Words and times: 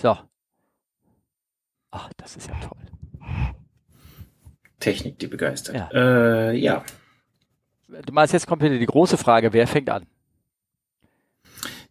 So. 0.00 0.16
Ach, 1.90 2.10
das 2.16 2.36
ist 2.36 2.48
ja 2.48 2.54
toll. 2.60 2.78
Technik, 4.78 5.18
die 5.18 5.26
begeistert. 5.26 5.74
Ja. 5.74 5.88
Äh, 5.92 6.56
ja. 6.56 6.84
Du 7.88 8.12
meinst, 8.12 8.32
jetzt 8.32 8.46
kommt 8.46 8.62
wieder 8.62 8.78
die 8.78 8.86
große 8.86 9.16
Frage, 9.18 9.52
wer 9.52 9.66
fängt 9.66 9.90
an? 9.90 10.06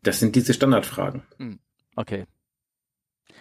Das 0.04 0.20
sind 0.20 0.36
diese 0.36 0.54
Standardfragen. 0.54 1.24
Okay. 1.96 2.26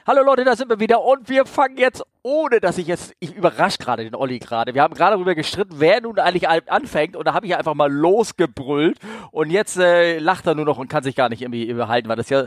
Hallo 0.06 0.22
Leute, 0.22 0.44
da 0.44 0.56
sind 0.56 0.70
wir 0.70 0.80
wieder 0.80 1.02
und 1.02 1.28
wir 1.28 1.46
fangen 1.46 1.76
jetzt, 1.78 2.02
ohne 2.22 2.60
dass 2.60 2.78
ich 2.78 2.86
jetzt, 2.86 3.12
ich 3.18 3.34
überrasche 3.34 3.78
gerade 3.78 4.04
den 4.04 4.14
Olli 4.14 4.38
gerade. 4.38 4.72
Wir 4.72 4.82
haben 4.82 4.94
gerade 4.94 5.14
darüber 5.14 5.34
gestritten, 5.34 5.74
wer 5.78 6.00
nun 6.00 6.18
eigentlich 6.18 6.48
anfängt 6.48 7.16
und 7.16 7.26
da 7.26 7.34
habe 7.34 7.46
ich 7.46 7.56
einfach 7.56 7.74
mal 7.74 7.92
losgebrüllt 7.92 8.98
und 9.32 9.50
jetzt 9.50 9.76
äh, 9.76 10.18
lacht 10.18 10.46
er 10.46 10.54
nur 10.54 10.64
noch 10.64 10.78
und 10.78 10.88
kann 10.88 11.02
sich 11.02 11.16
gar 11.16 11.28
nicht 11.28 11.42
irgendwie 11.42 11.68
überhalten, 11.68 12.08
weil 12.08 12.16
das 12.16 12.30
ja 12.30 12.46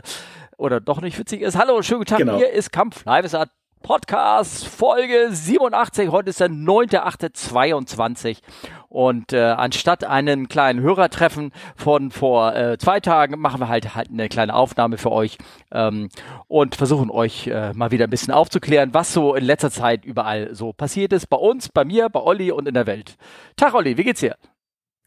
oder 0.60 0.80
doch 0.80 1.00
nicht 1.00 1.18
witzig 1.18 1.40
ist. 1.42 1.56
Hallo, 1.58 1.82
schönen 1.82 2.00
guten 2.00 2.10
Tag, 2.10 2.18
Genau. 2.18 2.36
hier 2.36 2.50
ist 2.50 2.70
Kampf 2.70 3.04
Live, 3.06 3.24
es 3.24 3.34
hat 3.34 3.50
Podcast 3.82 4.66
Folge 4.66 5.28
87. 5.30 6.10
Heute 6.10 6.28
ist 6.28 6.40
der 6.40 6.50
9.8.22 6.50 8.38
und 8.90 9.32
äh, 9.32 9.40
anstatt 9.40 10.04
einen 10.04 10.48
kleinen 10.48 10.80
Hörertreffen 10.82 11.52
von 11.76 12.10
vor 12.10 12.54
äh, 12.54 12.76
zwei 12.76 13.00
Tagen 13.00 13.40
machen 13.40 13.60
wir 13.60 13.68
halt 13.68 13.94
halt 13.94 14.10
eine 14.10 14.28
kleine 14.28 14.54
Aufnahme 14.54 14.98
für 14.98 15.10
euch 15.10 15.38
ähm, 15.72 16.10
und 16.46 16.74
versuchen 16.74 17.10
euch 17.10 17.46
äh, 17.46 17.72
mal 17.72 17.90
wieder 17.90 18.04
ein 18.04 18.10
bisschen 18.10 18.34
aufzuklären, 18.34 18.92
was 18.92 19.14
so 19.14 19.34
in 19.34 19.44
letzter 19.44 19.70
Zeit 19.70 20.04
überall 20.04 20.54
so 20.54 20.74
passiert 20.74 21.14
ist. 21.14 21.28
Bei 21.28 21.38
uns, 21.38 21.70
bei 21.70 21.86
mir, 21.86 22.10
bei 22.10 22.20
Olli 22.20 22.52
und 22.52 22.68
in 22.68 22.74
der 22.74 22.86
Welt. 22.86 23.16
Tag 23.56 23.72
Olli, 23.72 23.96
wie 23.96 24.04
geht's 24.04 24.20
dir? 24.20 24.36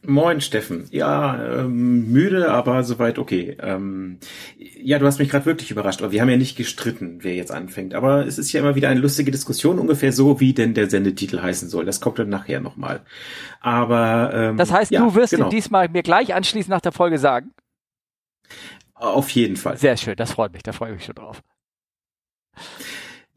Moin, 0.05 0.41
Steffen. 0.41 0.85
Ja, 0.91 1.61
ähm, 1.61 2.11
müde, 2.11 2.51
aber 2.51 2.83
soweit 2.83 3.17
okay. 3.17 3.55
Ähm, 3.61 4.19
ja, 4.57 4.99
du 4.99 5.05
hast 5.05 5.19
mich 5.19 5.29
gerade 5.29 5.45
wirklich 5.45 5.71
überrascht, 5.71 6.01
aber 6.01 6.11
wir 6.11 6.19
haben 6.21 6.29
ja 6.29 6.35
nicht 6.35 6.57
gestritten, 6.57 7.19
wer 7.21 7.35
jetzt 7.35 7.51
anfängt. 7.51 7.93
Aber 7.93 8.25
es 8.27 8.37
ist 8.37 8.51
ja 8.51 8.59
immer 8.59 8.75
wieder 8.75 8.89
eine 8.89 8.99
lustige 8.99 9.31
Diskussion, 9.31 9.79
ungefähr 9.79 10.11
so, 10.11 10.41
wie 10.41 10.53
denn 10.53 10.73
der 10.73 10.89
Sendetitel 10.89 11.41
heißen 11.41 11.69
soll. 11.69 11.85
Das 11.85 12.01
kommt 12.01 12.19
dann 12.19 12.27
nachher 12.29 12.59
nochmal. 12.59 13.01
Aber 13.61 14.31
ähm, 14.33 14.57
Das 14.57 14.73
heißt, 14.73 14.91
ja, 14.91 14.99
du 14.99 15.15
wirst 15.15 15.31
genau, 15.31 15.45
ihn 15.47 15.51
diesmal 15.51 15.87
mir 15.87 16.03
gleich 16.03 16.33
anschließend 16.33 16.69
nach 16.69 16.81
der 16.81 16.91
Folge 16.91 17.17
sagen. 17.17 17.51
auf 18.95 19.29
jeden 19.29 19.55
Fall. 19.55 19.77
Sehr 19.77 19.95
schön, 19.95 20.15
das 20.17 20.33
freut 20.33 20.51
mich, 20.51 20.63
da 20.63 20.73
freue 20.73 20.89
ich 20.91 20.95
mich 20.95 21.05
schon 21.05 21.15
drauf. 21.15 21.41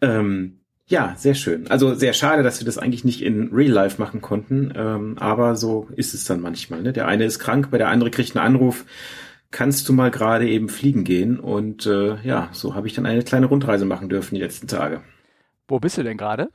Ähm, 0.01 0.61
ja, 0.89 1.15
sehr 1.17 1.34
schön. 1.34 1.69
Also 1.69 1.95
sehr 1.95 2.12
schade, 2.12 2.42
dass 2.42 2.61
wir 2.61 2.65
das 2.65 2.79
eigentlich 2.79 3.05
nicht 3.05 3.23
in 3.23 3.51
Real 3.53 3.73
Life 3.73 4.01
machen 4.01 4.20
konnten, 4.20 4.73
ähm, 4.77 5.17
aber 5.19 5.56
so 5.56 5.89
ist 5.97 6.15
es 6.15 6.25
dann 6.25 6.41
manchmal. 6.41 6.83
Ne? 6.83 6.92
Der 6.92 7.09
eine 7.09 7.25
ist 7.25 7.41
krank, 7.41 7.70
bei 7.70 7.79
der 7.79 7.89
andere 7.89 8.11
kriegt 8.11 8.37
einen 8.37 8.47
Anruf. 8.47 8.84
Kannst 9.51 9.89
du 9.89 9.92
mal 9.92 10.11
gerade 10.11 10.48
eben 10.48 10.69
fliegen 10.69 11.05
gehen? 11.05 11.41
Und 11.41 11.87
äh, 11.87 12.17
ja, 12.23 12.48
so 12.53 12.75
habe 12.75 12.87
ich 12.87 12.95
dann 12.95 13.07
eine 13.07 13.23
kleine 13.23 13.47
Rundreise 13.47 13.84
machen 13.84 14.09
dürfen 14.09 14.34
die 14.34 14.41
letzten 14.41 14.69
Tage. 14.69 15.03
Wo 15.67 15.81
bist 15.81 15.98
du 15.98 16.05
denn 16.05 16.17
gerade? 16.17 16.51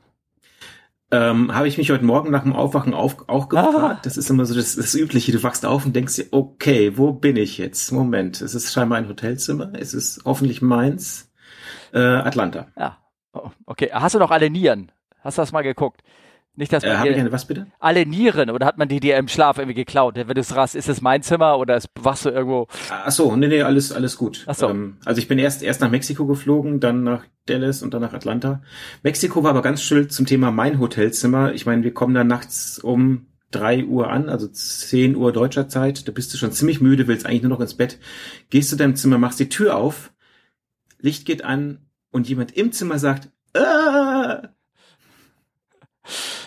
Ähm, 1.13 1.53
habe 1.53 1.67
ich 1.67 1.77
mich 1.77 1.91
heute 1.91 2.05
Morgen 2.05 2.31
nach 2.31 2.43
dem 2.43 2.53
Aufwachen 2.53 2.93
auf, 2.93 3.27
auch 3.27 3.49
gefragt. 3.49 3.75
Ah. 3.77 3.99
Das 4.01 4.15
ist 4.15 4.29
immer 4.29 4.45
so 4.45 4.55
das, 4.55 4.77
das 4.77 4.95
Übliche. 4.95 5.33
Du 5.33 5.43
wachst 5.43 5.65
auf 5.65 5.85
und 5.85 5.93
denkst 5.93 6.15
dir, 6.15 6.27
okay, 6.31 6.97
wo 6.97 7.11
bin 7.11 7.35
ich 7.35 7.57
jetzt? 7.57 7.91
Moment, 7.91 8.41
es 8.41 8.55
ist 8.55 8.71
scheinbar 8.71 8.97
ein 8.97 9.09
Hotelzimmer. 9.09 9.73
Es 9.73 9.93
ist 9.93 10.21
hoffentlich 10.23 10.61
meins. 10.61 11.29
Äh, 11.93 11.99
Atlanta. 11.99 12.67
Ja. 12.77 13.00
Oh, 13.33 13.49
okay, 13.65 13.89
hast 13.93 14.15
du 14.15 14.19
noch 14.19 14.31
alle 14.31 14.49
Nieren? 14.49 14.91
Hast 15.19 15.37
du 15.37 15.41
das 15.41 15.51
mal 15.51 15.61
geguckt? 15.61 16.01
Nicht, 16.55 16.73
dass 16.73 16.83
Äh, 16.83 16.93
man 16.97 17.07
ich 17.07 17.17
eine 17.17 17.31
was 17.31 17.45
bitte? 17.45 17.67
alle 17.79 18.05
Nieren 18.05 18.49
oder 18.49 18.65
hat 18.65 18.77
man 18.77 18.89
die 18.89 18.99
dir 18.99 19.15
im 19.17 19.29
Schlaf 19.29 19.57
irgendwie 19.57 19.73
geklaut? 19.75 20.15
Wenn 20.17 20.27
du 20.27 20.41
es 20.41 20.53
rast, 20.53 20.75
ist 20.75 20.89
es 20.89 20.99
mein 20.99 21.23
Zimmer 21.23 21.57
oder 21.57 21.77
ist, 21.77 21.89
wachst 21.97 22.25
du 22.25 22.29
irgendwo? 22.29 22.67
Ach 22.89 23.09
so, 23.11 23.33
nee, 23.37 23.47
nee, 23.47 23.61
alles, 23.61 23.93
alles 23.93 24.17
gut. 24.17 24.43
Ach 24.47 24.55
so. 24.55 24.69
Ähm, 24.69 24.97
also 25.05 25.19
ich 25.19 25.29
bin 25.29 25.39
erst, 25.39 25.63
erst 25.63 25.79
nach 25.79 25.89
Mexiko 25.89 26.25
geflogen, 26.25 26.81
dann 26.81 27.03
nach 27.03 27.23
Dallas 27.45 27.83
und 27.83 27.93
dann 27.93 28.01
nach 28.01 28.11
Atlanta. 28.13 28.61
Mexiko 29.01 29.43
war 29.43 29.51
aber 29.51 29.61
ganz 29.61 29.81
schön 29.81 30.09
zum 30.09 30.25
Thema 30.25 30.51
mein 30.51 30.79
Hotelzimmer. 30.79 31.53
Ich 31.53 31.65
meine, 31.65 31.83
wir 31.83 31.93
kommen 31.93 32.13
da 32.13 32.25
nachts 32.25 32.79
um 32.79 33.27
drei 33.51 33.85
Uhr 33.85 34.09
an, 34.09 34.27
also 34.27 34.47
10 34.47 35.15
Uhr 35.15 35.31
deutscher 35.31 35.69
Zeit. 35.69 36.05
Da 36.07 36.11
bist 36.11 36.33
du 36.33 36.37
schon 36.37 36.51
ziemlich 36.51 36.81
müde, 36.81 37.07
willst 37.07 37.25
eigentlich 37.25 37.43
nur 37.43 37.51
noch 37.51 37.61
ins 37.61 37.75
Bett. 37.75 37.97
Gehst 38.49 38.69
zu 38.69 38.75
deinem 38.75 38.95
Zimmer, 38.97 39.17
machst 39.17 39.39
die 39.39 39.49
Tür 39.49 39.77
auf, 39.77 40.11
Licht 40.99 41.25
geht 41.25 41.43
an 41.45 41.79
und 42.11 42.29
jemand 42.29 42.55
im 42.55 42.71
Zimmer 42.71 42.99
sagt, 42.99 43.29
ah! 43.55 44.49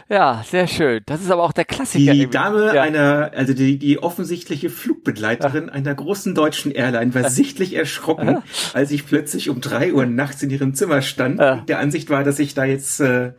Ja, 0.08 0.44
sehr 0.47 0.66
schön. 0.66 1.02
Das 1.06 1.22
ist 1.22 1.30
aber 1.30 1.42
auch 1.42 1.52
der 1.52 1.64
Klassiker. 1.64 2.12
Die. 2.12 2.28
Dame 2.28 2.75
ja. 2.75 2.82
einer, 2.82 3.30
also 3.34 3.54
die, 3.54 3.78
die 3.78 4.02
offensichtliche 4.02 4.69
Flugbegleiterin 4.69 5.70
einer 5.70 5.94
großen 5.94 6.34
deutschen 6.34 6.72
Airline 6.72 7.14
war 7.14 7.30
sichtlich 7.30 7.75
erschrocken, 7.75 8.42
als 8.75 8.91
ich 8.91 9.06
plötzlich 9.06 9.48
um 9.48 9.60
drei 9.60 9.94
Uhr 9.94 10.04
nachts 10.04 10.42
in 10.42 10.50
ihrem 10.50 10.75
Zimmer 10.75 11.00
stand 11.02 11.41
der 11.41 11.78
Ansicht 11.78 12.10
war, 12.10 12.22
dass 12.25 12.38
ich 12.38 12.54
da 12.54 12.64
jetzt 12.64 13.00
äh, 13.00 13.32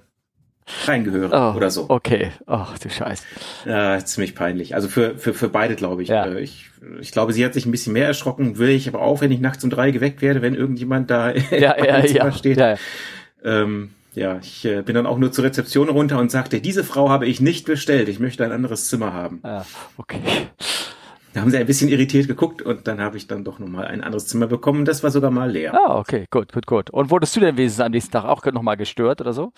reingehöre 0.87 1.29
Oh, 1.31 1.55
oder 1.57 1.69
so. 1.69 1.85
Okay. 1.89 2.31
Ach 2.47 2.77
du 2.79 2.89
Scheiß. 2.89 3.23
Ja, 3.65 4.03
ziemlich 4.03 4.35
peinlich. 4.35 4.75
Also 4.75 4.87
für, 4.87 5.17
für, 5.17 5.33
für 5.33 5.49
beide, 5.49 5.75
glaube 5.75 6.03
ich. 6.03 6.09
Ja. 6.09 6.25
Äh, 6.25 6.39
ich. 6.41 6.69
Ich 7.01 7.11
glaube, 7.11 7.33
sie 7.33 7.43
hat 7.43 7.53
sich 7.55 7.65
ein 7.65 7.71
bisschen 7.71 7.93
mehr 7.93 8.05
erschrocken, 8.07 8.57
will 8.59 8.69
ich 8.69 8.87
aber 8.87 9.01
auch, 9.01 9.21
wenn 9.21 9.31
ich 9.31 9.39
nachts 9.39 9.63
um 9.63 9.69
drei 9.71 9.89
geweckt 9.91 10.21
werde, 10.21 10.41
wenn 10.43 10.53
irgendjemand 10.53 11.09
da 11.09 11.31
Ja, 11.33 11.71
im 11.71 11.85
ja, 11.85 12.05
Zimmer 12.05 12.25
ja. 12.25 12.31
steht. 12.31 12.57
ja, 12.57 12.69
ja. 12.71 12.77
Ähm, 13.43 13.89
ja, 14.13 14.37
ich 14.41 14.63
äh, 14.65 14.81
bin 14.81 14.95
dann 14.95 15.05
auch 15.07 15.17
nur 15.17 15.31
zur 15.31 15.43
Rezeption 15.45 15.89
runter 15.89 16.19
und 16.19 16.31
sagte, 16.31 16.61
diese 16.61 16.83
Frau 16.83 17.09
habe 17.09 17.25
ich 17.25 17.41
nicht 17.41 17.65
bestellt, 17.65 18.07
ich 18.07 18.19
möchte 18.19 18.45
ein 18.45 18.51
anderes 18.51 18.87
Zimmer 18.87 19.13
haben. 19.13 19.41
ja. 19.43 19.65
Okay. 19.97 20.19
Da 21.33 21.41
haben 21.41 21.51
sie 21.51 21.57
ein 21.57 21.65
bisschen 21.65 21.89
irritiert 21.89 22.27
geguckt 22.27 22.61
und 22.61 22.87
dann 22.87 23.01
habe 23.01 23.17
ich 23.17 23.27
dann 23.27 23.43
doch 23.43 23.59
nochmal 23.59 23.87
ein 23.87 24.01
anderes 24.01 24.25
Zimmer 24.27 24.47
bekommen. 24.47 24.85
Das 24.85 25.03
war 25.03 25.11
sogar 25.11 25.31
mal 25.31 25.51
leer. 25.51 25.73
Ah, 25.73 25.97
okay. 25.99 26.27
Gut, 26.31 26.53
gut, 26.53 26.65
gut. 26.65 26.89
Und 26.91 27.11
wurdest 27.11 27.35
du 27.35 27.41
denn 27.41 27.57
wenigstens 27.57 27.83
am 27.83 27.91
nächsten 27.91 28.13
Tag 28.13 28.23
auch 28.23 28.45
nochmal 28.45 28.77
gestört 28.77 29.19
oder 29.19 29.33
so? 29.33 29.51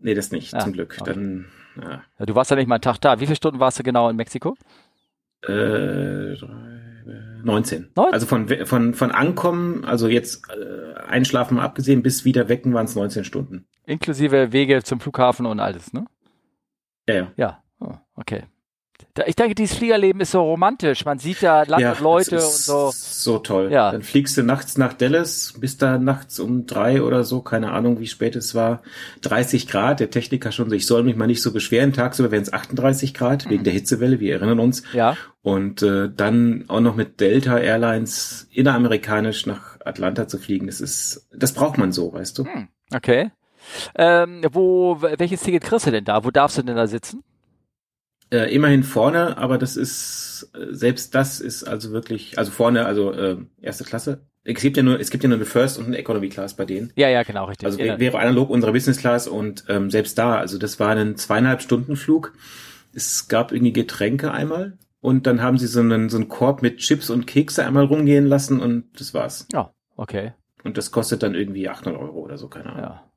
Nee, 0.00 0.14
das 0.14 0.32
nicht, 0.32 0.54
Ah, 0.54 0.60
zum 0.60 0.72
Glück. 0.72 0.96
okay. 1.00 1.12
Dann 1.12 1.46
ja, 1.80 2.26
du 2.26 2.34
warst 2.34 2.50
ja 2.50 2.56
nicht 2.56 2.66
mal 2.66 2.74
einen 2.76 2.82
Tag 2.82 2.98
da. 3.00 3.20
Wie 3.20 3.26
viele 3.26 3.36
Stunden 3.36 3.60
warst 3.60 3.78
du 3.78 3.82
genau 3.82 4.08
in 4.08 4.16
Mexiko? 4.16 4.56
äh, 5.42 6.34
drei, 6.36 7.02
äh, 7.06 7.42
19. 7.42 7.90
19? 7.94 8.12
Also 8.12 8.26
von, 8.26 8.48
von, 8.66 8.92
von 8.94 9.10
Ankommen, 9.10 9.84
also 9.84 10.08
jetzt 10.08 10.42
äh, 10.50 10.94
Einschlafen 11.00 11.56
mal 11.56 11.64
abgesehen, 11.64 12.02
bis 12.02 12.24
wieder 12.24 12.48
wecken 12.50 12.74
waren 12.74 12.84
es 12.84 12.94
19 12.94 13.24
Stunden. 13.24 13.66
Inklusive 13.86 14.52
Wege 14.52 14.82
zum 14.82 15.00
Flughafen 15.00 15.46
und 15.46 15.58
alles, 15.60 15.92
ne? 15.94 16.04
Ja, 17.08 17.14
ja. 17.14 17.32
Ja. 17.36 17.62
Oh, 17.80 17.94
okay. 18.14 18.42
Ich 19.26 19.36
denke, 19.36 19.54
dieses 19.54 19.76
Fliegerleben 19.76 20.20
ist 20.20 20.32
so 20.32 20.42
romantisch. 20.42 21.04
Man 21.04 21.18
sieht 21.18 21.42
da 21.42 21.62
Land 21.62 21.82
ja, 21.82 21.92
und 21.92 22.00
Leute 22.00 22.36
und 22.36 22.42
das 22.42 22.58
ist 22.60 22.66
so. 22.66 22.90
So 22.92 23.38
toll. 23.38 23.70
Ja. 23.70 23.92
Dann 23.92 24.02
fliegst 24.02 24.36
du 24.36 24.42
nachts 24.42 24.78
nach 24.78 24.92
Dallas, 24.92 25.54
bist 25.58 25.82
da 25.82 25.98
nachts 25.98 26.40
um 26.40 26.66
drei 26.66 27.02
oder 27.02 27.24
so, 27.24 27.42
keine 27.42 27.72
Ahnung, 27.72 28.00
wie 28.00 28.06
spät 28.06 28.36
es 28.36 28.54
war. 28.54 28.82
30 29.22 29.68
Grad, 29.68 30.00
der 30.00 30.10
Techniker 30.10 30.52
schon 30.52 30.70
so, 30.70 30.76
ich 30.76 30.86
soll 30.86 31.02
mich 31.02 31.16
mal 31.16 31.26
nicht 31.26 31.42
so 31.42 31.52
beschweren. 31.52 31.92
Tagsüber 31.92 32.30
wären 32.30 32.42
es 32.42 32.52
38 32.52 33.14
Grad, 33.14 33.48
wegen 33.50 33.64
der 33.64 33.72
Hitzewelle, 33.72 34.20
wir 34.20 34.34
erinnern 34.34 34.60
uns. 34.60 34.82
Ja. 34.92 35.16
Und 35.42 35.82
äh, 35.82 36.10
dann 36.14 36.64
auch 36.68 36.80
noch 36.80 36.96
mit 36.96 37.20
Delta 37.20 37.58
Airlines 37.58 38.48
inneramerikanisch 38.52 39.46
nach 39.46 39.78
Atlanta 39.84 40.28
zu 40.28 40.38
fliegen, 40.38 40.66
das 40.66 40.80
ist, 40.80 41.28
das 41.34 41.52
braucht 41.52 41.78
man 41.78 41.92
so, 41.92 42.12
weißt 42.12 42.38
du? 42.38 42.44
Hm, 42.44 42.68
okay. 42.94 43.30
Ähm, 43.94 44.42
wo, 44.52 45.00
welches 45.00 45.42
Ticket 45.42 45.62
kriegst 45.62 45.86
du 45.86 45.90
denn 45.90 46.04
da? 46.04 46.24
Wo 46.24 46.30
darfst 46.30 46.58
du 46.58 46.62
denn 46.62 46.76
da 46.76 46.86
sitzen? 46.86 47.22
Äh, 48.32 48.54
immerhin 48.54 48.84
vorne, 48.84 49.36
aber 49.38 49.58
das 49.58 49.76
ist, 49.76 50.50
äh, 50.54 50.66
selbst 50.72 51.14
das 51.16 51.40
ist 51.40 51.64
also 51.64 51.90
wirklich, 51.90 52.38
also 52.38 52.50
vorne, 52.52 52.86
also 52.86 53.12
äh, 53.12 53.36
erste 53.60 53.84
Klasse. 53.84 54.26
Es 54.44 54.60
gibt 54.62 54.76
ja 54.76 54.82
nur, 54.82 55.00
es 55.00 55.10
gibt 55.10 55.22
ja 55.24 55.28
nur 55.28 55.36
eine 55.38 55.44
First 55.44 55.78
und 55.78 55.86
eine 55.86 55.98
Economy 55.98 56.28
Class 56.28 56.54
bei 56.54 56.64
denen. 56.64 56.92
Ja, 56.96 57.08
ja, 57.08 57.24
genau, 57.24 57.46
richtig. 57.46 57.66
Also 57.66 57.78
ja, 57.80 57.86
wär- 57.86 57.98
wäre 58.00 58.18
analog 58.20 58.48
unsere 58.48 58.72
Business 58.72 58.98
Class 58.98 59.26
und 59.26 59.64
ähm, 59.68 59.90
selbst 59.90 60.16
da, 60.16 60.36
also 60.36 60.58
das 60.58 60.78
war 60.78 60.90
ein 60.90 61.16
zweieinhalb 61.16 61.60
Stunden 61.60 61.96
Flug. 61.96 62.32
Es 62.94 63.28
gab 63.28 63.52
irgendwie 63.52 63.72
Getränke 63.72 64.30
einmal 64.32 64.78
und 65.00 65.26
dann 65.26 65.42
haben 65.42 65.58
sie 65.58 65.66
so 65.66 65.80
einen, 65.80 66.08
so 66.08 66.16
einen 66.16 66.28
Korb 66.28 66.62
mit 66.62 66.78
Chips 66.78 67.10
und 67.10 67.26
Kekse 67.26 67.64
einmal 67.66 67.84
rumgehen 67.84 68.26
lassen 68.26 68.60
und 68.60 68.84
das 68.98 69.12
war's. 69.12 69.46
ja, 69.52 69.72
okay. 69.96 70.32
Und 70.62 70.76
das 70.76 70.90
kostet 70.90 71.22
dann 71.22 71.34
irgendwie 71.34 71.68
800 71.68 72.00
Euro 72.00 72.20
oder 72.20 72.36
so, 72.38 72.48
keine 72.48 72.66
Ahnung. 72.70 72.82
Ja, 72.82 73.09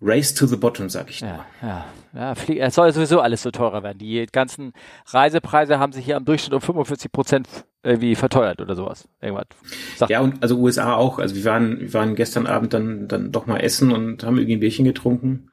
Race 0.00 0.32
to 0.34 0.46
the 0.46 0.56
bottom, 0.56 0.88
sag 0.88 1.10
ich. 1.10 1.20
ja, 1.20 1.44
ja. 1.60 1.86
ja 2.14 2.34
es 2.66 2.74
soll 2.74 2.92
sowieso 2.92 3.20
alles 3.20 3.42
so 3.42 3.50
teurer 3.50 3.82
werden. 3.82 3.98
Die 3.98 4.26
ganzen 4.30 4.72
Reisepreise 5.06 5.78
haben 5.78 5.92
sich 5.92 6.04
hier 6.04 6.16
am 6.16 6.24
Durchschnitt 6.24 6.54
um 6.54 6.60
45 6.60 7.10
Prozent 7.10 7.48
irgendwie 7.82 8.14
verteuert 8.14 8.60
oder 8.60 8.74
sowas. 8.74 9.08
Irgendwas. 9.20 9.46
Sagt, 9.96 10.10
Ja, 10.10 10.20
und 10.20 10.42
also 10.42 10.58
USA 10.58 10.94
auch. 10.94 11.18
Also 11.18 11.34
wir 11.34 11.44
waren, 11.44 11.80
wir 11.80 11.94
waren 11.94 12.14
gestern 12.14 12.46
Abend 12.46 12.74
dann, 12.74 13.08
dann 13.08 13.32
doch 13.32 13.46
mal 13.46 13.58
essen 13.58 13.92
und 13.92 14.24
haben 14.24 14.36
irgendwie 14.36 14.56
ein 14.56 14.60
Bierchen 14.60 14.84
getrunken. 14.84 15.50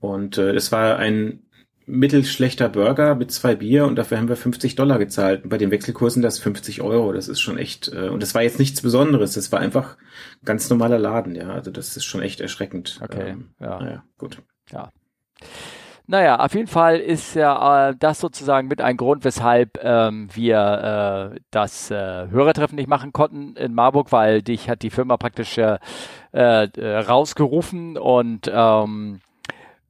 Und 0.00 0.38
äh, 0.38 0.52
es 0.52 0.72
war 0.72 0.96
ein 0.96 1.44
mittelschlechter 1.86 2.68
Burger 2.68 3.14
mit 3.14 3.30
zwei 3.30 3.54
Bier 3.54 3.84
und 3.86 3.96
dafür 3.96 4.18
haben 4.18 4.28
wir 4.28 4.36
50 4.36 4.74
Dollar 4.74 4.98
gezahlt. 4.98 5.44
Und 5.44 5.50
bei 5.50 5.58
den 5.58 5.70
Wechselkursen 5.70 6.22
das 6.22 6.38
50 6.38 6.82
Euro. 6.82 7.12
Das 7.12 7.28
ist 7.28 7.40
schon 7.40 7.58
echt, 7.58 7.92
äh, 7.92 8.08
und 8.08 8.22
das 8.22 8.34
war 8.34 8.42
jetzt 8.42 8.58
nichts 8.58 8.80
Besonderes. 8.82 9.34
Das 9.34 9.52
war 9.52 9.60
einfach 9.60 9.96
ein 10.42 10.46
ganz 10.46 10.70
normaler 10.70 10.98
Laden, 10.98 11.34
ja. 11.34 11.50
Also 11.50 11.70
das 11.70 11.96
ist 11.96 12.04
schon 12.04 12.22
echt 12.22 12.40
erschreckend. 12.40 13.00
Okay, 13.02 13.30
Ähm, 13.30 13.50
ja. 13.60 13.78
Naja, 13.80 14.04
gut. 14.18 14.38
Ja. 14.70 14.90
Naja, 16.06 16.38
auf 16.38 16.54
jeden 16.54 16.66
Fall 16.66 16.98
ist 16.98 17.34
ja 17.34 17.88
äh, 17.88 17.94
das 17.98 18.20
sozusagen 18.20 18.68
mit 18.68 18.82
ein 18.82 18.98
Grund, 18.98 19.24
weshalb 19.24 19.82
ähm, 19.82 20.28
wir 20.34 21.32
äh, 21.34 21.40
das 21.50 21.90
äh, 21.90 22.28
Hörertreffen 22.28 22.76
nicht 22.76 22.88
machen 22.88 23.12
konnten 23.12 23.56
in 23.56 23.72
Marburg, 23.72 24.12
weil 24.12 24.42
dich 24.42 24.68
hat 24.68 24.82
die 24.82 24.90
Firma 24.90 25.16
praktisch 25.16 25.56
äh, 25.56 25.78
äh, 26.32 26.96
rausgerufen 26.98 27.96
und 27.96 28.50
ähm, 28.52 29.20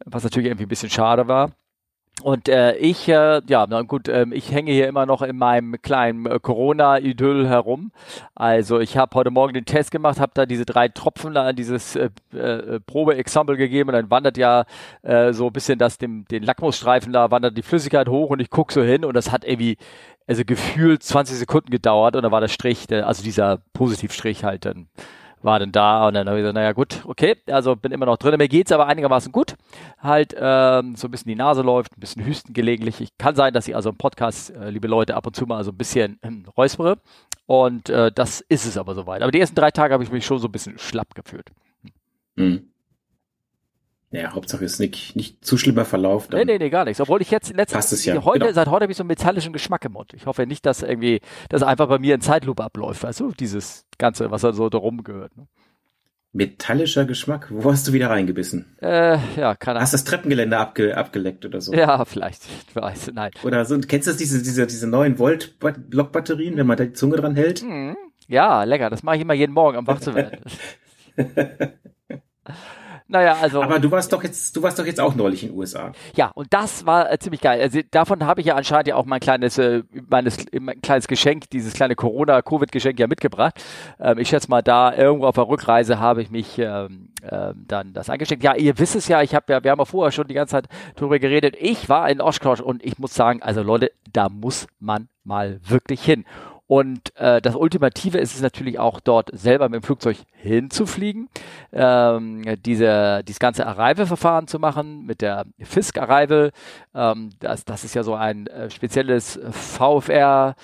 was 0.05 0.23
natürlich 0.23 0.47
irgendwie 0.47 0.67
ein 0.67 0.69
bisschen 0.69 0.91
schade 0.91 1.27
war. 1.27 1.51
Und 2.23 2.49
äh, 2.49 2.77
ich, 2.77 3.09
äh, 3.09 3.43
ja, 3.49 3.67
na 3.69 3.83
gut, 3.83 4.09
äh, 4.09 4.25
ich 4.31 4.53
hänge 4.53 4.71
hier 4.71 4.87
immer 4.87 5.05
noch 5.05 5.21
in 5.21 5.37
meinem 5.37 5.83
kleinen 5.83 6.27
äh, 6.27 6.39
Corona-Idyll 6.41 7.49
herum. 7.49 7.91
Also 8.37 8.79
ich 8.79 8.97
habe 8.97 9.15
heute 9.17 9.31
Morgen 9.31 9.53
den 9.53 9.65
Test 9.65 9.91
gemacht, 9.91 10.21
habe 10.21 10.31
da 10.33 10.47
diese 10.47 10.65
drei 10.65 10.89
Tropfen 10.89 11.35
da 11.35 11.49
an 11.49 11.57
dieses 11.57 11.97
äh, 11.97 12.11
äh, 12.33 12.79
Probe-Example 12.87 13.57
gegeben 13.57 13.91
und 13.91 13.95
dann 13.95 14.11
wandert 14.11 14.39
ja 14.39 14.65
äh, 15.03 15.33
so 15.33 15.49
ein 15.49 15.53
bisschen 15.53 15.79
das, 15.79 15.99
dem, 15.99 16.25
den 16.29 16.45
Lackmusstreifen 16.45 17.13
da, 17.13 17.33
wandert 17.33 17.59
die 17.59 17.63
Flüssigkeit 17.63 18.09
hoch 18.09 18.31
und 18.31 18.41
ich 18.41 18.49
guck 18.49 18.71
so 18.71 18.83
hin 18.83 19.05
und 19.05 19.15
das 19.15 19.33
hat 19.33 19.45
irgendwie, 19.45 19.77
also 20.29 20.45
gefühlt 20.45 21.03
20 21.03 21.37
Sekunden 21.37 21.71
gedauert 21.71 22.15
und 22.15 22.23
dann 22.23 22.33
war 22.33 22.41
der 22.41 22.49
Strich, 22.49 22.87
der, 22.87 23.09
also 23.09 23.25
dieser 23.25 23.59
Positivstrich 23.73 24.45
halt 24.45 24.67
dann 24.67 24.87
war 25.45 25.59
denn 25.59 25.73
da 25.73 26.09
und 26.09 26.15
dann 26.15 26.27
habe 26.27 26.39
ich 26.39 26.43
gesagt, 26.43 26.55
naja 26.55 26.73
gut, 26.73 27.03
okay, 27.05 27.37
also 27.47 27.77
bin 27.77 27.93
immer 27.93 28.07
noch 28.07 28.17
drin. 28.17 28.37
Mir 28.39 28.49
geht's 28.49 28.73
aber 28.73 28.87
einigermaßen 28.87 29.31
gut. 29.31 29.55
Halt 29.99 30.35
ähm, 30.39 30.97
so 30.97 31.09
ein 31.09 31.11
bisschen 31.11 31.29
die 31.29 31.37
Nase 31.37 31.63
läuft, 31.63 31.97
ein 31.97 32.01
bisschen 32.01 32.25
Hüsten 32.25 32.55
gelegentlich. 32.55 33.01
Ich 33.01 33.17
kann 33.19 33.37
sein, 33.37 33.53
dass 33.53 33.69
ich 33.69 33.77
also 33.77 33.91
im 33.91 33.97
Podcast, 33.97 34.51
äh, 34.51 34.71
liebe 34.71 34.89
Leute, 34.89 35.15
ab 35.15 35.27
und 35.27 35.37
zu 35.37 35.47
mal 35.47 35.63
so 35.65 35.71
ein 35.71 35.77
bisschen 35.77 36.19
äh, 36.23 36.31
räuspere. 36.57 36.99
Und 37.47 37.91
äh, 37.91 38.11
das 38.13 38.41
ist 38.41 38.65
es 38.65 38.77
aber 38.79 38.95
soweit. 38.95 39.23
Aber 39.23 39.31
die 39.31 39.41
ersten 39.41 39.57
drei 39.57 39.71
Tage 39.71 39.93
habe 39.93 40.03
ich 40.03 40.11
mich 40.11 40.25
schon 40.25 40.39
so 40.39 40.49
ein 40.49 40.53
bisschen 40.53 40.79
schlapp 40.79 41.15
gefühlt. 41.15 41.51
Hm. 42.37 42.71
Ja, 44.15 44.33
Hauptsache 44.33 44.65
ist 44.65 44.79
nicht, 44.79 45.17
nicht 45.17 45.45
zu 45.45 45.59
schlimmer 45.59 45.85
Verlauf. 45.85 46.29
Nee, 46.31 46.45
nee, 46.45 46.59
nee, 46.59 46.71
gar 46.71 46.85
nichts. 46.85 47.01
Obwohl 47.01 47.21
ich 47.21 47.33
jetzt 47.33 47.53
letztens, 47.53 48.05
ja. 48.05 48.25
heute, 48.25 48.41
genau. 48.41 48.53
seit 48.53 48.69
heute 48.69 48.85
habe 48.85 48.93
ich 48.93 48.97
so 48.97 49.03
einen 49.03 49.09
metallischen 49.09 49.53
Geschmack 49.53 49.85
im 49.85 49.93
Mund. 49.93 50.13
Ich 50.15 50.27
hoffe 50.27 50.47
nicht, 50.47 50.65
dass 50.67 50.83
irgendwie, 50.83 51.21
das 51.49 51.65
einfach 51.65 51.89
bei 51.89 51.99
mir 51.99 52.15
in 52.15 52.21
Zeitlupe 52.21 52.63
abläuft, 52.63 53.03
weißt 53.03 53.21
du, 53.21 53.33
dieses 53.33 53.87
Ganze, 53.99 54.31
was 54.31 54.43
da 54.43 54.53
so 54.53 54.69
darum 54.69 55.03
gehört. 55.03 55.37
Ne? 55.37 55.49
Metallischer 56.33 57.07
Geschmack? 57.07 57.49
Wo 57.51 57.73
hast 57.73 57.89
du 57.89 57.93
wieder 57.93 58.09
reingebissen? 58.11 58.77
Äh, 58.81 59.19
ja, 59.37 59.57
keine 59.57 59.77
Ahnung. 59.77 59.83
Hast 59.83 59.95
das 59.95 60.05
Treppengeländer 60.05 60.61
abge 60.61 60.97
abgeleckt 60.97 61.45
oder 61.45 61.61
so? 61.61 61.73
Ja, 61.73 62.05
vielleicht. 62.05 62.43
Ich 62.69 62.77
weiß, 62.77 63.11
nein. 63.15 63.33
Oder 63.43 63.65
so, 63.65 63.77
kennst 63.81 64.07
du 64.07 64.13
das, 64.13 64.19
diese, 64.19 64.43
diese, 64.43 64.67
diese 64.69 64.87
neuen 64.87 65.19
Volt-Blockbatterien, 65.19 66.57
wenn 66.57 66.69
man 66.69 66.77
da 66.77 66.85
die 66.85 66.93
Zunge 66.93 67.17
dran 67.17 67.35
hält? 67.35 67.63
Hm. 67.63 67.97
Ja, 68.29 68.63
lecker. 68.63 68.91
Das 68.91 69.03
mache 69.03 69.17
ich 69.17 69.23
immer 69.23 69.35
jeden 69.35 69.53
Morgen, 69.53 69.79
um 69.79 69.87
wach 69.89 70.01
zu 70.01 70.15
werden. 70.15 70.41
Naja, 73.07 73.37
also. 73.41 73.63
Aber 73.63 73.79
du 73.79 73.91
warst 73.91 74.13
doch 74.13 74.23
jetzt, 74.23 74.57
du 74.57 74.63
warst 74.63 74.79
doch 74.79 74.87
jetzt 74.87 74.99
auch 74.99 75.15
neulich 75.15 75.43
in 75.43 75.51
den 75.51 75.59
USA. 75.59 75.93
Ja, 76.15 76.31
und 76.35 76.53
das 76.55 76.87
war 76.87 77.13
äh, 77.13 77.19
ziemlich 77.19 77.43
geil. 77.43 77.61
Also 77.61 77.81
davon 77.91 78.25
habe 78.25 78.41
ich 78.41 78.47
ja 78.47 78.55
anscheinend 78.55 78.89
ja 78.89 78.97
auch 78.97 79.05
mein 79.05 79.21
kleines, 79.21 79.59
äh, 79.59 79.83
meines, 80.09 80.39
mein 80.59 80.81
kleines 80.81 81.07
Geschenk, 81.07 81.51
dieses 81.51 81.75
kleine 81.75 81.97
Corona-Covid-Geschenk 81.97 82.99
ja 82.99 83.07
mitgebracht. 83.07 83.63
Ähm, 84.01 84.19
ich 84.19 84.29
schätze 84.29 84.49
mal, 84.49 84.63
da 84.63 84.95
irgendwo 84.95 85.27
auf 85.27 85.35
der 85.35 85.47
Rückreise 85.47 86.01
habe 86.01 86.23
ich 86.23 86.31
mich 86.31 86.59
ähm, 86.59 87.11
ähm, 87.31 87.65
dann 87.69 87.93
das 87.93 88.09
eingesteckt. 88.09 88.43
Ja, 88.43 88.55
ihr 88.55 88.79
wisst 88.79 88.97
es 88.97 89.07
ja, 89.07 89.21
ich 89.21 89.35
habe 89.35 89.53
ja, 89.53 89.63
wir 89.63 89.71
haben 89.71 89.79
ja 89.79 89.85
vorher 89.85 90.11
schon 90.11 90.27
die 90.27 90.35
ganze 90.35 90.53
Zeit 90.53 90.69
darüber 90.97 91.19
geredet. 91.19 91.57
Ich 91.61 91.91
war 91.91 92.09
in 92.09 92.23
Oshkosh 92.23 92.61
und 92.61 92.83
ich 92.83 92.99
muss 92.99 93.15
sagen, 93.15 93.43
also 93.43 93.63
Leute, 93.63 93.93
da 94.13 94.31
muss 94.31 94.67
man 94.81 95.09
mal 95.25 95.61
wirklich 95.67 96.03
hin. 96.03 96.25
Und 96.67 97.15
äh, 97.17 97.43
das 97.43 97.57
Ultimative 97.57 98.19
ist 98.19 98.35
es 98.35 98.41
natürlich 98.41 98.79
auch 98.79 99.01
dort 99.01 99.31
selber 99.33 99.69
mit 99.69 99.83
dem 99.83 99.85
Flugzeug 99.85 100.17
hinzufliegen, 100.33 101.29
ähm, 101.73 102.43
diese, 102.65 103.23
dieses 103.25 103.39
ganze 103.39 103.67
Arrival-Verfahren 103.67 104.47
zu 104.47 104.59
machen 104.59 105.05
mit 105.05 105.21
der 105.21 105.45
Fisk 105.61 105.99
Arrival. 105.99 106.53
Ähm, 106.95 107.31
das, 107.41 107.67
das 107.67 107.85
ist 107.85 107.95
ja 107.95 108.03
so 108.03 108.15
ein 108.15 108.47
äh, 108.47 108.71
spezielles 108.71 109.39
VFR 109.51 110.55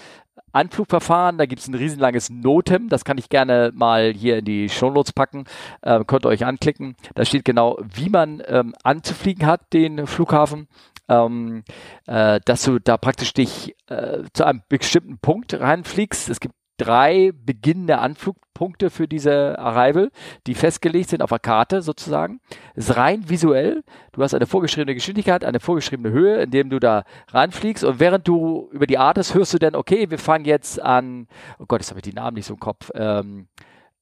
Anflugverfahren, 0.53 1.39
da 1.39 1.47
gibt 1.47 1.61
es 1.63 1.69
ein 1.69 1.75
riesenlanges 1.75 2.29
Notem, 2.31 2.89
das 2.89 3.05
kann 3.05 3.19
ich 3.19 3.29
gerne 3.29 3.71
mal 3.73 4.13
hier 4.13 4.39
in 4.39 4.45
die 4.45 4.69
Shownotes 4.69 5.13
packen, 5.13 5.45
äh, 5.83 6.03
könnt 6.05 6.27
ihr 6.27 6.29
euch 6.29 6.45
anklicken. 6.45 6.97
Da 7.15 7.25
steht 7.25 7.45
genau, 7.45 7.79
wie 7.83 8.09
man 8.09 8.43
ähm, 8.47 8.75
anzufliegen 8.83 9.47
hat, 9.47 9.73
den 9.73 10.07
Flughafen 10.07 10.67
ähm, 11.11 11.65
äh, 12.07 12.41
dass 12.45 12.63
du 12.63 12.79
da 12.79 12.97
praktisch 12.97 13.35
dich 13.35 13.75
äh, 13.89 14.23
zu 14.33 14.45
einem 14.45 14.63
bestimmten 14.69 15.19
Punkt 15.19 15.59
reinfliegst. 15.59 16.31
Es 16.31 16.41
gibt 16.41 16.55
drei 16.79 17.33
beginnende 17.35 17.99
Anflugpunkte 17.99 18.89
für 18.89 19.07
diese 19.07 19.59
Arrival, 19.59 20.11
die 20.47 20.55
festgelegt 20.55 21.11
sind 21.11 21.21
auf 21.21 21.29
der 21.29 21.39
Karte 21.39 21.83
sozusagen. 21.83 22.41
Es 22.75 22.89
ist 22.89 22.97
rein 22.97 23.29
visuell. 23.29 23.83
Du 24.13 24.23
hast 24.23 24.33
eine 24.33 24.47
vorgeschriebene 24.47 24.95
Geschwindigkeit, 24.95 25.45
eine 25.45 25.61
vorgeschriebene 25.61 26.11
Höhe, 26.11 26.43
in 26.43 26.51
dem 26.51 26.71
du 26.71 26.79
da 26.79 27.05
reinfliegst. 27.29 27.85
Und 27.85 28.01
während 28.01 28.27
du 28.27 28.71
über 28.73 28.87
die 28.87 28.97
Artes 28.97 29.35
hörst 29.35 29.53
du 29.53 29.59
dann, 29.59 29.75
okay, 29.75 30.11
wir 30.11 30.19
fangen 30.19 30.47
jetzt 30.47 30.81
an, 30.81 31.27
oh 31.59 31.67
Gott, 31.69 31.81
jetzt 31.81 31.91
habe 31.91 31.99
ich 31.99 32.05
die 32.05 32.15
Namen 32.15 32.37
nicht 32.37 32.47
so 32.47 32.55
im 32.55 32.61
Kopf, 32.61 32.91
ähm, 32.95 33.49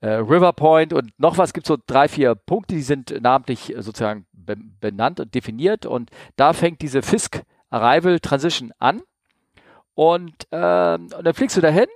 äh, 0.00 0.08
River 0.08 0.52
Point 0.52 0.92
und 0.92 1.12
noch 1.18 1.38
was, 1.38 1.52
gibt 1.52 1.66
so 1.66 1.76
drei, 1.86 2.08
vier 2.08 2.34
Punkte, 2.34 2.74
die 2.74 2.82
sind 2.82 3.14
namentlich 3.20 3.74
sozusagen 3.78 4.26
benannt 4.32 5.20
und 5.20 5.34
definiert 5.34 5.86
und 5.86 6.10
da 6.36 6.52
fängt 6.52 6.80
diese 6.82 7.02
Fisk 7.02 7.42
Arrival 7.70 8.20
Transition 8.20 8.72
an 8.78 9.02
und, 9.94 10.46
ähm, 10.52 11.08
und 11.16 11.26
dann 11.26 11.34
fliegst 11.34 11.56
du 11.56 11.60
dahin 11.60 11.86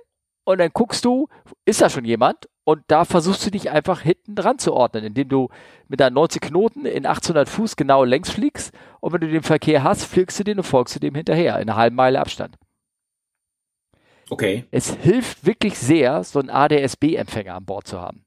und 0.43 0.59
dann 0.59 0.69
guckst 0.73 1.05
du, 1.05 1.27
ist 1.65 1.81
da 1.81 1.89
schon 1.89 2.05
jemand 2.05 2.49
und 2.65 2.83
da 2.87 3.05
versuchst 3.05 3.45
du 3.45 3.51
dich 3.51 3.71
einfach 3.71 4.01
hinten 4.01 4.35
dran 4.35 4.59
zu 4.59 4.73
ordnen, 4.73 5.03
indem 5.03 5.29
du 5.29 5.49
mit 5.87 5.99
deinen 5.99 6.13
90 6.13 6.41
Knoten 6.41 6.85
in 6.85 7.05
800 7.05 7.49
Fuß 7.49 7.75
genau 7.75 8.03
längs 8.03 8.29
fliegst 8.29 8.73
und 8.99 9.13
wenn 9.13 9.21
du 9.21 9.29
den 9.29 9.43
Verkehr 9.43 9.83
hast, 9.83 10.05
fliegst 10.05 10.39
du 10.39 10.43
den 10.43 10.57
und 10.57 10.65
folgst 10.65 10.95
du 10.95 10.99
dem 10.99 11.15
hinterher 11.15 11.55
in 11.55 11.69
einer 11.69 11.77
halben 11.77 11.95
Meile 11.95 12.19
Abstand. 12.19 12.57
Okay. 14.33 14.65
Es 14.71 14.95
hilft 14.95 15.45
wirklich 15.45 15.77
sehr, 15.77 16.23
so 16.23 16.39
einen 16.39 16.49
ADS-B-Empfänger 16.49 17.53
an 17.53 17.65
Bord 17.65 17.85
zu 17.85 18.01
haben. 18.01 18.25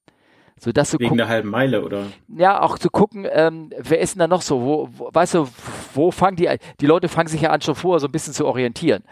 So, 0.59 0.71
dass 0.71 0.93
du 0.93 1.01
Wegen 1.01 1.17
der 1.17 1.27
halben 1.27 1.51
Meile, 1.51 1.85
oder? 1.85 2.05
Ja, 2.29 2.63
auch 2.63 2.79
zu 2.79 2.91
gucken, 2.91 3.27
ähm, 3.31 3.71
wer 3.77 3.99
ist 3.99 4.15
denn 4.15 4.21
da 4.21 4.29
noch 4.29 4.41
so? 4.41 4.63
Wo, 4.63 4.89
wo, 4.93 5.11
weißt 5.13 5.35
du, 5.35 5.49
wo 5.95 6.13
fangen 6.13 6.37
die, 6.37 6.49
die 6.81 6.87
Leute 6.87 7.09
fangen 7.09 7.29
sich 7.29 7.41
ja 7.41 7.51
an 7.51 7.61
schon 7.61 7.75
vor, 7.75 7.99
so 7.99 8.07
ein 8.07 8.13
bisschen 8.13 8.33
zu 8.33 8.47
orientieren. 8.47 9.03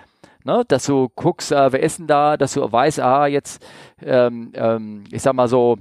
Ne? 0.45 0.63
Dass 0.69 0.87
du 0.87 1.09
guckst, 1.17 1.51
äh, 1.51 1.73
wer 1.73 1.83
ist 1.83 1.99
denn 1.99 2.07
da, 2.07 2.37
dass 2.37 2.55
du 2.55 2.61
weißt, 2.71 3.01
ah, 3.01 3.27
jetzt, 3.27 3.61
ähm, 4.03 4.53
ähm, 4.55 5.05
ich 5.11 5.21
sag 5.21 5.35
mal 5.35 5.49
so, 5.49 5.79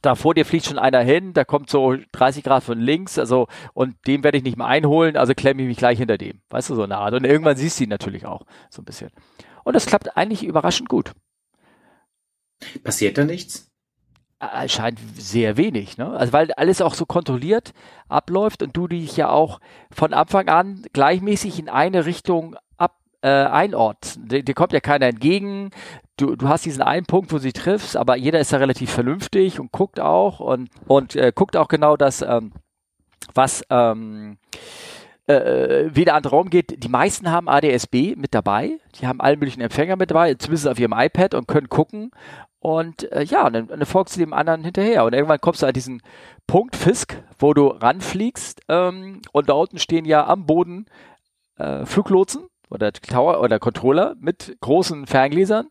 da 0.00 0.14
vor 0.14 0.34
dir 0.34 0.46
fliegt 0.46 0.64
schon 0.64 0.78
einer 0.78 1.00
hin, 1.00 1.34
da 1.34 1.44
kommt 1.44 1.68
so 1.68 1.96
30 2.12 2.42
Grad 2.42 2.64
von 2.64 2.80
links, 2.80 3.18
also 3.18 3.48
und 3.74 3.94
dem 4.06 4.24
werde 4.24 4.38
ich 4.38 4.44
nicht 4.44 4.56
mehr 4.56 4.66
einholen, 4.66 5.18
also 5.18 5.34
klemme 5.34 5.60
ich 5.62 5.68
mich 5.68 5.76
gleich 5.76 5.98
hinter 5.98 6.16
dem. 6.16 6.40
Weißt 6.48 6.70
du, 6.70 6.74
so 6.74 6.82
eine 6.84 6.96
Art. 6.96 7.12
Und 7.12 7.24
irgendwann 7.24 7.56
siehst 7.56 7.78
du 7.78 7.84
ihn 7.84 7.90
natürlich 7.90 8.24
auch 8.24 8.46
so 8.70 8.80
ein 8.80 8.86
bisschen. 8.86 9.10
Und 9.64 9.74
das 9.74 9.86
klappt 9.86 10.16
eigentlich 10.16 10.44
überraschend 10.44 10.88
gut. 10.88 11.12
Passiert 12.82 13.18
da 13.18 13.24
nichts? 13.24 13.68
Scheint 14.66 14.98
sehr 15.16 15.56
wenig, 15.56 15.98
ne? 15.98 16.10
Also 16.10 16.32
weil 16.32 16.50
alles 16.52 16.80
auch 16.80 16.94
so 16.94 17.06
kontrolliert 17.06 17.72
abläuft 18.08 18.62
und 18.64 18.76
du 18.76 18.88
dich 18.88 19.16
ja 19.16 19.30
auch 19.30 19.60
von 19.92 20.12
Anfang 20.12 20.48
an 20.48 20.84
gleichmäßig 20.92 21.60
in 21.60 21.68
eine 21.68 22.06
Richtung 22.06 22.56
ab 22.76 22.98
äh, 23.20 23.28
einordnest. 23.28 24.18
Dir, 24.24 24.42
dir 24.42 24.54
kommt 24.54 24.72
ja 24.72 24.80
keiner 24.80 25.06
entgegen. 25.06 25.70
Du, 26.16 26.34
du 26.34 26.48
hast 26.48 26.64
diesen 26.64 26.82
einen 26.82 27.06
Punkt, 27.06 27.32
wo 27.32 27.38
sie 27.38 27.52
triffst, 27.52 27.96
aber 27.96 28.16
jeder 28.16 28.40
ist 28.40 28.52
da 28.52 28.56
relativ 28.56 28.90
vernünftig 28.90 29.60
und 29.60 29.70
guckt 29.70 30.00
auch 30.00 30.40
und 30.40 30.70
und 30.88 31.14
äh, 31.14 31.30
guckt 31.32 31.56
auch 31.56 31.68
genau 31.68 31.96
das, 31.96 32.20
ähm, 32.20 32.52
was 33.34 33.62
ähm, 33.70 34.38
äh, 35.26 35.90
wie 35.92 36.04
der 36.04 36.14
andere 36.14 36.34
Raum 36.34 36.50
geht. 36.50 36.82
Die 36.82 36.88
meisten 36.88 37.30
haben 37.30 37.48
ADSB 37.48 38.16
mit 38.16 38.34
dabei. 38.34 38.78
Die 39.00 39.06
haben 39.06 39.20
alle 39.20 39.36
möglichen 39.36 39.60
Empfänger 39.60 39.96
mit 39.96 40.10
dabei, 40.10 40.34
zumindest 40.34 40.68
auf 40.68 40.78
ihrem 40.78 40.94
iPad 40.96 41.34
und 41.34 41.46
können 41.46 41.68
gucken. 41.68 42.10
Und 42.58 43.10
äh, 43.12 43.24
ja, 43.24 43.50
dann, 43.50 43.66
dann 43.66 43.84
folgst 43.86 44.16
du 44.16 44.20
dem 44.20 44.32
anderen 44.32 44.62
hinterher. 44.64 45.04
Und 45.04 45.14
irgendwann 45.14 45.40
kommst 45.40 45.62
du 45.62 45.66
an 45.66 45.72
diesen 45.72 46.02
Punkt 46.46 46.76
Fisk, 46.76 47.20
wo 47.38 47.54
du 47.54 47.68
ranfliegst. 47.68 48.62
Ähm, 48.68 49.20
und 49.32 49.48
da 49.48 49.54
unten 49.54 49.78
stehen 49.78 50.04
ja 50.04 50.26
am 50.26 50.46
Boden 50.46 50.86
äh, 51.56 51.84
Fluglotsen 51.84 52.46
oder 52.70 52.92
Tower 52.92 53.40
oder 53.40 53.58
Controller 53.58 54.14
mit 54.20 54.56
großen 54.60 55.06
Ferngläsern. 55.06 55.68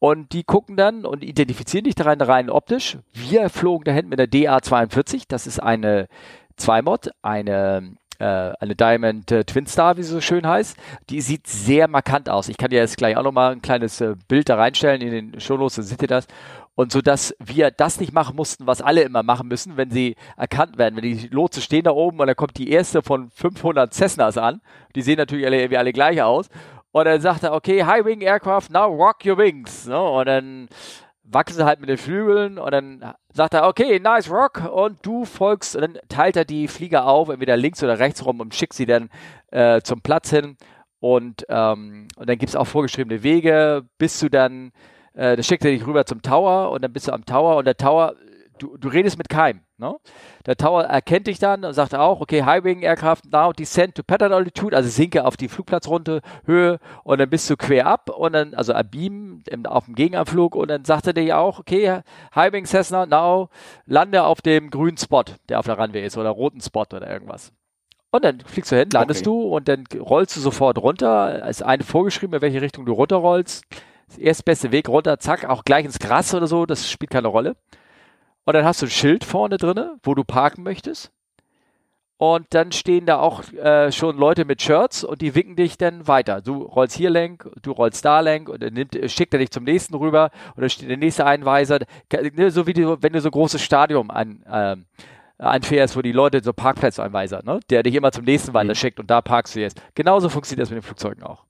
Und 0.00 0.32
die 0.32 0.44
gucken 0.44 0.76
dann 0.76 1.06
und 1.06 1.24
identifizieren 1.24 1.84
dich 1.84 1.94
da 1.94 2.04
rein, 2.04 2.20
rein 2.20 2.50
optisch. 2.50 2.98
Wir 3.12 3.48
flogen 3.48 3.84
dahin 3.84 4.08
mit 4.08 4.18
der 4.18 4.28
DA42. 4.28 5.24
Das 5.28 5.46
ist 5.46 5.60
eine 5.60 6.08
Zweimod, 6.56 7.10
eine 7.22 7.78
äh, 7.78 8.03
eine 8.22 8.74
Diamond 8.74 9.30
äh, 9.32 9.44
Twin 9.44 9.66
Star, 9.66 9.96
wie 9.96 10.02
sie 10.02 10.12
so 10.12 10.20
schön 10.20 10.46
heißt. 10.46 10.76
Die 11.10 11.20
sieht 11.20 11.46
sehr 11.46 11.88
markant 11.88 12.28
aus. 12.28 12.48
Ich 12.48 12.56
kann 12.56 12.70
dir 12.70 12.78
jetzt 12.78 12.96
gleich 12.96 13.16
auch 13.16 13.22
nochmal 13.22 13.52
ein 13.52 13.62
kleines 13.62 14.00
äh, 14.00 14.14
Bild 14.28 14.48
da 14.48 14.56
reinstellen 14.56 15.00
in 15.00 15.10
den 15.10 15.40
Shownotes, 15.40 15.76
dann 15.76 15.84
seht 15.84 16.02
ihr 16.02 16.08
das. 16.08 16.26
Und 16.76 16.90
so 16.90 17.00
dass 17.00 17.34
wir 17.38 17.70
das 17.70 18.00
nicht 18.00 18.12
machen 18.12 18.34
mussten, 18.34 18.66
was 18.66 18.82
alle 18.82 19.02
immer 19.02 19.22
machen 19.22 19.48
müssen, 19.48 19.76
wenn 19.76 19.90
sie 19.90 20.16
erkannt 20.36 20.76
werden. 20.76 20.96
Wenn 20.96 21.02
die 21.02 21.28
Lotse 21.28 21.60
stehen 21.60 21.84
da 21.84 21.92
oben 21.92 22.18
und 22.18 22.26
dann 22.26 22.36
kommt 22.36 22.58
die 22.58 22.70
erste 22.70 23.02
von 23.02 23.30
500 23.30 23.94
Cessnas 23.94 24.38
an. 24.38 24.60
Die 24.96 25.02
sehen 25.02 25.18
natürlich 25.18 25.46
alle, 25.46 25.70
wie 25.70 25.76
alle 25.76 25.92
gleich 25.92 26.20
aus. 26.20 26.48
Und 26.90 27.04
dann 27.06 27.20
sagt 27.20 27.42
er, 27.44 27.52
okay, 27.52 27.84
High 27.84 28.04
Wing 28.04 28.20
Aircraft, 28.20 28.70
now 28.70 28.86
rock 28.86 29.24
your 29.24 29.38
wings. 29.38 29.86
No? 29.86 30.20
Und 30.20 30.26
dann 30.26 30.68
wachsen 31.24 31.56
sie 31.56 31.64
halt 31.64 31.80
mit 31.80 31.88
den 31.88 31.98
Flügeln 31.98 32.58
und 32.58 32.70
dann 32.70 33.14
sagt 33.34 33.54
er, 33.54 33.66
okay, 33.66 33.98
nice 34.00 34.30
rock. 34.30 34.62
Und 34.72 35.04
du 35.04 35.24
folgst 35.24 35.76
und 35.76 35.82
dann 35.82 35.98
teilt 36.08 36.36
er 36.36 36.44
die 36.44 36.68
Flieger 36.68 37.06
auf, 37.06 37.28
entweder 37.28 37.56
links 37.56 37.82
oder 37.82 37.98
rechts 37.98 38.24
rum 38.24 38.40
und 38.40 38.54
schickt 38.54 38.72
sie 38.72 38.86
dann 38.86 39.10
äh, 39.50 39.82
zum 39.82 40.00
Platz 40.00 40.30
hin. 40.30 40.56
Und, 41.00 41.44
ähm, 41.50 42.08
und 42.16 42.28
dann 42.28 42.38
gibt 42.38 42.48
es 42.48 42.56
auch 42.56 42.66
vorgeschriebene 42.66 43.22
Wege, 43.22 43.84
bis 43.98 44.18
du 44.20 44.30
dann, 44.30 44.72
äh, 45.12 45.36
das 45.36 45.46
schickt 45.46 45.64
er 45.64 45.72
dich 45.72 45.86
rüber 45.86 46.06
zum 46.06 46.22
Tower 46.22 46.70
und 46.70 46.82
dann 46.82 46.92
bist 46.92 47.08
du 47.08 47.12
am 47.12 47.26
Tower. 47.26 47.56
Und 47.56 47.66
der 47.66 47.76
Tower, 47.76 48.14
du, 48.58 48.78
du 48.78 48.88
redest 48.88 49.18
mit 49.18 49.28
keinem. 49.28 49.60
Ne? 49.76 49.96
Der 50.46 50.56
Tower 50.56 50.84
erkennt 50.84 51.26
dich 51.26 51.40
dann 51.40 51.64
und 51.64 51.74
sagt 51.74 51.96
auch, 51.96 52.20
okay, 52.20 52.44
High-Wing 52.44 52.82
Aircraft 52.82 53.22
now 53.32 53.52
descend 53.52 53.96
to 53.96 54.04
pattern 54.04 54.32
altitude, 54.32 54.76
also 54.76 54.88
sinke 54.88 55.24
auf 55.24 55.36
die 55.36 55.48
Flugplatzrunde 55.48 56.20
Höhe 56.46 56.78
und 57.02 57.18
dann 57.18 57.28
bist 57.28 57.50
du 57.50 57.56
quer 57.56 57.86
ab 57.86 58.08
und 58.08 58.34
dann, 58.34 58.54
also 58.54 58.72
Beam 58.88 59.42
auf 59.66 59.86
dem 59.86 59.96
Gegenanflug 59.96 60.54
und 60.54 60.68
dann 60.68 60.84
sagt 60.84 61.08
er 61.08 61.12
dir 61.12 61.38
auch, 61.38 61.58
okay, 61.58 62.02
High-Wing 62.36 62.66
Cessna 62.66 63.06
now 63.06 63.48
lande 63.84 64.22
auf 64.22 64.42
dem 64.42 64.70
grünen 64.70 64.96
Spot, 64.96 65.24
der 65.48 65.58
auf 65.58 65.66
der 65.66 65.76
Runway 65.76 66.06
ist 66.06 66.16
oder 66.16 66.30
roten 66.30 66.60
Spot 66.60 66.82
oder 66.82 67.10
irgendwas. 67.10 67.52
Und 68.12 68.24
dann 68.24 68.38
fliegst 68.42 68.70
du 68.70 68.76
hin, 68.76 68.90
landest 68.92 69.26
okay. 69.26 69.36
du 69.36 69.42
und 69.56 69.66
dann 69.66 69.86
rollst 69.98 70.36
du 70.36 70.40
sofort 70.40 70.78
runter. 70.78 71.42
Es 71.48 71.58
ist 71.58 71.62
eine 71.62 71.82
vorgeschrieben, 71.82 72.36
in 72.36 72.42
welche 72.42 72.62
Richtung 72.62 72.86
du 72.86 72.92
runterrollst. 72.92 73.64
Das 74.06 74.18
erstbeste 74.18 74.70
Weg 74.70 74.88
runter, 74.88 75.18
zack, 75.18 75.46
auch 75.46 75.64
gleich 75.64 75.84
ins 75.84 75.98
Gras 75.98 76.32
oder 76.32 76.46
so, 76.46 76.64
das 76.64 76.88
spielt 76.88 77.10
keine 77.10 77.26
Rolle. 77.26 77.56
Und 78.44 78.54
dann 78.54 78.64
hast 78.64 78.82
du 78.82 78.86
ein 78.86 78.90
Schild 78.90 79.24
vorne 79.24 79.56
drinne, 79.56 79.98
wo 80.02 80.14
du 80.14 80.24
parken 80.24 80.62
möchtest. 80.62 81.10
Und 82.16 82.46
dann 82.50 82.70
stehen 82.70 83.06
da 83.06 83.18
auch 83.18 83.42
äh, 83.52 83.90
schon 83.90 84.16
Leute 84.16 84.44
mit 84.44 84.62
Shirts 84.62 85.02
und 85.02 85.20
die 85.20 85.34
winken 85.34 85.56
dich 85.56 85.78
dann 85.78 86.06
weiter. 86.06 86.40
Du 86.40 86.62
rollst 86.62 86.96
hier 86.96 87.10
lenk, 87.10 87.48
du 87.60 87.72
rollst 87.72 88.04
da 88.04 88.20
lenk 88.20 88.48
und 88.48 88.62
dann 88.62 88.72
nimmt, 88.72 88.96
schickt 89.10 89.34
er 89.34 89.40
dich 89.40 89.50
zum 89.50 89.64
nächsten 89.64 89.94
rüber 89.94 90.30
und 90.54 90.60
dann 90.60 90.70
steht 90.70 90.88
der 90.88 90.96
nächste 90.96 91.26
Einweiser. 91.26 91.80
Ne, 92.34 92.50
so 92.50 92.66
wie 92.68 92.72
du, 92.72 93.02
wenn 93.02 93.12
du 93.12 93.20
so 93.20 93.28
ein 93.28 93.32
großes 93.32 93.60
Stadion 93.60 94.10
an, 94.10 94.44
ähm, 94.50 94.84
anfährst, 95.38 95.96
wo 95.96 96.02
die 96.02 96.12
Leute 96.12 96.40
so 96.42 96.52
Parkplatzeinweiser, 96.52 97.42
ne? 97.44 97.58
der 97.68 97.82
dich 97.82 97.94
immer 97.94 98.12
zum 98.12 98.24
nächsten 98.24 98.54
weiter 98.54 98.70
mhm. 98.70 98.76
schickt 98.76 99.00
und 99.00 99.10
da 99.10 99.20
parkst 99.20 99.56
du 99.56 99.60
jetzt. 99.60 99.82
Genauso 99.94 100.28
funktioniert 100.28 100.62
das 100.62 100.70
mit 100.70 100.82
den 100.82 100.86
Flugzeugen 100.86 101.24
auch. 101.24 101.44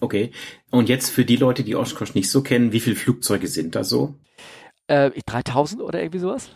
Okay. 0.00 0.32
Und 0.70 0.88
jetzt 0.88 1.10
für 1.10 1.24
die 1.24 1.36
Leute, 1.36 1.62
die 1.62 1.76
Oshkosh 1.76 2.14
nicht 2.14 2.30
so 2.30 2.42
kennen, 2.42 2.72
wie 2.72 2.80
viele 2.80 2.96
Flugzeuge 2.96 3.46
sind 3.46 3.74
da 3.74 3.84
so? 3.84 4.14
Äh, 4.86 5.10
3000 5.26 5.82
oder 5.82 6.00
irgendwie 6.00 6.18
sowas. 6.18 6.50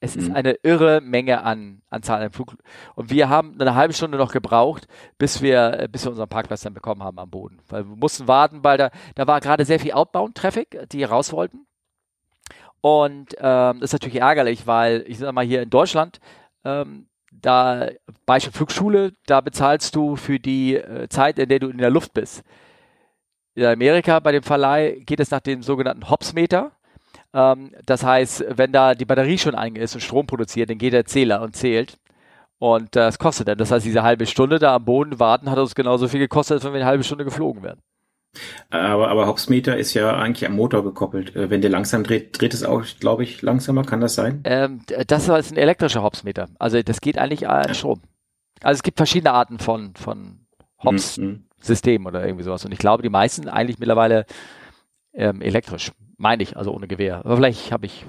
Es 0.00 0.16
mhm. 0.16 0.22
ist 0.22 0.30
eine 0.32 0.52
irre 0.62 1.00
Menge 1.00 1.42
an, 1.42 1.80
an 1.88 2.02
Zahlen 2.02 2.30
Flug. 2.30 2.56
Und 2.94 3.10
wir 3.10 3.28
haben 3.28 3.56
eine 3.58 3.74
halbe 3.74 3.94
Stunde 3.94 4.18
noch 4.18 4.32
gebraucht, 4.32 4.86
bis 5.18 5.40
wir, 5.40 5.80
äh, 5.80 5.88
bis 5.88 6.04
wir 6.04 6.10
unseren 6.10 6.28
Parkplatz 6.28 6.62
dann 6.62 6.74
bekommen 6.74 7.02
haben 7.02 7.18
am 7.18 7.30
Boden. 7.30 7.58
Weil 7.68 7.88
wir 7.88 7.96
mussten 7.96 8.28
warten, 8.28 8.62
weil 8.62 8.76
da, 8.76 8.90
da 9.14 9.26
war 9.26 9.40
gerade 9.40 9.64
sehr 9.64 9.80
viel 9.80 9.92
Outbound-Traffic, 9.92 10.88
die 10.90 11.04
raus 11.04 11.32
wollten. 11.32 11.66
Und 12.82 13.34
ähm, 13.38 13.80
das 13.80 13.90
ist 13.90 13.92
natürlich 13.94 14.20
ärgerlich, 14.20 14.66
weil 14.66 15.04
ich 15.06 15.18
sag 15.18 15.32
mal 15.32 15.44
hier 15.44 15.62
in 15.62 15.70
Deutschland, 15.70 16.20
ähm, 16.64 17.06
da 17.32 17.88
Beispiel 18.26 18.52
Flugschule, 18.52 19.14
da 19.26 19.40
bezahlst 19.40 19.96
du 19.96 20.16
für 20.16 20.38
die 20.38 20.76
äh, 20.76 21.08
Zeit, 21.08 21.38
in 21.38 21.48
der 21.48 21.60
du 21.60 21.68
in 21.68 21.78
der 21.78 21.90
Luft 21.90 22.12
bist. 22.12 22.42
In 23.54 23.64
Amerika 23.64 24.20
bei 24.20 24.32
dem 24.32 24.42
Verleih 24.42 25.00
geht 25.00 25.20
es 25.20 25.30
nach 25.30 25.40
dem 25.40 25.62
sogenannten 25.62 26.10
Hops-Meter. 26.10 26.72
Ähm, 27.34 27.72
das 27.84 28.04
heißt, 28.04 28.44
wenn 28.48 28.72
da 28.72 28.94
die 28.94 29.04
Batterie 29.04 29.38
schon 29.38 29.54
einge 29.54 29.80
ist 29.80 29.94
und 29.94 30.00
Strom 30.00 30.26
produziert, 30.26 30.70
dann 30.70 30.78
geht 30.78 30.92
der 30.92 31.04
Zähler 31.04 31.42
und 31.42 31.56
zählt. 31.56 31.98
Und 32.58 32.96
das 32.96 33.18
kostet 33.18 33.48
dann. 33.48 33.58
Das 33.58 33.70
heißt, 33.70 33.84
diese 33.84 34.02
halbe 34.02 34.24
Stunde 34.26 34.58
da 34.58 34.76
am 34.76 34.84
Boden 34.84 35.18
warten 35.18 35.50
hat 35.50 35.58
uns 35.58 35.74
genauso 35.74 36.08
viel 36.08 36.20
gekostet, 36.20 36.54
als 36.54 36.64
wenn 36.64 36.72
wir 36.72 36.80
eine 36.80 36.88
halbe 36.88 37.04
Stunde 37.04 37.24
geflogen 37.24 37.62
wären. 37.62 37.80
Aber, 38.70 39.08
aber 39.08 39.26
Hopsmeter 39.26 39.76
ist 39.76 39.94
ja 39.94 40.16
eigentlich 40.16 40.48
am 40.48 40.56
Motor 40.56 40.82
gekoppelt. 40.82 41.36
Äh, 41.36 41.50
wenn 41.50 41.60
der 41.60 41.70
langsam 41.70 42.04
dreht, 42.04 42.40
dreht 42.40 42.54
es 42.54 42.64
auch, 42.64 42.84
glaube 43.00 43.24
ich, 43.24 43.42
langsamer. 43.42 43.84
Kann 43.84 44.00
das 44.00 44.14
sein? 44.14 44.40
Ähm, 44.44 44.80
das 45.06 45.28
ist 45.28 45.52
ein 45.52 45.58
elektrischer 45.58 46.02
Hopsmeter. 46.02 46.48
Also 46.58 46.80
das 46.82 47.00
geht 47.00 47.18
eigentlich 47.18 47.48
an 47.48 47.74
Strom. 47.74 48.00
Also 48.62 48.78
es 48.78 48.82
gibt 48.82 48.96
verschiedene 48.96 49.32
Arten 49.32 49.58
von, 49.58 49.94
von 49.94 50.46
Hops-Systemen 50.82 52.02
mhm. 52.02 52.06
oder 52.06 52.24
irgendwie 52.24 52.44
sowas. 52.44 52.64
Und 52.64 52.72
ich 52.72 52.78
glaube, 52.78 53.02
die 53.02 53.10
meisten 53.10 53.48
eigentlich 53.48 53.78
mittlerweile 53.78 54.26
ähm, 55.12 55.40
elektrisch. 55.40 55.92
Meine 56.16 56.42
ich, 56.42 56.56
also 56.56 56.72
ohne 56.72 56.86
Gewehr. 56.86 57.18
Aber 57.24 57.36
vielleicht 57.36 57.72
habe 57.72 57.86
ich, 57.86 58.06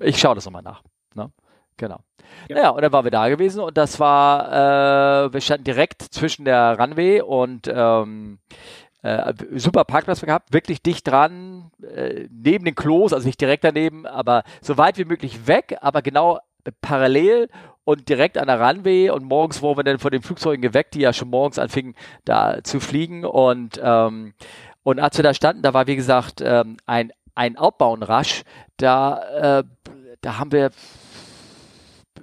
ich 0.00 0.18
schaue 0.18 0.34
das 0.34 0.44
nochmal 0.44 0.62
nach. 0.62 0.82
Ne? 1.14 1.30
Genau. 1.76 2.00
Ja. 2.48 2.56
Naja, 2.56 2.70
und 2.70 2.82
dann 2.82 2.92
waren 2.92 3.04
wir 3.04 3.10
da 3.10 3.28
gewesen 3.28 3.60
und 3.60 3.76
das 3.76 4.00
war, 4.00 5.26
äh, 5.26 5.32
wir 5.32 5.40
standen 5.40 5.64
direkt 5.64 6.02
zwischen 6.02 6.44
der 6.44 6.78
Runway 6.78 7.20
und 7.20 7.70
ähm, 7.72 8.38
äh, 9.02 9.32
super 9.54 9.84
Parkplatz 9.84 10.20
gehabt, 10.20 10.52
wirklich 10.52 10.82
dicht 10.82 11.06
dran, 11.06 11.70
äh, 11.82 12.26
neben 12.30 12.64
den 12.64 12.74
Klos, 12.74 13.12
also 13.12 13.26
nicht 13.26 13.40
direkt 13.40 13.64
daneben, 13.64 14.06
aber 14.06 14.42
so 14.60 14.76
weit 14.76 14.98
wie 14.98 15.04
möglich 15.04 15.46
weg, 15.46 15.78
aber 15.80 16.02
genau 16.02 16.40
parallel 16.80 17.48
und 17.84 18.08
direkt 18.08 18.36
an 18.36 18.48
der 18.48 18.60
Runway 18.60 19.10
und 19.10 19.24
morgens 19.24 19.62
wurden 19.62 19.78
wir 19.78 19.84
dann 19.84 19.98
von 19.98 20.10
den 20.10 20.22
Flugzeugen 20.22 20.60
geweckt, 20.60 20.94
die 20.94 21.00
ja 21.00 21.12
schon 21.12 21.30
morgens 21.30 21.58
anfingen 21.58 21.94
da 22.24 22.62
zu 22.62 22.80
fliegen 22.80 23.24
und 23.24 23.80
ähm, 23.82 24.34
und 24.88 25.00
als 25.00 25.18
wir 25.18 25.22
da 25.22 25.34
standen, 25.34 25.60
da 25.60 25.74
war 25.74 25.86
wie 25.86 25.96
gesagt 25.96 26.40
ähm, 26.42 26.78
ein 26.86 27.12
ein 27.34 27.58
Outbound-Rush, 27.58 28.42
da 28.78 29.58
äh, 29.58 29.64
da 30.22 30.38
haben 30.38 30.50
wir 30.50 30.70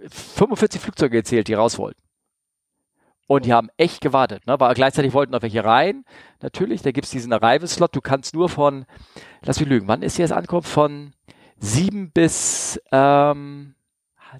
45 0.09 0.81
Flugzeuge 0.81 1.17
gezählt, 1.17 1.47
die 1.47 1.53
raus 1.53 1.77
wollten. 1.77 2.01
Und 3.27 3.45
die 3.45 3.53
haben 3.53 3.69
echt 3.77 4.01
gewartet, 4.01 4.47
ne? 4.47 4.53
Aber 4.53 4.73
gleichzeitig 4.73 5.13
wollten 5.13 5.33
noch 5.33 5.43
welche 5.43 5.63
rein. 5.63 6.05
Natürlich, 6.41 6.81
da 6.81 6.89
gibt's 6.89 7.11
diesen 7.11 7.31
Arrival-Slot. 7.33 7.95
Du 7.95 8.01
kannst 8.01 8.33
nur 8.33 8.49
von, 8.49 8.87
lass 9.43 9.59
mich 9.59 9.69
lügen, 9.69 9.87
wann 9.87 10.01
ist 10.01 10.15
hier 10.15 10.27
das 10.27 10.35
Ankunft? 10.35 10.67
Von 10.67 11.13
sieben 11.59 12.09
bis 12.09 12.81
ähm, 12.91 13.75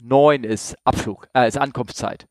neun 0.02 0.44
ist 0.44 0.76
Abflug, 0.84 1.28
äh, 1.36 1.48
ist 1.48 1.60
Ankunftszeit. 1.60 2.28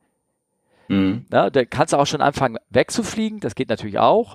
Mhm. 0.88 1.26
Ne? 1.30 1.52
Da 1.52 1.64
kannst 1.64 1.92
du 1.92 1.98
auch 1.98 2.06
schon 2.06 2.20
anfangen 2.20 2.58
wegzufliegen, 2.70 3.38
das 3.38 3.54
geht 3.54 3.68
natürlich 3.68 4.00
auch. 4.00 4.34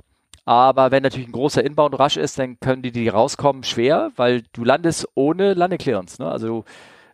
Aber 0.50 0.90
wenn 0.90 1.04
natürlich 1.04 1.28
ein 1.28 1.32
großer 1.32 1.64
Inbound-Rush 1.64 2.18
ist, 2.18 2.40
dann 2.40 2.60
können 2.60 2.82
die, 2.82 2.92
die 2.92 3.08
rauskommen, 3.08 3.64
schwer, 3.64 4.12
weil 4.16 4.42
du 4.52 4.64
landest 4.64 5.08
ohne 5.14 5.54
Landeclearance. 5.54 6.20
Ne? 6.20 6.28
Also 6.28 6.66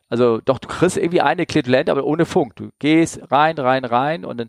also 0.08 0.40
doch, 0.40 0.58
du 0.58 0.70
kriegst 0.70 0.96
irgendwie 0.96 1.20
eine 1.20 1.46
Clear 1.46 1.66
Land, 1.68 1.90
aber 1.90 2.06
ohne 2.06 2.26
Funk. 2.26 2.56
Du 2.56 2.70
gehst 2.80 3.20
rein, 3.32 3.58
rein, 3.58 3.84
rein 3.84 4.24
und 4.24 4.38
dann 4.38 4.48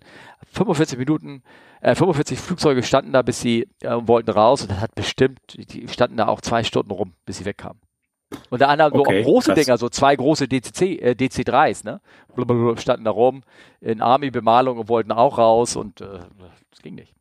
45 0.52 1.00
Minuten, 1.00 1.42
äh, 1.80 1.96
45 1.96 2.38
Flugzeuge 2.38 2.84
standen 2.84 3.12
da, 3.12 3.22
bis 3.22 3.40
sie 3.40 3.66
äh, 3.82 3.96
wollten 4.02 4.30
raus 4.30 4.62
und 4.62 4.70
das 4.70 4.80
hat 4.80 4.94
bestimmt, 4.94 5.40
die 5.56 5.88
standen 5.88 6.18
da 6.18 6.28
auch 6.28 6.40
zwei 6.40 6.62
Stunden 6.62 6.92
rum, 6.92 7.14
bis 7.24 7.38
sie 7.38 7.44
wegkamen. 7.44 7.80
Und 8.50 8.60
der 8.60 8.68
andere 8.68 8.94
okay, 8.94 9.24
so 9.24 9.28
große 9.28 9.52
krass. 9.54 9.64
Dinger, 9.64 9.78
so 9.78 9.88
zwei 9.88 10.14
große 10.14 10.46
DCC, 10.46 11.00
äh, 11.00 11.16
DC3s, 11.18 11.84
ne? 11.84 12.00
Blablabla, 12.36 12.80
standen 12.80 13.04
da 13.04 13.10
rum 13.10 13.42
in 13.80 14.00
Army-Bemalung 14.00 14.78
und 14.78 14.88
wollten 14.88 15.10
auch 15.10 15.38
raus 15.38 15.74
und 15.74 16.02
äh, 16.02 16.20
das 16.70 16.82
ging 16.82 16.94
nicht. 16.94 17.15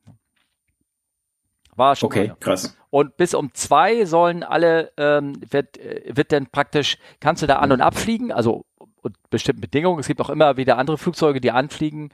War 1.76 1.96
schon. 1.96 2.08
Okay, 2.08 2.32
krass. 2.40 2.78
Und 2.90 3.18
bis 3.18 3.34
um 3.34 3.54
zwei 3.54 4.06
sollen 4.06 4.44
alle, 4.44 4.92
ähm, 4.98 5.34
wird, 5.50 5.78
äh, 5.78 6.16
wird 6.16 6.32
dann 6.32 6.48
praktisch, 6.48 6.98
kannst 7.20 7.44
du 7.44 7.48
da 7.48 7.58
an- 7.58 7.72
und 7.72 7.82
abfliegen, 7.82 8.32
also 8.32 8.66
unter 9.02 9.20
bestimmten 9.30 9.62
Bedingungen. 9.62 10.00
Es 10.00 10.08
gibt 10.08 10.22
auch 10.22 10.30
immer 10.30 10.58
wieder 10.58 10.78
andere 10.78 10.98
Flugzeuge, 10.98 11.42
die 11.42 11.52
anfliegen, 11.52 12.10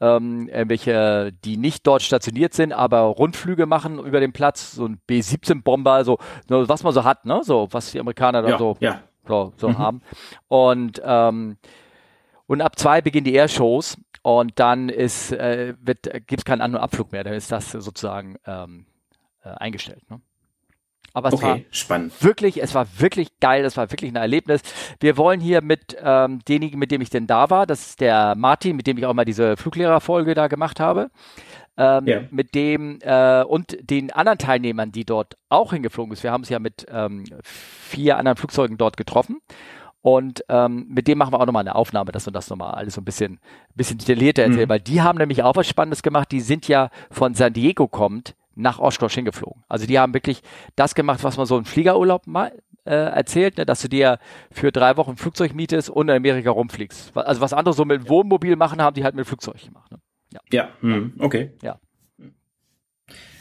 ähm, 0.00 0.50
welche, 0.52 1.32
die 1.44 1.56
nicht 1.56 1.86
dort 1.86 2.02
stationiert 2.02 2.54
sind, 2.54 2.72
aber 2.72 3.00
Rundflüge 3.00 3.66
machen 3.66 3.98
über 3.98 4.20
den 4.20 4.32
Platz, 4.32 4.72
so 4.72 4.86
ein 4.86 5.00
B-17-Bomber, 5.06 6.04
so, 6.04 6.18
so, 6.48 6.68
was 6.68 6.82
man 6.82 6.92
so 6.92 7.04
hat, 7.04 7.24
ne, 7.24 7.40
so, 7.42 7.68
was 7.70 7.92
die 7.92 8.00
Amerikaner 8.00 8.42
da 8.42 8.50
ja, 8.50 8.58
so, 8.58 8.76
ja. 8.80 9.00
so, 9.26 9.52
so 9.56 9.70
mhm. 9.70 9.78
haben. 9.78 10.02
Und, 10.48 11.00
ähm, 11.04 11.56
und 12.46 12.60
ab 12.60 12.78
zwei 12.78 13.00
beginnen 13.00 13.24
die 13.24 13.34
Airshows 13.34 13.96
und 14.22 14.58
dann 14.60 14.88
ist, 14.88 15.32
äh, 15.32 15.74
wird, 15.80 16.02
gibt 16.26 16.40
es 16.40 16.44
keinen 16.44 16.60
An- 16.60 16.74
und 16.74 16.80
Abflug 16.80 17.12
mehr, 17.12 17.24
dann 17.24 17.34
ist 17.34 17.50
das 17.50 17.72
sozusagen, 17.72 18.36
ähm, 18.46 18.86
äh, 19.46 19.54
eingestellt. 19.58 20.02
Ne? 20.10 20.20
Aber 21.16 21.28
es 21.28 21.34
okay, 21.34 21.46
war 21.46 21.60
spannend. 21.70 22.12
wirklich, 22.22 22.62
es 22.62 22.74
war 22.74 22.86
wirklich 22.98 23.40
geil, 23.40 23.64
es 23.64 23.78
war 23.78 23.90
wirklich 23.90 24.12
ein 24.12 24.16
Erlebnis. 24.16 24.60
Wir 25.00 25.16
wollen 25.16 25.40
hier 25.40 25.62
mit 25.62 25.96
ähm, 25.98 26.40
demjenigen, 26.46 26.78
mit 26.78 26.90
dem 26.90 27.00
ich 27.00 27.08
denn 27.08 27.26
da 27.26 27.48
war, 27.48 27.66
das 27.66 27.86
ist 27.86 28.00
der 28.02 28.34
Martin, 28.36 28.76
mit 28.76 28.86
dem 28.86 28.98
ich 28.98 29.06
auch 29.06 29.14
mal 29.14 29.24
diese 29.24 29.56
Fluglehrerfolge 29.56 30.34
da 30.34 30.48
gemacht 30.48 30.78
habe. 30.78 31.10
Ähm, 31.78 32.06
ja. 32.06 32.20
mit 32.30 32.54
dem 32.54 32.98
äh, 33.02 33.42
und 33.42 33.76
den 33.80 34.10
anderen 34.10 34.38
Teilnehmern, 34.38 34.92
die 34.92 35.04
dort 35.04 35.36
auch 35.50 35.72
hingeflogen 35.72 36.12
ist. 36.12 36.22
Wir 36.22 36.32
haben 36.32 36.42
es 36.42 36.48
ja 36.48 36.58
mit 36.58 36.86
ähm, 36.90 37.24
vier 37.42 38.16
anderen 38.16 38.36
Flugzeugen 38.36 38.78
dort 38.78 38.96
getroffen. 38.96 39.40
Und 40.00 40.44
ähm, 40.48 40.86
mit 40.88 41.08
dem 41.08 41.18
machen 41.18 41.32
wir 41.32 41.40
auch 41.40 41.46
nochmal 41.46 41.62
eine 41.62 41.74
Aufnahme, 41.74 42.12
dass 42.12 42.26
wir 42.26 42.32
das 42.32 42.48
nochmal 42.48 42.74
alles 42.74 42.94
so 42.94 43.00
ein 43.00 43.04
bisschen, 43.04 43.40
bisschen 43.74 43.98
detaillierter 43.98 44.42
erzählen, 44.42 44.66
mhm. 44.66 44.68
weil 44.68 44.80
die 44.80 45.02
haben 45.02 45.18
nämlich 45.18 45.42
auch 45.42 45.56
was 45.56 45.66
Spannendes 45.66 46.02
gemacht. 46.02 46.30
Die 46.30 46.40
sind 46.40 46.68
ja 46.68 46.90
von 47.10 47.34
San 47.34 47.52
Diego 47.52 47.88
kommt 47.88 48.34
nach 48.56 48.78
Oshkosh 48.78 49.14
hingeflogen. 49.14 49.62
Also 49.68 49.86
die 49.86 49.98
haben 49.98 50.14
wirklich 50.14 50.42
das 50.74 50.94
gemacht, 50.94 51.22
was 51.22 51.36
man 51.36 51.46
so 51.46 51.56
im 51.56 51.64
Fliegerurlaub 51.64 52.26
mal 52.26 52.52
äh, 52.84 52.94
erzählt, 52.94 53.58
ne, 53.58 53.66
dass 53.66 53.82
du 53.82 53.88
dir 53.88 54.18
für 54.50 54.72
drei 54.72 54.96
Wochen 54.96 55.12
ein 55.12 55.16
Flugzeug 55.16 55.54
mietest 55.54 55.90
und 55.90 56.08
in 56.08 56.16
Amerika 56.16 56.50
rumfliegst. 56.50 57.16
Also 57.16 57.40
was 57.40 57.52
andere 57.52 57.74
so 57.74 57.84
mit 57.84 58.08
Wohnmobil 58.08 58.56
machen, 58.56 58.80
haben 58.80 58.94
die 58.94 59.04
halt 59.04 59.14
mit 59.14 59.26
Flugzeug 59.26 59.62
gemacht. 59.62 59.92
Ne? 59.92 59.98
Ja, 60.32 60.40
ja 60.50 60.68
hm, 60.80 61.14
okay. 61.18 61.52
Ja. 61.62 61.78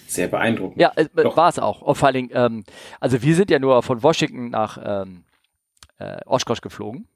sehr 0.08 0.28
beeindruckend. 0.28 0.80
Ja, 0.80 0.92
äh, 0.96 1.08
war 1.16 1.50
es 1.50 1.60
auch. 1.60 1.82
Und 1.82 1.96
vor 1.96 2.08
allen 2.08 2.16
Dingen, 2.16 2.30
ähm, 2.34 2.64
also 3.00 3.22
wir 3.22 3.36
sind 3.36 3.50
ja 3.50 3.60
nur 3.60 3.82
von 3.84 4.04
Washington 4.04 4.50
nach 4.50 4.78
ähm, 4.84 5.24
äh, 5.98 6.18
Oshkosh 6.26 6.62
geflogen. 6.62 7.08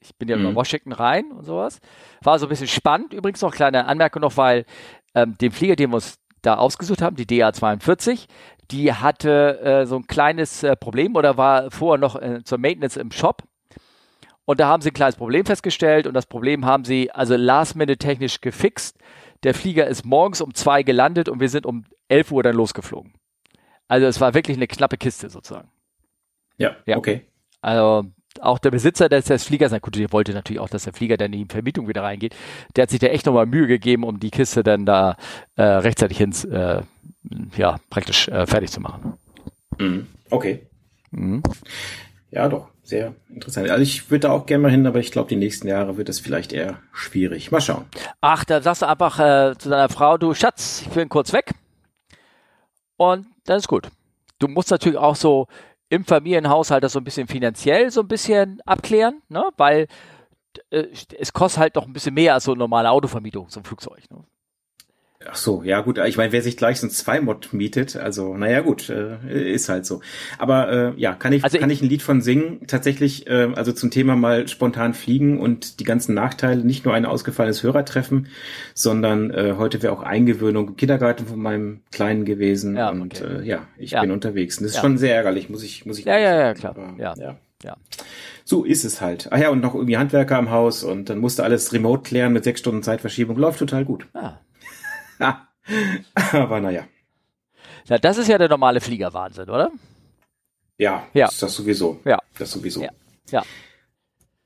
Ich 0.00 0.14
bin 0.16 0.28
ja 0.28 0.36
mhm. 0.36 0.44
über 0.44 0.54
Washington 0.56 0.92
rein 0.92 1.32
und 1.32 1.44
sowas. 1.44 1.80
War 2.22 2.38
so 2.38 2.46
ein 2.46 2.50
bisschen 2.50 2.68
spannend. 2.68 3.14
Übrigens 3.14 3.40
noch 3.40 3.54
kleine 3.54 3.86
Anmerkung 3.86 4.22
noch, 4.22 4.36
weil 4.36 4.66
ähm, 5.14 5.36
den 5.38 5.50
Flieger, 5.50 5.76
den 5.76 5.90
wir 5.90 5.96
uns 5.96 6.18
da 6.46 6.56
ausgesucht 6.56 7.02
haben, 7.02 7.16
die 7.16 7.26
DA42, 7.26 8.26
die 8.70 8.92
hatte 8.92 9.60
äh, 9.60 9.86
so 9.86 9.96
ein 9.96 10.06
kleines 10.06 10.62
äh, 10.62 10.76
Problem 10.76 11.16
oder 11.16 11.36
war 11.36 11.70
vorher 11.70 11.98
noch 11.98 12.16
äh, 12.16 12.42
zur 12.44 12.58
Maintenance 12.58 12.96
im 12.96 13.10
Shop. 13.10 13.42
Und 14.46 14.60
da 14.60 14.68
haben 14.68 14.82
sie 14.82 14.90
ein 14.90 14.94
kleines 14.94 15.16
Problem 15.16 15.46
festgestellt 15.46 16.06
und 16.06 16.14
das 16.14 16.26
Problem 16.26 16.66
haben 16.66 16.84
sie 16.84 17.10
also 17.10 17.34
last-minute 17.36 17.98
technisch 17.98 18.40
gefixt. 18.40 18.98
Der 19.42 19.54
Flieger 19.54 19.86
ist 19.86 20.04
morgens 20.04 20.40
um 20.40 20.54
zwei 20.54 20.82
gelandet 20.82 21.28
und 21.28 21.40
wir 21.40 21.48
sind 21.48 21.66
um 21.66 21.84
11 22.08 22.30
Uhr 22.32 22.42
dann 22.42 22.56
losgeflogen. 22.56 23.14
Also 23.88 24.06
es 24.06 24.20
war 24.20 24.34
wirklich 24.34 24.56
eine 24.56 24.66
knappe 24.66 24.96
Kiste 24.96 25.30
sozusagen. 25.30 25.70
Ja, 26.58 26.76
ja. 26.86 26.96
okay. 26.96 27.26
Also 27.60 28.04
auch 28.40 28.58
der 28.58 28.70
Besitzer 28.70 29.08
des, 29.08 29.26
des 29.26 29.44
Fliegers, 29.44 29.72
na 29.72 29.78
gut, 29.78 29.96
der 29.96 30.12
wollte 30.12 30.32
natürlich 30.32 30.60
auch, 30.60 30.68
dass 30.68 30.84
der 30.84 30.92
Flieger 30.92 31.16
dann 31.16 31.32
in 31.32 31.46
die 31.46 31.52
Vermietung 31.52 31.88
wieder 31.88 32.02
reingeht. 32.02 32.34
Der 32.76 32.82
hat 32.82 32.90
sich 32.90 33.00
da 33.00 33.08
echt 33.08 33.26
nochmal 33.26 33.46
Mühe 33.46 33.66
gegeben, 33.66 34.04
um 34.04 34.20
die 34.20 34.30
Kiste 34.30 34.62
dann 34.62 34.86
da 34.86 35.16
äh, 35.56 35.62
rechtzeitig 35.62 36.20
ins, 36.20 36.44
äh, 36.44 36.82
ja, 37.56 37.76
praktisch 37.90 38.28
äh, 38.28 38.46
fertig 38.46 38.70
zu 38.70 38.80
machen. 38.80 39.14
Mhm. 39.78 40.06
Okay. 40.30 40.66
Mhm. 41.10 41.42
Ja, 42.30 42.48
doch, 42.48 42.68
sehr 42.82 43.14
interessant. 43.32 43.70
Also 43.70 43.82
ich 43.82 44.10
würde 44.10 44.20
da 44.20 44.30
auch 44.32 44.46
gerne 44.46 44.62
mal 44.62 44.70
hin, 44.70 44.86
aber 44.86 44.98
ich 44.98 45.12
glaube, 45.12 45.28
die 45.28 45.36
nächsten 45.36 45.68
Jahre 45.68 45.96
wird 45.96 46.08
es 46.08 46.18
vielleicht 46.18 46.52
eher 46.52 46.80
schwierig. 46.92 47.52
Mal 47.52 47.60
schauen. 47.60 47.84
Ach, 48.20 48.44
da 48.44 48.60
sagst 48.60 48.82
du 48.82 48.86
einfach 48.86 49.18
äh, 49.20 49.56
zu 49.56 49.68
deiner 49.68 49.88
Frau, 49.88 50.18
du 50.18 50.34
Schatz, 50.34 50.82
ich 50.82 50.88
bin 50.88 51.08
kurz 51.08 51.32
weg. 51.32 51.52
Und 52.96 53.26
dann 53.44 53.58
ist 53.58 53.68
gut. 53.68 53.88
Du 54.38 54.48
musst 54.48 54.70
natürlich 54.70 54.98
auch 54.98 55.16
so 55.16 55.46
im 55.94 56.04
Familienhaushalt 56.04 56.84
das 56.84 56.92
so 56.92 57.00
ein 57.00 57.04
bisschen 57.04 57.28
finanziell 57.28 57.90
so 57.90 58.00
ein 58.00 58.08
bisschen 58.08 58.60
abklären, 58.66 59.22
ne? 59.28 59.44
weil 59.56 59.86
äh, 60.70 60.86
es 61.18 61.32
kostet 61.32 61.60
halt 61.60 61.76
doch 61.76 61.86
ein 61.86 61.92
bisschen 61.92 62.14
mehr 62.14 62.34
als 62.34 62.44
so 62.44 62.52
eine 62.52 62.58
normale 62.58 62.90
Autovermietung, 62.90 63.48
so 63.48 63.60
ein 63.60 63.64
Flugzeug. 63.64 64.02
Ne? 64.10 64.24
Ach 65.28 65.36
so, 65.36 65.62
ja 65.62 65.80
gut, 65.80 65.98
ich 65.98 66.16
meine, 66.16 66.32
wer 66.32 66.42
sich 66.42 66.56
gleich 66.56 66.80
so 66.80 66.86
ein 66.86 66.90
Zweimod 66.90 67.52
mietet, 67.52 67.96
also 67.96 68.36
naja 68.36 68.60
gut, 68.60 68.90
äh, 68.90 69.52
ist 69.52 69.68
halt 69.68 69.86
so. 69.86 70.00
Aber 70.38 70.70
äh, 70.70 71.00
ja, 71.00 71.14
kann 71.14 71.32
ich 71.32 71.44
also 71.44 71.58
kann 71.58 71.70
ich, 71.70 71.78
ich 71.78 71.82
ein 71.82 71.88
Lied 71.88 72.02
von 72.02 72.20
singen? 72.20 72.66
Tatsächlich, 72.66 73.26
äh, 73.26 73.48
also 73.54 73.72
zum 73.72 73.90
Thema 73.90 74.16
mal 74.16 74.48
spontan 74.48 74.94
fliegen 74.94 75.40
und 75.40 75.80
die 75.80 75.84
ganzen 75.84 76.14
Nachteile, 76.14 76.64
nicht 76.64 76.84
nur 76.84 76.94
ein 76.94 77.06
ausgefallenes 77.06 77.62
Hörertreffen, 77.62 78.28
sondern 78.74 79.30
äh, 79.30 79.54
heute 79.56 79.82
wäre 79.82 79.92
auch 79.92 80.02
Eingewöhnung 80.02 80.68
im 80.68 80.76
Kindergarten 80.76 81.26
von 81.26 81.38
meinem 81.38 81.80
Kleinen 81.90 82.24
gewesen 82.24 82.76
ja, 82.76 82.90
und 82.90 83.20
okay. 83.20 83.42
äh, 83.42 83.46
ja, 83.46 83.68
ich 83.76 83.92
ja. 83.92 84.00
bin 84.00 84.10
unterwegs. 84.10 84.58
Und 84.58 84.64
das 84.64 84.72
ist 84.72 84.76
ja. 84.76 84.82
schon 84.82 84.98
sehr 84.98 85.14
ärgerlich, 85.14 85.48
muss 85.48 85.62
ich 85.62 85.86
muss 85.86 85.98
ich. 85.98 86.04
Ja, 86.04 86.18
ja, 86.18 86.38
ja, 86.38 86.54
klar. 86.54 86.76
Aber, 86.76 86.94
ja. 86.98 87.14
ja. 87.16 87.36
Ja. 87.62 87.76
So 88.44 88.64
ist 88.64 88.84
es 88.84 89.00
halt. 89.00 89.28
Ach 89.30 89.38
ja, 89.38 89.48
und 89.48 89.60
noch 89.60 89.74
irgendwie 89.74 89.96
Handwerker 89.96 90.38
im 90.38 90.50
Haus 90.50 90.84
und 90.84 91.08
dann 91.08 91.18
musste 91.18 91.44
alles 91.44 91.72
remote 91.72 92.02
klären 92.02 92.32
mit 92.34 92.44
sechs 92.44 92.60
Stunden 92.60 92.82
Zeitverschiebung. 92.82 93.38
Läuft 93.38 93.58
total 93.58 93.86
gut. 93.86 94.06
Ah, 94.12 94.34
Aber 96.32 96.60
naja. 96.60 96.84
Na, 97.88 97.98
das 97.98 98.18
ist 98.18 98.28
ja 98.28 98.38
der 98.38 98.48
normale 98.48 98.80
Fliegerwahnsinn, 98.80 99.48
oder? 99.48 99.70
Ja, 100.78 101.06
ja. 101.12 101.26
Das, 101.26 101.38
das 101.38 101.54
sowieso. 101.54 102.00
Ja. 102.04 102.18
Das 102.38 102.50
sowieso. 102.50 102.82
Ja. 102.82 102.90
ja. 103.30 103.42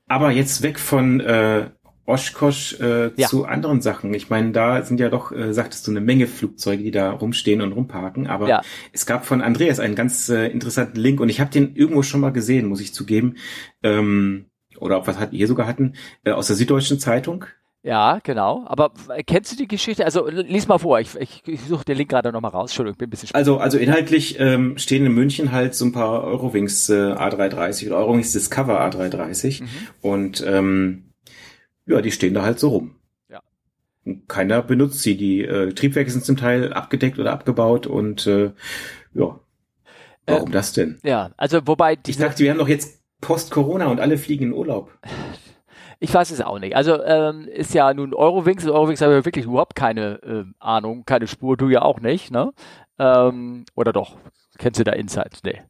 Aber 0.07 0.31
jetzt 0.31 0.61
weg 0.61 0.79
von 0.79 1.19
äh, 1.19 1.69
Oshkosh 2.05 2.79
äh, 2.79 3.11
ja. 3.15 3.27
zu 3.27 3.45
anderen 3.45 3.81
Sachen. 3.81 4.13
Ich 4.13 4.29
meine, 4.29 4.51
da 4.51 4.83
sind 4.83 4.99
ja 4.99 5.09
doch, 5.09 5.31
äh, 5.31 5.53
sagtest 5.53 5.85
du, 5.87 5.91
eine 5.91 6.01
Menge 6.01 6.27
Flugzeuge, 6.27 6.83
die 6.83 6.91
da 6.91 7.11
rumstehen 7.11 7.61
und 7.61 7.71
rumparken. 7.71 8.27
Aber 8.27 8.47
ja. 8.47 8.61
es 8.91 9.05
gab 9.05 9.25
von 9.25 9.41
Andreas 9.41 9.79
einen 9.79 9.95
ganz 9.95 10.27
äh, 10.29 10.47
interessanten 10.47 10.99
Link 10.99 11.19
und 11.19 11.29
ich 11.29 11.39
habe 11.39 11.51
den 11.51 11.75
irgendwo 11.75 12.01
schon 12.01 12.21
mal 12.21 12.31
gesehen, 12.31 12.67
muss 12.67 12.81
ich 12.81 12.93
zugeben. 12.93 13.35
Ähm, 13.83 14.45
oder 14.79 14.97
ob 14.97 15.07
was 15.07 15.31
wir 15.31 15.47
sogar 15.47 15.67
hatten, 15.67 15.93
äh, 16.23 16.31
aus 16.31 16.47
der 16.47 16.55
Süddeutschen 16.55 16.99
Zeitung. 16.99 17.45
Ja, 17.81 18.19
genau. 18.23 18.65
Aber 18.65 18.91
kennst 19.25 19.53
du 19.53 19.55
die 19.55 19.67
Geschichte? 19.67 20.03
Also 20.03 20.27
lies 20.27 20.67
mal 20.67 20.79
vor. 20.79 20.99
Ich, 20.99 21.15
ich, 21.15 21.43
ich 21.45 21.61
suche 21.61 21.85
den 21.85 21.97
Link 21.97 22.09
gerade 22.09 22.31
nochmal 22.31 22.51
raus. 22.51 22.71
Entschuldigung, 22.71 22.97
bin 22.97 23.07
ein 23.07 23.11
bisschen 23.11 23.29
Also, 23.33 23.57
also 23.57 23.77
inhaltlich 23.77 24.37
ähm, 24.39 24.77
stehen 24.77 25.05
in 25.05 25.13
München 25.13 25.51
halt 25.51 25.75
so 25.75 25.85
ein 25.85 25.93
paar 25.93 26.23
Eurowings 26.23 26.89
äh, 26.89 27.13
A330 27.13 27.87
oder 27.87 27.97
Eurowings 27.97 28.33
Discover 28.33 28.81
A330 28.81 29.63
mhm. 29.63 29.67
und 30.01 30.43
ähm, 30.45 31.13
ja, 31.85 32.01
die 32.01 32.11
stehen 32.11 32.33
da 32.33 32.43
halt 32.43 32.59
so 32.59 32.69
rum. 32.69 32.95
Ja. 33.29 33.41
Und 34.03 34.27
keiner 34.27 34.61
benutzt 34.61 35.01
sie. 35.01 35.15
Die 35.15 35.41
äh, 35.43 35.71
Triebwerke 35.71 36.11
sind 36.11 36.25
zum 36.25 36.35
Teil 36.35 36.73
abgedeckt 36.73 37.17
oder 37.17 37.31
abgebaut 37.31 37.87
und 37.87 38.27
äh, 38.27 38.51
ja. 39.13 39.39
Warum 40.25 40.49
äh, 40.49 40.51
das 40.51 40.73
denn? 40.73 40.99
Ja, 41.03 41.31
also 41.37 41.61
wobei 41.65 41.97
Ich 42.05 42.17
dachte, 42.17 42.43
wir 42.43 42.51
haben 42.51 42.59
doch 42.59 42.67
jetzt 42.67 42.99
Post-Corona 43.21 43.87
und 43.87 43.99
alle 43.99 44.17
fliegen 44.17 44.45
in 44.45 44.53
Urlaub. 44.53 44.97
Ich 45.99 46.13
weiß 46.13 46.31
es 46.31 46.41
auch 46.41 46.59
nicht. 46.59 46.75
Also 46.75 47.03
ähm, 47.03 47.47
ist 47.47 47.73
ja 47.73 47.93
nun 47.93 48.13
Eurowings. 48.13 48.65
Eurowings 48.65 49.01
habe 49.01 49.19
ich 49.19 49.25
wirklich 49.25 49.45
überhaupt 49.45 49.75
keine 49.75 50.21
äh, 50.23 50.45
Ahnung, 50.59 51.03
keine 51.05 51.27
Spur. 51.27 51.57
Du 51.57 51.67
ja 51.67 51.81
auch 51.81 51.99
nicht, 51.99 52.31
ne? 52.31 52.53
Ähm, 52.97 53.65
oder 53.75 53.91
doch? 53.91 54.15
Kennst 54.57 54.79
du 54.79 54.83
da 54.83 54.93
Insights? 54.93 55.43
Nee. 55.43 55.61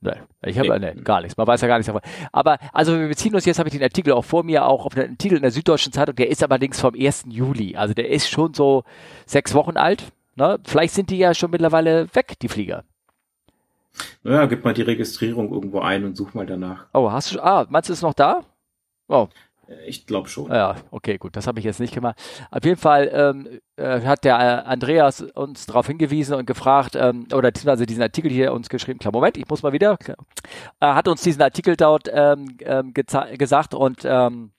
Nee, 0.00 0.12
ich 0.44 0.58
habe 0.58 0.78
nee. 0.78 0.94
nee, 0.94 1.02
gar 1.02 1.20
nichts. 1.20 1.36
Man 1.36 1.46
weiß 1.46 1.60
ja 1.62 1.68
gar 1.68 1.78
nichts 1.78 1.86
davon. 1.86 2.02
Aber 2.30 2.58
also 2.72 2.98
wir 2.98 3.08
beziehen 3.08 3.34
uns 3.34 3.44
jetzt, 3.44 3.58
habe 3.58 3.68
ich 3.68 3.74
den 3.74 3.82
Artikel 3.82 4.12
auch 4.12 4.24
vor 4.24 4.44
mir, 4.44 4.66
auch 4.66 4.84
auf 4.84 4.94
den 4.94 5.10
Artikel 5.10 5.36
in 5.36 5.42
der 5.42 5.50
Süddeutschen 5.50 5.92
Zeitung, 5.92 6.14
der 6.16 6.30
ist 6.30 6.42
allerdings 6.42 6.80
vom 6.80 6.94
1. 6.94 7.24
Juli. 7.28 7.76
Also 7.76 7.94
der 7.94 8.10
ist 8.10 8.30
schon 8.30 8.54
so 8.54 8.84
sechs 9.24 9.54
Wochen 9.54 9.76
alt. 9.76 10.04
Ne? 10.36 10.58
Vielleicht 10.64 10.94
sind 10.94 11.10
die 11.10 11.18
ja 11.18 11.34
schon 11.34 11.50
mittlerweile 11.50 12.14
weg, 12.14 12.38
die 12.40 12.48
Flieger. 12.48 12.84
Naja, 14.22 14.46
gib 14.46 14.64
mal 14.64 14.74
die 14.74 14.82
Registrierung 14.82 15.52
irgendwo 15.52 15.80
ein 15.80 16.04
und 16.04 16.16
such 16.16 16.34
mal 16.34 16.46
danach. 16.46 16.86
Oh, 16.92 17.10
hast 17.10 17.34
du, 17.34 17.40
ah, 17.40 17.66
meinst 17.70 17.88
du 17.88 17.94
es 17.94 18.02
noch 18.02 18.14
da? 18.14 18.42
Oh, 19.08 19.28
ich 19.86 20.06
glaube 20.06 20.28
schon. 20.28 20.50
Ja, 20.50 20.76
okay, 20.90 21.18
gut, 21.18 21.36
das 21.36 21.46
habe 21.46 21.58
ich 21.58 21.64
jetzt 21.64 21.80
nicht 21.80 21.94
gemacht. 21.94 22.16
Auf 22.50 22.64
jeden 22.64 22.76
Fall 22.76 23.10
ähm, 23.12 23.60
äh, 23.76 24.00
hat 24.02 24.24
der 24.24 24.36
äh, 24.36 24.68
Andreas 24.68 25.22
uns 25.22 25.66
darauf 25.66 25.86
hingewiesen 25.86 26.34
und 26.34 26.46
gefragt, 26.46 26.94
ähm, 26.96 27.26
oder 27.32 27.50
beziehungsweise 27.50 27.86
diesen 27.86 28.02
Artikel 28.02 28.30
hier 28.30 28.52
uns 28.52 28.68
geschrieben, 28.68 28.98
klar, 28.98 29.12
Moment, 29.12 29.36
ich 29.36 29.48
muss 29.48 29.62
mal 29.62 29.72
wieder, 29.72 29.98
er 30.80 30.94
hat 30.94 31.08
uns 31.08 31.22
diesen 31.22 31.42
Artikel 31.42 31.76
dort 31.76 32.08
ähm, 32.12 32.56
ähm, 32.60 32.94
gesagt 32.94 33.74
und 33.74 34.02
ähm, 34.04 34.52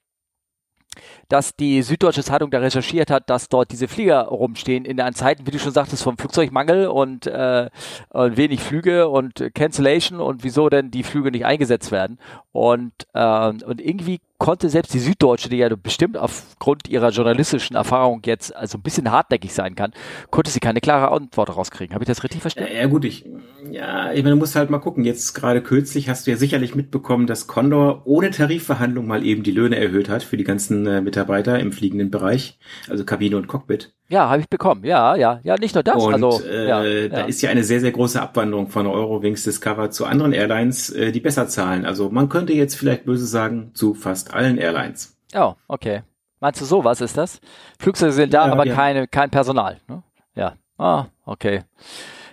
dass 1.30 1.56
die 1.56 1.82
Süddeutsche 1.82 2.24
Zeitung 2.24 2.52
da 2.52 2.60
recherchiert 2.60 3.12
hat, 3.12 3.30
dass 3.30 3.50
dort 3.50 3.72
diese 3.72 3.88
Flieger 3.88 4.24
rumstehen 4.24 4.86
in 4.86 4.98
den 4.98 5.14
Zeiten, 5.14 5.46
wie 5.46 5.52
du 5.52 5.60
schon 5.60 5.74
sagtest, 5.74 6.04
vom 6.04 6.18
Flugzeugmangel 6.18 6.88
und, 6.88 7.28
äh, 7.28 7.70
wenig 8.14 8.62
Flüge 8.62 9.10
und 9.10 9.44
Cancellation 9.54 10.20
und 10.20 10.44
wieso 10.44 10.70
denn 10.70 10.92
die 10.92 11.04
Flüge 11.04 11.32
nicht 11.32 11.46
eingesetzt 11.46 11.92
werden. 11.92 12.18
Und, 12.52 12.94
äh, 13.14 13.48
und 13.48 13.82
irgendwie 13.82 14.20
konnte 14.40 14.70
selbst 14.70 14.94
die 14.94 15.00
Süddeutsche, 15.00 15.50
die 15.50 15.58
ja 15.58 15.70
bestimmt 15.76 16.18
aufgrund 16.18 16.88
ihrer 16.88 17.10
journalistischen 17.10 17.76
Erfahrung 17.76 18.22
jetzt 18.26 18.56
also 18.56 18.78
ein 18.78 18.82
bisschen 18.84 19.12
hartnäckig 19.12 19.54
sein 19.54 19.76
kann, 19.76 19.92
konnte 20.30 20.52
sie 20.52 20.60
keine 20.60 20.80
klare 20.80 21.12
Antwort 21.12 21.56
rauskriegen. 21.56 21.94
Habe 21.94 22.04
ich 22.04 22.08
das 22.08 22.24
richtig 22.24 22.42
verstanden? 22.42 22.72
Ja, 22.74 22.86
gut, 22.86 23.04
ich, 23.06 23.26
ja, 23.72 24.12
ich 24.12 24.24
meine, 24.24 24.36
du 24.36 24.40
musst 24.40 24.56
halt 24.56 24.70
mal 24.70 24.80
gucken. 24.80 25.06
Jetzt 25.06 25.34
gerade 25.34 25.62
kürzlich 25.62 26.08
hast 26.10 26.28
du 26.28 26.32
ja 26.32 26.38
sicherlich 26.38 26.76
mitbekommen, 26.76 27.26
dass 27.28 27.48
Condor 27.48 28.04
ohne 28.06 28.30
Tarifverhandlung 28.30 29.08
mal 29.08 29.26
eben 29.26 29.44
die 29.44 29.52
Löhne 29.52 29.78
erhöht 29.78 30.08
hat 30.10 30.24
für 30.24 30.38
die 30.38 30.44
ganzen 30.44 30.86
äh, 30.86 31.02
Mitarbeiter 31.02 31.17
im 31.24 31.72
fliegenden 31.72 32.12
Bereich, 32.12 32.60
also 32.90 33.06
Kabine 33.06 33.38
und 33.38 33.48
Cockpit. 33.48 33.94
Ja, 34.10 34.30
habe 34.30 34.42
ich 34.42 34.50
bekommen. 34.50 34.84
Ja, 34.86 35.16
ja, 35.16 35.40
ja, 35.44 35.56
nicht 35.58 35.76
nur 35.76 35.84
das. 35.84 36.02
Und, 36.02 36.14
also, 36.14 36.42
äh, 36.46 36.68
ja, 36.68 37.10
da 37.10 37.20
ja. 37.20 37.26
ist 37.26 37.42
ja 37.42 37.50
eine 37.50 37.64
sehr, 37.64 37.80
sehr 37.80 37.92
große 37.92 38.22
Abwanderung 38.22 38.70
von 38.70 38.88
Eurowings 38.88 39.44
Discover 39.44 39.92
zu 39.92 40.06
anderen 40.06 40.34
Airlines, 40.34 40.90
äh, 40.90 41.12
die 41.12 41.20
besser 41.20 41.48
zahlen. 41.48 41.86
Also 41.86 42.10
man 42.10 42.30
könnte 42.30 42.54
jetzt 42.54 42.76
vielleicht 42.76 43.06
böse 43.06 43.26
sagen, 43.26 43.72
zu 43.74 43.94
fast 43.94 44.34
allen 44.34 44.58
Airlines. 44.58 45.18
Oh, 45.36 45.56
okay. 45.68 46.04
Meinst 46.40 46.62
du 46.62 46.66
sowas 46.66 47.02
ist 47.02 47.18
das? 47.18 47.42
Flugzeuge 47.80 48.14
sind 48.14 48.34
da, 48.34 48.46
ja, 48.46 48.54
aber 48.54 48.66
keine, 48.66 49.08
kein 49.08 49.30
Personal. 49.30 49.78
Ne? 49.88 50.04
Ja. 50.36 50.54
Ah, 50.78 51.08
okay. 51.26 51.64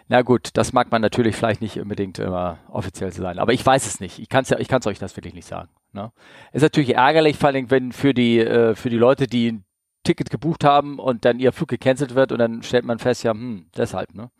Na 0.08 0.22
gut, 0.22 0.50
das 0.54 0.72
mag 0.72 0.90
man 0.90 1.00
natürlich 1.00 1.34
vielleicht 1.34 1.62
nicht 1.62 1.80
unbedingt 1.80 2.18
immer 2.18 2.58
offiziell 2.68 3.10
sein, 3.12 3.38
aber 3.38 3.52
ich 3.52 3.64
weiß 3.64 3.86
es 3.86 4.00
nicht. 4.00 4.18
Ich 4.18 4.28
kann 4.28 4.42
es 4.42 4.50
ja, 4.50 4.58
ich 4.58 4.68
kann 4.68 4.82
euch 4.84 4.98
das 4.98 5.16
wirklich 5.16 5.34
nicht 5.34 5.48
sagen. 5.48 5.70
Ne? 5.92 6.12
Ist 6.52 6.62
natürlich 6.62 6.94
ärgerlich, 6.94 7.38
vor 7.38 7.48
allem 7.48 7.70
wenn 7.70 7.92
für 7.92 8.12
die 8.12 8.38
äh, 8.38 8.74
für 8.74 8.90
die 8.90 8.98
Leute, 8.98 9.26
die 9.26 9.62
Ticket 10.02 10.28
gebucht 10.30 10.64
haben 10.64 10.98
und 10.98 11.24
dann 11.24 11.40
ihr 11.40 11.52
Flug 11.52 11.68
gecancelt 11.68 12.14
wird 12.14 12.32
und 12.32 12.38
dann 12.38 12.62
stellt 12.62 12.84
man 12.84 12.98
fest, 12.98 13.24
ja, 13.24 13.32
hm, 13.32 13.66
deshalb, 13.76 14.14
ne? 14.14 14.30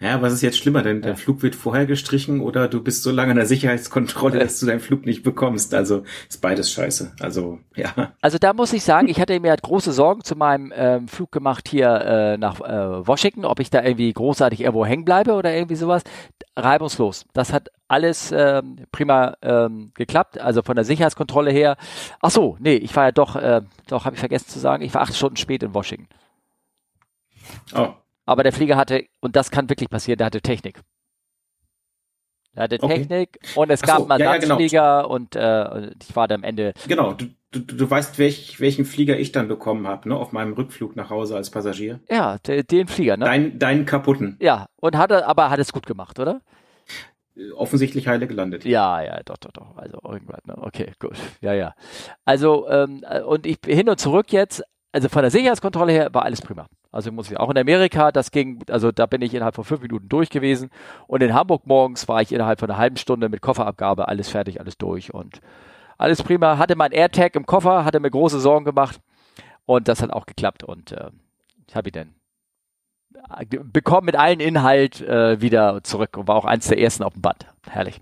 Ja, 0.00 0.20
was 0.20 0.32
ist 0.32 0.42
jetzt 0.42 0.58
schlimmer? 0.58 0.82
Denn 0.82 0.96
ja. 0.96 1.08
dein 1.08 1.16
Flug 1.16 1.42
wird 1.42 1.54
vorher 1.54 1.86
gestrichen 1.86 2.40
oder 2.40 2.68
du 2.68 2.82
bist 2.82 3.02
so 3.02 3.10
lange 3.10 3.30
in 3.30 3.36
der 3.36 3.46
Sicherheitskontrolle, 3.46 4.38
dass 4.38 4.58
du 4.58 4.66
deinen 4.66 4.80
Flug 4.80 5.06
nicht 5.06 5.22
bekommst. 5.22 5.72
Also 5.72 6.02
ist 6.28 6.40
beides 6.40 6.70
scheiße. 6.72 7.12
Also 7.20 7.60
ja. 7.76 8.12
Also 8.20 8.38
da 8.38 8.52
muss 8.52 8.72
ich 8.72 8.82
sagen, 8.82 9.08
ich 9.08 9.20
hatte 9.20 9.38
mir 9.38 9.50
halt 9.50 9.62
große 9.62 9.92
Sorgen 9.92 10.24
zu 10.24 10.36
meinem 10.36 10.72
ähm, 10.74 11.08
Flug 11.08 11.30
gemacht 11.30 11.68
hier 11.68 11.88
äh, 11.88 12.36
nach 12.36 12.60
äh, 12.60 13.06
Washington, 13.06 13.44
ob 13.44 13.60
ich 13.60 13.70
da 13.70 13.82
irgendwie 13.82 14.12
großartig 14.12 14.60
irgendwo 14.60 14.84
hängen 14.84 15.04
bleibe 15.04 15.32
oder 15.32 15.54
irgendwie 15.54 15.76
sowas. 15.76 16.02
Reibungslos. 16.56 17.24
Das 17.32 17.52
hat 17.52 17.68
alles 17.88 18.32
ähm, 18.32 18.76
prima 18.90 19.36
ähm, 19.42 19.92
geklappt. 19.94 20.38
Also 20.38 20.62
von 20.62 20.74
der 20.74 20.84
Sicherheitskontrolle 20.84 21.50
her. 21.50 21.76
Ach 22.20 22.30
so, 22.30 22.56
nee, 22.58 22.76
ich 22.76 22.94
war 22.96 23.04
ja 23.04 23.12
doch, 23.12 23.36
äh, 23.36 23.62
doch 23.88 24.04
habe 24.04 24.16
ich 24.16 24.20
vergessen 24.20 24.48
zu 24.48 24.58
sagen, 24.58 24.82
ich 24.82 24.92
war 24.92 25.02
acht 25.02 25.14
Stunden 25.14 25.36
spät 25.36 25.62
in 25.62 25.72
Washington. 25.72 26.08
Oh, 27.74 27.94
Aber 28.26 28.42
der 28.42 28.52
Flieger 28.52 28.76
hatte, 28.76 29.04
und 29.20 29.36
das 29.36 29.50
kann 29.50 29.68
wirklich 29.68 29.90
passieren, 29.90 30.18
der 30.18 30.26
hatte 30.26 30.40
Technik. 30.40 30.80
Er 32.54 32.64
hatte 32.64 32.78
okay. 32.80 32.98
Technik 32.98 33.38
und 33.56 33.70
es 33.70 33.82
gab 33.82 34.02
so, 34.02 34.08
Ersatzflieger 34.08 34.82
ja, 34.82 35.00
ja, 35.00 35.02
genau. 35.02 35.14
und 35.14 35.34
äh, 35.34 35.90
ich 36.00 36.14
war 36.14 36.28
da 36.28 36.36
am 36.36 36.44
Ende. 36.44 36.72
Genau, 36.86 37.12
du, 37.12 37.26
du, 37.50 37.60
du 37.60 37.90
weißt, 37.90 38.18
welch, 38.18 38.60
welchen 38.60 38.84
Flieger 38.84 39.18
ich 39.18 39.32
dann 39.32 39.48
bekommen 39.48 39.88
habe, 39.88 40.08
ne, 40.08 40.16
auf 40.16 40.30
meinem 40.32 40.52
Rückflug 40.52 40.94
nach 40.94 41.10
Hause 41.10 41.34
als 41.34 41.50
Passagier. 41.50 42.00
Ja, 42.08 42.38
de, 42.38 42.62
den 42.62 42.86
Flieger, 42.86 43.16
ne? 43.16 43.24
Dein, 43.24 43.58
deinen 43.58 43.86
kaputten. 43.86 44.36
Ja, 44.40 44.68
und 44.76 44.96
hat 44.96 45.10
er, 45.10 45.26
aber 45.26 45.50
hat 45.50 45.58
es 45.58 45.72
gut 45.72 45.86
gemacht, 45.86 46.18
oder? 46.20 46.40
offensichtlich 47.56 48.06
heile 48.06 48.26
gelandet. 48.26 48.64
Ja, 48.64 49.02
ja, 49.02 49.20
doch, 49.24 49.36
doch, 49.38 49.50
doch. 49.50 49.76
Also 49.76 49.98
irgendwann, 50.04 50.40
ne? 50.44 50.56
okay, 50.58 50.92
gut. 51.00 51.16
Ja, 51.40 51.52
ja. 51.52 51.74
Also, 52.24 52.68
ähm, 52.68 53.04
und 53.26 53.46
ich 53.46 53.58
hin 53.66 53.88
und 53.88 53.98
zurück 53.98 54.32
jetzt, 54.32 54.62
also 54.94 55.08
von 55.08 55.22
der 55.22 55.32
Sicherheitskontrolle 55.32 55.92
her 55.92 56.10
war 56.12 56.22
alles 56.22 56.40
prima. 56.40 56.66
Also 56.92 57.10
muss 57.10 57.28
ich 57.28 57.36
auch 57.36 57.50
in 57.50 57.58
Amerika, 57.58 58.12
das 58.12 58.30
ging, 58.30 58.62
also 58.70 58.92
da 58.92 59.06
bin 59.06 59.22
ich 59.22 59.34
innerhalb 59.34 59.56
von 59.56 59.64
fünf 59.64 59.82
Minuten 59.82 60.08
durch 60.08 60.30
gewesen. 60.30 60.70
Und 61.08 61.20
in 61.20 61.34
Hamburg 61.34 61.66
morgens 61.66 62.06
war 62.06 62.22
ich 62.22 62.30
innerhalb 62.30 62.60
von 62.60 62.70
einer 62.70 62.78
halben 62.78 62.96
Stunde 62.96 63.28
mit 63.28 63.42
Kofferabgabe, 63.42 64.06
alles 64.06 64.28
fertig, 64.28 64.60
alles 64.60 64.78
durch 64.78 65.12
und 65.12 65.40
alles 65.98 66.22
prima. 66.22 66.58
Hatte 66.58 66.76
mein 66.76 66.92
AirTag 66.92 67.34
im 67.34 67.44
Koffer, 67.44 67.84
hatte 67.84 67.98
mir 67.98 68.10
große 68.10 68.38
Sorgen 68.38 68.64
gemacht 68.64 69.00
und 69.66 69.88
das 69.88 70.00
hat 70.00 70.10
auch 70.10 70.26
geklappt 70.26 70.62
und 70.62 70.92
äh, 70.92 71.10
ich 71.66 71.74
habe 71.74 71.88
ihn 71.88 71.92
dann 71.92 72.14
äh, 73.40 73.46
bekommen 73.46 74.06
mit 74.06 74.14
allen 74.14 74.38
Inhalt 74.38 75.00
äh, 75.00 75.40
wieder 75.40 75.82
zurück 75.82 76.16
und 76.16 76.28
war 76.28 76.36
auch 76.36 76.44
eins 76.44 76.68
der 76.68 76.78
ersten 76.78 77.02
auf 77.02 77.14
dem 77.14 77.22
Band. 77.22 77.46
Herrlich. 77.68 78.00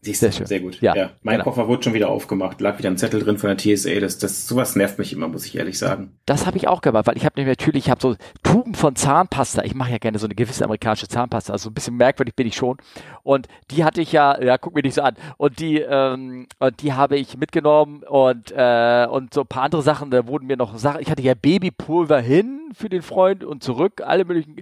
Siehst 0.00 0.22
du, 0.22 0.32
sehr, 0.32 0.46
sehr 0.46 0.60
gut. 0.60 0.80
Ja, 0.80 0.94
ja. 0.94 1.10
Mein 1.22 1.34
genau. 1.34 1.44
Koffer 1.44 1.68
wurde 1.68 1.82
schon 1.84 1.94
wieder 1.94 2.08
aufgemacht, 2.08 2.60
lag 2.60 2.78
wieder 2.78 2.90
ein 2.90 2.96
Zettel 2.96 3.20
drin 3.20 3.38
von 3.38 3.48
der 3.48 3.58
TSA. 3.58 4.00
Das, 4.00 4.18
das, 4.18 4.46
sowas 4.46 4.76
nervt 4.76 4.98
mich 4.98 5.12
immer, 5.12 5.28
muss 5.28 5.46
ich 5.46 5.56
ehrlich 5.56 5.78
sagen. 5.78 6.12
Das 6.26 6.46
habe 6.46 6.56
ich 6.56 6.68
auch 6.68 6.80
gemacht, 6.80 7.06
weil 7.06 7.16
ich 7.16 7.24
habe 7.24 7.42
natürlich, 7.44 7.86
ich 7.86 7.90
habe 7.90 8.00
so 8.00 8.16
Tuben 8.42 8.74
von 8.74 8.96
Zahnpasta. 8.96 9.62
Ich 9.64 9.74
mache 9.74 9.92
ja 9.92 9.98
gerne 9.98 10.18
so 10.18 10.26
eine 10.26 10.34
gewisse 10.34 10.64
amerikanische 10.64 11.08
Zahnpasta, 11.08 11.52
also 11.52 11.70
ein 11.70 11.74
bisschen 11.74 11.96
merkwürdig 11.96 12.34
bin 12.34 12.46
ich 12.46 12.56
schon. 12.56 12.78
Und 13.22 13.48
die 13.70 13.84
hatte 13.84 14.00
ich 14.00 14.12
ja, 14.12 14.40
ja, 14.42 14.58
guck 14.58 14.74
mir 14.74 14.82
nicht 14.82 14.94
so 14.94 15.02
an. 15.02 15.14
Und 15.36 15.58
die, 15.58 15.78
ähm, 15.78 16.46
und 16.58 16.82
die 16.82 16.92
habe 16.92 17.16
ich 17.16 17.36
mitgenommen 17.36 18.02
und 18.02 18.52
äh, 18.56 19.06
und 19.10 19.34
so 19.34 19.42
ein 19.42 19.46
paar 19.46 19.64
andere 19.64 19.82
Sachen. 19.82 20.10
Da 20.10 20.26
wurden 20.26 20.46
mir 20.46 20.56
noch 20.56 20.76
Sachen. 20.78 21.00
Ich 21.00 21.10
hatte 21.10 21.22
ja 21.22 21.34
Babypulver 21.34 22.20
hin 22.20 22.70
für 22.74 22.88
den 22.88 23.02
Freund 23.02 23.44
und 23.44 23.62
zurück, 23.62 24.02
alle 24.04 24.24
möglichen. 24.24 24.56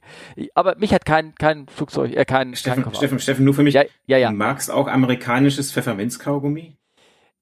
Aber 0.55 0.77
mich 0.77 0.93
hat 0.93 1.05
kein 1.05 1.35
kein 1.37 1.67
Flugzeug, 1.69 2.15
äh, 2.15 2.25
kein, 2.25 2.55
Steffen, 2.57 2.85
kein 2.85 2.95
Steffen, 2.95 3.19
Steffen, 3.19 3.45
nur 3.45 3.55
für 3.55 3.63
mich. 3.63 3.75
Ja, 3.75 3.85
ja, 4.07 4.19
ja. 4.19 4.31
Du 4.31 4.37
magst 4.37 4.71
auch 4.71 4.89
amerikanische 4.89 5.10
amerikanisches 5.11 5.73
Pfefferminzkaugummi? 5.73 6.77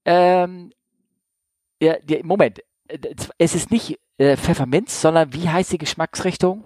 Ähm, 0.05 0.71
ja, 1.83 1.97
Moment. 2.23 2.61
Es 3.37 3.55
ist 3.55 3.71
nicht 3.71 3.99
äh, 4.17 4.37
Pfefferminz, 4.37 5.01
sondern 5.01 5.35
wie 5.35 5.49
heißt 5.49 5.73
die 5.73 5.79
Geschmacksrichtung? 5.79 6.65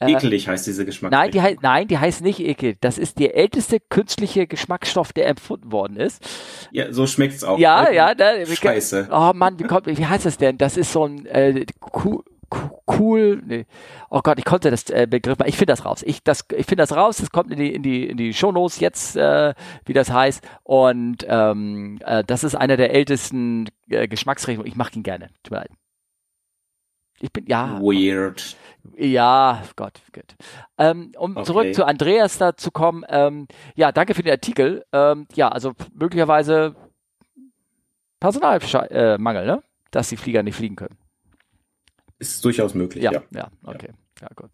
Äh, 0.00 0.12
ekelig 0.12 0.46
heißt 0.48 0.66
diese 0.66 0.84
Geschmacksrichtung. 0.84 1.20
Nein, 1.22 1.30
die, 1.30 1.40
heißt, 1.40 1.62
nein, 1.62 1.88
die 1.88 1.98
heißt 1.98 2.20
nicht 2.20 2.40
ekelig. 2.40 2.76
Das 2.80 2.98
ist 2.98 3.18
der 3.18 3.36
älteste 3.36 3.80
künstliche 3.80 4.46
Geschmacksstoff, 4.46 5.14
der 5.14 5.28
empfunden 5.28 5.72
worden 5.72 5.96
ist. 5.96 6.22
Ja, 6.70 6.92
so 6.92 7.06
schmeckt 7.06 7.34
es 7.34 7.44
auch. 7.44 7.58
Ja, 7.58 7.84
ne? 7.84 7.94
ja. 7.94 8.14
Da, 8.14 8.44
Scheiße. 8.44 9.08
Oh 9.10 9.32
Mann, 9.34 9.58
wie, 9.58 9.64
kommt, 9.64 9.86
wie 9.86 10.06
heißt 10.06 10.26
das 10.26 10.36
denn? 10.36 10.58
Das 10.58 10.76
ist 10.76 10.92
so 10.92 11.06
ein 11.06 11.24
äh, 11.26 11.64
cool, 12.86 13.42
nee. 13.44 13.66
Oh 14.10 14.20
Gott, 14.22 14.38
ich 14.38 14.44
konnte 14.44 14.70
das 14.70 14.88
äh, 14.90 15.06
Begriff, 15.08 15.38
ich 15.44 15.56
finde 15.56 15.72
das 15.72 15.84
raus. 15.84 16.02
Ich, 16.04 16.22
das, 16.22 16.44
ich 16.56 16.66
finde 16.66 16.82
das 16.82 16.96
raus, 16.96 17.18
das 17.18 17.30
kommt 17.30 17.50
in 17.52 17.58
die, 17.58 17.72
in 17.72 17.82
die, 17.82 18.08
in 18.08 18.16
die 18.16 18.34
Shownotes 18.34 18.80
jetzt, 18.80 19.16
äh, 19.16 19.54
wie 19.84 19.92
das 19.92 20.10
heißt. 20.10 20.46
Und 20.62 21.24
ähm, 21.28 21.98
äh, 22.04 22.24
das 22.24 22.44
ist 22.44 22.54
einer 22.54 22.76
der 22.76 22.92
ältesten 22.92 23.68
äh, 23.88 24.08
Geschmacksrichtungen. 24.08 24.68
Ich 24.68 24.76
mache 24.76 24.94
ihn 24.94 25.02
gerne. 25.02 25.30
Tut 25.42 25.52
mir 25.52 25.58
leid. 25.58 25.70
Ich 27.20 27.32
bin, 27.32 27.46
ja. 27.46 27.80
Weird. 27.80 28.56
Ja, 28.96 29.62
Gott, 29.76 30.00
gut. 30.12 30.34
Ähm, 30.76 31.12
um 31.16 31.36
okay. 31.36 31.44
zurück 31.46 31.74
zu 31.74 31.86
Andreas 31.86 32.36
da 32.38 32.56
zu 32.56 32.70
kommen, 32.70 33.04
ähm, 33.08 33.48
ja, 33.74 33.92
danke 33.92 34.14
für 34.14 34.22
den 34.22 34.32
Artikel. 34.32 34.84
Ähm, 34.92 35.26
ja, 35.34 35.48
also 35.48 35.72
möglicherweise 35.94 36.74
Personalmangel, 38.20 39.42
äh, 39.42 39.46
ne? 39.46 39.62
Dass 39.90 40.08
die 40.08 40.16
Flieger 40.16 40.42
nicht 40.42 40.56
fliegen 40.56 40.76
können. 40.76 40.98
Ist 42.18 42.44
durchaus 42.44 42.74
möglich, 42.74 43.04
ja. 43.04 43.12
Ja, 43.12 43.22
ja 43.32 43.50
okay. 43.64 43.90
Ja, 44.20 44.28
gut. 44.34 44.50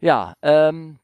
Ja, 0.00 0.34
ähm, 0.42 0.98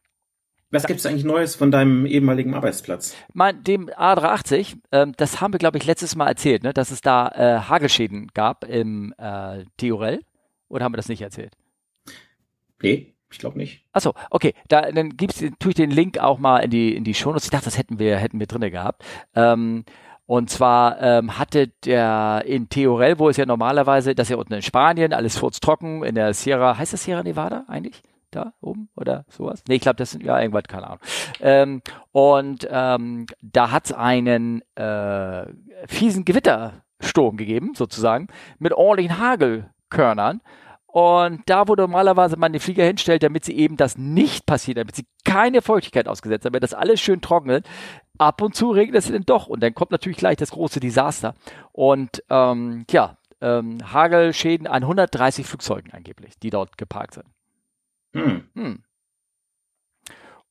was 0.73 0.87
gibt 0.87 1.01
es 1.01 1.07
eigentlich 1.07 1.25
Neues 1.25 1.55
von 1.55 1.71
deinem 1.71 2.07
ehemaligen 2.07 2.55
Arbeitsplatz? 2.55 3.14
Mein, 3.35 3.62
dem 3.62 3.90
A380, 3.90 4.79
ähm, 4.90 5.12
das 5.18 5.42
haben 5.42 5.53
wir, 5.53 5.59
glaube 5.59 5.77
ich, 5.77 5.85
letztes 5.85 6.16
Mal 6.16 6.29
erzählt, 6.29 6.62
ne, 6.62 6.73
dass 6.73 6.90
es 6.90 7.03
da 7.03 7.29
äh, 7.29 7.61
Hagelschäden 7.61 8.29
gab 8.33 8.64
im 8.64 9.14
äh, 9.18 9.64
Diorel. 9.81 10.21
Oder 10.68 10.87
haben 10.87 10.95
wir 10.95 10.97
das 10.97 11.09
nicht 11.09 11.21
erzählt? 11.21 11.53
Nee, 12.81 13.14
ich 13.31 13.38
glaube 13.38 13.59
nicht. 13.59 13.85
Achso, 13.92 14.14
okay. 14.31 14.55
Da, 14.68 14.90
dann 14.90 15.11
gibt's, 15.11 15.40
tue 15.59 15.71
ich 15.71 15.75
den 15.75 15.90
Link 15.90 16.18
auch 16.18 16.38
mal 16.38 16.61
in 16.61 16.71
die, 16.71 16.97
in 16.97 17.05
die 17.05 17.12
Shownotes. 17.12 17.45
Ich 17.45 17.51
dachte, 17.51 17.66
das 17.66 17.77
hätten 17.77 17.99
wir, 17.99 18.16
hätten 18.16 18.40
wir 18.40 18.47
drinne 18.47 18.71
gehabt. 18.71 19.05
Ähm, 19.35 19.85
und 20.26 20.50
zwar 20.50 21.00
ähm, 21.00 21.38
hatte 21.38 21.68
der 21.85 22.44
in 22.46 22.68
Teorel, 22.68 23.18
wo 23.18 23.28
es 23.28 23.37
ja 23.37 23.46
normalerweise, 23.46 24.14
das 24.14 24.26
ist 24.26 24.30
ja 24.30 24.37
unten 24.37 24.54
in 24.54 24.62
Spanien, 24.62 25.12
alles 25.12 25.37
furztrocken, 25.37 26.04
in 26.04 26.14
der 26.14 26.32
Sierra, 26.32 26.78
heißt 26.78 26.92
das 26.92 27.04
Sierra 27.04 27.22
Nevada 27.22 27.64
eigentlich? 27.68 28.02
Da 28.30 28.54
oben 28.62 28.88
oder 28.96 29.26
sowas? 29.28 29.62
Nee, 29.68 29.74
ich 29.74 29.82
glaube, 29.82 29.96
das 29.96 30.12
sind 30.12 30.22
ja 30.24 30.40
irgendwas, 30.40 30.62
keine 30.66 30.87
Ahnung. 30.87 31.00
Ähm, 31.40 31.82
und 32.12 32.66
ähm, 32.70 33.26
da 33.42 33.70
hat 33.70 33.87
es 33.87 33.92
einen 33.92 34.62
äh, 34.74 35.44
fiesen 35.87 36.24
Gewittersturm 36.24 37.37
gegeben, 37.37 37.72
sozusagen, 37.74 38.28
mit 38.58 38.72
ordentlichen 38.72 39.18
Hagelkörnern. 39.18 40.40
Und 40.87 41.42
da, 41.46 41.68
wo 41.68 41.74
normalerweise 41.74 42.37
man 42.37 42.52
den 42.52 42.61
Flieger 42.61 42.85
hinstellt, 42.85 43.22
damit 43.22 43.44
sie 43.44 43.56
eben 43.56 43.76
das 43.78 43.96
nicht 43.98 44.46
passiert, 44.46 44.78
damit 44.78 44.94
sie 44.94 45.06
keine 45.24 45.62
Feuchtigkeit 45.62 46.06
ausgesetzt 46.06 46.44
haben, 46.44 46.52
damit 46.52 46.62
das 46.62 46.74
alles 46.74 47.00
schön 47.00 47.22
trocknet, 47.22 47.66
ab 48.26 48.42
und 48.42 48.54
zu 48.54 48.70
regnet 48.70 48.96
es 48.96 49.11
dann 49.11 49.24
doch. 49.24 49.46
Und 49.46 49.62
dann 49.62 49.74
kommt 49.74 49.90
natürlich 49.90 50.18
gleich 50.18 50.37
das 50.37 50.50
große 50.50 50.80
Desaster. 50.80 51.35
Und 51.72 52.22
ähm, 52.30 52.85
ja, 52.90 53.16
ähm, 53.40 53.78
Hagelschäden 53.92 54.66
an 54.66 54.82
130 54.82 55.46
Flugzeugen 55.46 55.92
angeblich, 55.92 56.38
die 56.38 56.50
dort 56.50 56.78
geparkt 56.78 57.14
sind. 57.14 57.26
Hm. 58.14 58.48
Hm. 58.54 58.85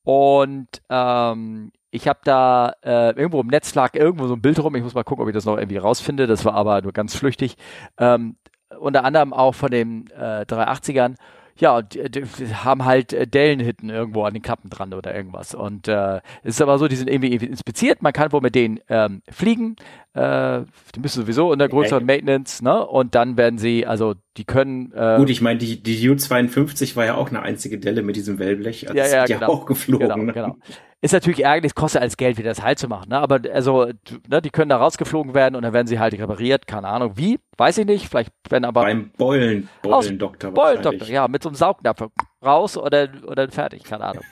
Und 0.04 0.68
ähm, 0.88 1.72
ich 1.90 2.08
habe 2.08 2.20
da 2.24 2.72
äh, 2.82 3.10
irgendwo 3.16 3.40
im 3.40 3.46
Netz 3.46 3.74
lag 3.74 3.94
irgendwo 3.94 4.26
so 4.26 4.34
ein 4.34 4.42
Bild 4.42 4.58
rum. 4.62 4.74
Ich 4.74 4.82
muss 4.82 4.94
mal 4.94 5.04
gucken, 5.04 5.22
ob 5.22 5.28
ich 5.28 5.34
das 5.34 5.44
noch 5.44 5.58
irgendwie 5.58 5.76
rausfinde. 5.76 6.26
Das 6.26 6.44
war 6.44 6.54
aber 6.54 6.82
nur 6.82 6.92
ganz 6.92 7.14
flüchtig. 7.14 7.56
Ähm, 7.98 8.36
unter 8.78 9.04
anderem 9.04 9.32
auch 9.32 9.54
von 9.54 9.70
den 9.70 10.10
äh, 10.10 10.44
380ern. 10.48 11.16
Ja, 11.58 11.82
die, 11.82 12.08
die 12.08 12.54
haben 12.54 12.84
halt 12.84 13.12
äh, 13.12 13.26
Dellenhitten 13.26 13.90
irgendwo 13.90 14.24
an 14.24 14.34
den 14.34 14.42
Kappen 14.42 14.70
dran 14.70 14.94
oder 14.94 15.14
irgendwas. 15.14 15.54
Und 15.54 15.88
äh, 15.88 16.16
es 16.42 16.56
ist 16.56 16.62
aber 16.62 16.78
so, 16.78 16.88
die 16.88 16.96
sind 16.96 17.10
irgendwie 17.10 17.34
inspiziert. 17.34 18.02
Man 18.02 18.12
kann 18.12 18.32
wohl 18.32 18.40
mit 18.40 18.54
denen 18.54 18.80
ähm, 18.88 19.22
fliegen. 19.30 19.76
Äh, 20.14 20.62
die 20.94 21.00
müssen 21.00 21.22
sowieso 21.22 21.52
in 21.52 21.58
der 21.58 21.68
größeren 21.68 22.04
Maintenance, 22.04 22.62
ne? 22.62 22.86
Und 22.86 23.14
dann 23.14 23.36
werden 23.36 23.58
sie, 23.58 23.86
also 23.86 24.14
die 24.36 24.44
können. 24.44 24.92
Äh, 24.92 25.16
Gut, 25.18 25.30
ich 25.30 25.40
meine, 25.40 25.58
die, 25.58 25.82
die 25.82 26.08
U-52 26.08 26.96
war 26.96 27.04
ja 27.04 27.14
auch 27.14 27.28
eine 27.28 27.42
einzige 27.42 27.78
Delle 27.78 28.02
mit 28.02 28.16
diesem 28.16 28.38
Wellblech. 28.38 28.88
Also 28.88 28.98
ja, 28.98 29.06
ja, 29.06 29.24
die 29.24 29.34
genau. 29.34 29.48
auch 29.48 29.66
geflogen. 29.66 30.08
Genau, 30.08 30.22
ne? 30.22 30.32
genau. 30.32 30.56
Ist 31.00 31.12
natürlich 31.12 31.44
ärgerlich, 31.44 31.70
es 31.70 31.74
kostet 31.74 32.00
alles 32.00 32.16
Geld, 32.16 32.38
wieder 32.38 32.50
das 32.50 32.62
heil 32.62 32.76
zu 32.76 32.86
machen. 32.86 33.08
Ne? 33.10 33.18
Aber 33.18 33.40
also, 33.52 33.90
ne, 34.28 34.40
die 34.40 34.50
können 34.50 34.68
da 34.68 34.76
rausgeflogen 34.76 35.34
werden 35.34 35.56
und 35.56 35.62
dann 35.62 35.72
werden 35.72 35.88
sie 35.88 35.98
halt 35.98 36.14
repariert. 36.14 36.66
Keine 36.66 36.88
Ahnung 36.88 37.12
wie, 37.16 37.40
weiß 37.58 37.78
ich 37.78 37.86
nicht. 37.86 38.08
Vielleicht 38.08 38.32
werden 38.48 38.64
aber. 38.64 38.82
Beim 38.82 39.10
Beulen, 39.18 39.68
Beulendoktor. 39.82 40.52
Beulendoktor, 40.52 41.08
ja, 41.08 41.26
mit 41.28 41.42
so 41.42 41.48
einem 41.48 41.56
Saugnapf 41.56 42.08
raus 42.42 42.78
oder, 42.78 43.08
oder 43.26 43.48
fertig, 43.50 43.82
keine 43.84 44.04
Ahnung. 44.04 44.24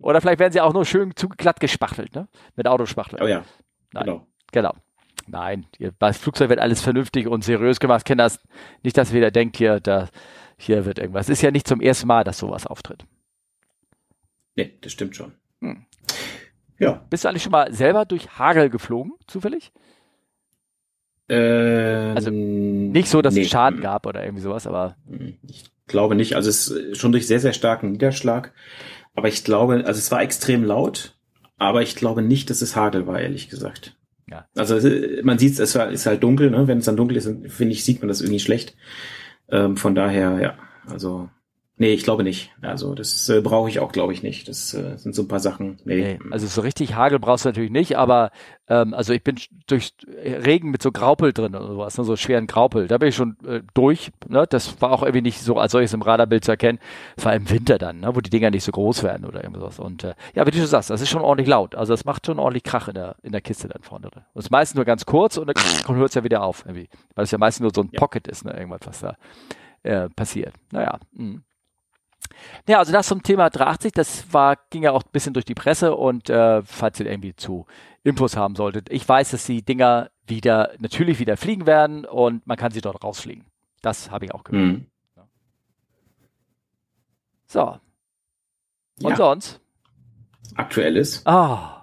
Oder 0.00 0.20
vielleicht 0.20 0.40
werden 0.40 0.52
sie 0.52 0.60
auch 0.60 0.74
nur 0.74 0.84
schön 0.84 1.14
zu 1.16 1.28
glatt 1.28 1.60
gespachtelt, 1.60 2.14
ne? 2.14 2.28
Mit 2.56 2.66
Autospachtel. 2.66 3.20
Oh 3.22 3.26
ja. 3.26 3.44
Nein. 3.92 4.04
Genau. 4.04 4.26
Genau. 4.52 4.72
Nein, 5.26 5.66
bei 5.98 6.12
Flugzeug 6.12 6.48
wird 6.48 6.60
alles 6.60 6.80
vernünftig 6.80 7.26
und 7.26 7.44
seriös 7.44 7.80
gemacht. 7.80 8.04
Kennt 8.04 8.20
das 8.20 8.40
nicht, 8.82 8.96
dass 8.96 9.12
jeder 9.12 9.30
denkt, 9.30 9.56
hier, 9.56 9.80
da, 9.80 10.08
hier 10.56 10.84
wird 10.84 10.98
irgendwas. 10.98 11.26
Es 11.26 11.38
ist 11.38 11.42
ja 11.42 11.50
nicht 11.50 11.66
zum 11.66 11.80
ersten 11.80 12.06
Mal, 12.06 12.24
dass 12.24 12.38
sowas 12.38 12.66
auftritt. 12.66 13.04
Nee, 14.54 14.78
das 14.80 14.92
stimmt 14.92 15.16
schon. 15.16 15.32
Hm. 15.60 15.84
Ja. 16.78 17.04
Bist 17.10 17.24
du 17.24 17.28
eigentlich 17.28 17.42
schon 17.42 17.52
mal 17.52 17.72
selber 17.72 18.04
durch 18.04 18.38
Hagel 18.38 18.70
geflogen, 18.70 19.12
zufällig? 19.26 19.72
Ähm, 21.28 22.14
also 22.14 22.30
nicht 22.30 23.08
so, 23.08 23.20
dass 23.20 23.34
nee. 23.34 23.42
es 23.42 23.48
Schaden 23.48 23.80
gab 23.80 24.06
oder 24.06 24.22
irgendwie 24.22 24.42
sowas, 24.42 24.66
aber. 24.66 24.96
Ich 25.42 25.64
glaube 25.86 26.14
nicht. 26.14 26.36
Also 26.36 26.50
es 26.50 26.68
ist 26.68 26.98
schon 26.98 27.12
durch 27.12 27.26
sehr, 27.26 27.40
sehr 27.40 27.52
starken 27.52 27.92
Niederschlag. 27.92 28.52
Aber 29.14 29.28
ich 29.28 29.44
glaube, 29.44 29.84
also 29.86 29.98
es 29.98 30.10
war 30.10 30.22
extrem 30.22 30.62
laut, 30.62 31.18
aber 31.56 31.82
ich 31.82 31.96
glaube 31.96 32.22
nicht, 32.22 32.50
dass 32.50 32.60
es 32.60 32.76
Hagel 32.76 33.06
war, 33.06 33.18
ehrlich 33.18 33.48
gesagt. 33.48 33.96
Ja. 34.28 34.46
Also 34.56 34.76
man 35.22 35.38
sieht 35.38 35.58
es, 35.58 35.74
ist 35.74 36.06
halt 36.06 36.22
dunkel, 36.22 36.50
ne? 36.50 36.66
Wenn 36.66 36.78
es 36.78 36.86
dann 36.86 36.96
dunkel 36.96 37.16
ist, 37.16 37.30
finde 37.48 37.72
ich, 37.72 37.84
sieht 37.84 38.00
man 38.00 38.08
das 38.08 38.20
irgendwie 38.20 38.40
schlecht. 38.40 38.76
Ähm, 39.48 39.76
von 39.76 39.94
daher, 39.94 40.40
ja, 40.40 40.58
also 40.86 41.28
Nee, 41.78 41.92
ich 41.92 42.04
glaube 42.04 42.24
nicht. 42.24 42.52
Also 42.62 42.94
das 42.94 43.28
äh, 43.28 43.42
brauche 43.42 43.68
ich 43.68 43.80
auch, 43.80 43.92
glaube 43.92 44.14
ich, 44.14 44.22
nicht. 44.22 44.48
Das 44.48 44.72
äh, 44.72 44.96
sind 44.96 45.14
so 45.14 45.22
ein 45.22 45.28
paar 45.28 45.40
Sachen. 45.40 45.78
Nee. 45.84 46.18
nee. 46.18 46.30
Also 46.30 46.46
so 46.46 46.62
richtig 46.62 46.94
Hagel 46.94 47.18
brauchst 47.18 47.44
du 47.44 47.50
natürlich 47.50 47.70
nicht, 47.70 47.98
aber 47.98 48.30
ähm, 48.66 48.94
also 48.94 49.12
ich 49.12 49.22
bin 49.22 49.36
durch 49.66 49.92
Regen 50.08 50.70
mit 50.70 50.82
so 50.82 50.90
Graupel 50.90 51.34
drin 51.34 51.54
oder 51.54 51.66
sowas, 51.66 51.98
ne, 51.98 52.04
so 52.04 52.16
schweren 52.16 52.46
Graupel. 52.46 52.88
Da 52.88 52.96
bin 52.96 53.10
ich 53.10 53.14
schon 53.14 53.36
äh, 53.46 53.60
durch. 53.74 54.10
Ne? 54.26 54.46
Das 54.48 54.80
war 54.80 54.90
auch 54.90 55.02
irgendwie 55.02 55.20
nicht 55.20 55.42
so 55.42 55.58
als 55.58 55.72
solches 55.72 55.92
im 55.92 56.00
Radarbild 56.00 56.46
zu 56.46 56.52
erkennen. 56.52 56.78
Es 57.14 57.26
war 57.26 57.34
im 57.34 57.50
Winter 57.50 57.76
dann, 57.76 58.00
ne? 58.00 58.16
wo 58.16 58.22
die 58.22 58.30
Dinger 58.30 58.50
nicht 58.50 58.64
so 58.64 58.72
groß 58.72 59.02
werden 59.02 59.26
oder 59.26 59.44
irgendwas. 59.44 59.78
Und 59.78 60.02
äh, 60.02 60.14
ja, 60.34 60.46
wie 60.46 60.52
du 60.52 60.56
schon 60.56 60.66
sagst, 60.68 60.88
das 60.88 61.02
ist 61.02 61.10
schon 61.10 61.20
ordentlich 61.20 61.48
laut. 61.48 61.74
Also 61.74 61.92
das 61.92 62.06
macht 62.06 62.24
schon 62.24 62.38
ordentlich 62.38 62.64
Krach 62.64 62.88
in 62.88 62.94
der, 62.94 63.16
in 63.22 63.32
der 63.32 63.42
Kiste 63.42 63.68
dann 63.68 63.82
vorne 63.82 64.08
drin. 64.08 64.22
Und 64.32 64.38
es 64.38 64.46
ist 64.46 64.50
meistens 64.50 64.76
nur 64.76 64.86
ganz 64.86 65.04
kurz 65.04 65.36
und 65.36 65.46
dann 65.46 65.56
hört 65.96 66.08
es 66.08 66.14
ja 66.14 66.24
wieder 66.24 66.42
auf, 66.42 66.64
irgendwie. 66.64 66.88
Weil 67.14 67.24
es 67.24 67.30
ja 67.32 67.38
meistens 67.38 67.60
nur 67.60 67.72
so 67.74 67.82
ein 67.82 67.90
ja. 67.92 68.00
Pocket 68.00 68.26
ist, 68.28 68.46
ne? 68.46 68.54
irgendwas, 68.56 68.80
was 68.86 69.00
da 69.00 69.16
äh, 69.82 70.08
passiert. 70.08 70.54
Naja. 70.72 70.98
Mh. 71.12 71.40
Ja, 72.68 72.78
also 72.78 72.92
das 72.92 73.06
zum 73.06 73.22
Thema 73.22 73.50
380, 73.50 73.92
das 73.92 74.32
war, 74.32 74.56
ging 74.70 74.82
ja 74.82 74.92
auch 74.92 75.02
ein 75.02 75.10
bisschen 75.12 75.34
durch 75.34 75.44
die 75.44 75.54
Presse 75.54 75.94
und 75.94 76.30
äh, 76.30 76.62
falls 76.62 77.00
ihr 77.00 77.06
irgendwie 77.06 77.34
zu 77.34 77.66
Infos 78.02 78.36
haben 78.36 78.54
solltet, 78.56 78.90
ich 78.90 79.08
weiß, 79.08 79.32
dass 79.32 79.46
die 79.46 79.62
Dinger 79.62 80.10
wieder, 80.26 80.72
natürlich 80.78 81.18
wieder 81.18 81.36
fliegen 81.36 81.66
werden 81.66 82.04
und 82.04 82.46
man 82.46 82.56
kann 82.56 82.72
sie 82.72 82.80
dort 82.80 83.02
rausfliegen. 83.02 83.44
Das 83.82 84.10
habe 84.10 84.24
ich 84.24 84.34
auch 84.34 84.44
gehört. 84.44 84.64
Mhm. 84.64 84.86
So. 87.46 87.78
Und 89.02 89.10
ja. 89.10 89.16
sonst? 89.16 89.60
Aktuelles. 90.54 91.24
Ah. 91.26 91.72
Oh. 91.72 91.76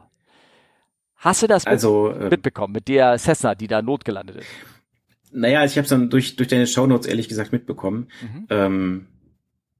Hast 1.15 1.41
du 1.41 1.47
das 1.47 1.65
also, 1.65 2.13
mit, 2.13 2.21
äh, 2.21 2.29
mitbekommen 2.29 2.73
mit 2.73 2.87
der 2.89 3.17
Cessna, 3.17 3.55
die 3.55 3.67
da 3.67 3.81
notgelandet 3.81 4.37
ist? 4.37 4.47
Naja, 5.31 5.63
ich 5.63 5.77
habe 5.77 5.83
es 5.83 5.89
dann 5.89 6.09
durch, 6.09 6.35
durch 6.35 6.49
deine 6.49 6.67
Shownotes 6.67 7.07
ehrlich 7.07 7.29
gesagt 7.29 7.53
mitbekommen. 7.53 8.09
Mhm. 8.21 8.47
Ähm, 8.49 9.07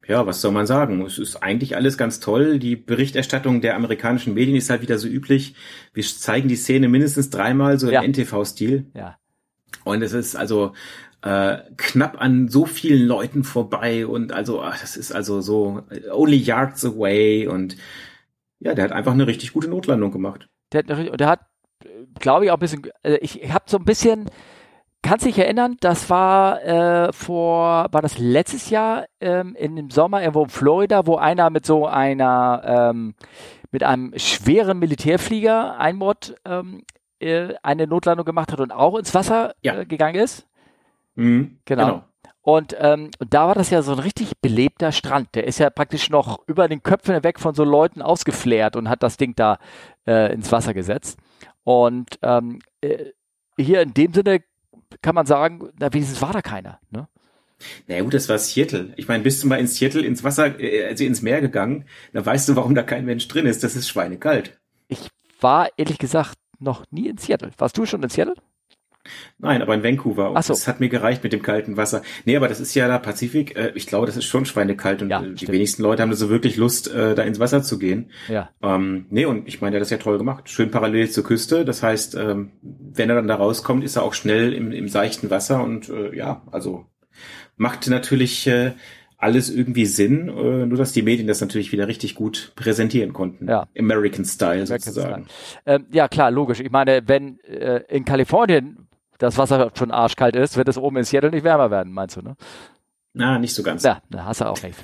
ja, 0.07 0.25
was 0.25 0.41
soll 0.41 0.51
man 0.51 0.67
sagen? 0.67 1.01
Es 1.05 1.17
ist 1.17 1.37
eigentlich 1.37 1.75
alles 1.75 1.97
ganz 1.97 2.19
toll. 2.19 2.59
Die 2.59 2.75
Berichterstattung 2.75 3.61
der 3.61 3.75
amerikanischen 3.75 4.33
Medien 4.33 4.57
ist 4.57 4.69
halt 4.69 4.81
wieder 4.81 4.97
so 4.97 5.07
üblich. 5.07 5.55
Wir 5.93 6.03
zeigen 6.03 6.49
die 6.49 6.55
Szene 6.55 6.89
mindestens 6.89 7.29
dreimal 7.29 7.79
so 7.79 7.87
im 7.87 7.93
ja. 7.93 8.03
NTV-Stil. 8.03 8.91
Ja. 8.93 9.17
Und 9.85 10.01
es 10.01 10.13
ist 10.13 10.35
also 10.35 10.73
äh, 11.21 11.59
knapp 11.77 12.21
an 12.21 12.49
so 12.49 12.65
vielen 12.65 13.07
Leuten 13.07 13.43
vorbei 13.43 14.05
und 14.05 14.33
also 14.33 14.61
ach, 14.61 14.79
das 14.79 14.97
ist 14.97 15.13
also 15.13 15.39
so 15.39 15.83
only 16.11 16.37
yards 16.37 16.83
away 16.83 17.47
und 17.47 17.77
ja, 18.59 18.73
der 18.73 18.85
hat 18.85 18.91
einfach 18.91 19.13
eine 19.13 19.27
richtig 19.27 19.53
gute 19.53 19.69
Notlandung 19.69 20.11
gemacht. 20.11 20.47
Der, 20.73 20.83
der 20.83 21.27
hat, 21.27 21.41
glaube 22.19 22.45
ich, 22.45 22.51
auch 22.51 22.57
ein 22.57 22.59
bisschen. 22.59 22.89
Also 23.03 23.17
ich, 23.21 23.41
ich 23.41 23.53
habe 23.53 23.65
so 23.67 23.77
ein 23.77 23.85
bisschen 23.85 24.29
Kannst 25.03 25.25
dich 25.25 25.37
erinnern, 25.37 25.75
das 25.81 26.09
war 26.09 26.63
äh, 26.63 27.11
vor, 27.11 27.87
war 27.91 28.01
das 28.01 28.17
letztes 28.17 28.69
Jahr 28.69 29.05
ähm, 29.19 29.53
in 29.53 29.75
dem 29.75 29.89
Sommer 29.89 30.21
irgendwo 30.21 30.43
in 30.43 30.49
Florida, 30.49 31.05
wo 31.05 31.17
einer 31.17 31.49
mit 31.49 31.65
so 31.65 31.85
einer, 31.85 32.61
ähm, 32.65 33.13
mit 33.69 33.83
einem 33.83 34.13
schweren 34.15 34.79
Militärflieger 34.79 35.77
Einmord 35.77 36.35
ähm, 36.45 36.83
äh, 37.19 37.53
eine 37.63 37.85
Notlandung 37.85 38.25
gemacht 38.25 38.53
hat 38.53 38.61
und 38.61 38.71
auch 38.71 38.97
ins 38.97 39.13
Wasser 39.13 39.53
ja. 39.61 39.79
äh, 39.79 39.85
gegangen 39.85 40.15
ist? 40.15 40.47
Mhm, 41.15 41.57
genau. 41.65 41.85
genau. 41.85 42.03
Und, 42.41 42.73
ähm, 42.79 43.11
und 43.19 43.33
da 43.33 43.47
war 43.47 43.55
das 43.55 43.71
ja 43.71 43.81
so 43.81 43.91
ein 43.91 43.99
richtig 43.99 44.39
belebter 44.39 44.93
Strand. 44.93 45.35
Der 45.35 45.45
ist 45.45 45.59
ja 45.59 45.69
praktisch 45.69 46.09
noch 46.09 46.39
über 46.47 46.69
den 46.69 46.81
Köpfen 46.81 47.21
weg 47.23 47.41
von 47.41 47.55
so 47.55 47.65
Leuten 47.65 48.01
ausgeflärt 48.01 48.77
und 48.77 48.87
hat 48.87 49.03
das 49.03 49.17
Ding 49.17 49.35
da 49.35 49.57
äh, 50.07 50.33
ins 50.33 50.49
Wasser 50.51 50.73
gesetzt. 50.73 51.19
Und 51.65 52.19
ähm, 52.21 52.59
äh, 52.79 53.11
hier 53.57 53.81
in 53.81 53.93
dem 53.93 54.13
Sinne 54.13 54.39
kann 55.01 55.15
man 55.15 55.25
sagen, 55.25 55.69
na 55.79 55.93
wenigstens 55.93 56.21
war 56.21 56.33
da 56.33 56.41
keiner. 56.41 56.79
Ne? 56.91 57.07
Naja 57.87 58.03
gut, 58.03 58.13
das 58.13 58.29
war 58.29 58.37
Seattle. 58.37 58.93
Ich 58.97 59.07
meine, 59.07 59.23
bist 59.23 59.43
du 59.43 59.47
mal 59.47 59.59
in 59.59 59.67
Seattle 59.67 60.05
ins 60.05 60.23
Wasser, 60.23 60.59
äh, 60.59 60.85
also 60.85 61.03
ins 61.03 61.21
Meer 61.21 61.41
gegangen, 61.41 61.85
dann 62.11 62.25
weißt 62.25 62.49
du, 62.49 62.55
warum 62.55 62.75
da 62.75 62.83
kein 62.83 63.05
Mensch 63.05 63.27
drin 63.27 63.45
ist. 63.45 63.63
Das 63.63 63.75
ist 63.75 63.87
schweinekalt. 63.87 64.59
Ich 64.87 65.09
war 65.39 65.69
ehrlich 65.77 65.97
gesagt 65.97 66.37
noch 66.59 66.83
nie 66.91 67.07
in 67.07 67.17
Seattle. 67.17 67.51
Warst 67.57 67.77
du 67.77 67.85
schon 67.85 68.03
in 68.03 68.09
Seattle? 68.09 68.35
Nein, 69.37 69.61
aber 69.61 69.73
in 69.73 69.83
Vancouver. 69.83 70.31
Und 70.31 70.37
Ach 70.37 70.43
so. 70.43 70.53
Das 70.53 70.67
hat 70.67 70.79
mir 70.79 70.89
gereicht 70.89 71.23
mit 71.23 71.33
dem 71.33 71.41
kalten 71.41 71.75
Wasser. 71.77 72.01
Nee, 72.25 72.37
aber 72.37 72.47
das 72.47 72.59
ist 72.59 72.73
ja 72.75 72.87
da 72.87 72.97
Pazifik. 72.99 73.55
Äh, 73.57 73.71
ich 73.75 73.87
glaube, 73.87 74.05
das 74.05 74.15
ist 74.15 74.25
schon 74.25 74.45
schweinekalt 74.45 75.01
und 75.01 75.09
ja, 75.09 75.21
äh, 75.21 75.31
die 75.31 75.37
stimmt. 75.37 75.51
wenigsten 75.51 75.83
Leute 75.83 76.01
haben 76.01 76.09
da 76.09 76.15
so 76.15 76.29
wirklich 76.29 76.57
Lust, 76.57 76.93
äh, 76.93 77.15
da 77.15 77.23
ins 77.23 77.39
Wasser 77.39 77.63
zu 77.63 77.77
gehen. 77.79 78.11
Ja. 78.29 78.49
Ähm, 78.61 79.05
nee, 79.09 79.25
und 79.25 79.47
ich 79.47 79.61
meine, 79.61 79.71
der 79.71 79.79
hat 79.79 79.85
das 79.85 79.89
ja 79.89 79.97
toll 79.97 80.17
gemacht. 80.17 80.49
Schön 80.49 80.71
parallel 80.71 81.09
zur 81.09 81.23
Küste. 81.23 81.65
Das 81.65 81.83
heißt, 81.83 82.15
ähm, 82.15 82.51
wenn 82.61 83.09
er 83.09 83.15
dann 83.15 83.27
da 83.27 83.35
rauskommt, 83.35 83.83
ist 83.83 83.95
er 83.95 84.03
auch 84.03 84.13
schnell 84.13 84.53
im, 84.53 84.71
im 84.71 84.87
seichten 84.87 85.29
Wasser 85.29 85.63
und 85.63 85.89
äh, 85.89 86.15
ja, 86.15 86.43
also 86.51 86.85
macht 87.57 87.87
natürlich 87.87 88.47
äh, 88.47 88.71
alles 89.23 89.49
irgendwie 89.49 89.85
Sinn, 89.85 90.27
äh, 90.27 90.65
nur 90.65 90.77
dass 90.77 90.91
die 90.91 91.01
Medien 91.01 91.27
das 91.27 91.39
natürlich 91.39 91.71
wieder 91.71 91.87
richtig 91.87 92.13
gut 92.13 92.51
präsentieren 92.55 93.13
konnten. 93.13 93.47
Ja. 93.47 93.67
American 93.77 94.25
Style 94.25 94.63
American 94.63 94.79
sozusagen. 94.79 95.25
Style. 95.27 95.75
Ähm, 95.77 95.85
ja, 95.91 96.07
klar, 96.09 96.29
logisch. 96.29 96.59
Ich 96.59 96.71
meine, 96.71 97.01
wenn 97.07 97.39
äh, 97.39 97.83
in 97.87 98.03
Kalifornien 98.03 98.82
das 99.17 99.37
Wasser 99.37 99.71
schon 99.77 99.91
arschkalt 99.91 100.35
ist, 100.35 100.57
wird 100.57 100.67
es 100.67 100.77
oben 100.77 100.97
in 100.97 101.03
Seattle 101.03 101.31
nicht 101.31 101.43
wärmer 101.43 101.71
werden, 101.71 101.93
meinst 101.93 102.17
du, 102.17 102.21
ne? 102.21 102.35
Na, 103.15 103.37
nicht 103.37 103.53
so 103.53 103.61
ganz. 103.61 103.83
Ja, 103.83 104.01
da 104.09 104.25
hast 104.25 104.41
du 104.41 104.45
auch 104.45 104.63
recht. 104.63 104.83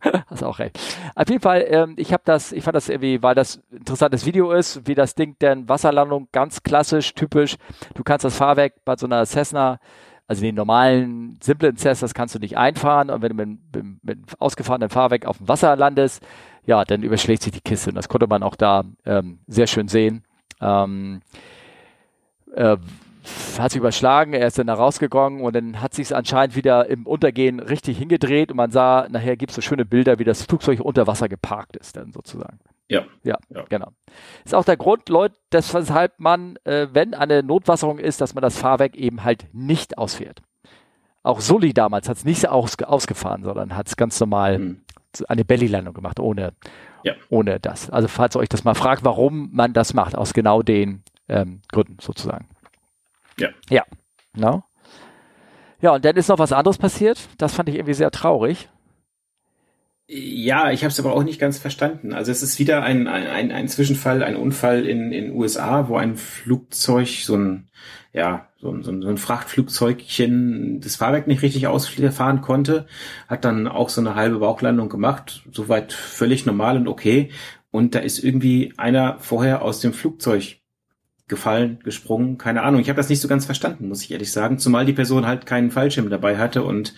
hast 0.26 0.42
du 0.42 0.46
auch 0.46 0.58
recht. 0.58 0.78
Auf 1.14 1.28
jeden 1.28 1.40
Fall, 1.40 1.64
ähm, 1.68 1.94
ich 1.96 2.12
habe 2.12 2.22
das, 2.24 2.50
ich 2.50 2.64
fand 2.64 2.74
das 2.74 2.88
irgendwie, 2.88 3.22
weil 3.22 3.36
das 3.36 3.62
ein 3.70 3.78
interessantes 3.78 4.26
Video 4.26 4.50
ist, 4.50 4.86
wie 4.88 4.96
das 4.96 5.14
Ding 5.14 5.36
denn 5.40 5.68
Wasserlandung 5.68 6.28
ganz 6.32 6.64
klassisch, 6.64 7.14
typisch. 7.14 7.56
Du 7.94 8.02
kannst 8.02 8.24
das 8.24 8.36
Fahrwerk 8.36 8.84
bei 8.84 8.96
so 8.96 9.06
einer 9.06 9.24
Cessna, 9.26 9.78
also 10.26 10.42
den 10.42 10.56
normalen, 10.56 11.38
simplen 11.40 11.76
Cessnas 11.76 12.14
kannst 12.14 12.34
du 12.34 12.40
nicht 12.40 12.58
einfahren 12.58 13.10
und 13.10 13.22
wenn 13.22 13.36
du 13.36 13.46
mit, 13.46 13.74
mit, 13.74 14.04
mit 14.04 14.40
ausgefahrenem 14.40 14.90
Fahrwerk 14.90 15.26
auf 15.26 15.38
dem 15.38 15.46
Wasser 15.46 15.76
landest, 15.76 16.20
ja, 16.64 16.84
dann 16.84 17.04
überschlägt 17.04 17.42
sich 17.42 17.52
die 17.52 17.60
Kiste 17.60 17.90
und 17.90 17.96
das 17.96 18.08
konnte 18.08 18.26
man 18.26 18.42
auch 18.42 18.56
da 18.56 18.84
ähm, 19.04 19.38
sehr 19.46 19.68
schön 19.68 19.86
sehen. 19.86 20.24
Ähm, 20.60 21.20
äh, 22.54 22.76
hat 23.58 23.72
sich 23.72 23.78
überschlagen, 23.78 24.32
er 24.32 24.46
ist 24.46 24.58
dann 24.58 24.66
da 24.66 24.74
rausgegangen 24.74 25.42
und 25.42 25.54
dann 25.54 25.80
hat 25.80 25.94
sich 25.94 26.06
es 26.06 26.12
anscheinend 26.12 26.56
wieder 26.56 26.88
im 26.88 27.06
Untergehen 27.06 27.60
richtig 27.60 27.98
hingedreht 27.98 28.50
und 28.50 28.56
man 28.56 28.70
sah, 28.70 29.06
nachher 29.10 29.36
gibt 29.36 29.50
es 29.50 29.56
so 29.56 29.62
schöne 29.62 29.84
Bilder, 29.84 30.18
wie 30.18 30.24
das 30.24 30.42
Flugzeug 30.42 30.80
unter 30.80 31.06
Wasser 31.06 31.28
geparkt 31.28 31.76
ist, 31.76 31.96
dann 31.96 32.12
sozusagen. 32.12 32.58
Ja. 32.88 33.04
Ja, 33.22 33.38
ja. 33.48 33.64
genau. 33.68 33.88
Ist 34.44 34.54
auch 34.54 34.64
der 34.64 34.76
Grund, 34.76 35.08
Leute, 35.08 35.36
dass, 35.50 35.72
weshalb 35.72 36.18
man, 36.18 36.56
äh, 36.64 36.88
wenn 36.92 37.14
eine 37.14 37.42
Notwasserung 37.42 37.98
ist, 37.98 38.20
dass 38.20 38.34
man 38.34 38.42
das 38.42 38.58
Fahrwerk 38.58 38.96
eben 38.96 39.24
halt 39.24 39.46
nicht 39.52 39.98
ausfährt. 39.98 40.42
Auch 41.22 41.40
Sully 41.40 41.72
damals 41.72 42.08
hat 42.08 42.16
es 42.16 42.24
nicht 42.24 42.48
aus, 42.48 42.76
ausgefahren, 42.82 43.44
sondern 43.44 43.76
hat 43.76 43.86
es 43.86 43.96
ganz 43.96 44.18
normal 44.18 44.58
mhm. 44.58 44.80
eine 45.28 45.44
Bellylandung 45.44 45.94
gemacht, 45.94 46.18
ohne, 46.18 46.52
ja. 47.04 47.14
ohne 47.30 47.60
das. 47.60 47.88
Also 47.90 48.08
falls 48.08 48.36
ihr 48.36 48.40
euch 48.40 48.48
das 48.48 48.64
mal 48.64 48.74
fragt, 48.74 49.04
warum 49.04 49.50
man 49.52 49.72
das 49.72 49.94
macht, 49.94 50.16
aus 50.16 50.34
genau 50.34 50.62
den 50.62 51.04
ähm, 51.28 51.62
Gründen 51.70 51.96
sozusagen. 52.00 52.48
Ja. 53.42 53.48
Ja. 53.68 53.84
No? 54.34 54.64
Ja, 55.80 55.94
und 55.94 56.04
dann 56.04 56.16
ist 56.16 56.28
noch 56.28 56.38
was 56.38 56.52
anderes 56.52 56.78
passiert. 56.78 57.18
Das 57.38 57.54
fand 57.54 57.68
ich 57.68 57.74
irgendwie 57.74 57.94
sehr 57.94 58.10
traurig. 58.10 58.68
Ja, 60.06 60.70
ich 60.70 60.82
habe 60.84 60.90
es 60.90 61.00
aber 61.00 61.14
auch 61.14 61.22
nicht 61.22 61.40
ganz 61.40 61.58
verstanden. 61.58 62.12
Also 62.12 62.30
es 62.32 62.42
ist 62.42 62.58
wieder 62.58 62.82
ein, 62.82 63.08
ein, 63.08 63.50
ein 63.50 63.68
Zwischenfall, 63.68 64.22
ein 64.22 64.36
Unfall 64.36 64.86
in 64.86 65.10
in 65.10 65.32
USA, 65.32 65.88
wo 65.88 65.96
ein 65.96 66.16
Flugzeug, 66.16 67.08
so 67.08 67.36
ein 67.36 67.70
ja 68.12 68.48
so 68.58 68.70
ein, 68.70 68.82
so 68.82 68.90
ein 68.90 69.16
Frachtflugzeugchen 69.16 70.80
das 70.80 70.96
Fahrwerk 70.96 71.26
nicht 71.26 71.42
richtig 71.42 71.66
ausfahren 71.66 72.42
konnte, 72.42 72.86
hat 73.26 73.44
dann 73.44 73.66
auch 73.66 73.88
so 73.88 74.00
eine 74.00 74.14
halbe 74.14 74.38
Bauchlandung 74.38 74.88
gemacht, 74.88 75.44
soweit 75.50 75.92
völlig 75.92 76.46
normal 76.46 76.76
und 76.76 76.88
okay. 76.88 77.30
Und 77.70 77.94
da 77.94 78.00
ist 78.00 78.22
irgendwie 78.22 78.74
einer 78.76 79.18
vorher 79.18 79.62
aus 79.62 79.80
dem 79.80 79.94
Flugzeug 79.94 80.58
gefallen, 81.32 81.78
gesprungen, 81.82 82.36
keine 82.36 82.62
Ahnung. 82.62 82.82
Ich 82.82 82.90
habe 82.90 82.98
das 82.98 83.08
nicht 83.08 83.20
so 83.20 83.26
ganz 83.26 83.46
verstanden, 83.46 83.88
muss 83.88 84.02
ich 84.02 84.12
ehrlich 84.12 84.30
sagen, 84.30 84.58
zumal 84.58 84.84
die 84.84 84.92
Person 84.92 85.26
halt 85.26 85.46
keinen 85.46 85.70
Fallschirm 85.70 86.10
dabei 86.10 86.36
hatte 86.36 86.62
und 86.62 86.94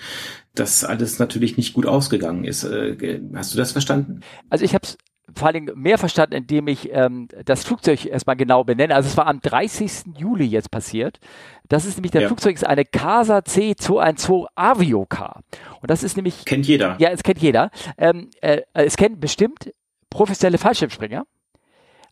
das 0.56 0.84
alles 0.84 1.20
natürlich 1.20 1.56
nicht 1.56 1.72
gut 1.72 1.86
ausgegangen 1.86 2.44
ist. 2.44 2.64
Äh, 2.64 3.20
hast 3.34 3.54
du 3.54 3.58
das 3.58 3.70
verstanden? 3.70 4.20
Also 4.50 4.64
ich 4.64 4.74
habe 4.74 4.82
es 4.82 4.98
vor 5.36 5.46
allen 5.46 5.66
Dingen 5.66 5.80
mehr 5.80 5.98
verstanden, 5.98 6.34
indem 6.34 6.66
ich 6.66 6.90
ähm, 6.92 7.28
das 7.44 7.64
Flugzeug 7.64 8.06
erstmal 8.06 8.36
genau 8.36 8.64
benenne. 8.64 8.94
Also 8.94 9.08
es 9.08 9.16
war 9.16 9.28
am 9.28 9.40
30. 9.40 10.16
Juli 10.18 10.46
jetzt 10.46 10.72
passiert. 10.72 11.20
Das 11.68 11.86
ist 11.86 11.96
nämlich, 11.96 12.10
der 12.10 12.22
ja. 12.22 12.26
Flugzeug 12.26 12.56
ist 12.56 12.66
eine 12.66 12.84
Casa 12.84 13.38
C212 13.38 14.46
Aviocar. 14.56 15.42
Und 15.80 15.90
das 15.90 16.02
ist 16.02 16.16
nämlich... 16.16 16.44
Kennt 16.44 16.66
jeder. 16.66 16.96
Ja, 16.98 17.10
es 17.10 17.22
kennt 17.22 17.38
jeder. 17.38 17.70
Ähm, 17.96 18.30
äh, 18.42 18.62
es 18.74 18.96
kennt 18.96 19.20
bestimmt 19.20 19.72
professionelle 20.10 20.58
Fallschirmspringer 20.58 21.24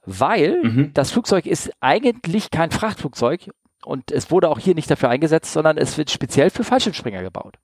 weil 0.04 0.62
mhm. 0.62 0.94
das 0.94 1.12
Flugzeug 1.12 1.46
ist 1.46 1.70
eigentlich 1.80 2.50
kein 2.50 2.70
Frachtflugzeug 2.70 3.50
und 3.84 4.10
es 4.10 4.30
wurde 4.30 4.48
auch 4.48 4.58
hier 4.58 4.74
nicht 4.74 4.90
dafür 4.90 5.08
eingesetzt, 5.08 5.52
sondern 5.52 5.76
es 5.76 5.98
wird 5.98 6.10
speziell 6.10 6.50
für 6.50 6.64
Fallschirmspringer 6.64 7.22
gebaut. 7.22 7.58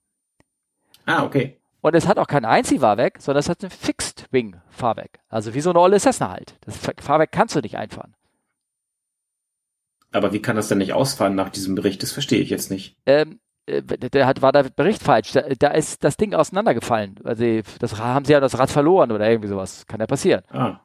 Ah, 1.06 1.24
okay. 1.24 1.60
Und 1.80 1.94
es 1.94 2.08
hat 2.08 2.18
auch 2.18 2.26
kein 2.26 2.44
Einziehfahrwerk, 2.44 3.20
sondern 3.20 3.40
es 3.40 3.48
hat 3.48 3.62
ein 3.62 3.70
Fixed-Wing-Fahrwerk. 3.70 5.20
Also 5.28 5.54
wie 5.54 5.60
so 5.60 5.70
eine 5.70 5.80
olle 5.80 6.00
Cessna 6.00 6.30
halt. 6.30 6.56
Das 6.62 6.76
Fahrwerk 6.76 7.32
kannst 7.32 7.54
du 7.54 7.60
nicht 7.60 7.78
einfahren. 7.78 8.14
Aber 10.10 10.32
wie 10.32 10.42
kann 10.42 10.56
das 10.56 10.68
denn 10.68 10.78
nicht 10.78 10.92
ausfahren 10.92 11.34
nach 11.34 11.50
diesem 11.50 11.74
Bericht? 11.74 12.02
Das 12.02 12.12
verstehe 12.12 12.40
ich 12.40 12.50
jetzt 12.50 12.70
nicht. 12.70 12.96
Ähm, 13.06 13.40
äh, 13.66 13.82
der 13.82 14.26
hat, 14.26 14.42
war 14.42 14.52
der 14.52 14.64
Bericht 14.64 15.02
falsch. 15.02 15.32
Da, 15.32 15.42
da 15.58 15.68
ist 15.68 16.02
das 16.02 16.16
Ding 16.16 16.34
auseinandergefallen. 16.34 17.16
Also 17.24 17.60
das 17.78 17.98
haben 17.98 18.24
sie 18.24 18.32
ja 18.32 18.40
das 18.40 18.58
Rad 18.58 18.70
verloren 18.70 19.12
oder 19.12 19.28
irgendwie 19.28 19.48
sowas. 19.48 19.86
Kann 19.86 20.00
ja 20.00 20.06
passieren. 20.06 20.42
Ah. 20.50 20.80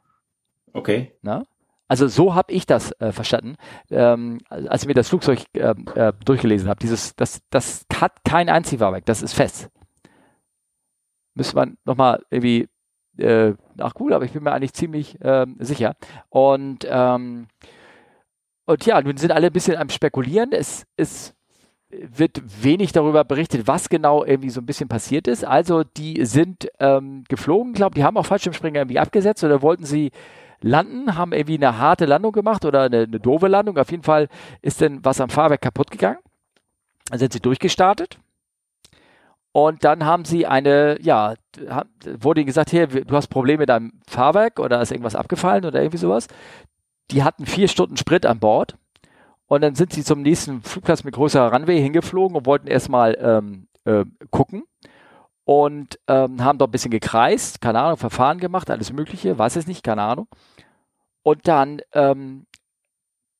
Okay. 0.74 1.14
Na? 1.22 1.44
Also 1.88 2.08
so 2.08 2.34
habe 2.34 2.52
ich 2.52 2.66
das 2.66 2.92
äh, 3.00 3.12
verstanden, 3.12 3.56
ähm, 3.92 4.40
als 4.50 4.84
ich 4.84 4.88
mir 4.88 4.94
das 4.94 5.10
Flugzeug 5.10 5.44
äh, 5.54 5.76
äh, 5.96 6.14
durchgelesen 6.26 6.70
habe. 6.70 6.80
Dieses, 6.80 7.16
das, 7.16 7.42
das 7.50 7.86
hat 7.94 8.24
kein 8.24 8.50
Einziehfahrwerk, 8.50 9.06
das 9.06 9.22
ist 9.22 9.34
fest. 9.34 9.70
Müsste 11.36 11.56
man 11.56 11.78
nochmal 11.86 12.24
irgendwie 12.30 12.68
äh, 13.18 13.54
nachgucken, 13.76 14.14
aber 14.14 14.26
ich 14.26 14.32
bin 14.32 14.44
mir 14.44 14.54
eigentlich 14.54 14.74
ziemlich 14.74 15.18
ähm, 15.22 15.58
sicher. 15.60 15.96
Und 16.30 16.88
ähm, 16.90 17.48
und 18.66 18.86
ja, 18.86 19.02
nun 19.02 19.18
sind 19.18 19.32
alle 19.32 19.48
ein 19.48 19.54
bisschen 19.54 19.78
am 19.78 19.90
Spekulieren. 19.90 20.52
Es, 20.52 20.86
es 20.96 21.36
wird 21.90 22.42
wenig 22.64 22.92
darüber 22.92 23.24
berichtet, 23.24 23.68
was 23.68 23.90
genau 23.90 24.24
irgendwie 24.24 24.50
so 24.50 24.62
ein 24.62 24.66
bisschen 24.66 24.88
passiert 24.88 25.28
ist. 25.28 25.46
Also 25.46 25.84
die 25.84 26.26
sind 26.26 26.70
ähm, 26.80 27.24
geflogen, 27.28 27.74
glaube 27.74 27.96
die 27.96 28.04
haben 28.04 28.18
auch 28.18 28.26
Fallschirmspringer 28.26 28.80
irgendwie 28.80 29.00
abgesetzt 29.00 29.44
oder 29.44 29.62
wollten 29.62 29.86
sie 29.86 30.12
landen, 30.64 31.16
haben 31.16 31.34
irgendwie 31.34 31.58
eine 31.58 31.78
harte 31.78 32.06
Landung 32.06 32.32
gemacht 32.32 32.66
oder 32.66 32.84
eine, 32.84 33.02
eine 33.02 33.20
doofe 33.20 33.48
Landung. 33.48 33.78
Auf 33.78 33.92
jeden 33.92 34.04
Fall 34.04 34.30
ist 34.62 34.82
dann 34.82 35.04
was 35.06 35.22
am 35.22 35.30
Fahrwerk 35.30 35.62
kaputt 35.62 35.92
gegangen. 35.92 36.20
Dann 37.10 37.20
sind 37.20 37.34
sie 37.34 37.40
durchgestartet. 37.40 38.18
Und 39.52 39.84
dann 39.84 40.06
haben 40.06 40.26
sie 40.26 40.48
eine, 40.48 40.98
ja, 41.02 41.36
wurde 42.04 42.42
ihnen 42.42 42.48
gesagt, 42.48 42.72
hier, 42.72 42.88
du 42.88 43.16
hast 43.16 43.28
Probleme 43.28 43.60
mit 43.60 43.70
deinem 43.70 43.94
Fahrwerk 44.08 44.60
oder 44.60 44.82
ist 44.82 44.92
irgendwas 44.92 45.16
abgefallen 45.16 45.66
oder 45.66 45.80
irgendwie 45.80 46.00
sowas. 46.00 46.28
Die 47.12 47.24
hatten 47.24 47.46
vier 47.46 47.68
Stunden 47.68 47.96
Sprit 47.96 48.26
an 48.26 48.40
Bord 48.40 48.76
und 49.46 49.62
dann 49.62 49.76
sind 49.76 49.94
sie 49.94 50.04
zum 50.04 50.24
nächsten 50.24 50.64
Flugplatz 50.64 51.04
mit 51.04 51.14
größerer 51.14 51.54
Runway 51.54 51.80
hingeflogen 51.80 52.36
und 52.36 52.48
wollten 52.48 52.66
erstmal 52.66 53.16
ähm, 53.22 53.68
äh, 53.86 54.06
gucken 54.32 54.64
und 55.46 56.00
ähm, 56.08 56.44
haben 56.44 56.58
dort 56.58 56.70
ein 56.70 56.72
bisschen 56.72 56.92
gekreist, 56.92 57.62
keine 57.62 57.80
Ahnung, 57.80 57.98
Verfahren 57.98 58.40
gemacht, 58.40 58.70
alles 58.70 58.94
Mögliche, 58.94 59.38
weiß 59.38 59.56
es 59.58 59.68
nicht, 59.68 59.84
keine 59.84 60.04
Ahnung. 60.04 60.28
Und 61.22 61.48
dann 61.48 61.82
ähm, 61.94 62.46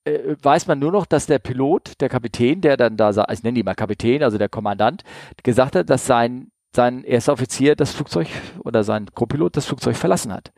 äh, 0.06 0.36
weiß 0.42 0.68
man 0.68 0.80
nur 0.80 0.92
noch, 0.92 1.06
dass 1.06 1.26
der 1.26 1.40
Pilot, 1.40 2.02
der 2.02 2.10
Kapitän, 2.10 2.62
der 2.62 2.78
dann 2.78 2.98
da, 2.98 3.12
ich 3.32 3.44
nenne 3.44 3.60
ihn 3.60 3.66
mal 3.66 3.76
Kapitän, 3.76 4.24
also 4.24 4.38
der 4.38 4.50
Kommandant, 4.50 5.04
gesagt 5.44 5.76
hat, 5.76 5.90
dass 5.90 6.06
sein, 6.06 6.52
sein 6.76 7.04
erster 7.04 7.34
Offizier 7.34 7.76
das 7.76 7.92
Flugzeug 7.92 8.28
oder 8.64 8.84
sein 8.84 9.08
Co-Pilot 9.14 9.58
das 9.58 9.66
Flugzeug 9.66 9.96
verlassen 9.96 10.34
hat. 10.34 10.52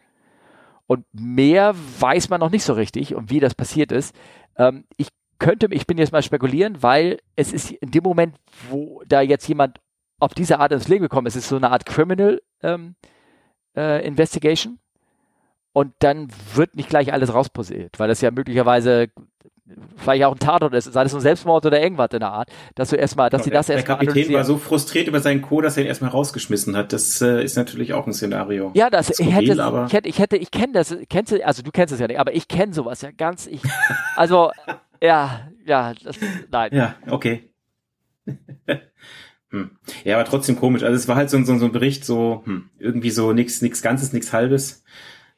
Und 0.88 1.06
mehr 1.12 1.76
weiß 2.00 2.30
man 2.30 2.40
noch 2.40 2.52
nicht 2.52 2.64
so 2.64 2.74
richtig 2.74 3.16
und 3.16 3.30
wie 3.30 3.40
das 3.40 3.56
passiert 3.56 3.92
ist. 3.92 4.16
Ähm, 4.58 4.86
ich 4.98 5.10
könnte, 5.40 5.68
ich 5.72 5.88
bin 5.88 5.98
jetzt 5.98 6.12
mal 6.12 6.24
spekulieren, 6.24 6.82
weil 6.82 7.20
es 7.36 7.52
ist 7.54 7.72
in 7.72 7.92
dem 7.92 8.04
Moment, 8.04 8.36
wo 8.70 9.02
da 9.08 9.22
jetzt 9.22 9.48
jemand 9.48 9.80
auf 10.20 10.34
diese 10.34 10.60
Art 10.60 10.72
ins 10.72 10.88
Leben 10.88 11.04
gekommen 11.04 11.28
ist, 11.28 11.36
ist 11.36 11.50
so 11.50 11.58
eine 11.58 11.72
Art 11.72 11.86
Criminal 11.86 12.42
ähm, 12.64 12.96
äh, 13.76 14.06
Investigation. 14.06 14.80
Und 15.74 15.94
dann 16.00 16.30
wird 16.54 16.76
nicht 16.76 16.90
gleich 16.90 17.12
alles 17.12 17.34
rausposiert, 17.34 18.00
weil 18.00 18.08
das 18.08 18.22
ja 18.22 18.32
möglicherweise 18.32 19.10
vielleicht 19.98 20.24
auch 20.26 20.34
ein 20.34 20.40
Tatort 20.40 20.74
ist, 20.74 20.86
sei 20.86 21.04
es 21.04 21.14
ein 21.14 21.22
Selbstmord 21.22 21.66
oder 21.66 21.82
irgendwas 21.82 22.10
in 22.12 22.20
der 22.20 22.32
Art, 22.32 22.50
dass 22.76 22.90
du 22.90 22.96
erstmal, 22.96 23.30
dass 23.30 23.44
sie 23.44 23.50
das 23.50 23.68
erstmal 23.68 23.98
Der 23.98 24.08
Kapitän 24.08 24.34
war 24.34 24.44
so 24.44 24.58
frustriert 24.58 25.08
über 25.08 25.20
seinen 25.20 25.42
Co, 25.42 25.62
dass 25.62 25.76
er 25.76 25.84
ihn 25.84 25.88
erstmal 25.88 26.12
rausgeschmissen 26.12 26.78
hat. 26.78 26.94
Das 26.94 27.22
äh, 27.22 27.44
ist 27.44 27.58
natürlich 27.58 27.94
auch 27.94 28.06
ein 28.06 28.14
Szenario. 28.14 28.72
Ja, 28.76 28.90
das, 28.90 29.08
das 29.08 29.20
ich, 29.20 29.34
hätte, 29.34 29.54
ich 29.88 29.94
hätte, 29.94 30.08
ich 30.08 30.20
hätte, 30.20 30.38
ich 30.38 30.52
kenne 30.52 30.74
das, 30.74 30.96
kennst 31.10 31.32
du, 31.32 31.46
also 31.46 31.64
du 31.64 31.72
kennst 31.72 31.94
es 31.94 32.00
ja 32.00 32.08
nicht, 32.08 32.20
aber 32.20 32.36
ich 32.36 32.48
kenne 32.48 32.74
sowas 32.74 33.02
ja 33.02 33.10
ganz, 33.12 33.48
ich, 33.48 33.62
also, 34.16 34.52
ja, 35.02 35.50
ja, 35.66 35.94
das, 36.04 36.18
nein. 36.52 36.70
Ja, 36.74 36.96
okay. 37.10 37.50
Hm. 39.50 39.72
Ja, 40.04 40.16
aber 40.16 40.26
trotzdem 40.26 40.56
komisch. 40.56 40.84
Also 40.84 40.96
es 40.96 41.08
war 41.08 41.16
halt 41.16 41.30
so, 41.30 41.42
so, 41.44 41.58
so 41.58 41.66
ein 41.66 41.72
Bericht, 41.72 42.06
so 42.06 42.44
hm, 42.46 42.70
irgendwie 42.80 43.12
so 43.12 43.34
nichts, 43.34 43.62
nichts 43.62 43.82
Ganzes, 43.82 44.14
nichts 44.14 44.34
Halbes. 44.34 44.84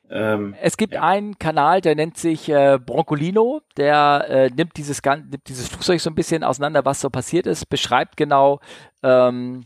Ähm, 0.09 0.55
es 0.61 0.77
gibt 0.77 0.93
ja. 0.93 1.03
einen 1.03 1.37
Kanal, 1.37 1.81
der 1.81 1.95
nennt 1.95 2.17
sich 2.17 2.47
äh, 2.47 2.79
Broncolino, 2.83 3.61
der 3.75 4.25
äh, 4.29 4.49
nimmt, 4.49 4.77
dieses, 4.77 5.01
nimmt 5.03 5.47
dieses 5.47 5.67
Flugzeug 5.67 5.99
so 5.99 6.09
ein 6.09 6.15
bisschen 6.15 6.43
auseinander, 6.43 6.85
was 6.85 7.01
so 7.01 7.09
passiert 7.09 7.45
ist, 7.45 7.67
beschreibt 7.67 8.15
genau, 8.15 8.61
ähm, 9.03 9.65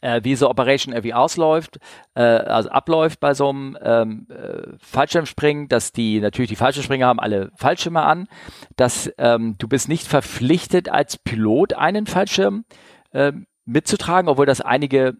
äh, 0.00 0.20
wie 0.22 0.34
so 0.34 0.48
Operation 0.48 0.94
irgendwie 0.94 1.14
ausläuft, 1.14 1.78
äh, 2.14 2.22
also 2.22 2.70
abläuft 2.70 3.20
bei 3.20 3.34
so 3.34 3.50
einem 3.50 3.76
ähm, 3.82 4.26
äh, 4.30 4.76
Fallschirmspringen, 4.78 5.68
dass 5.68 5.92
die 5.92 6.20
natürlich 6.20 6.50
die 6.50 6.56
Fallschirmspringer 6.56 7.06
haben 7.06 7.20
alle 7.20 7.50
Fallschirme 7.56 8.02
an, 8.02 8.28
dass 8.76 9.12
ähm, 9.18 9.56
du 9.58 9.68
bist 9.68 9.88
nicht 9.88 10.06
verpflichtet 10.06 10.88
als 10.88 11.18
Pilot 11.18 11.74
einen 11.74 12.06
Fallschirm 12.06 12.64
äh, 13.12 13.32
mitzutragen, 13.64 14.28
obwohl 14.28 14.46
das 14.46 14.60
einige 14.60 15.16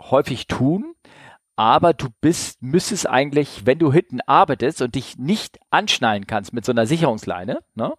häufig 0.00 0.46
tun 0.46 0.94
aber 1.56 1.92
du 1.92 2.08
bist, 2.20 2.62
müsstest 2.62 3.08
eigentlich, 3.08 3.66
wenn 3.66 3.78
du 3.78 3.92
hinten 3.92 4.20
arbeitest 4.26 4.82
und 4.82 4.94
dich 4.94 5.18
nicht 5.18 5.58
anschnallen 5.70 6.26
kannst 6.26 6.52
mit 6.52 6.64
so 6.64 6.72
einer 6.72 6.86
Sicherungsleine, 6.86 7.60
ne, 7.74 7.92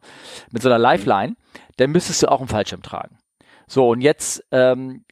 mit 0.51 0.61
so 0.61 0.69
einer 0.69 0.79
Lifeline, 0.79 1.35
dann 1.77 1.91
müsstest 1.91 2.23
du 2.23 2.31
auch 2.31 2.39
einen 2.39 2.47
Fallschirm 2.47 2.81
tragen. 2.81 3.17
So, 3.67 3.89
und 3.89 4.01
jetzt 4.01 4.43
ähm, 4.51 5.05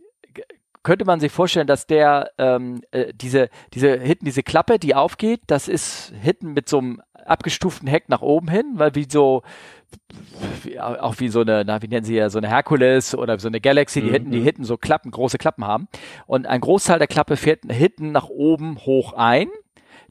könnte 0.83 1.05
man 1.05 1.19
sich 1.19 1.31
vorstellen, 1.31 1.67
dass 1.67 1.87
der 1.87 2.31
ähm, 2.37 2.81
äh, 2.91 3.13
diese, 3.13 3.49
diese 3.73 3.99
hinten 3.99 4.25
diese 4.25 4.43
Klappe, 4.43 4.79
die 4.79 4.95
aufgeht, 4.95 5.41
das 5.47 5.67
ist 5.67 6.13
hinten 6.19 6.53
mit 6.53 6.67
so 6.67 6.79
einem 6.79 7.01
abgestuften 7.25 7.87
Heck 7.87 8.09
nach 8.09 8.21
oben 8.21 8.49
hin, 8.49 8.73
weil 8.75 8.95
wie 8.95 9.07
so 9.09 9.43
auch 10.79 11.19
wie 11.19 11.29
so 11.29 11.41
eine, 11.41 11.63
na, 11.65 11.81
wie 11.81 11.87
nennen 11.87 12.05
sie 12.05 12.15
ja, 12.15 12.29
so 12.29 12.37
eine 12.37 12.47
Hercules 12.47 13.15
oder 13.15 13.37
so 13.39 13.47
eine 13.47 13.59
Galaxy, 13.59 14.01
die 14.01 14.07
mhm. 14.07 14.13
hinten, 14.13 14.31
die 14.31 14.39
hinten 14.39 14.63
so 14.63 14.77
Klappen, 14.77 15.11
große 15.11 15.37
Klappen 15.37 15.65
haben. 15.65 15.87
Und 16.27 16.47
ein 16.47 16.61
Großteil 16.61 16.99
der 16.99 17.07
Klappe 17.07 17.35
fährt 17.35 17.63
hinten 17.69 18.11
nach 18.11 18.29
oben 18.29 18.77
hoch 18.85 19.13
ein. 19.13 19.49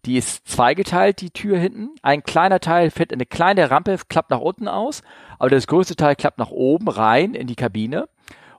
Die 0.07 0.17
ist 0.17 0.49
zweigeteilt, 0.49 1.21
die 1.21 1.31
Tür 1.31 1.59
hinten. 1.59 1.91
Ein 2.03 2.23
kleiner 2.23 2.61
Teil 2.61 2.91
fährt 2.91 3.13
in 3.13 3.17
eine 3.17 3.27
kleine 3.27 3.71
Rampe, 3.71 3.97
klappt 4.09 4.31
nach 4.31 4.41
unten 4.41 4.67
aus, 4.67 5.03
aber 5.39 5.51
das 5.51 5.67
größte 5.67 5.97
Teil 5.97 6.17
klappt 6.17 6.39
nach 6.39 6.51
oben 6.51 6.89
rein 6.89 7.35
in 7.35 7.47
die 7.47 7.57
Kabine. 7.57 8.09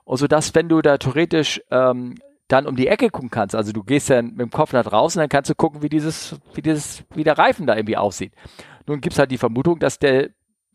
Und 0.04 0.16
so 0.16 0.26
dass, 0.26 0.54
wenn 0.54 0.68
du 0.68 0.82
da 0.82 0.98
theoretisch 0.98 1.62
ähm, 1.70 2.16
dann 2.48 2.66
um 2.66 2.76
die 2.76 2.88
Ecke 2.88 3.10
gucken 3.10 3.30
kannst, 3.30 3.54
also 3.54 3.72
du 3.72 3.82
gehst 3.82 4.10
dann 4.10 4.30
mit 4.30 4.40
dem 4.40 4.50
Kopf 4.50 4.72
nach 4.72 4.84
draußen, 4.84 5.18
dann 5.20 5.28
kannst 5.28 5.50
du 5.50 5.54
gucken, 5.54 5.82
wie 5.82 5.88
dieses, 5.88 6.36
wie 6.54 6.62
dieses, 6.62 7.04
wie 7.14 7.24
der 7.24 7.38
Reifen 7.38 7.66
da 7.66 7.76
irgendwie 7.76 7.96
aussieht. 7.96 8.32
Nun 8.86 9.00
gibt's 9.00 9.18
halt 9.18 9.30
die 9.30 9.38
Vermutung, 9.38 9.78
dass 9.78 9.98
der 9.98 10.30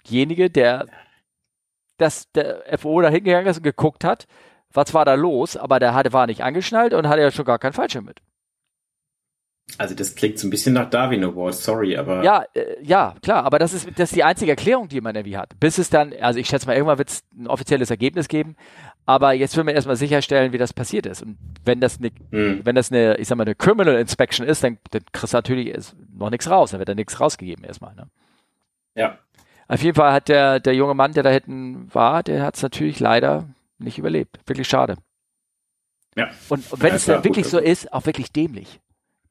derjenige, 0.07 0.49
der 0.49 0.85
dass 1.97 2.31
der 2.31 2.63
FO 2.77 3.01
da 3.01 3.09
hingegangen 3.09 3.47
ist 3.47 3.57
und 3.57 3.63
geguckt 3.63 4.03
hat, 4.03 4.27
was 4.71 4.93
war 4.93 5.03
da 5.03 5.15
los, 5.15 5.57
aber 5.57 5.79
der 5.79 5.95
hatte, 5.95 6.13
war 6.13 6.27
nicht 6.27 6.43
angeschnallt 6.43 6.93
und 6.93 7.07
hatte 7.07 7.21
ja 7.21 7.31
schon 7.31 7.45
gar 7.45 7.57
keinen 7.57 7.73
Fallschirm 7.73 8.05
mit. 8.05 8.21
Also 9.77 9.93
das 9.93 10.15
klingt 10.15 10.39
so 10.39 10.47
ein 10.47 10.49
bisschen 10.49 10.73
nach 10.73 10.89
Darwin 10.89 11.23
Award, 11.23 11.53
sorry, 11.53 11.97
aber. 11.97 12.23
Ja, 12.23 12.45
äh, 12.53 12.81
ja, 12.81 13.15
klar, 13.21 13.43
aber 13.43 13.59
das 13.59 13.73
ist, 13.73 13.87
das 13.95 14.09
ist 14.09 14.15
die 14.15 14.23
einzige 14.23 14.51
Erklärung, 14.51 14.87
die 14.87 15.01
man 15.01 15.15
irgendwie 15.15 15.37
hat. 15.37 15.59
Bis 15.59 15.77
es 15.77 15.89
dann, 15.89 16.13
also 16.21 16.39
ich 16.39 16.47
schätze 16.47 16.67
mal, 16.67 16.73
irgendwann 16.73 16.97
wird 16.97 17.09
es 17.09 17.23
ein 17.37 17.47
offizielles 17.47 17.89
Ergebnis 17.91 18.27
geben, 18.27 18.55
aber 19.05 19.33
jetzt 19.33 19.55
will 19.57 19.65
man 19.65 19.75
erstmal 19.75 19.97
sicherstellen, 19.97 20.53
wie 20.53 20.57
das 20.57 20.73
passiert 20.73 21.05
ist. 21.05 21.21
Und 21.21 21.37
wenn 21.65 21.81
das 21.81 21.99
eine, 21.99 22.11
hm. 22.31 22.61
wenn 22.63 22.75
das 22.75 22.91
eine, 22.91 23.17
ich 23.17 23.27
sag 23.27 23.37
mal, 23.37 23.43
eine 23.43 23.55
Criminal 23.55 23.99
Inspection 23.99 24.47
ist, 24.47 24.63
dann, 24.63 24.77
dann 24.91 25.03
kriegst 25.11 25.33
du 25.33 25.37
natürlich 25.37 25.77
noch 26.11 26.29
nichts 26.29 26.49
raus, 26.49 26.71
dann 26.71 26.79
wird 26.79 26.89
da 26.89 26.95
nichts 26.95 27.19
rausgegeben 27.19 27.63
erstmal. 27.65 27.93
Ne? 27.93 28.07
Ja. 28.95 29.19
Auf 29.67 29.83
jeden 29.83 29.95
Fall 29.95 30.13
hat 30.13 30.29
der, 30.29 30.59
der 30.61 30.75
junge 30.75 30.93
Mann, 30.93 31.11
der 31.11 31.23
da 31.23 31.29
hinten 31.29 31.93
war, 31.93 32.23
der 32.23 32.43
hat 32.43 32.55
es 32.55 32.63
natürlich 32.63 32.99
leider 32.99 33.49
nicht 33.79 33.97
überlebt. 33.97 34.39
Wirklich 34.45 34.67
schade. 34.67 34.95
Ja. 36.15 36.29
Und, 36.49 36.71
und 36.71 36.81
wenn 36.81 36.89
ja, 36.89 36.95
es 36.95 37.05
dann 37.05 37.23
wirklich 37.23 37.43
gut. 37.43 37.51
so 37.51 37.59
ist, 37.59 37.93
auch 37.93 38.05
wirklich 38.05 38.31
dämlich. 38.31 38.79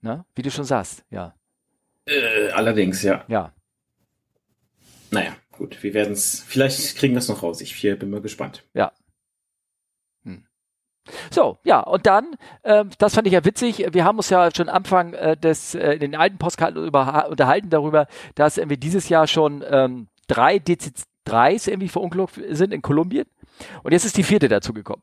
Ne? 0.00 0.24
Wie 0.34 0.42
du 0.42 0.50
schon 0.50 0.64
sagst, 0.64 1.04
ja. 1.10 1.34
Äh, 2.06 2.50
allerdings, 2.50 3.02
ja. 3.02 3.24
Ja. 3.28 3.52
Naja, 5.10 5.36
gut, 5.52 5.82
wir 5.82 5.94
werden 5.94 6.12
es, 6.12 6.42
vielleicht 6.46 6.96
kriegen 6.96 7.14
wir 7.14 7.18
es 7.18 7.28
noch 7.28 7.42
raus. 7.42 7.60
Ich 7.60 7.80
bin 7.80 8.10
mal 8.10 8.20
gespannt. 8.20 8.64
Ja. 8.74 8.92
Hm. 10.24 10.44
So, 11.30 11.58
ja, 11.64 11.80
und 11.80 12.06
dann, 12.06 12.36
äh, 12.62 12.84
das 12.98 13.14
fand 13.14 13.26
ich 13.26 13.32
ja 13.32 13.44
witzig, 13.44 13.86
wir 13.92 14.04
haben 14.04 14.18
uns 14.18 14.30
ja 14.30 14.50
schon 14.54 14.68
Anfang 14.68 15.14
äh, 15.14 15.36
des, 15.36 15.74
äh, 15.74 15.94
in 15.94 16.00
den 16.00 16.14
alten 16.14 16.38
Postkarten 16.38 16.84
über, 16.84 17.28
unterhalten 17.28 17.70
darüber, 17.70 18.06
dass 18.34 18.56
wir 18.56 18.76
dieses 18.76 19.08
Jahr 19.08 19.26
schon 19.26 19.64
ähm, 19.68 20.08
drei 20.28 20.56
DC-3s 20.56 21.68
irgendwie 21.68 21.88
verunglückt 21.88 22.40
sind 22.50 22.72
in 22.72 22.82
Kolumbien. 22.82 23.26
Und 23.82 23.92
jetzt 23.92 24.04
ist 24.04 24.16
die 24.16 24.22
vierte 24.22 24.48
dazu 24.48 24.72
gekommen. 24.72 25.02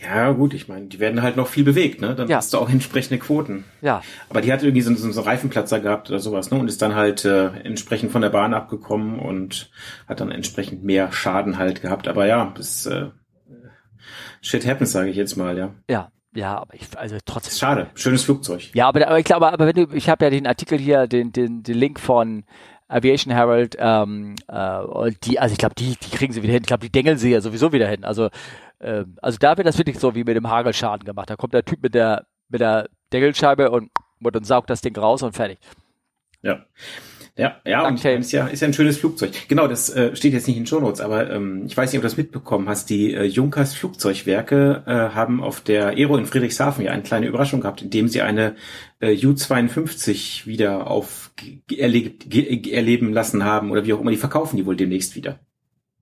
Ja, 0.00 0.32
gut, 0.32 0.54
ich 0.54 0.68
meine, 0.68 0.86
die 0.86 0.98
werden 0.98 1.22
halt 1.22 1.36
noch 1.36 1.46
viel 1.46 1.64
bewegt, 1.64 2.00
ne? 2.00 2.14
Dann 2.14 2.28
ja. 2.28 2.38
hast 2.38 2.52
du 2.52 2.58
auch 2.58 2.70
entsprechende 2.70 3.18
Quoten. 3.18 3.64
Ja. 3.82 4.02
Aber 4.28 4.40
die 4.40 4.52
hat 4.52 4.62
irgendwie 4.62 4.82
so, 4.82 4.94
so, 4.94 5.04
einen 5.04 5.28
Reifenplatzer 5.28 5.80
gehabt 5.80 6.10
oder 6.10 6.18
sowas, 6.18 6.50
ne? 6.50 6.58
Und 6.58 6.68
ist 6.68 6.82
dann 6.82 6.94
halt 6.94 7.24
äh, 7.24 7.48
entsprechend 7.62 8.10
von 8.10 8.22
der 8.22 8.30
Bahn 8.30 8.54
abgekommen 8.54 9.18
und 9.18 9.70
hat 10.08 10.20
dann 10.20 10.30
entsprechend 10.30 10.82
mehr 10.82 11.12
Schaden 11.12 11.58
halt 11.58 11.82
gehabt. 11.82 12.08
Aber 12.08 12.26
ja, 12.26 12.52
das 12.56 12.86
äh, 12.86 13.10
shit 14.40 14.66
happens, 14.66 14.92
sage 14.92 15.10
ich 15.10 15.16
jetzt 15.16 15.36
mal, 15.36 15.56
ja. 15.56 15.74
Ja, 15.88 16.10
ja, 16.34 16.58
aber 16.58 16.74
ich, 16.74 16.86
also 16.96 17.18
trotzdem. 17.24 17.58
Schade, 17.58 17.90
schönes 17.94 18.24
Flugzeug. 18.24 18.74
Ja, 18.74 18.88
aber, 18.88 19.06
aber 19.06 19.18
ich 19.18 19.24
glaube, 19.24 19.52
aber 19.52 19.66
wenn 19.66 19.74
du, 19.74 19.94
ich 19.94 20.08
habe 20.08 20.24
ja 20.24 20.30
den 20.30 20.46
Artikel 20.46 20.78
hier, 20.78 21.06
den, 21.06 21.32
den, 21.32 21.62
den 21.62 21.76
Link 21.76 22.00
von 22.00 22.44
Aviation 22.92 23.32
Herald, 23.32 23.76
ähm, 23.78 24.34
äh, 24.48 25.12
die, 25.24 25.38
also 25.38 25.52
ich 25.52 25.58
glaube, 25.58 25.74
die, 25.74 25.96
die 25.96 26.10
kriegen 26.10 26.32
sie 26.32 26.42
wieder 26.42 26.52
hin. 26.52 26.62
Ich 26.62 26.68
glaube, 26.68 26.84
die 26.84 26.92
dengeln 26.92 27.18
sie 27.18 27.30
ja 27.30 27.40
sowieso 27.40 27.72
wieder 27.72 27.88
hin. 27.88 28.04
Also, 28.04 28.28
äh, 28.78 29.04
also 29.20 29.38
da 29.38 29.56
wird 29.56 29.66
das 29.66 29.78
wirklich 29.78 29.98
so 29.98 30.14
wie 30.14 30.24
mit 30.24 30.36
dem 30.36 30.48
Hagelschaden 30.48 31.04
gemacht. 31.04 31.30
Da 31.30 31.36
kommt 31.36 31.54
der 31.54 31.64
Typ 31.64 31.82
mit 31.82 31.94
der 31.94 32.26
mit 32.52 32.60
der 32.60 32.88
Dengelscheibe 33.12 33.70
und, 33.70 33.90
und 34.20 34.46
saugt 34.46 34.70
das 34.70 34.82
Ding 34.82 34.96
raus 34.96 35.22
und 35.22 35.34
fertig. 35.34 35.58
Ja. 36.42 36.66
Ja, 37.34 37.56
ja, 37.64 37.88
und 37.88 38.04
ist 38.04 38.32
ja, 38.32 38.46
ist 38.46 38.60
ja 38.60 38.68
ein 38.68 38.74
schönes 38.74 38.98
Flugzeug. 38.98 39.32
Genau, 39.48 39.66
das 39.66 39.88
äh, 39.88 40.14
steht 40.14 40.34
jetzt 40.34 40.46
nicht 40.46 40.58
in 40.58 40.66
Shownotes, 40.66 41.00
aber 41.00 41.30
ähm, 41.30 41.64
ich 41.66 41.74
weiß 41.74 41.90
nicht, 41.90 41.98
ob 41.98 42.02
du 42.02 42.08
das 42.08 42.18
mitbekommen 42.18 42.68
hast. 42.68 42.90
Die 42.90 43.14
äh, 43.14 43.24
Junkers 43.24 43.72
Flugzeugwerke 43.72 44.82
äh, 44.86 44.90
haben 45.14 45.42
auf 45.42 45.62
der 45.62 45.88
Aero 45.88 46.18
in 46.18 46.26
Friedrichshafen 46.26 46.84
ja 46.84 46.92
eine 46.92 47.02
kleine 47.02 47.26
Überraschung 47.26 47.62
gehabt, 47.62 47.80
indem 47.80 48.08
sie 48.08 48.20
eine 48.20 48.54
äh, 49.00 49.14
U-52 49.14 50.46
wieder 50.46 50.90
auf 50.90 51.32
erlebt, 51.74 52.34
erleben 52.34 53.14
lassen 53.14 53.44
haben 53.44 53.70
oder 53.70 53.86
wie 53.86 53.94
auch 53.94 54.00
immer. 54.00 54.10
Die 54.10 54.18
verkaufen 54.18 54.58
die 54.58 54.66
wohl 54.66 54.76
demnächst 54.76 55.16
wieder. 55.16 55.38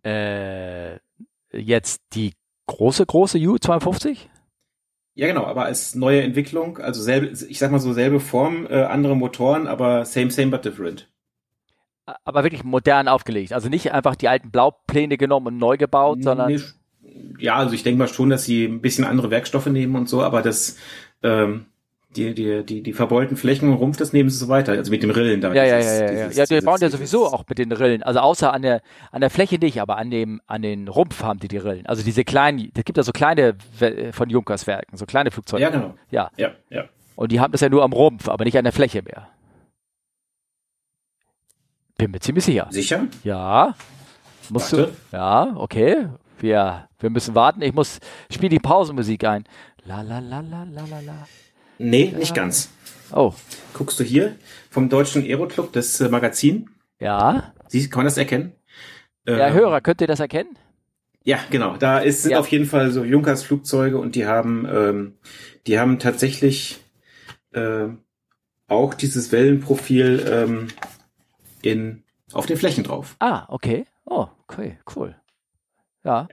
Äh, 0.04 0.98
jetzt 1.52 2.02
die 2.14 2.32
große, 2.66 3.06
große 3.06 3.38
U-52? 3.38 4.16
Ja, 5.14 5.28
genau, 5.28 5.44
aber 5.44 5.66
als 5.66 5.94
neue 5.94 6.22
Entwicklung, 6.22 6.78
also 6.78 7.00
selbe, 7.02 7.26
ich 7.26 7.58
sag 7.58 7.70
mal 7.70 7.78
so 7.78 7.92
selbe 7.92 8.18
Form, 8.18 8.66
äh, 8.68 8.82
andere 8.82 9.16
Motoren, 9.16 9.68
aber 9.68 10.04
same, 10.04 10.32
same, 10.32 10.50
but 10.50 10.64
different 10.64 11.09
aber 12.24 12.42
wirklich 12.44 12.64
modern 12.64 13.08
aufgelegt. 13.08 13.52
Also 13.52 13.68
nicht 13.68 13.92
einfach 13.92 14.16
die 14.16 14.28
alten 14.28 14.50
Blaupläne 14.50 15.16
genommen 15.16 15.48
und 15.48 15.58
neu 15.58 15.76
gebaut, 15.76 16.22
sondern. 16.22 16.52
Nee, 16.52 16.60
ja, 17.38 17.56
also 17.56 17.74
ich 17.74 17.82
denke 17.82 17.98
mal 17.98 18.08
schon, 18.08 18.30
dass 18.30 18.44
sie 18.44 18.64
ein 18.64 18.80
bisschen 18.80 19.04
andere 19.04 19.30
Werkstoffe 19.30 19.66
nehmen 19.66 19.96
und 19.96 20.08
so, 20.08 20.22
aber 20.22 20.42
das, 20.42 20.76
ähm, 21.22 21.66
die, 22.16 22.34
die, 22.34 22.64
die, 22.64 22.82
die 22.82 22.92
verbeulten 22.92 23.36
Flächen 23.36 23.68
und 23.68 23.74
Rumpf, 23.74 23.96
das 23.96 24.12
nehmen 24.12 24.30
sie 24.30 24.38
so 24.38 24.48
weiter. 24.48 24.72
Also 24.72 24.90
mit 24.90 25.02
dem 25.02 25.10
Rillen 25.10 25.40
da. 25.40 25.54
Ja, 25.54 25.64
ja, 25.64 25.78
ja, 25.78 26.00
ja. 26.00 26.28
Dieses, 26.28 26.50
ja, 26.50 26.60
die 26.60 26.64
bauen 26.64 26.78
ja 26.80 26.90
sowieso 26.90 27.26
auch 27.26 27.44
mit 27.48 27.58
den 27.58 27.70
Rillen. 27.70 28.02
Also 28.02 28.18
außer 28.18 28.52
an 28.52 28.62
der, 28.62 28.82
an 29.12 29.20
der 29.20 29.30
Fläche 29.30 29.58
nicht, 29.58 29.80
aber 29.80 29.96
an 29.96 30.10
dem, 30.10 30.40
an 30.46 30.62
den 30.62 30.88
Rumpf 30.88 31.22
haben 31.22 31.38
die 31.38 31.46
die 31.46 31.58
Rillen. 31.58 31.86
Also 31.86 32.02
diese 32.02 32.24
kleinen, 32.24 32.72
es 32.76 32.84
gibt 32.84 32.96
ja 32.96 33.04
so 33.04 33.12
kleine 33.12 33.54
von 34.12 34.28
Junkers 34.28 34.66
Werken, 34.66 34.96
so 34.96 35.06
kleine 35.06 35.30
Flugzeuge. 35.30 35.62
Ja, 35.62 35.70
genau. 35.70 35.94
Ja. 36.10 36.30
Ja, 36.36 36.50
ja. 36.68 36.84
Und 37.14 37.30
die 37.30 37.38
haben 37.38 37.52
das 37.52 37.60
ja 37.60 37.68
nur 37.68 37.84
am 37.84 37.92
Rumpf, 37.92 38.28
aber 38.28 38.44
nicht 38.44 38.58
an 38.58 38.64
der 38.64 38.72
Fläche 38.72 39.02
mehr. 39.02 39.28
Bin 42.00 42.12
mir 42.12 42.20
ziemlich 42.20 42.46
sicher. 42.46 42.66
Sicher? 42.70 43.08
Ja. 43.24 43.74
Musst 44.48 44.72
Warte. 44.72 44.92
du? 45.10 45.16
Ja, 45.16 45.52
okay. 45.54 46.08
Wir, 46.38 46.88
wir 46.98 47.10
müssen 47.10 47.34
warten. 47.34 47.60
Ich 47.60 47.74
muss, 47.74 47.98
spiel 48.32 48.48
die 48.48 48.58
Pausenmusik 48.58 49.22
ein. 49.24 49.44
La 49.84 50.00
la 50.00 50.18
la 50.18 50.40
la 50.40 50.64
la 50.64 50.86
la 50.86 51.00
la. 51.00 51.28
Nee, 51.76 52.14
nicht 52.16 52.34
ganz. 52.34 52.70
Oh. 53.12 53.34
Guckst 53.74 54.00
du 54.00 54.04
hier 54.04 54.36
vom 54.70 54.88
Deutschen 54.88 55.24
Aeroclub, 55.24 55.74
das 55.74 56.00
äh, 56.00 56.08
Magazin? 56.08 56.70
Ja. 57.00 57.52
Siehst, 57.68 57.90
kann 57.90 57.98
man 57.98 58.06
das 58.06 58.16
erkennen? 58.16 58.54
Ja, 59.28 59.48
ähm, 59.48 59.52
Hörer, 59.52 59.82
könnt 59.82 60.00
ihr 60.00 60.06
das 60.06 60.20
erkennen? 60.20 60.56
Ja, 61.22 61.38
genau. 61.50 61.76
Da 61.76 61.98
ist, 61.98 62.22
sind 62.22 62.32
ja. 62.32 62.40
auf 62.40 62.48
jeden 62.48 62.64
Fall 62.64 62.92
so 62.92 63.04
Junkers 63.04 63.42
Flugzeuge 63.42 63.98
und 63.98 64.14
die 64.14 64.24
haben, 64.24 64.66
ähm, 64.72 65.18
die 65.66 65.78
haben 65.78 65.98
tatsächlich 65.98 66.80
äh, 67.52 67.88
auch 68.68 68.94
dieses 68.94 69.32
Wellenprofil 69.32 70.26
ähm, 70.26 70.68
in, 71.62 72.04
auf 72.32 72.46
den 72.46 72.56
Flächen 72.56 72.84
drauf. 72.84 73.16
Ah, 73.18 73.46
okay. 73.48 73.86
Oh, 74.04 74.28
okay, 74.46 74.78
cool. 74.94 75.14
Ja. 76.04 76.28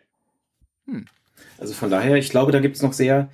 Hm. 0.86 1.06
Also 1.58 1.74
von 1.74 1.90
daher, 1.90 2.16
ich 2.16 2.30
glaube, 2.30 2.52
da 2.52 2.60
gibt's 2.60 2.82
noch 2.82 2.94
sehr, 2.94 3.30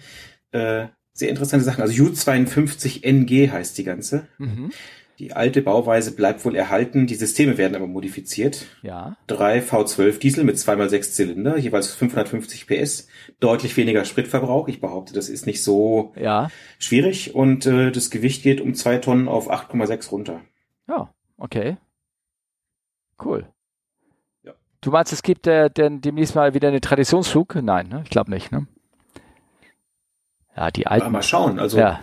äh, 0.52 0.88
sehr 1.14 1.30
interessante 1.30 1.66
Sachen. 1.66 1.82
Also 1.82 2.04
U52NG 2.04 3.52
heißt 3.52 3.78
die 3.78 3.84
ganze. 3.84 4.28
Mhm. 4.38 4.72
Die 5.20 5.32
alte 5.32 5.62
Bauweise 5.62 6.16
bleibt 6.16 6.44
wohl 6.44 6.56
erhalten, 6.56 7.06
die 7.06 7.16
Systeme 7.16 7.58
werden 7.58 7.76
aber 7.76 7.86
modifiziert. 7.86 8.66
Ja. 8.82 9.16
Drei 9.28 9.60
V12 9.60 10.18
Diesel 10.18 10.44
mit 10.44 10.58
zweimal 10.58 10.90
sechs 10.90 11.14
Zylinder, 11.14 11.58
jeweils 11.58 11.94
550 11.94 12.66
PS, 12.66 13.08
deutlich 13.40 13.78
weniger 13.78 14.06
Spritverbrauch. 14.06 14.68
Ich 14.68 14.82
behaupte, 14.82 15.14
das 15.14 15.30
ist 15.30 15.46
nicht 15.46 15.64
so 15.64 16.14
ja. 16.20 16.50
schwierig 16.80 17.36
und 17.36 17.68
äh, 17.68 17.92
das 17.92 18.10
Gewicht 18.10 18.42
geht 18.42 18.60
um 18.60 18.74
zwei 18.74 18.98
Tonnen 18.98 19.28
auf 19.28 19.52
8,6 19.52 20.10
runter. 20.10 20.42
Ja, 20.88 21.14
okay. 21.38 21.78
Cool. 23.24 23.48
Ja. 24.44 24.54
Du 24.82 24.92
meinst, 24.92 25.14
es 25.14 25.24
gibt 25.24 25.48
äh, 25.48 25.70
denn 25.70 26.02
demnächst 26.02 26.36
mal 26.36 26.54
wieder 26.54 26.68
einen 26.68 26.82
Traditionsflug? 26.82 27.56
Nein, 27.56 27.88
ne? 27.88 28.02
ich 28.04 28.10
glaube 28.10 28.32
nicht. 28.32 28.52
Ne? 28.52 28.68
Ja, 30.56 30.72
die 30.72 30.88
alten. 30.88 31.06
Ja, 31.06 31.10
mal 31.10 31.24
schauen. 31.24 31.60
Also, 31.60 31.78
ja. 31.78 32.00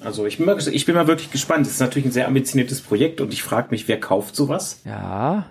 also 0.00 0.26
ich 0.26 0.38
bin, 0.38 0.46
mal, 0.46 0.58
ich 0.58 0.86
bin 0.86 0.94
mal 0.94 1.06
wirklich 1.06 1.30
gespannt. 1.30 1.66
Es 1.66 1.74
ist 1.74 1.80
natürlich 1.80 2.06
ein 2.06 2.12
sehr 2.12 2.26
ambitioniertes 2.26 2.80
Projekt 2.80 3.20
und 3.20 3.32
ich 3.32 3.42
frage 3.42 3.68
mich, 3.70 3.88
wer 3.88 4.00
kauft 4.00 4.34
sowas? 4.36 4.80
Ja. 4.84 5.50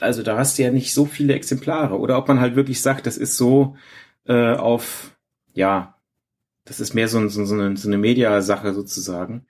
Also 0.00 0.22
da 0.22 0.38
hast 0.38 0.58
du 0.58 0.62
ja 0.62 0.70
nicht 0.70 0.94
so 0.94 1.04
viele 1.04 1.34
Exemplare. 1.34 1.98
Oder 1.98 2.18
ob 2.18 2.28
man 2.28 2.40
halt 2.40 2.56
wirklich 2.56 2.80
sagt, 2.82 3.06
das 3.06 3.16
ist 3.16 3.36
so 3.36 3.76
äh, 4.26 4.54
auf, 4.54 5.16
ja, 5.52 5.94
das 6.64 6.80
ist 6.80 6.94
mehr 6.94 7.08
so, 7.08 7.26
so, 7.28 7.44
so 7.44 7.54
eine, 7.54 7.76
so 7.76 7.88
eine 7.88 7.98
Mediasache 7.98 8.74
sozusagen. 8.74 9.46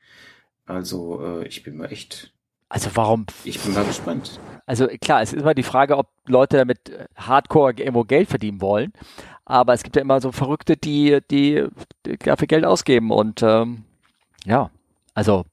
Also 0.66 1.41
äh, 1.41 1.47
ich 1.47 1.62
bin 1.62 1.77
mal 1.77 1.93
echt 1.93 2.33
also 2.71 2.89
warum? 2.95 3.27
Ich 3.45 3.61
bin 3.61 3.75
mal 3.75 3.85
gespannt. 3.85 4.39
Also 4.64 4.87
klar, 4.87 5.21
es 5.21 5.33
ist 5.33 5.43
immer 5.43 5.55
die 5.55 5.64
Frage, 5.64 5.99
ob 5.99 6.07
Leute 6.27 6.57
damit 6.57 6.89
äh, 6.89 7.07
Hardcore 7.16 7.73
irgendwo 7.73 8.05
Geld 8.05 8.29
verdienen 8.29 8.61
wollen. 8.61 8.93
Aber 9.45 9.75
es 9.75 9.83
gibt 9.83 9.97
ja 9.97 10.03
immer 10.03 10.21
so 10.21 10.31
Verrückte, 10.31 10.77
die, 10.77 11.18
die, 11.29 11.66
die 12.07 12.16
dafür 12.16 12.47
Geld 12.47 12.64
ausgeben. 12.64 13.11
Und 13.11 13.43
ähm, 13.43 13.85
ja, 14.45 14.71
also 15.12 15.45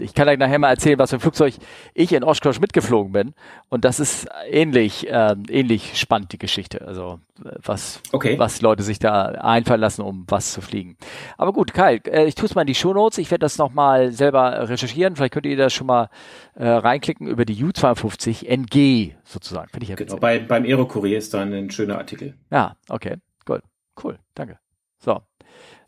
ich 0.00 0.14
kann 0.14 0.28
euch 0.28 0.38
nachher 0.38 0.58
mal 0.58 0.70
erzählen, 0.70 0.98
was 0.98 1.10
für 1.10 1.16
ein 1.16 1.20
Flugzeug 1.20 1.54
ich 1.94 2.12
in 2.12 2.24
Oshkosh 2.24 2.60
mitgeflogen 2.60 3.12
bin. 3.12 3.34
Und 3.68 3.84
das 3.84 4.00
ist 4.00 4.28
ähnlich, 4.48 5.08
äh, 5.08 5.36
ähnlich 5.48 5.98
spannend, 5.98 6.32
die 6.32 6.38
Geschichte. 6.38 6.86
Also 6.86 7.20
was, 7.62 8.00
okay. 8.12 8.38
was 8.38 8.60
Leute 8.60 8.82
sich 8.82 8.98
da 8.98 9.26
einfallen 9.26 9.80
lassen, 9.80 10.02
um 10.02 10.24
was 10.28 10.52
zu 10.52 10.60
fliegen. 10.60 10.96
Aber 11.38 11.52
gut, 11.52 11.72
Kai, 11.72 11.96
äh, 12.06 12.26
ich 12.26 12.34
tue 12.34 12.46
es 12.46 12.54
mal 12.54 12.62
in 12.62 12.66
die 12.66 12.74
Shownotes. 12.74 13.18
Ich 13.18 13.30
werde 13.30 13.44
das 13.44 13.58
nochmal 13.58 14.12
selber 14.12 14.68
recherchieren. 14.68 15.16
Vielleicht 15.16 15.32
könnt 15.32 15.46
ihr 15.46 15.56
das 15.56 15.72
schon 15.72 15.86
mal 15.86 16.08
äh, 16.54 16.68
reinklicken 16.68 17.26
über 17.26 17.44
die 17.44 17.62
U52 17.64 18.46
NG 18.46 19.14
sozusagen. 19.24 19.68
Finde 19.70 19.84
ich 19.84 19.90
ja 19.90 19.96
genau, 19.96 20.16
bei, 20.16 20.38
beim 20.38 20.64
Aero-Kurier 20.64 21.18
ist 21.18 21.34
da 21.34 21.42
ein 21.42 21.70
schöner 21.70 21.98
Artikel. 21.98 22.34
Ja, 22.50 22.76
okay, 22.88 23.16
gut. 23.44 23.62
Cool, 24.02 24.18
danke. 24.34 24.58
So, 24.98 25.22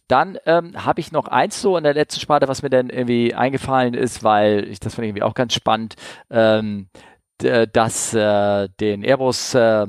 dann 0.09 0.39
ähm, 0.47 0.85
habe 0.85 1.01
ich 1.01 1.13
noch 1.13 1.27
eins 1.27 1.61
so 1.61 1.77
in 1.77 1.85
der 1.85 1.95
letzten 1.95 2.21
Sparte, 2.21 2.49
was 2.49 2.63
mir 2.63 2.71
dann 2.71 2.91
irgendwie 2.91 3.35
eingefallen 3.35 3.95
ist, 3.95 4.23
weil 4.23 4.69
ich 4.69 4.81
das 4.81 4.95
finde 4.95 5.07
ich 5.07 5.11
irgendwie 5.11 5.23
auch 5.23 5.35
ganz 5.35 5.55
spannend, 5.55 5.97
ähm, 6.31 6.89
dass 7.39 8.15
äh, 8.15 8.69
den 8.81 9.03
Airbus 9.03 9.55
äh, 9.55 9.87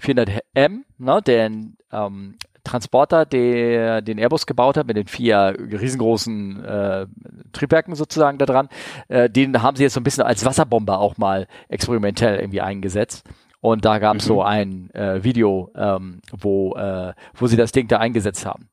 400M, 0.00 0.80
ne, 0.98 1.22
den 1.22 1.76
ähm, 1.90 2.36
Transporter, 2.64 3.26
der 3.26 4.02
den 4.02 4.18
Airbus 4.18 4.46
gebaut 4.46 4.76
hat, 4.76 4.86
mit 4.86 4.96
den 4.96 5.06
vier 5.06 5.56
riesengroßen 5.58 6.64
äh, 6.64 7.06
Triebwerken 7.52 7.94
sozusagen 7.94 8.38
da 8.38 8.46
dran, 8.46 8.68
äh, 9.08 9.28
den 9.28 9.62
haben 9.62 9.76
sie 9.76 9.82
jetzt 9.82 9.94
so 9.94 10.00
ein 10.00 10.04
bisschen 10.04 10.24
als 10.24 10.44
Wasserbomber 10.44 10.98
auch 10.98 11.18
mal 11.18 11.46
experimentell 11.68 12.38
irgendwie 12.38 12.60
eingesetzt. 12.60 13.24
Und 13.60 13.84
da 13.84 13.98
gab 13.98 14.16
es 14.16 14.24
mhm. 14.24 14.28
so 14.28 14.42
ein 14.42 14.90
äh, 14.90 15.22
Video, 15.22 15.70
ähm, 15.76 16.20
wo, 16.36 16.74
äh, 16.74 17.12
wo 17.34 17.46
sie 17.46 17.56
das 17.56 17.72
Ding 17.72 17.88
da 17.88 17.98
eingesetzt 17.98 18.44
haben. 18.46 18.68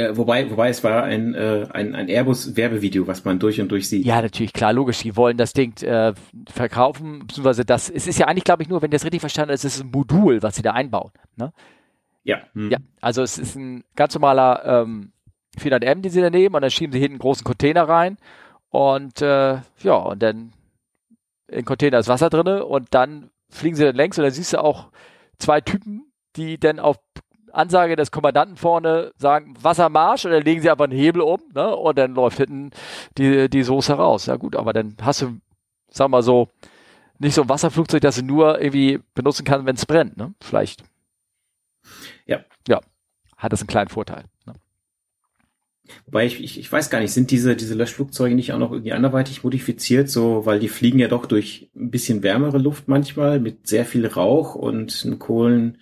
Äh, 0.00 0.16
wobei, 0.16 0.50
wobei 0.50 0.70
es 0.70 0.82
war 0.82 1.02
ein, 1.04 1.34
äh, 1.34 1.66
ein, 1.72 1.94
ein 1.94 2.08
Airbus-Werbevideo, 2.08 3.06
was 3.06 3.24
man 3.24 3.38
durch 3.38 3.60
und 3.60 3.68
durch 3.68 3.88
sieht. 3.88 4.06
Ja, 4.06 4.22
natürlich, 4.22 4.52
klar, 4.52 4.72
logisch. 4.72 4.98
Die 4.98 5.14
wollen 5.16 5.36
das 5.36 5.52
Ding 5.52 5.76
äh, 5.82 6.14
verkaufen, 6.48 7.26
beziehungsweise 7.26 7.64
das, 7.64 7.90
es 7.90 8.06
ist 8.06 8.18
ja 8.18 8.26
eigentlich, 8.26 8.44
glaube 8.44 8.62
ich, 8.62 8.68
nur, 8.68 8.80
wenn 8.80 8.90
das 8.90 9.04
richtig 9.04 9.20
verstanden 9.20 9.52
ist, 9.52 9.64
es 9.64 9.76
ist 9.76 9.82
ein 9.82 9.90
Modul, 9.90 10.42
was 10.42 10.56
sie 10.56 10.62
da 10.62 10.72
einbauen. 10.72 11.10
Ne? 11.36 11.52
Ja. 12.22 12.38
Hm. 12.54 12.70
Ja, 12.70 12.78
also 13.00 13.22
es 13.22 13.36
ist 13.38 13.56
ein 13.56 13.84
ganz 13.94 14.14
normaler 14.14 14.64
ähm, 14.64 15.12
400M, 15.58 16.00
den 16.00 16.10
sie 16.10 16.20
da 16.20 16.30
nehmen 16.30 16.54
und 16.54 16.62
dann 16.62 16.70
schieben 16.70 16.92
sie 16.92 16.98
hinten 16.98 17.14
einen 17.14 17.20
großen 17.20 17.44
Container 17.44 17.88
rein 17.88 18.16
und 18.70 19.20
äh, 19.20 19.58
ja, 19.82 19.94
und 19.94 20.22
dann 20.22 20.52
im 21.48 21.64
Container 21.64 21.98
ist 21.98 22.08
Wasser 22.08 22.30
drinne 22.30 22.64
und 22.64 22.88
dann 22.94 23.30
fliegen 23.50 23.76
sie 23.76 23.84
dann 23.84 23.96
längs 23.96 24.16
und 24.16 24.24
dann 24.24 24.32
siehst 24.32 24.52
du 24.52 24.62
auch 24.62 24.90
zwei 25.38 25.60
Typen, 25.60 26.12
die 26.36 26.58
dann 26.58 26.78
auf 26.78 26.96
Ansage 27.52 27.96
des 27.96 28.10
Kommandanten 28.10 28.56
vorne 28.56 29.12
sagen 29.16 29.54
Wassermarsch 29.60 30.24
und 30.24 30.32
dann 30.32 30.42
legen 30.42 30.62
sie 30.62 30.70
einfach 30.70 30.84
einen 30.84 30.98
Hebel 30.98 31.22
um 31.22 31.40
ne, 31.54 31.74
und 31.74 31.98
dann 31.98 32.14
läuft 32.14 32.38
hinten 32.38 32.70
die, 33.18 33.48
die 33.48 33.62
Soße 33.62 33.92
raus. 33.94 34.26
Ja 34.26 34.36
gut, 34.36 34.56
aber 34.56 34.72
dann 34.72 34.96
hast 35.02 35.22
du, 35.22 35.38
sag 35.88 36.08
mal 36.08 36.22
so, 36.22 36.48
nicht 37.18 37.34
so 37.34 37.42
ein 37.42 37.48
Wasserflugzeug, 37.48 38.00
das 38.00 38.16
du 38.16 38.24
nur 38.24 38.60
irgendwie 38.60 39.00
benutzen 39.14 39.44
kann, 39.44 39.66
wenn 39.66 39.76
es 39.76 39.86
brennt. 39.86 40.16
Ne? 40.16 40.34
Vielleicht. 40.40 40.82
Ja. 42.26 42.40
Ja, 42.66 42.80
hat 43.36 43.52
das 43.52 43.60
einen 43.60 43.68
kleinen 43.68 43.90
Vorteil. 43.90 44.24
Ne? 44.46 44.54
Wobei 46.06 46.26
ich, 46.26 46.42
ich, 46.42 46.58
ich 46.58 46.70
weiß 46.70 46.90
gar 46.90 47.00
nicht, 47.00 47.12
sind 47.12 47.30
diese, 47.30 47.56
diese 47.56 47.74
Löschflugzeuge 47.74 48.34
nicht 48.34 48.52
auch 48.52 48.58
noch 48.58 48.72
irgendwie 48.72 48.92
anderweitig 48.92 49.44
modifiziert, 49.44 50.08
so, 50.08 50.46
weil 50.46 50.60
die 50.60 50.68
fliegen 50.68 50.98
ja 50.98 51.08
doch 51.08 51.26
durch 51.26 51.70
ein 51.76 51.90
bisschen 51.90 52.22
wärmere 52.22 52.58
Luft 52.58 52.88
manchmal 52.88 53.40
mit 53.40 53.66
sehr 53.66 53.84
viel 53.84 54.06
Rauch 54.06 54.54
und 54.54 55.06
Kohlen, 55.18 55.78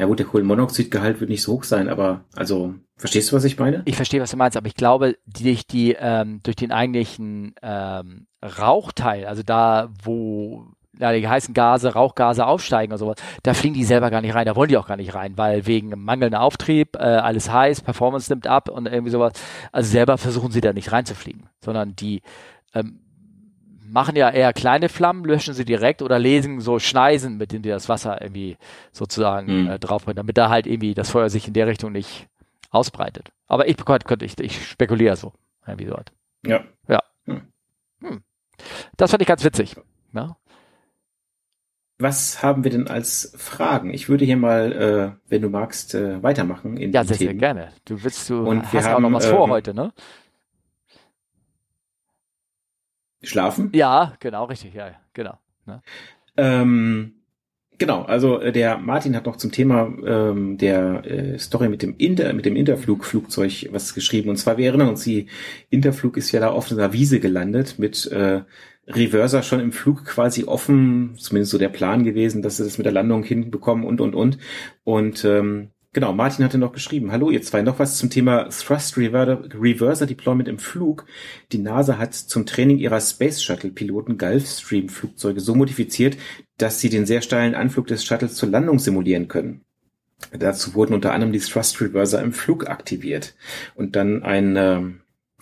Ja 0.00 0.06
gut, 0.06 0.18
der 0.18 0.24
Kohlenmonoxidgehalt 0.24 1.20
wird 1.20 1.28
nicht 1.28 1.42
so 1.42 1.52
hoch 1.52 1.64
sein, 1.64 1.86
aber 1.90 2.24
also 2.34 2.74
verstehst 2.96 3.30
du, 3.30 3.36
was 3.36 3.44
ich 3.44 3.58
meine? 3.58 3.82
Ich 3.84 3.96
verstehe, 3.96 4.22
was 4.22 4.30
du 4.30 4.38
meinst, 4.38 4.56
aber 4.56 4.66
ich 4.66 4.74
glaube, 4.74 5.18
durch 5.26 5.66
die 5.66 5.94
ähm, 5.98 6.40
durch 6.42 6.56
den 6.56 6.72
eigentlichen 6.72 7.54
ähm, 7.60 8.26
Rauchteil, 8.42 9.26
also 9.26 9.42
da, 9.42 9.90
wo 10.02 10.68
ja, 10.98 11.12
die 11.12 11.28
heißen 11.28 11.52
Gase, 11.52 11.92
Rauchgase 11.92 12.46
aufsteigen 12.46 12.92
oder 12.92 12.98
sowas, 12.98 13.16
da 13.42 13.52
fliegen 13.52 13.74
die 13.74 13.84
selber 13.84 14.10
gar 14.10 14.22
nicht 14.22 14.34
rein, 14.34 14.46
da 14.46 14.56
wollen 14.56 14.70
die 14.70 14.78
auch 14.78 14.88
gar 14.88 14.96
nicht 14.96 15.14
rein, 15.14 15.36
weil 15.36 15.66
wegen 15.66 15.90
mangelndem 16.02 16.40
Auftrieb, 16.40 16.96
äh, 16.96 17.00
alles 17.00 17.52
heiß, 17.52 17.82
Performance 17.82 18.32
nimmt 18.32 18.46
ab 18.46 18.70
und 18.70 18.86
irgendwie 18.86 19.10
sowas. 19.10 19.34
Also 19.70 19.90
selber 19.90 20.16
versuchen 20.16 20.50
sie 20.50 20.62
da 20.62 20.72
nicht 20.72 20.92
reinzufliegen, 20.92 21.50
sondern 21.62 21.94
die 21.94 22.22
ähm, 22.72 23.00
machen 23.90 24.16
ja 24.16 24.30
eher 24.30 24.52
kleine 24.52 24.88
Flammen, 24.88 25.24
löschen 25.24 25.54
sie 25.54 25.64
direkt 25.64 26.02
oder 26.02 26.18
lesen 26.18 26.60
so 26.60 26.78
Schneisen, 26.78 27.36
mit 27.36 27.52
denen 27.52 27.62
die 27.62 27.68
das 27.68 27.88
Wasser 27.88 28.20
irgendwie 28.20 28.56
sozusagen 28.92 29.64
mhm. 29.64 29.70
äh, 29.70 29.78
draufbringen, 29.78 30.16
damit 30.16 30.38
da 30.38 30.48
halt 30.48 30.66
irgendwie 30.66 30.94
das 30.94 31.10
Feuer 31.10 31.28
sich 31.28 31.46
in 31.46 31.54
der 31.54 31.66
Richtung 31.66 31.92
nicht 31.92 32.28
ausbreitet. 32.70 33.30
Aber 33.46 33.68
ich 33.68 33.76
könnte, 33.76 34.24
ich, 34.24 34.38
ich 34.38 34.66
spekuliere 34.68 35.16
so, 35.16 35.32
irgendwie 35.66 35.86
dort. 35.86 36.12
Ja. 36.46 36.64
Ja. 36.88 37.00
Hm. 37.26 37.42
Hm. 38.02 38.22
Das 38.96 39.10
fand 39.10 39.22
ich 39.22 39.28
ganz 39.28 39.44
witzig. 39.44 39.76
Ja. 40.12 40.36
Was 41.98 42.42
haben 42.42 42.64
wir 42.64 42.70
denn 42.70 42.88
als 42.88 43.34
Fragen? 43.36 43.92
Ich 43.92 44.08
würde 44.08 44.24
hier 44.24 44.38
mal, 44.38 44.72
äh, 44.72 45.28
wenn 45.28 45.42
du 45.42 45.50
magst, 45.50 45.94
äh, 45.94 46.22
weitermachen. 46.22 46.78
In 46.78 46.92
ja, 46.92 47.04
sehr, 47.04 47.18
Themen. 47.18 47.30
sehr 47.30 47.38
gerne. 47.38 47.72
Du 47.84 48.02
willst, 48.02 48.30
du 48.30 48.48
Und 48.48 48.72
hast 48.72 48.86
haben, 48.86 49.04
auch 49.04 49.10
noch 49.10 49.18
was 49.18 49.26
vor 49.26 49.44
ähm, 49.44 49.50
heute, 49.50 49.74
ne? 49.74 49.92
Schlafen? 53.22 53.70
Ja, 53.74 54.14
genau, 54.20 54.44
richtig, 54.44 54.74
ja, 54.74 54.90
genau. 55.12 55.38
Ne? 55.66 55.82
Ähm, 56.36 57.12
genau, 57.78 58.02
also 58.02 58.40
äh, 58.40 58.52
der 58.52 58.78
Martin 58.78 59.14
hat 59.14 59.26
noch 59.26 59.36
zum 59.36 59.52
Thema 59.52 59.92
ähm, 60.04 60.58
der 60.58 61.04
äh, 61.04 61.38
Story 61.38 61.68
mit 61.68 61.82
dem 61.82 61.96
Inter, 61.98 62.32
mit 62.32 62.46
dem 62.46 62.56
Interflug-Flugzeug 62.56 63.68
was 63.72 63.94
geschrieben. 63.94 64.30
Und 64.30 64.36
zwar, 64.36 64.56
wir 64.56 64.66
erinnern 64.68 64.88
uns, 64.88 65.04
die 65.04 65.26
Interflug 65.68 66.16
ist 66.16 66.32
ja 66.32 66.40
da 66.40 66.50
auf 66.50 66.70
einer 66.72 66.92
Wiese 66.92 67.20
gelandet 67.20 67.78
mit 67.78 68.06
äh, 68.06 68.42
Reverser 68.86 69.42
schon 69.42 69.60
im 69.60 69.72
Flug 69.72 70.04
quasi 70.04 70.44
offen, 70.44 71.14
zumindest 71.16 71.52
so 71.52 71.58
der 71.58 71.68
Plan 71.68 72.04
gewesen, 72.04 72.42
dass 72.42 72.56
sie 72.56 72.64
das 72.64 72.78
mit 72.78 72.86
der 72.86 72.92
Landung 72.92 73.22
hinbekommen 73.22 73.84
und 73.84 74.00
und 74.00 74.14
und. 74.14 74.38
Und 74.84 75.24
ähm, 75.24 75.70
Genau, 75.92 76.12
Martin 76.12 76.44
hatte 76.44 76.56
noch 76.56 76.72
geschrieben, 76.72 77.10
hallo 77.10 77.30
ihr 77.30 77.42
zwei, 77.42 77.62
noch 77.62 77.80
was 77.80 77.98
zum 77.98 78.10
Thema 78.10 78.48
Thrust 78.48 78.96
Reverser 78.96 80.06
Deployment 80.06 80.48
im 80.48 80.60
Flug. 80.60 81.04
Die 81.50 81.58
NASA 81.58 81.98
hat 81.98 82.14
zum 82.14 82.46
Training 82.46 82.78
ihrer 82.78 83.00
Space 83.00 83.42
Shuttle 83.42 83.70
Piloten 83.70 84.16
Gulfstream 84.16 84.88
Flugzeuge 84.88 85.40
so 85.40 85.56
modifiziert, 85.56 86.16
dass 86.58 86.78
sie 86.78 86.90
den 86.90 87.06
sehr 87.06 87.22
steilen 87.22 87.56
Anflug 87.56 87.88
des 87.88 88.04
Shuttles 88.04 88.36
zur 88.36 88.50
Landung 88.50 88.78
simulieren 88.78 89.26
können. 89.26 89.62
Dazu 90.30 90.74
wurden 90.74 90.94
unter 90.94 91.12
anderem 91.12 91.32
die 91.32 91.40
Thrust 91.40 91.80
Reverser 91.80 92.22
im 92.22 92.32
Flug 92.32 92.68
aktiviert 92.68 93.34
und 93.74 93.96
dann 93.96 94.22
ein 94.22 94.56
äh, 94.56 94.82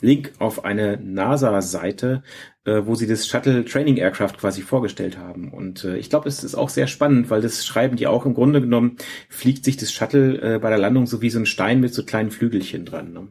Link 0.01 0.32
auf 0.38 0.64
eine 0.64 0.99
NASA-Seite, 0.99 2.22
äh, 2.64 2.82
wo 2.84 2.94
sie 2.94 3.07
das 3.07 3.26
Shuttle 3.26 3.64
Training 3.64 3.96
Aircraft 3.96 4.34
quasi 4.38 4.62
vorgestellt 4.62 5.18
haben. 5.18 5.53
Und 5.53 5.84
äh, 5.84 5.96
ich 5.96 6.11
glaube, 6.11 6.28
es 6.28 6.44
ist 6.44 6.55
auch 6.55 6.68
sehr 6.68 6.86
spannend, 6.86 7.30
weil 7.30 7.40
das 7.40 7.66
schreiben 7.66 7.96
die 7.96 8.07
auch 8.07 8.26
im 8.26 8.34
Grunde 8.34 8.61
genommen, 8.61 8.96
fliegt 9.28 9.64
sich 9.64 9.76
das 9.76 9.92
Shuttle 9.92 10.57
äh, 10.57 10.59
bei 10.59 10.70
der 10.70 10.78
Landung 10.78 11.07
so 11.07 11.22
wie 11.22 11.30
so 11.30 11.38
ein 11.38 11.46
Stein 11.46 11.80
mit 11.80 11.94
so 11.94 12.05
kleinen 12.05 12.30
Flügelchen 12.30 12.84
dran. 12.84 13.12
Ne? 13.12 13.28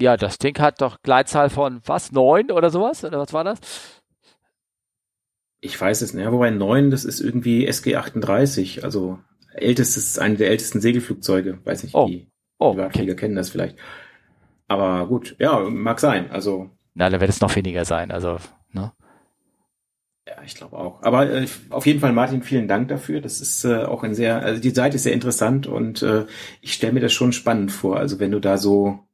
Ja, 0.00 0.16
das 0.16 0.38
Ding 0.38 0.58
hat 0.58 0.80
doch 0.82 1.00
Gleitzahl 1.02 1.48
von 1.48 1.80
was, 1.86 2.12
neun 2.12 2.50
oder 2.50 2.70
sowas? 2.70 3.04
Oder 3.04 3.18
was 3.18 3.32
war 3.32 3.44
das? 3.44 3.58
Ich 5.60 5.80
weiß 5.80 6.02
es 6.02 6.12
nicht. 6.12 6.24
Ja, 6.24 6.32
wobei 6.32 6.50
neun, 6.50 6.90
das 6.90 7.04
ist 7.04 7.20
irgendwie 7.20 7.68
SG-38, 7.68 8.82
also 8.82 9.18
ältestes, 9.54 10.18
eine 10.18 10.36
der 10.36 10.50
ältesten 10.50 10.80
Segelflugzeuge. 10.80 11.58
Weiß 11.64 11.82
nicht, 11.82 11.94
oh. 11.94 12.06
die 12.06 12.28
oh, 12.58 12.72
Privatflieger 12.72 13.12
okay. 13.12 13.20
kennen 13.20 13.36
das 13.36 13.48
vielleicht. 13.48 13.76
Aber 14.68 15.06
gut, 15.06 15.36
ja, 15.38 15.60
mag 15.60 16.00
sein. 16.00 16.30
Also. 16.30 16.70
Na, 16.94 17.08
dann 17.10 17.20
wird 17.20 17.30
es 17.30 17.40
noch 17.40 17.54
weniger 17.54 17.84
sein. 17.84 18.10
Also, 18.10 18.38
ne? 18.72 18.92
Ja, 20.26 20.34
ich 20.44 20.54
glaube 20.54 20.76
auch. 20.76 21.02
Aber 21.02 21.30
äh, 21.30 21.46
auf 21.70 21.86
jeden 21.86 22.00
Fall, 22.00 22.12
Martin, 22.12 22.42
vielen 22.42 22.66
Dank 22.66 22.88
dafür. 22.88 23.20
Das 23.20 23.40
ist 23.40 23.64
äh, 23.64 23.84
auch 23.84 24.02
ein 24.02 24.14
sehr, 24.14 24.42
also 24.42 24.60
die 24.60 24.70
Seite 24.70 24.96
ist 24.96 25.04
sehr 25.04 25.12
interessant 25.12 25.66
und 25.68 26.02
äh, 26.02 26.26
ich 26.60 26.72
stelle 26.72 26.94
mir 26.94 27.00
das 27.00 27.12
schon 27.12 27.32
spannend 27.32 27.70
vor. 27.70 27.96
Also 27.96 28.18
wenn 28.18 28.32
du 28.32 28.40
da 28.40 28.58
so 28.58 29.06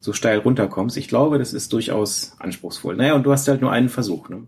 so 0.00 0.14
steil 0.14 0.38
runterkommst, 0.38 0.96
ich 0.96 1.08
glaube, 1.08 1.38
das 1.38 1.52
ist 1.52 1.72
durchaus 1.72 2.34
anspruchsvoll. 2.38 2.96
Naja, 2.96 3.14
und 3.14 3.22
du 3.24 3.32
hast 3.32 3.46
halt 3.48 3.60
nur 3.60 3.70
einen 3.70 3.90
Versuch, 3.90 4.30
ne? 4.30 4.46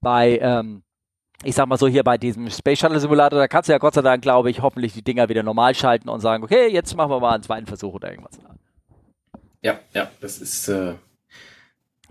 Bei, 0.00 0.38
ähm, 0.42 0.82
ich 1.44 1.54
sag 1.54 1.68
mal 1.68 1.78
so 1.78 1.86
hier 1.86 2.02
bei 2.02 2.18
diesem 2.18 2.50
Space 2.50 2.80
Shuttle 2.80 2.98
Simulator, 2.98 3.38
da 3.38 3.46
kannst 3.46 3.68
du 3.68 3.72
ja 3.72 3.78
Gott 3.78 3.94
sei 3.94 4.02
Dank, 4.02 4.22
glaube 4.22 4.50
ich, 4.50 4.60
hoffentlich 4.60 4.92
die 4.92 5.02
Dinger 5.02 5.28
wieder 5.28 5.44
normal 5.44 5.74
schalten 5.74 6.08
und 6.08 6.20
sagen, 6.20 6.42
okay, 6.42 6.68
jetzt 6.68 6.96
machen 6.96 7.10
wir 7.10 7.20
mal 7.20 7.34
einen 7.34 7.42
zweiten 7.44 7.66
Versuch 7.66 7.94
oder 7.94 8.10
irgendwas. 8.10 8.40
Ja, 9.62 9.78
ja, 9.94 10.10
das 10.20 10.38
ist. 10.38 10.68
Äh 10.68 10.94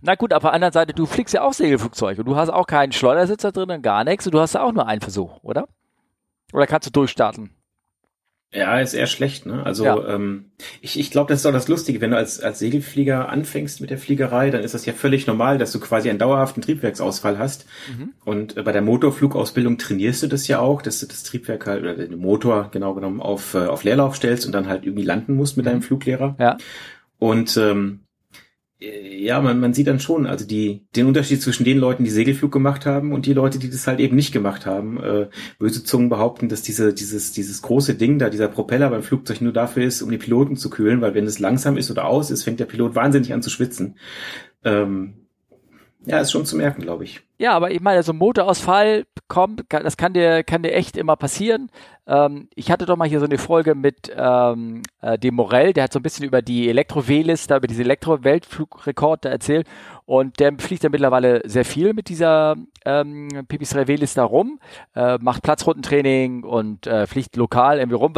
Na 0.02 0.16
gut, 0.16 0.34
auf 0.34 0.44
der 0.44 0.54
anderen 0.54 0.74
Seite, 0.74 0.94
du 0.94 1.06
fliegst 1.06 1.34
ja 1.34 1.42
auch 1.42 1.54
Segelflugzeuge. 1.54 2.24
Du 2.24 2.36
hast 2.36 2.50
auch 2.50 2.68
keinen 2.68 2.92
Schleudersitzer 2.92 3.52
drin 3.52 3.72
und 3.72 3.82
gar 3.82 4.04
nichts. 4.04 4.26
Und 4.26 4.34
du 4.34 4.40
hast 4.40 4.54
ja 4.54 4.64
auch 4.64 4.72
nur 4.72 4.88
einen 4.88 5.02
Versuch, 5.02 5.44
oder? 5.44 5.68
Oder 6.54 6.68
kannst 6.68 6.88
du 6.88 6.92
durchstarten? 6.92 7.52
Ja, 8.52 8.80
ist 8.80 8.96
eher 8.96 9.06
schlecht, 9.06 9.46
ne? 9.46 9.64
Also 9.64 9.86
ja. 9.86 10.16
ähm, 10.16 10.46
ich, 10.82 11.00
ich 11.00 11.12
glaube, 11.12 11.32
das 11.32 11.42
ist 11.42 11.46
auch 11.46 11.52
das 11.52 11.68
Lustige, 11.68 12.02
wenn 12.02 12.10
du 12.10 12.18
als, 12.18 12.40
als 12.40 12.58
Segelflieger 12.58 13.30
anfängst 13.30 13.80
mit 13.80 13.92
der 13.92 14.00
Fliegerei, 14.00 14.50
dann 14.50 14.64
ist 14.64 14.74
das 14.74 14.88
ja 14.88 14.94
völlig 14.94 15.28
normal, 15.28 15.60
dass 15.60 15.72
du 15.72 15.80
quasi 15.80 16.10
einen 16.10 16.18
dauerhaften 16.18 16.64
Triebwerksausfall 16.64 17.38
hast. 17.38 17.68
Mhm. 17.96 18.14
Und 18.26 18.58
äh, 18.58 18.64
bei 18.64 18.72
der 18.72 18.82
Motorflugausbildung 18.82 19.78
trainierst 19.78 20.24
du 20.24 20.28
das 20.28 20.48
ja 20.48 20.60
auch, 20.60 20.82
dass 20.82 21.00
du 21.00 21.06
das 21.06 21.22
Triebwerk 21.22 21.68
halt 21.68 21.84
oder 21.84 21.94
den 21.94 22.18
Motor 22.18 22.70
genau 22.72 22.96
genommen 22.96 23.22
auf, 23.22 23.54
äh, 23.54 23.68
auf 23.68 23.84
Leerlauf 23.84 24.16
stellst 24.16 24.48
und 24.48 24.52
dann 24.52 24.68
halt 24.68 24.84
irgendwie 24.84 25.06
landen 25.06 25.36
musst 25.36 25.56
mit 25.56 25.68
mhm. 25.68 25.70
deinem 25.70 25.82
Fluglehrer. 25.84 26.36
Ja. 26.40 26.58
Und 27.20 27.58
ähm, 27.58 28.02
ja, 28.82 29.42
man, 29.42 29.60
man 29.60 29.74
sieht 29.74 29.88
dann 29.88 30.00
schon, 30.00 30.26
also 30.26 30.46
die, 30.46 30.88
den 30.96 31.06
Unterschied 31.08 31.42
zwischen 31.42 31.66
den 31.66 31.78
Leuten, 31.78 32.06
die 32.06 32.10
Segelflug 32.10 32.50
gemacht 32.50 32.86
haben 32.86 33.12
und 33.12 33.26
die 33.26 33.34
Leute, 33.34 33.60
die 33.60 33.70
das 33.70 33.88
halt 33.88 34.00
eben 34.00 34.16
nicht 34.16 34.32
gemacht 34.32 34.66
haben. 34.66 35.04
Äh, 35.04 35.28
böse 35.60 35.84
Zungen 35.84 36.08
behaupten, 36.08 36.48
dass 36.48 36.62
diese, 36.62 36.94
dieses, 36.94 37.34
dieses 37.34 37.62
große 37.62 37.96
Ding 37.96 38.20
da, 38.20 38.30
dieser 38.30 38.48
Propeller 38.48 38.90
beim 38.90 39.04
Flugzeug 39.04 39.42
nur 39.42 39.52
dafür 39.52 39.84
ist, 39.84 40.02
um 40.02 40.10
die 40.10 40.18
Piloten 40.18 40.56
zu 40.56 40.70
kühlen, 40.70 41.02
weil 41.02 41.14
wenn 41.14 41.26
es 41.26 41.40
langsam 41.40 41.76
ist 41.76 41.92
oder 41.92 42.06
aus 42.06 42.32
ist, 42.32 42.44
fängt 42.44 42.62
der 42.62 42.66
Pilot 42.66 42.96
wahnsinnig 42.96 43.34
an 43.34 43.42
zu 43.42 43.50
schwitzen. 43.50 43.98
Ähm, 44.64 45.28
ja, 46.06 46.22
ist 46.22 46.32
schon 46.32 46.46
zu 46.46 46.56
merken, 46.56 46.82
glaube 46.82 47.04
ich. 47.04 47.22
Ja, 47.42 47.54
aber 47.54 47.72
ich 47.72 47.80
meine, 47.80 48.04
so 48.04 48.12
ein 48.12 48.18
Motorausfall 48.18 49.06
kommt, 49.30 49.64
das 49.70 49.96
kann 49.96 50.12
dir, 50.12 50.44
kann 50.44 50.62
dir 50.62 50.74
echt 50.74 50.98
immer 50.98 51.16
passieren. 51.16 51.72
Ähm, 52.06 52.50
ich 52.54 52.70
hatte 52.70 52.86
doch 52.86 52.98
mal 52.98 53.08
hier 53.08 53.20
so 53.20 53.26
eine 53.26 53.38
Folge 53.38 53.76
mit 53.76 54.12
ähm, 54.14 54.82
äh, 55.02 55.18
dem 55.18 55.36
Morell, 55.36 55.72
der 55.72 55.86
hat 55.86 55.94
so 55.94 56.00
ein 56.00 56.04
bisschen 56.04 56.26
über 56.26 56.42
die 56.42 56.68
Elektro-W-Liste, 56.68 57.56
über 57.56 57.68
diese 57.68 57.84
Elektro-Weltflugrekord 57.84 59.24
erzählt. 59.26 59.68
Und 60.06 60.40
der 60.40 60.54
fliegt 60.58 60.84
ja 60.84 60.90
mittlerweile 60.90 61.48
sehr 61.48 61.66
viel 61.66 61.94
mit 61.94 62.10
dieser 62.10 62.56
ähm, 62.84 63.30
Pipistrel 63.48 63.88
W-Liste 63.88 64.24
rum, 64.24 64.60
äh, 64.96 65.20
macht 65.20 65.44
Platzrundentraining 65.44 66.44
und 66.44 66.88
äh, 66.88 67.06
fliegt 67.06 67.36
lokal 67.36 67.78
irgendwie 67.78 67.96
rum, 67.96 68.14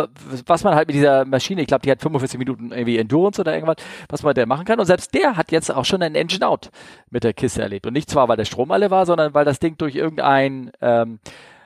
was 0.45 0.63
man 0.63 0.73
halt 0.73 0.87
mit 0.87 0.95
dieser 0.95 1.25
Maschine, 1.25 1.59
ich 1.59 1.67
glaube, 1.67 1.81
die 1.81 1.91
hat 1.91 2.01
45 2.01 2.39
Minuten 2.39 2.71
irgendwie 2.71 2.97
Endurance 2.97 3.41
oder 3.41 3.53
irgendwas, 3.53 3.75
was 4.07 4.23
man 4.23 4.33
da 4.33 4.45
machen 4.45 4.63
kann. 4.63 4.79
Und 4.79 4.85
selbst 4.85 5.13
der 5.13 5.35
hat 5.35 5.51
jetzt 5.51 5.69
auch 5.69 5.83
schon 5.83 6.01
ein 6.01 6.15
Engine-Out 6.15 6.69
mit 7.09 7.25
der 7.25 7.33
Kiste 7.33 7.61
erlebt. 7.61 7.85
Und 7.85 7.91
nicht 7.91 8.09
zwar, 8.09 8.29
weil 8.29 8.37
der 8.37 8.45
Strom 8.45 8.71
alle 8.71 8.89
war, 8.89 9.05
sondern 9.11 9.33
weil 9.33 9.45
das 9.45 9.59
Ding 9.59 9.77
durch 9.77 9.95
irgendein 9.95 10.71
ähm, 10.81 11.19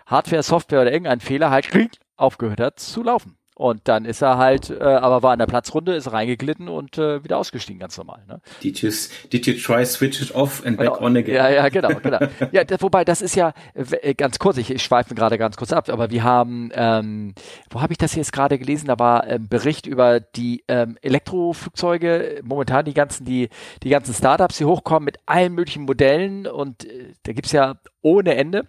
Hardware, 0.07 0.41
Software 0.41 0.81
oder 0.81 0.91
irgendein 0.91 1.19
Fehler 1.19 1.51
halt 1.51 1.69
aufgehört 2.17 2.59
hat 2.59 2.79
zu 2.79 3.03
laufen. 3.03 3.37
Und 3.57 3.87
dann 3.87 4.03
ist 4.03 4.21
er 4.21 4.37
halt, 4.37 4.69
äh, 4.69 4.83
aber 4.83 5.23
war 5.23 5.31
in 5.31 5.39
der 5.39 5.45
Platzrunde, 5.45 5.95
ist 5.95 6.11
reingeglitten 6.11 6.67
und 6.67 6.97
äh, 6.97 7.23
wieder 7.23 7.37
ausgestiegen, 7.37 7.79
ganz 7.79 7.97
normal. 7.97 8.21
Ne? 8.27 8.41
Did 8.61 8.79
you, 8.79 8.91
did 9.31 9.47
you 9.47 9.53
try 9.53 9.85
switch 9.85 10.21
it 10.21 10.35
off 10.35 10.65
and 10.65 10.75
back 10.77 10.99
on 10.99 11.15
again? 11.15 11.35
Ja, 11.35 11.49
ja, 11.49 11.69
genau, 11.69 11.87
genau. 12.03 12.19
ja, 12.51 12.65
das, 12.65 12.81
wobei 12.81 13.05
das 13.05 13.21
ist 13.21 13.33
ja 13.35 13.53
äh, 13.73 14.13
ganz 14.13 14.39
kurz, 14.39 14.57
ich, 14.57 14.71
ich 14.71 14.83
schweife 14.83 15.15
gerade 15.15 15.37
ganz 15.37 15.55
kurz 15.55 15.71
ab, 15.71 15.87
aber 15.87 16.11
wir 16.11 16.23
haben, 16.25 16.69
ähm, 16.73 17.33
wo 17.69 17.81
habe 17.81 17.93
ich 17.93 17.97
das 17.97 18.13
jetzt 18.15 18.33
gerade 18.33 18.59
gelesen? 18.59 18.87
Da 18.87 18.99
war 18.99 19.23
ein 19.23 19.43
ähm, 19.43 19.47
Bericht 19.47 19.87
über 19.87 20.19
die 20.19 20.65
ähm, 20.67 20.97
Elektroflugzeuge, 21.01 22.41
momentan 22.43 22.83
die 22.83 22.93
ganzen, 22.93 23.23
die, 23.23 23.47
die 23.83 23.89
ganzen 23.89 24.13
Startups, 24.13 24.57
die 24.57 24.65
hochkommen 24.65 25.05
mit 25.05 25.19
allen 25.27 25.53
möglichen 25.53 25.83
Modellen 25.83 26.45
und 26.45 26.83
äh, 26.83 27.13
da 27.23 27.31
gibt's 27.31 27.53
ja 27.53 27.75
ohne 28.01 28.35
Ende. 28.35 28.67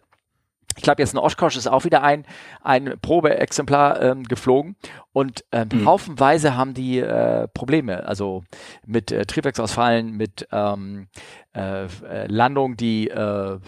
Ich 0.86 0.88
glaube, 0.88 1.02
jetzt 1.02 1.16
ein 1.16 1.18
Oshkosh 1.18 1.56
ist 1.56 1.66
auch 1.66 1.84
wieder 1.84 2.04
ein, 2.04 2.24
ein 2.62 2.94
Probeexemplar 3.02 4.00
ähm, 4.02 4.22
geflogen 4.22 4.76
und 5.12 5.44
ähm, 5.50 5.68
mhm. 5.72 5.84
haufenweise 5.84 6.56
haben 6.56 6.74
die 6.74 7.00
äh, 7.00 7.48
Probleme, 7.48 8.06
also 8.06 8.44
mit 8.86 9.10
äh, 9.10 9.26
Triebwerksausfallen, 9.26 10.12
mit 10.12 10.46
ähm, 10.52 11.08
äh, 11.56 11.86
äh 11.86 12.26
Landung, 12.28 12.76
die, 12.76 13.08
äh, 13.08 13.16
äh, 13.16 13.58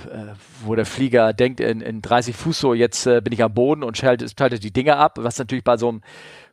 wo 0.64 0.76
der 0.76 0.86
Flieger 0.86 1.32
denkt, 1.32 1.58
in, 1.58 1.80
in 1.80 2.02
30 2.02 2.36
Fuß 2.36 2.60
so, 2.60 2.72
jetzt 2.72 3.04
äh, 3.08 3.20
bin 3.20 3.32
ich 3.32 3.42
am 3.42 3.52
Boden 3.52 3.82
und 3.82 3.98
schaltet, 3.98 4.32
schaltet 4.38 4.62
die 4.62 4.72
Dinge 4.72 4.94
ab, 4.94 5.16
was 5.18 5.40
natürlich 5.40 5.64
bei 5.64 5.76
so 5.76 5.88
einem 5.88 6.02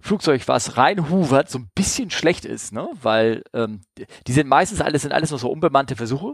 Flugzeug, 0.01 0.47
was 0.47 0.77
reinhuvert, 0.77 1.47
so 1.47 1.59
ein 1.59 1.69
bisschen 1.75 2.09
schlecht 2.09 2.43
ist, 2.43 2.73
ne? 2.73 2.89
weil 3.03 3.43
ähm, 3.53 3.81
die 4.25 4.33
sind 4.33 4.47
meistens 4.47 4.81
alles, 4.81 5.03
sind 5.03 5.11
alles 5.11 5.29
nur 5.29 5.37
so 5.37 5.51
unbemannte 5.51 5.95
Versuche 5.95 6.33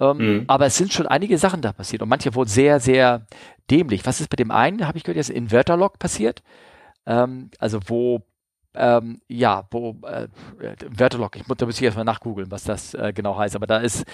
ähm, 0.00 0.16
mhm. 0.16 0.44
Aber 0.46 0.66
es 0.66 0.76
sind 0.76 0.92
schon 0.92 1.06
einige 1.06 1.38
Sachen 1.38 1.60
da 1.60 1.72
passiert 1.72 2.02
und 2.02 2.08
manche 2.08 2.34
wurden 2.34 2.48
sehr, 2.48 2.80
sehr 2.80 3.26
dämlich. 3.70 4.04
Was 4.06 4.20
ist 4.20 4.28
bei 4.28 4.36
dem 4.36 4.50
einen, 4.50 4.86
habe 4.86 4.98
ich 4.98 5.04
gehört, 5.04 5.16
jetzt 5.16 5.30
Inverter-Lock 5.30 5.98
passiert? 5.98 6.42
ähm, 7.06 7.50
also 7.58 7.80
wo 7.86 8.22
ähm, 8.76 9.20
ja, 9.28 9.68
wo 9.70 9.96
äh, 10.02 10.26
Vertolog, 10.92 11.36
ich, 11.36 11.44
da 11.44 11.64
muss 11.64 11.76
ich 11.76 11.82
erstmal 11.84 12.04
nachgoogeln, 12.04 12.50
was 12.50 12.64
das 12.64 12.92
äh, 12.94 13.12
genau 13.14 13.38
heißt, 13.38 13.54
aber 13.54 13.68
da 13.68 13.78
ist 13.78 14.04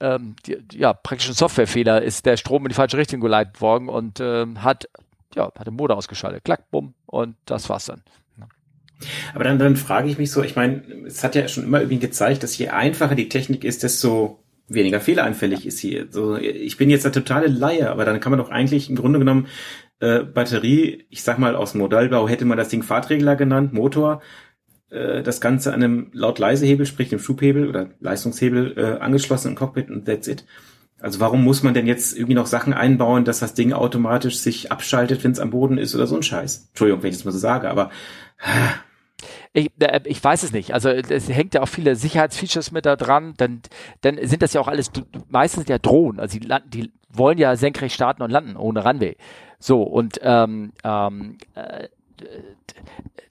ähm, 0.00 0.36
die, 0.44 0.58
ja 0.72 0.92
praktisch 0.92 1.30
ein 1.30 1.34
Softwarefehler, 1.34 2.02
ist 2.02 2.26
der 2.26 2.36
Strom 2.36 2.64
in 2.64 2.68
die 2.68 2.74
falsche 2.74 2.98
Richtung 2.98 3.20
geleitet 3.20 3.62
worden 3.62 3.88
und 3.88 4.20
ähm, 4.20 4.62
hat 4.62 4.86
ja, 5.34 5.50
hat 5.58 5.66
den 5.66 5.76
Motor 5.76 5.96
ausgeschaltet. 5.96 6.44
Klack, 6.44 6.70
bumm, 6.70 6.92
und 7.06 7.36
das 7.46 7.70
war's 7.70 7.86
dann. 7.86 8.02
Aber 9.34 9.44
dann, 9.44 9.58
dann 9.58 9.76
frage 9.76 10.10
ich 10.10 10.18
mich 10.18 10.30
so, 10.30 10.42
ich 10.42 10.56
meine, 10.56 10.82
es 11.06 11.24
hat 11.24 11.34
ja 11.34 11.48
schon 11.48 11.64
immer 11.64 11.80
irgendwie 11.80 11.98
gezeigt, 11.98 12.42
dass 12.42 12.56
je 12.58 12.68
einfacher 12.68 13.14
die 13.14 13.30
Technik 13.30 13.64
ist, 13.64 13.82
desto 13.82 14.41
weniger 14.74 15.00
fehleranfällig 15.00 15.66
ist 15.66 15.78
sie. 15.78 16.04
So, 16.10 16.36
ich 16.36 16.76
bin 16.76 16.90
jetzt 16.90 17.04
eine 17.04 17.12
totale 17.12 17.46
Laie, 17.46 17.90
aber 17.90 18.04
dann 18.04 18.20
kann 18.20 18.30
man 18.30 18.38
doch 18.38 18.50
eigentlich 18.50 18.90
im 18.90 18.96
Grunde 18.96 19.18
genommen 19.18 19.46
äh, 20.00 20.24
Batterie, 20.24 21.06
ich 21.10 21.22
sag 21.22 21.38
mal 21.38 21.54
aus 21.54 21.74
Modellbau 21.74 22.28
hätte 22.28 22.44
man 22.44 22.58
das 22.58 22.68
Ding 22.68 22.82
Fahrtregler 22.82 23.36
genannt, 23.36 23.72
Motor, 23.72 24.20
äh, 24.90 25.22
das 25.22 25.40
Ganze 25.40 25.72
an 25.72 25.82
einem 25.82 26.10
laut-leise-Hebel, 26.12 26.86
sprich 26.86 27.08
dem 27.08 27.18
Schubhebel 27.18 27.68
oder 27.68 27.90
Leistungshebel 28.00 28.74
äh, 28.76 29.00
angeschlossen 29.00 29.48
im 29.48 29.54
Cockpit 29.54 29.90
und 29.90 30.04
that's 30.04 30.28
it. 30.28 30.44
Also 30.98 31.18
warum 31.18 31.42
muss 31.42 31.62
man 31.62 31.74
denn 31.74 31.86
jetzt 31.86 32.16
irgendwie 32.16 32.34
noch 32.34 32.46
Sachen 32.46 32.72
einbauen, 32.72 33.24
dass 33.24 33.40
das 33.40 33.54
Ding 33.54 33.72
automatisch 33.72 34.38
sich 34.38 34.70
abschaltet, 34.70 35.24
wenn 35.24 35.32
es 35.32 35.40
am 35.40 35.50
Boden 35.50 35.78
ist 35.78 35.94
oder 35.94 36.06
so 36.06 36.14
ein 36.14 36.22
Scheiß? 36.22 36.68
Entschuldigung, 36.68 37.02
wenn 37.02 37.10
ich 37.10 37.16
das 37.16 37.24
mal 37.24 37.32
so 37.32 37.38
sage, 37.38 37.70
aber 37.70 37.90
ich, 39.52 39.70
ich 40.04 40.24
weiß 40.24 40.42
es 40.44 40.52
nicht. 40.52 40.72
Also 40.72 40.88
es 40.88 41.28
hängt 41.28 41.54
ja 41.54 41.62
auch 41.62 41.68
viele 41.68 41.94
Sicherheitsfeatures 41.94 42.72
mit 42.72 42.86
da 42.86 42.96
dran. 42.96 43.34
Dann, 43.36 43.60
dann 44.00 44.18
sind 44.26 44.42
das 44.42 44.54
ja 44.54 44.60
auch 44.60 44.68
alles 44.68 44.90
meistens 45.28 45.68
ja 45.68 45.78
Drohnen. 45.78 46.20
Also 46.20 46.38
die, 46.38 46.46
landen, 46.46 46.70
die 46.70 46.92
wollen 47.10 47.38
ja 47.38 47.56
senkrecht 47.56 47.94
starten 47.94 48.22
und 48.22 48.30
landen 48.30 48.56
ohne 48.56 48.84
Runway. 48.84 49.16
So 49.58 49.82
und 49.82 50.18
ähm, 50.22 50.72
ähm, 50.84 51.38
äh, 51.54 51.88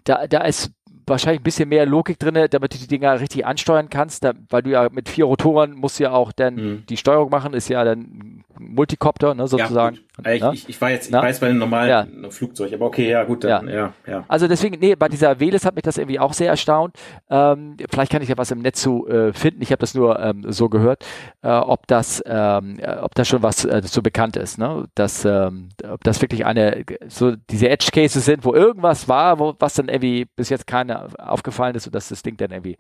da, 0.04 0.28
da 0.28 0.42
ist 0.42 0.72
wahrscheinlich 1.08 1.42
ein 1.42 1.44
bisschen 1.44 1.70
mehr 1.70 1.86
Logik 1.86 2.20
drin, 2.20 2.48
damit 2.50 2.74
du 2.74 2.78
die 2.78 2.88
Dinger 2.88 3.20
richtig 3.20 3.46
ansteuern 3.46 3.90
kannst, 3.90 4.24
da, 4.24 4.34
weil 4.50 4.62
du 4.62 4.70
ja 4.70 4.90
mit 4.92 5.10
vier 5.10 5.26
Rotoren 5.26 5.74
musst 5.74 6.00
du 6.00 6.04
ja 6.04 6.12
auch 6.12 6.32
dann 6.32 6.56
mhm. 6.56 6.86
die 6.88 6.98
Steuerung 6.98 7.30
machen, 7.30 7.54
ist 7.54 7.68
ja 7.70 7.84
dann 7.84 8.44
Multicopter, 8.62 9.34
ne, 9.34 9.48
sozusagen. 9.48 10.00
Ja, 10.24 10.32
ich, 10.32 10.42
ne? 10.42 10.52
ich, 10.54 10.70
ich 10.70 10.82
war 10.82 10.92
jetzt, 10.92 11.08
ich 11.08 11.12
Na? 11.12 11.22
weiß 11.22 11.40
bei 11.40 11.48
einem 11.48 11.58
normalen 11.58 12.24
ja. 12.24 12.30
Flugzeug, 12.30 12.74
aber 12.74 12.86
okay, 12.86 13.10
ja 13.10 13.24
gut, 13.24 13.44
dann, 13.44 13.68
ja. 13.68 13.74
ja, 13.74 13.94
ja. 14.08 14.26
Also 14.28 14.48
deswegen, 14.48 14.80
nee, 14.80 14.96
bei 14.96 15.10
dieser 15.10 15.40
Veles 15.40 15.66
hat 15.66 15.76
mich 15.76 15.84
das 15.84 15.98
irgendwie 15.98 16.20
auch 16.20 16.34
sehr 16.34 16.50
erstaunt. 16.50 16.96
Ähm, 17.30 17.78
vielleicht 17.90 18.12
kann 18.12 18.22
ich 18.22 18.30
ja 18.30 18.38
was 18.38 18.52
im 18.52 18.60
Netz 18.60 18.82
zu 18.82 19.08
äh, 19.08 19.34
finden. 19.34 19.62
Ich 19.62 19.72
habe 19.72 19.80
das 19.80 19.96
nur 19.96 20.20
ähm, 20.20 20.46
so 20.50 20.70
gehört, 20.70 21.06
äh, 21.42 21.50
ob 21.50 21.88
das, 21.88 22.22
ähm, 22.26 22.78
äh, 22.80 22.98
ob 22.98 23.16
das 23.16 23.28
schon 23.28 23.42
was 23.42 23.66
äh, 23.66 23.82
so 23.84 24.02
bekannt 24.02 24.36
ist, 24.36 24.58
ne? 24.58 24.86
Dass, 24.96 25.26
ähm, 25.26 25.70
ob 25.88 26.04
das 26.04 26.22
wirklich 26.22 26.46
eine, 26.46 26.86
so 27.08 27.36
diese 27.36 27.70
Edge 27.70 27.90
Cases 27.92 28.24
sind, 28.24 28.46
wo 28.46 28.54
irgendwas 28.54 29.08
war, 29.08 29.40
wo 29.40 29.56
was 29.60 29.74
dann 29.74 29.90
irgendwie 29.90 30.26
bis 30.36 30.50
jetzt 30.50 30.68
keine 30.68 31.08
aufgefallen 31.20 31.76
ist 31.76 31.88
und 31.88 31.96
dass 31.96 32.10
das 32.10 32.24
Ding 32.24 32.38
dann 32.38 32.52
irgendwie 32.52 32.78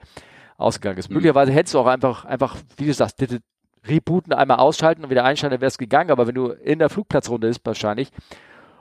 ausgegangen 0.62 0.98
ist. 0.98 1.10
Mhm. 1.10 1.16
Möglicherweise 1.16 1.52
hättest 1.52 1.74
du 1.74 1.80
auch 1.80 1.88
einfach, 1.88 2.26
einfach, 2.26 2.58
wie 2.78 2.86
du 2.86 2.94
sagst, 2.94 3.22
rebooten, 3.88 4.34
einmal 4.34 4.58
ausschalten 4.58 5.04
und 5.04 5.10
wieder 5.10 5.24
einschalten, 5.24 5.54
dann 5.54 5.62
wäre 5.62 5.70
es 5.70 5.78
gegangen. 5.78 6.12
Aber 6.12 6.28
wenn 6.28 6.36
du 6.36 6.50
in 6.50 6.80
der 6.80 6.90
Flugplatzrunde 6.90 7.48
ist 7.48 7.66
wahrscheinlich 7.66 8.12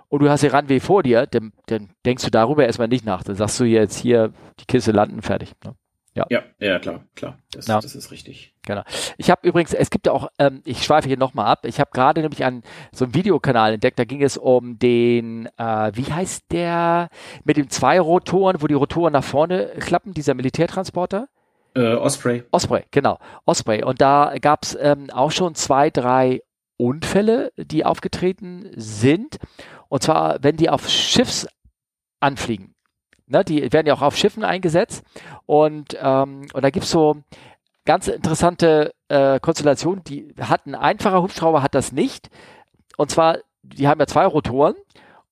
und 0.08 0.22
du 0.22 0.28
hast 0.28 0.42
den 0.42 0.54
Runway 0.54 0.80
vor 0.80 1.02
dir, 1.02 1.26
dann, 1.26 1.52
dann 1.66 1.90
denkst 2.04 2.24
du 2.24 2.30
darüber 2.30 2.66
erstmal 2.66 2.88
nicht 2.88 3.04
nach. 3.04 3.22
Dann 3.22 3.36
sagst 3.36 3.58
du 3.60 3.64
jetzt 3.64 3.96
hier, 3.96 4.32
die 4.58 4.66
Kiste 4.66 4.92
landen, 4.92 5.22
fertig. 5.22 5.52
Ne? 5.64 5.74
Ja. 6.14 6.26
ja, 6.28 6.42
ja, 6.58 6.78
klar, 6.80 7.04
klar. 7.14 7.38
Das, 7.52 7.68
ja. 7.68 7.80
das 7.80 7.94
ist 7.94 8.10
richtig. 8.10 8.52
Genau. 8.66 8.82
Ich 9.16 9.30
habe 9.30 9.46
übrigens, 9.46 9.72
es 9.72 9.90
gibt 9.90 10.06
ja 10.06 10.12
auch, 10.12 10.28
ähm, 10.38 10.60
ich 10.64 10.82
schweife 10.82 11.06
hier 11.06 11.16
nochmal 11.16 11.46
ab, 11.46 11.64
ich 11.64 11.78
habe 11.78 11.90
gerade 11.92 12.20
nämlich 12.20 12.44
einen, 12.44 12.64
so 12.92 13.04
einen 13.04 13.14
Videokanal 13.14 13.74
entdeckt, 13.74 13.98
da 13.98 14.04
ging 14.04 14.22
es 14.22 14.36
um 14.36 14.78
den, 14.78 15.46
äh, 15.56 15.92
wie 15.94 16.12
heißt 16.12 16.50
der, 16.50 17.10
mit 17.44 17.56
den 17.56 17.70
zwei 17.70 18.00
Rotoren, 18.00 18.60
wo 18.60 18.66
die 18.66 18.74
Rotoren 18.74 19.12
nach 19.12 19.22
vorne 19.22 19.70
klappen, 19.78 20.12
dieser 20.12 20.34
Militärtransporter? 20.34 21.28
Äh, 21.74 21.94
Osprey. 21.94 22.44
Osprey, 22.50 22.84
genau. 22.90 23.18
Osprey. 23.44 23.84
Und 23.84 24.00
da 24.00 24.34
gab 24.40 24.64
es 24.64 24.76
ähm, 24.80 25.08
auch 25.10 25.30
schon 25.30 25.54
zwei, 25.54 25.90
drei 25.90 26.42
Unfälle, 26.76 27.52
die 27.56 27.84
aufgetreten 27.84 28.70
sind. 28.74 29.38
Und 29.88 30.02
zwar, 30.02 30.42
wenn 30.42 30.56
die 30.56 30.70
auf 30.70 30.88
Schiffs 30.88 31.46
anfliegen. 32.20 32.74
Ne, 33.26 33.44
die 33.44 33.72
werden 33.72 33.86
ja 33.86 33.94
auch 33.94 34.02
auf 34.02 34.16
Schiffen 34.16 34.44
eingesetzt. 34.44 35.04
Und, 35.46 35.96
ähm, 36.00 36.46
und 36.52 36.62
da 36.62 36.70
gibt's 36.70 36.90
so 36.90 37.22
ganz 37.84 38.08
interessante 38.08 38.92
äh, 39.08 39.38
Konstellationen. 39.40 40.02
Die 40.04 40.34
hat 40.40 40.66
ein 40.66 40.74
einfacher 40.74 41.22
Hubschrauber, 41.22 41.62
hat 41.62 41.74
das 41.74 41.92
nicht. 41.92 42.28
Und 42.96 43.10
zwar, 43.10 43.38
die 43.62 43.86
haben 43.86 44.00
ja 44.00 44.06
zwei 44.06 44.26
Rotoren. 44.26 44.74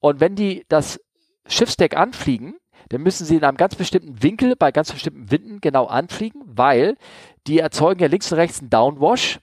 Und 0.01 0.21
wenn 0.21 0.37
die 0.37 0.65
das 0.69 1.01
Schiffsdeck 1.47 1.97
anfliegen, 1.97 2.57
dann 2.89 3.03
müssen 3.03 3.27
sie 3.27 3.37
in 3.37 3.45
einem 3.45 3.57
ganz 3.57 3.75
bestimmten 3.75 4.23
Winkel 4.23 4.57
bei 4.57 4.73
ganz 4.73 4.93
bestimmten 4.93 5.31
Winden 5.31 5.61
genau 5.61 5.87
anfliegen, 5.87 6.43
weil 6.47 6.97
die 7.47 7.59
erzeugen 7.59 8.01
ja 8.01 8.09
links 8.09 8.33
und 8.33 8.39
rechts 8.39 8.61
einen 8.61 8.71
Downwash. 8.71 9.41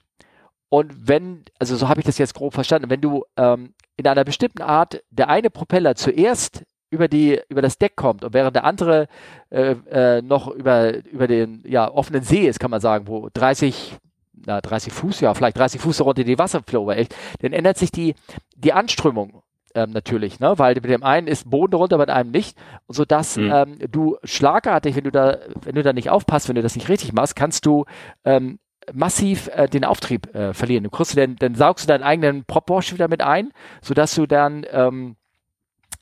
Und 0.70 1.08
wenn, 1.08 1.44
also 1.60 1.76
so 1.76 1.88
habe 1.88 2.00
ich 2.00 2.06
das 2.06 2.18
jetzt 2.18 2.34
grob 2.34 2.54
verstanden, 2.54 2.90
wenn 2.90 3.02
du 3.02 3.24
ähm, 3.38 3.74
in 3.98 4.08
einer 4.08 4.24
bestimmten 4.24 4.62
Art 4.62 5.04
der 5.10 5.30
eine 5.30 5.50
Propeller 5.50 5.96
zuerst 5.96 6.64
über 6.90 7.08
die 7.08 7.40
über 7.50 7.62
das 7.62 7.78
Deck 7.78 7.96
kommt 7.96 8.24
und 8.24 8.34
während 8.34 8.56
der 8.56 8.64
andere 8.64 9.08
äh, 9.50 9.72
äh, 9.90 10.22
noch 10.22 10.48
über 10.48 11.04
über 11.06 11.28
den 11.28 11.64
ja 11.66 11.92
offenen 11.92 12.24
See 12.24 12.48
ist, 12.48 12.60
kann 12.60 12.72
man 12.72 12.82
sagen, 12.82 13.08
wo 13.08 13.30
30 13.34 13.98
na, 14.46 14.62
30 14.62 14.94
Fuß, 14.94 15.22
ja, 15.22 15.34
vielleicht 15.34 15.58
30 15.58 15.82
Fuß 15.82 16.02
runter 16.02 16.24
die 16.24 16.38
Wasserflow 16.38 16.92
echt, 16.92 17.16
dann 17.40 17.54
ändert 17.54 17.78
sich 17.78 17.92
die, 17.92 18.16
die 18.56 18.74
Anströmung 18.74 19.42
ähm, 19.76 19.92
natürlich, 19.92 20.40
ne? 20.40 20.58
weil 20.58 20.76
mit 20.76 20.86
dem 20.86 21.04
einen 21.04 21.28
ist 21.28 21.50
Boden 21.50 21.76
runter, 21.76 21.98
bei 21.98 22.08
einem 22.08 22.32
nicht, 22.32 22.58
sodass 22.88 23.38
mhm. 23.38 23.52
ähm, 23.54 23.78
du 23.92 24.18
schlagartig, 24.24 24.96
wenn 24.96 25.04
du 25.04 25.12
da, 25.12 25.38
wenn 25.62 25.76
du 25.76 25.84
da 25.84 25.94
nicht 25.94 26.10
aufpasst, 26.10 26.48
wenn 26.48 26.56
du 26.56 26.62
das 26.62 26.76
nicht 26.76 26.90
richtig 26.90 27.14
machst, 27.14 27.36
kannst 27.36 27.66
du 27.66 27.86
ähm, 28.24 28.60
massiv 28.94 29.50
äh, 29.54 29.68
den 29.68 29.84
Auftrieb 29.84 30.34
äh, 30.34 30.54
verlieren. 30.54 30.84
Du 30.84 30.90
kriegst 30.90 31.18
dann, 31.18 31.36
dann 31.36 31.56
saugst 31.56 31.86
du 31.86 31.88
deinen 31.88 32.04
eigenen 32.04 32.46
Propwash 32.46 32.94
wieder 32.94 33.08
mit 33.08 33.22
ein, 33.22 33.52
sodass 33.82 34.16
du 34.16 34.26
dann 34.26 34.66
ähm, 34.72 35.16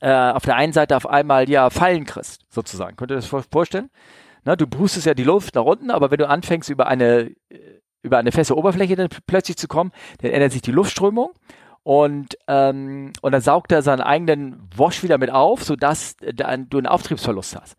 äh, 0.00 0.12
auf 0.12 0.44
der 0.44 0.56
einen 0.56 0.72
Seite 0.72 0.96
auf 0.96 1.08
einmal 1.08 1.48
ja 1.50 1.70
Fallen 1.70 2.04
kriegst, 2.04 2.42
sozusagen. 2.48 2.96
Könnt 2.96 3.10
ihr 3.10 3.16
das 3.16 3.26
vorstellen? 3.26 3.90
Ne, 4.44 4.56
du 4.56 4.66
brustest 4.66 5.06
ja 5.06 5.14
die 5.14 5.24
Luft 5.24 5.54
nach 5.54 5.64
unten, 5.64 5.90
aber 5.90 6.10
wenn 6.10 6.18
du 6.18 6.28
anfängst 6.28 6.68
über 6.68 6.86
eine 6.86 7.34
über 8.02 8.18
eine 8.18 8.32
feste 8.32 8.54
Oberfläche 8.54 8.96
dann 8.96 9.08
plötzlich 9.26 9.56
zu 9.56 9.66
kommen, 9.66 9.90
dann 10.20 10.30
ändert 10.30 10.52
sich 10.52 10.60
die 10.60 10.72
Luftströmung 10.72 11.32
und, 11.84 12.38
ähm, 12.48 13.12
und 13.20 13.32
dann 13.32 13.42
saugt 13.42 13.70
er 13.70 13.82
seinen 13.82 14.00
eigenen 14.00 14.68
Wash 14.74 15.02
wieder 15.02 15.18
mit 15.18 15.30
auf, 15.30 15.62
sodass 15.62 16.16
äh, 16.22 16.32
du 16.32 16.46
einen 16.46 16.86
Auftriebsverlust 16.86 17.56
hast. 17.60 17.76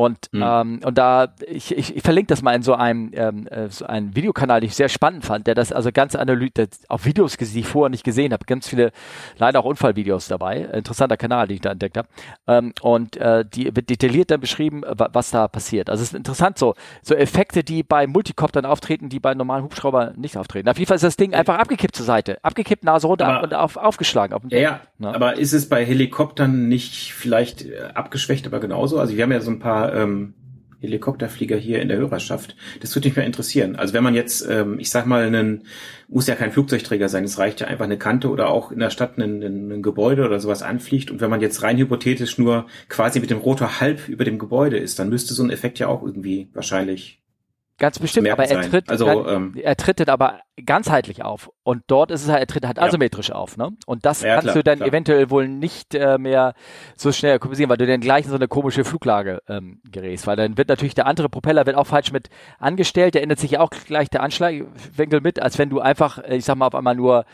Und, 0.00 0.32
mhm. 0.32 0.42
ähm, 0.42 0.80
und 0.82 0.96
da, 0.96 1.34
ich, 1.46 1.76
ich, 1.76 1.94
ich 1.94 2.02
verlinke 2.02 2.28
das 2.28 2.40
mal 2.40 2.54
in 2.54 2.62
so 2.62 2.72
einem, 2.72 3.10
ähm, 3.12 3.46
äh, 3.48 3.68
so 3.68 3.84
einem 3.84 4.16
Videokanal, 4.16 4.60
den 4.60 4.68
ich 4.68 4.74
sehr 4.74 4.88
spannend 4.88 5.26
fand, 5.26 5.46
der 5.46 5.54
das 5.54 5.72
also 5.72 5.90
ganz 5.92 6.14
analytisch, 6.14 6.68
auf 6.88 7.04
Videos, 7.04 7.36
die 7.36 7.60
ich 7.60 7.66
vorher 7.66 7.90
nicht 7.90 8.02
gesehen 8.02 8.32
habe, 8.32 8.46
ganz 8.46 8.66
viele, 8.66 8.92
leider 9.36 9.60
auch 9.60 9.66
Unfallvideos 9.66 10.28
dabei, 10.28 10.60
interessanter 10.60 11.18
Kanal, 11.18 11.48
den 11.48 11.56
ich 11.56 11.60
da 11.60 11.72
entdeckt 11.72 11.98
habe. 11.98 12.08
Ähm, 12.46 12.72
und 12.80 13.18
äh, 13.18 13.44
die 13.44 13.76
wird 13.76 13.90
detailliert 13.90 14.30
dann 14.30 14.40
beschrieben, 14.40 14.84
was 14.86 15.32
da 15.32 15.48
passiert. 15.48 15.90
Also 15.90 16.02
es 16.02 16.12
ist 16.12 16.16
interessant, 16.16 16.56
so, 16.56 16.76
so 17.02 17.14
Effekte, 17.14 17.62
die 17.62 17.82
bei 17.82 18.06
Multicoptern 18.06 18.64
auftreten, 18.64 19.10
die 19.10 19.20
bei 19.20 19.34
normalen 19.34 19.64
Hubschraubern 19.64 20.14
nicht 20.16 20.38
auftreten. 20.38 20.70
Auf 20.70 20.78
jeden 20.78 20.88
Fall 20.88 20.96
ist 20.96 21.04
das 21.04 21.16
Ding 21.16 21.34
einfach 21.34 21.58
abgekippt 21.58 21.94
zur 21.94 22.06
Seite, 22.06 22.38
abgekippt, 22.42 22.84
Nase 22.84 23.06
runter 23.06 23.26
aber, 23.26 23.42
und 23.42 23.52
auf, 23.52 23.76
aufgeschlagen. 23.76 24.32
Auf 24.32 24.44
ja, 24.48 24.58
ja, 24.58 24.80
aber 24.98 25.36
ist 25.36 25.52
es 25.52 25.68
bei 25.68 25.84
Helikoptern 25.84 26.68
nicht 26.68 27.12
vielleicht 27.12 27.66
äh, 27.66 27.90
abgeschwächt, 27.92 28.46
aber 28.46 28.60
genauso? 28.60 28.98
Also 28.98 29.14
wir 29.14 29.24
haben 29.24 29.32
ja 29.32 29.42
so 29.42 29.50
ein 29.50 29.58
paar 29.58 29.89
ähm, 29.94 30.34
Helikopterflieger 30.80 31.56
hier 31.56 31.82
in 31.82 31.88
der 31.88 31.98
Hörerschaft. 31.98 32.56
Das 32.80 32.94
würde 32.94 33.08
mich 33.08 33.16
mal 33.16 33.22
interessieren. 33.22 33.76
Also 33.76 33.92
wenn 33.92 34.02
man 34.02 34.14
jetzt, 34.14 34.46
ähm, 34.48 34.78
ich 34.78 34.90
sag 34.90 35.06
mal, 35.06 35.24
einen, 35.24 35.64
muss 36.08 36.26
ja 36.26 36.34
kein 36.34 36.52
Flugzeugträger 36.52 37.08
sein, 37.08 37.24
es 37.24 37.38
reicht 37.38 37.60
ja 37.60 37.66
einfach 37.66 37.84
eine 37.84 37.98
Kante 37.98 38.30
oder 38.30 38.48
auch 38.48 38.72
in 38.72 38.78
der 38.78 38.90
Stadt 38.90 39.18
ein, 39.18 39.42
ein, 39.42 39.82
Gebäude 39.82 40.24
oder 40.24 40.40
sowas 40.40 40.62
anfliegt. 40.62 41.10
Und 41.10 41.20
wenn 41.20 41.30
man 41.30 41.40
jetzt 41.40 41.62
rein 41.62 41.76
hypothetisch 41.76 42.38
nur 42.38 42.66
quasi 42.88 43.20
mit 43.20 43.30
dem 43.30 43.38
Rotor 43.38 43.80
halb 43.80 44.08
über 44.08 44.24
dem 44.24 44.38
Gebäude 44.38 44.78
ist, 44.78 44.98
dann 44.98 45.10
müsste 45.10 45.34
so 45.34 45.42
ein 45.42 45.50
Effekt 45.50 45.78
ja 45.78 45.88
auch 45.88 46.02
irgendwie 46.02 46.48
wahrscheinlich 46.54 47.19
Ganz 47.80 47.98
bestimmt, 47.98 48.28
aber 48.28 48.44
er 48.44 48.60
tritt, 48.60 48.90
also, 48.90 49.06
kann, 49.06 49.24
ähm, 49.26 49.54
er 49.56 49.74
tritt 49.74 50.00
dann 50.00 50.10
aber 50.10 50.40
ganzheitlich 50.66 51.24
auf. 51.24 51.50
Und 51.62 51.82
dort 51.86 52.10
ist 52.10 52.22
es 52.22 52.28
halt, 52.28 52.40
er 52.40 52.46
tritt 52.46 52.66
halt 52.66 52.76
ja. 52.76 52.82
asymmetrisch 52.82 53.32
auf, 53.32 53.56
ne? 53.56 53.70
Und 53.86 54.04
das 54.04 54.20
ja, 54.20 54.34
kannst 54.34 54.48
klar, 54.48 54.54
du 54.56 54.62
dann 54.62 54.76
klar. 54.76 54.88
eventuell 54.90 55.30
wohl 55.30 55.48
nicht 55.48 55.94
äh, 55.94 56.18
mehr 56.18 56.52
so 56.94 57.10
schnell 57.10 57.38
kompensieren, 57.38 57.70
weil 57.70 57.78
du 57.78 57.86
dann 57.86 58.02
gleich 58.02 58.26
in 58.26 58.30
so 58.30 58.36
eine 58.36 58.48
komische 58.48 58.84
Fluglage 58.84 59.40
ähm, 59.48 59.80
gerätst. 59.90 60.26
Weil 60.26 60.36
dann 60.36 60.58
wird 60.58 60.68
natürlich 60.68 60.94
der 60.94 61.06
andere 61.06 61.30
Propeller 61.30 61.64
wird 61.64 61.74
auch 61.74 61.86
falsch 61.86 62.12
mit 62.12 62.28
angestellt, 62.58 63.14
der 63.14 63.22
ändert 63.22 63.38
sich 63.38 63.52
ja 63.52 63.60
auch 63.60 63.70
gleich 63.70 64.10
der 64.10 64.22
Anschlagwinkel 64.22 65.22
mit, 65.22 65.40
als 65.40 65.56
wenn 65.56 65.70
du 65.70 65.80
einfach, 65.80 66.18
äh, 66.18 66.36
ich 66.36 66.44
sag 66.44 66.56
mal, 66.56 66.66
auf 66.66 66.74
einmal 66.74 66.96
nur 66.96 67.24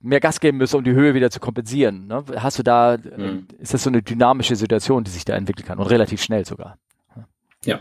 mehr 0.00 0.20
Gas 0.20 0.40
geben 0.40 0.56
müsst, 0.56 0.74
um 0.74 0.82
die 0.82 0.92
Höhe 0.92 1.12
wieder 1.12 1.30
zu 1.30 1.40
kompensieren. 1.40 2.06
Ne? 2.06 2.24
Hast 2.36 2.58
du 2.58 2.62
da, 2.62 2.96
mhm. 2.96 3.48
ist 3.58 3.74
das 3.74 3.82
so 3.82 3.90
eine 3.90 4.00
dynamische 4.00 4.56
Situation, 4.56 5.04
die 5.04 5.10
sich 5.10 5.26
da 5.26 5.36
entwickeln 5.36 5.66
kann 5.66 5.78
und 5.78 5.88
relativ 5.88 6.22
schnell 6.22 6.46
sogar. 6.46 6.78
Ja, 7.66 7.80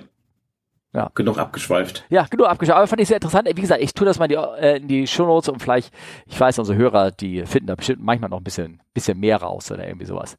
ja. 0.93 1.11
Genug 1.13 1.37
abgeschweift. 1.37 2.05
Ja, 2.09 2.25
genug 2.25 2.47
abgeschweift. 2.47 2.77
Aber 2.77 2.87
fand 2.87 3.01
ich 3.01 3.07
sehr 3.07 3.17
interessant. 3.17 3.47
Wie 3.47 3.61
gesagt, 3.61 3.81
ich 3.81 3.93
tue 3.93 4.05
das 4.05 4.17
mal 4.17 4.25
in 4.25 4.29
die, 4.29 4.35
äh, 4.35 4.77
in 4.77 4.87
die 4.87 5.05
Shownotes 5.07 5.49
und 5.49 5.61
vielleicht, 5.61 5.93
ich 6.25 6.39
weiß, 6.39 6.57
unsere 6.59 6.77
Hörer, 6.77 7.11
die 7.11 7.45
finden 7.45 7.67
da 7.67 7.75
bestimmt 7.75 8.01
manchmal 8.01 8.29
noch 8.29 8.39
ein 8.39 8.43
bisschen, 8.43 8.81
bisschen 8.93 9.19
mehr 9.19 9.37
raus 9.37 9.71
oder 9.71 9.87
irgendwie 9.87 10.07
sowas. 10.07 10.37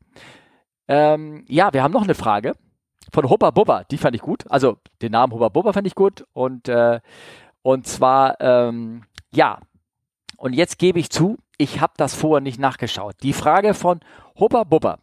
Ähm, 0.89 1.45
ja, 1.49 1.73
wir 1.73 1.83
haben 1.83 1.93
noch 1.93 2.03
eine 2.03 2.15
Frage 2.15 2.55
von 3.13 3.31
Hubba 3.31 3.51
Bubba. 3.51 3.85
Die 3.85 3.99
fand 3.99 4.17
ich 4.17 4.23
gut. 4.23 4.45
Also 4.51 4.79
den 5.03 5.13
Namen 5.13 5.33
Hubba 5.33 5.51
Bubba 5.51 5.73
fand 5.73 5.87
ich 5.87 5.95
gut. 5.95 6.27
Und, 6.33 6.69
äh, 6.69 7.01
und 7.63 7.87
zwar, 7.87 8.41
ähm, 8.41 9.05
ja, 9.33 9.61
und 10.37 10.55
jetzt 10.55 10.79
gebe 10.79 10.99
ich 10.99 11.11
zu, 11.11 11.37
ich 11.59 11.81
habe 11.81 11.93
das 11.97 12.15
vorher 12.15 12.41
nicht 12.41 12.59
nachgeschaut. 12.59 13.15
Die 13.23 13.35
Frage 13.35 13.75
von 13.75 14.01
Hubba 14.39 14.65
Bubba 14.65 14.99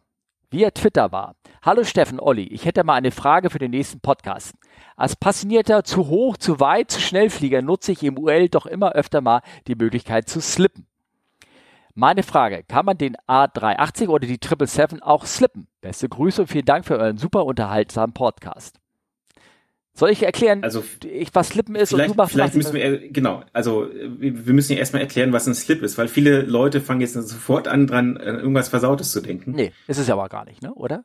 via 0.50 0.70
Twitter 0.70 1.12
war. 1.12 1.36
Hallo 1.62 1.84
Steffen, 1.84 2.20
Olli, 2.20 2.44
ich 2.44 2.64
hätte 2.64 2.84
mal 2.84 2.94
eine 2.94 3.10
Frage 3.10 3.48
für 3.48 3.58
den 3.58 3.70
nächsten 3.70 4.00
Podcast. 4.00 4.54
Als 4.96 5.16
passionierter 5.16 5.84
zu 5.84 6.08
hoch, 6.08 6.36
zu 6.36 6.60
weit, 6.60 6.90
zu 6.90 7.00
Schnellflieger 7.00 7.62
nutze 7.62 7.92
ich 7.92 8.02
im 8.02 8.18
UL 8.18 8.48
doch 8.48 8.66
immer 8.66 8.92
öfter 8.92 9.20
mal 9.20 9.42
die 9.66 9.74
Möglichkeit 9.74 10.28
zu 10.28 10.40
slippen. 10.40 10.86
Meine 11.94 12.22
Frage, 12.22 12.62
kann 12.62 12.84
man 12.84 12.96
den 12.96 13.16
A380 13.26 14.08
oder 14.08 14.26
die 14.26 14.38
777 14.40 15.02
auch 15.02 15.26
slippen? 15.26 15.66
Beste 15.80 16.08
Grüße 16.08 16.42
und 16.42 16.46
vielen 16.46 16.64
Dank 16.64 16.84
für 16.84 16.96
euren 16.96 17.18
super 17.18 17.44
unterhaltsamen 17.44 18.14
Podcast. 18.14 18.78
Soll 19.94 20.10
ich 20.10 20.22
erklären, 20.22 20.62
also, 20.62 20.84
ich, 21.04 21.34
was 21.34 21.48
Slippen 21.48 21.74
ist 21.74 21.92
und 21.92 22.06
du 22.06 22.14
machst 22.14 22.32
Vielleicht 22.32 22.54
müssen 22.54 22.74
wir, 22.74 23.10
genau, 23.10 23.42
also 23.52 23.88
wir 23.92 24.52
müssen 24.52 24.74
ja 24.74 24.78
erstmal 24.78 25.02
erklären, 25.02 25.32
was 25.32 25.48
ein 25.48 25.56
Slip 25.56 25.82
ist, 25.82 25.98
weil 25.98 26.06
viele 26.06 26.42
Leute 26.42 26.80
fangen 26.80 27.00
jetzt 27.00 27.14
sofort 27.14 27.66
an, 27.66 27.88
dran 27.88 28.16
irgendwas 28.16 28.68
Versautes 28.68 29.10
zu 29.10 29.20
denken. 29.20 29.50
Nee, 29.56 29.72
ist 29.88 29.98
es 29.98 30.06
ja 30.06 30.14
aber 30.14 30.28
gar 30.28 30.44
nicht, 30.44 30.62
ne? 30.62 30.72
oder? 30.72 31.02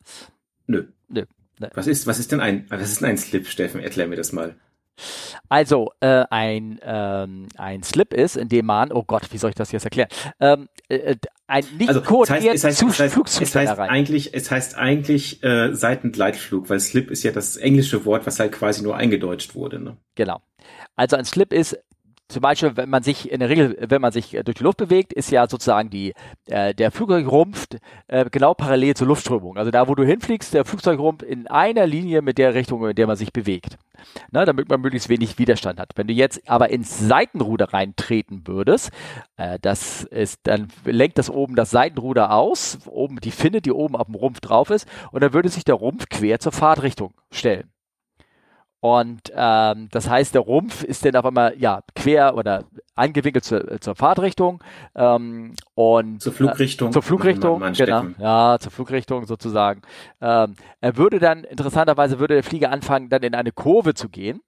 Nö. 0.67 0.89
Nö. 1.07 1.23
Nee. 1.59 1.67
Was 1.73 1.87
ist, 1.87 2.07
was 2.07 2.19
ist 2.19 2.31
denn 2.31 2.39
ein, 2.39 2.65
was 2.69 2.81
ist 2.81 3.01
denn 3.01 3.09
ein 3.09 3.17
Slip, 3.17 3.47
Steffen? 3.47 3.81
Erklär 3.81 4.07
mir 4.07 4.15
das 4.15 4.31
mal. 4.31 4.55
Also 5.49 5.91
äh, 5.99 6.23
ein, 6.29 6.79
ähm, 6.83 7.47
ein 7.57 7.83
Slip 7.83 8.13
ist, 8.13 8.37
in 8.37 8.49
dem 8.49 8.65
man, 8.65 8.91
oh 8.91 9.03
Gott, 9.03 9.31
wie 9.31 9.37
soll 9.37 9.49
ich 9.49 9.55
das 9.55 9.71
jetzt 9.71 9.85
erklären? 9.85 10.09
Ähm, 10.39 10.69
äh, 10.87 11.15
ein 11.47 11.65
nicht 11.77 11.89
also, 11.89 12.01
koordinierten 12.01 12.55
es 12.55 12.63
heißt, 12.63 12.81
es 12.81 12.99
heißt, 12.99 13.41
es 13.41 13.55
heißt, 13.55 13.79
eigentlich, 13.79 14.33
es 14.33 14.49
heißt 14.49 14.77
eigentlich 14.77 15.43
äh, 15.43 15.73
Seitengleitflug, 15.73 16.69
weil 16.69 16.79
Slip 16.79 17.11
ist 17.11 17.23
ja 17.23 17.31
das 17.31 17.57
englische 17.57 18.05
Wort, 18.05 18.25
was 18.25 18.39
halt 18.39 18.51
quasi 18.51 18.81
nur 18.83 18.95
eingedeutscht 18.95 19.55
wurde. 19.55 19.79
Ne? 19.79 19.97
Genau. 20.15 20.41
Also 20.95 21.15
ein 21.17 21.25
Slip 21.25 21.53
ist 21.53 21.77
zum 22.33 22.41
Beispiel, 22.41 22.75
wenn 22.75 22.89
man 22.89 23.03
sich 23.03 23.31
in 23.31 23.39
der 23.39 23.49
Regel, 23.49 23.77
wenn 23.79 24.01
man 24.01 24.11
sich 24.11 24.31
durch 24.43 24.57
die 24.57 24.63
Luft 24.63 24.77
bewegt, 24.77 25.13
ist 25.13 25.31
ja 25.31 25.47
sozusagen 25.47 25.89
die, 25.89 26.13
äh, 26.47 26.73
der 26.73 26.91
Flugzeugrumpf 26.91 27.67
äh, 28.07 28.25
genau 28.29 28.53
parallel 28.53 28.95
zur 28.95 29.07
Luftströmung. 29.07 29.57
Also 29.57 29.71
da, 29.71 29.87
wo 29.87 29.95
du 29.95 30.03
hinfliegst, 30.03 30.53
der 30.53 30.65
Flugzeugrumpf 30.65 31.23
in 31.23 31.47
einer 31.47 31.87
Linie 31.87 32.21
mit 32.21 32.37
der 32.37 32.53
Richtung, 32.53 32.87
in 32.87 32.95
der 32.95 33.07
man 33.07 33.15
sich 33.15 33.31
bewegt. 33.31 33.77
Na, 34.31 34.43
damit 34.43 34.67
man 34.69 34.81
möglichst 34.81 35.07
wenig 35.09 35.37
Widerstand 35.37 35.79
hat. 35.79 35.91
Wenn 35.95 36.07
du 36.07 36.13
jetzt 36.13 36.41
aber 36.49 36.69
ins 36.69 36.99
Seitenruder 36.99 37.71
reintreten 37.73 38.47
würdest, 38.47 38.91
äh, 39.37 39.59
das 39.61 40.03
ist, 40.03 40.41
dann 40.43 40.67
lenkt 40.83 41.17
das 41.17 41.29
oben 41.29 41.55
das 41.55 41.71
Seitenruder 41.71 42.33
aus, 42.33 42.79
oben 42.87 43.19
die 43.21 43.31
Finne, 43.31 43.61
die 43.61 43.71
oben 43.71 43.95
auf 43.95 44.07
dem 44.07 44.15
Rumpf 44.15 44.41
drauf 44.41 44.69
ist, 44.69 44.87
und 45.11 45.21
dann 45.21 45.33
würde 45.33 45.49
sich 45.49 45.63
der 45.63 45.75
Rumpf 45.75 46.09
quer 46.09 46.39
zur 46.39 46.51
Fahrtrichtung 46.51 47.13
stellen. 47.31 47.69
Und 48.83 49.31
ähm, 49.33 49.87
das 49.91 50.09
heißt, 50.09 50.35
der 50.35 50.41
Rumpf 50.41 50.83
ist 50.83 51.05
dann 51.05 51.15
auf 51.15 51.25
einmal 51.25 51.57
ja 51.57 51.83
quer 51.95 52.35
oder 52.35 52.65
angewinkelt 52.95 53.45
zur, 53.45 53.79
zur 53.79 53.95
Fahrtrichtung 53.95 54.61
ähm, 54.93 55.55
und 55.73 56.21
zur 56.21 56.33
Flugrichtung. 56.33 56.89
Äh, 56.89 56.91
zur 56.91 57.01
Flugrichtung, 57.01 57.63
genau. 57.77 58.07
Ja, 58.19 58.57
zur 58.59 58.73
Flugrichtung 58.73 59.25
sozusagen. 59.25 59.83
Ähm, 60.19 60.55
er 60.81 60.97
würde 60.97 61.19
dann 61.19 61.45
interessanterweise 61.45 62.19
würde 62.19 62.33
der 62.33 62.43
Flieger 62.43 62.71
anfangen, 62.71 63.07
dann 63.07 63.23
in 63.23 63.35
eine 63.35 63.53
Kurve 63.53 63.93
zu 63.93 64.09
gehen, 64.09 64.41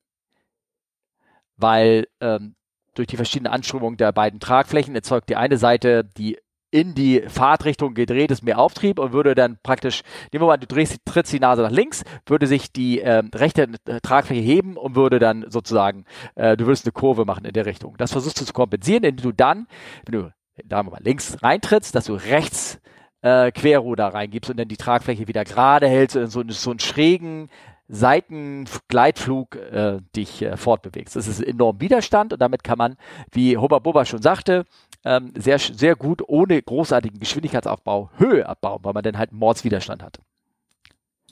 weil 1.56 2.06
ähm, 2.20 2.56
durch 2.94 3.08
die 3.08 3.16
verschiedenen 3.16 3.54
Anströmungen 3.54 3.96
der 3.96 4.12
beiden 4.12 4.42
Tragflächen 4.42 4.96
erzeugt 4.96 5.30
die 5.30 5.38
eine 5.38 5.56
Seite 5.56 6.04
die 6.04 6.38
in 6.72 6.94
die 6.94 7.22
Fahrtrichtung 7.28 7.94
gedreht 7.94 8.32
ist, 8.32 8.44
mehr 8.44 8.60
Auftrieb 8.60 9.00
und 9.00 9.14
würde 9.14 9.36
dann 9.36 9.58
praktisch, 9.64 10.02
nehmen 10.32 10.44
wir 10.44 10.48
mal, 10.48 10.58
du 10.58 10.68
drehst, 10.68 10.98
trittst 11.06 11.32
die 11.32 11.40
Nase 11.40 11.62
nach 11.62 11.72
links, 11.72 12.04
würde 12.26 12.48
sich 12.48 12.72
die 12.72 13.02
äh, 13.02 13.24
rechte 13.34 13.68
Tragfläche 14.02 14.42
heben 14.42 14.76
und 14.78 14.96
würde 14.96 15.20
dann 15.20 15.46
sozusagen, 15.50 16.06
äh, 16.36 16.58
du 16.58 16.66
würdest 16.66 16.86
eine 16.86 16.92
Kurve 16.92 17.26
machen 17.26 17.46
in 17.46 17.54
der 17.54 17.66
Richtung. 17.66 17.96
Das 17.98 18.12
versuchst 18.12 18.42
du 18.42 18.46
zu 18.46 18.54
kompensieren, 18.54 19.04
indem 19.04 19.24
du 19.24 19.32
dann, 19.32 19.68
wenn 20.06 20.20
du, 20.20 20.34
sagen 20.70 20.90
mal, 20.90 21.00
links 21.02 21.42
reintrittst, 21.42 21.96
dass 21.96 22.06
du 22.06 22.14
rechts 22.14 22.82
äh, 23.22 23.52
Querruder 23.52 24.08
reingibst 24.08 24.52
und 24.52 24.58
dann 24.58 24.68
die 24.68 24.78
Tragfläche 24.78 25.28
wieder 25.28 25.44
gerade 25.44 25.88
hältst 25.88 26.16
und 26.16 26.28
so, 26.28 26.44
so 26.48 26.70
einen 26.70 26.80
schrägen 26.80 27.50
Seitengleitflug 27.88 29.56
äh, 29.56 30.00
dich 30.16 30.42
äh, 30.42 30.58
fortbewegst. 30.58 31.16
Das 31.16 31.28
ist 31.28 31.42
enorm 31.42 31.80
Widerstand 31.82 32.34
und 32.34 32.42
damit 32.42 32.64
kann 32.64 32.78
man, 32.78 32.98
wie 33.32 33.58
Hubba 33.58 33.80
Bubba 33.80 34.06
schon 34.06 34.22
sagte, 34.22 34.66
ähm, 35.04 35.34
sehr, 35.38 35.60
sehr 35.60 35.96
gut 35.96 36.24
ohne 36.28 36.62
großartigen 36.62 37.20
Geschwindigkeitsaufbau 37.20 38.10
Höhe 38.18 38.48
abbauen, 38.48 38.80
weil 38.84 38.94
man 38.94 39.04
dann 39.04 39.18
halt 39.18 39.32
Mordswiderstand 39.32 40.02
hat. 40.02 40.20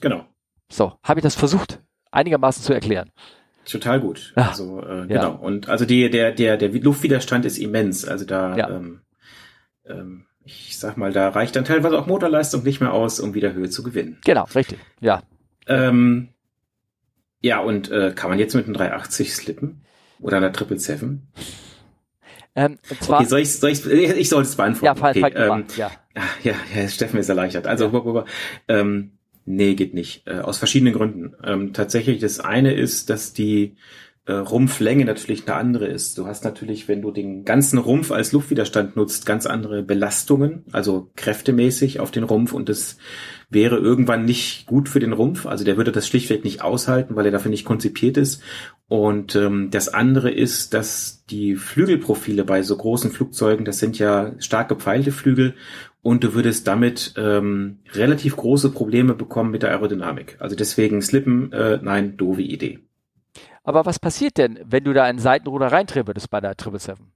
Genau. 0.00 0.24
So, 0.70 0.94
habe 1.02 1.20
ich 1.20 1.24
das 1.24 1.34
versucht 1.34 1.80
einigermaßen 2.12 2.62
zu 2.62 2.72
erklären. 2.72 3.10
Total 3.64 4.00
gut. 4.00 4.32
Ach, 4.36 4.50
also 4.50 4.80
äh, 4.80 5.06
genau. 5.06 5.22
Ja. 5.22 5.28
Und 5.28 5.68
also 5.68 5.84
die, 5.84 6.10
der, 6.10 6.32
der, 6.32 6.56
der 6.56 6.68
Luftwiderstand 6.68 7.44
ist 7.44 7.58
immens. 7.58 8.04
Also 8.06 8.24
da, 8.24 8.56
ja. 8.56 8.70
ähm, 8.70 9.00
ähm, 9.86 10.26
ich 10.44 10.78
sag 10.78 10.96
mal, 10.96 11.12
da 11.12 11.30
reicht 11.30 11.56
dann 11.56 11.64
teilweise 11.64 11.98
auch 11.98 12.06
Motorleistung 12.06 12.62
nicht 12.62 12.80
mehr 12.80 12.92
aus, 12.92 13.20
um 13.20 13.34
wieder 13.34 13.54
Höhe 13.54 13.70
zu 13.70 13.82
gewinnen. 13.82 14.18
Genau, 14.24 14.44
richtig. 14.54 14.78
Ja. 15.00 15.22
Ähm, 15.66 16.33
ja, 17.44 17.58
und 17.58 17.90
äh, 17.90 18.12
kann 18.14 18.30
man 18.30 18.38
jetzt 18.38 18.54
mit 18.54 18.64
einem 18.64 18.72
380 18.72 19.34
slippen? 19.34 19.82
Oder 20.18 20.38
einer 20.38 20.48
777? 20.48 21.18
Ähm, 22.56 22.78
zwar, 23.00 23.20
okay, 23.20 23.28
soll 23.28 23.40
ich, 23.40 23.52
soll 23.52 23.70
ich, 23.70 23.84
ich 23.84 24.28
soll 24.30 24.44
es 24.44 24.56
beantworten. 24.56 24.86
Ja, 24.86 24.94
fall, 24.94 25.10
okay, 25.10 25.20
fall 25.20 25.32
ähm, 25.36 25.64
ja. 25.76 25.90
ja. 26.42 26.54
Ja, 26.74 26.88
Steffen 26.88 27.20
ist 27.20 27.28
erleichtert. 27.28 27.66
Also, 27.66 27.90
ja. 27.90 28.24
ähm, 28.68 29.10
nee, 29.44 29.74
geht 29.74 29.92
nicht. 29.92 30.26
Äh, 30.26 30.38
aus 30.38 30.56
verschiedenen 30.56 30.94
Gründen. 30.94 31.34
Ähm, 31.44 31.74
tatsächlich, 31.74 32.18
das 32.18 32.40
eine 32.40 32.72
ist, 32.72 33.10
dass 33.10 33.34
die 33.34 33.64
äh, 33.64 33.74
Rumpflänge 34.32 35.04
natürlich 35.04 35.46
eine 35.46 35.56
andere 35.56 35.86
ist. 35.86 36.16
Du 36.16 36.26
hast 36.26 36.44
natürlich, 36.44 36.88
wenn 36.88 37.02
du 37.02 37.10
den 37.10 37.44
ganzen 37.44 37.78
Rumpf 37.78 38.10
als 38.10 38.32
Luftwiderstand 38.32 38.96
nutzt, 38.96 39.26
ganz 39.26 39.44
andere 39.44 39.82
Belastungen, 39.82 40.64
also 40.72 41.10
kräftemäßig 41.14 42.00
auf 42.00 42.10
den 42.10 42.24
Rumpf 42.24 42.52
und 42.54 42.70
das 42.70 42.96
wäre 43.50 43.76
irgendwann 43.76 44.24
nicht 44.24 44.66
gut 44.66 44.88
für 44.88 45.00
den 45.00 45.12
Rumpf. 45.12 45.44
Also 45.44 45.64
der 45.64 45.76
würde 45.76 45.92
das 45.92 46.08
schlichtweg 46.08 46.42
nicht 46.42 46.62
aushalten, 46.62 47.16
weil 47.16 47.26
er 47.26 47.32
dafür 47.32 47.50
nicht 47.50 47.66
konzipiert 47.66 48.16
ist. 48.16 48.42
Und 48.88 49.36
ähm, 49.36 49.68
das 49.70 49.88
andere 49.92 50.30
ist, 50.30 50.72
dass 50.72 51.24
die 51.30 51.56
Flügelprofile 51.56 52.44
bei 52.44 52.62
so 52.62 52.76
großen 52.76 53.10
Flugzeugen, 53.10 53.64
das 53.64 53.78
sind 53.78 53.98
ja 53.98 54.32
stark 54.38 54.68
gepfeilte 54.68 55.12
Flügel 55.12 55.54
und 56.02 56.24
du 56.24 56.34
würdest 56.34 56.66
damit 56.66 57.14
ähm, 57.16 57.78
relativ 57.92 58.36
große 58.36 58.70
Probleme 58.70 59.14
bekommen 59.14 59.50
mit 59.50 59.62
der 59.62 59.70
Aerodynamik. 59.70 60.36
Also 60.38 60.56
deswegen 60.56 61.00
Slippen, 61.00 61.52
äh, 61.52 61.78
nein, 61.82 62.16
doofe 62.16 62.42
Idee. 62.42 62.83
Aber 63.64 63.86
was 63.86 63.98
passiert 63.98 64.36
denn, 64.38 64.60
wenn 64.64 64.84
du 64.84 64.92
da 64.92 65.04
ein 65.04 65.18
Seitenruder 65.18 65.72
reindrehen 65.72 66.06
würdest 66.06 66.30
bei 66.30 66.40
der 66.40 66.50
777? 66.50 67.06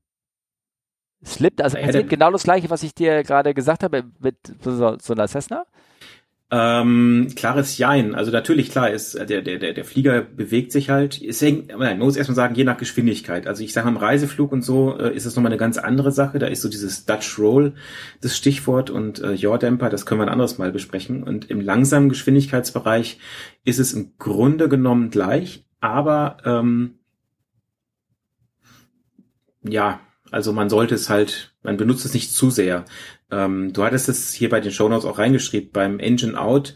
Slippt, 1.24 1.62
also 1.62 1.76
passiert 1.76 1.94
ja, 1.94 2.08
genau 2.08 2.30
das 2.30 2.44
gleiche, 2.44 2.70
was 2.70 2.82
ich 2.82 2.94
dir 2.94 3.22
gerade 3.22 3.52
gesagt 3.52 3.82
habe 3.82 4.04
mit 4.20 4.36
so, 4.62 4.96
so 4.98 5.12
einer 5.12 5.28
Cessna? 5.28 5.64
Ähm, 6.50 7.28
klares 7.36 7.76
Jein. 7.76 8.14
Also 8.14 8.30
natürlich, 8.30 8.70
klar, 8.70 8.90
ist 8.90 9.14
äh, 9.14 9.26
der, 9.26 9.42
der, 9.42 9.58
der, 9.58 9.74
der 9.74 9.84
Flieger 9.84 10.22
bewegt 10.22 10.72
sich 10.72 10.88
halt. 10.88 11.20
Es 11.20 11.42
hängt, 11.42 11.76
man 11.76 11.98
muss 11.98 12.16
erstmal 12.16 12.36
sagen, 12.36 12.54
je 12.54 12.64
nach 12.64 12.78
Geschwindigkeit. 12.78 13.46
Also 13.46 13.62
ich 13.62 13.74
sage 13.74 13.88
im 13.88 13.98
Reiseflug 13.98 14.50
und 14.52 14.62
so 14.62 14.96
äh, 14.98 15.14
ist 15.14 15.26
es 15.26 15.36
nochmal 15.36 15.52
eine 15.52 15.58
ganz 15.58 15.76
andere 15.76 16.10
Sache. 16.10 16.38
Da 16.38 16.46
ist 16.46 16.62
so 16.62 16.70
dieses 16.70 17.04
Dutch 17.04 17.38
Roll 17.38 17.74
das 18.22 18.34
Stichwort 18.34 18.88
und 18.88 19.20
äh, 19.20 19.32
Yaw-Damper, 19.32 19.90
das 19.90 20.06
können 20.06 20.22
wir 20.22 20.26
ein 20.26 20.32
anderes 20.32 20.56
Mal 20.56 20.72
besprechen. 20.72 21.22
Und 21.22 21.50
im 21.50 21.60
langsamen 21.60 22.08
Geschwindigkeitsbereich 22.08 23.18
ist 23.64 23.78
es 23.78 23.92
im 23.92 24.12
Grunde 24.18 24.70
genommen 24.70 25.10
gleich, 25.10 25.67
aber 25.80 26.38
ähm, 26.44 26.98
ja, 29.62 30.00
also 30.30 30.52
man 30.52 30.68
sollte 30.68 30.94
es 30.94 31.08
halt, 31.08 31.54
man 31.62 31.76
benutzt 31.76 32.04
es 32.04 32.14
nicht 32.14 32.32
zu 32.32 32.50
sehr. 32.50 32.84
Ähm, 33.30 33.72
du 33.72 33.84
hattest 33.84 34.08
es 34.08 34.32
hier 34.32 34.48
bei 34.48 34.60
den 34.60 34.72
Shownotes 34.72 35.04
auch 35.04 35.18
reingeschrieben, 35.18 35.70
beim 35.72 35.98
Engine 35.98 36.40
Out 36.40 36.74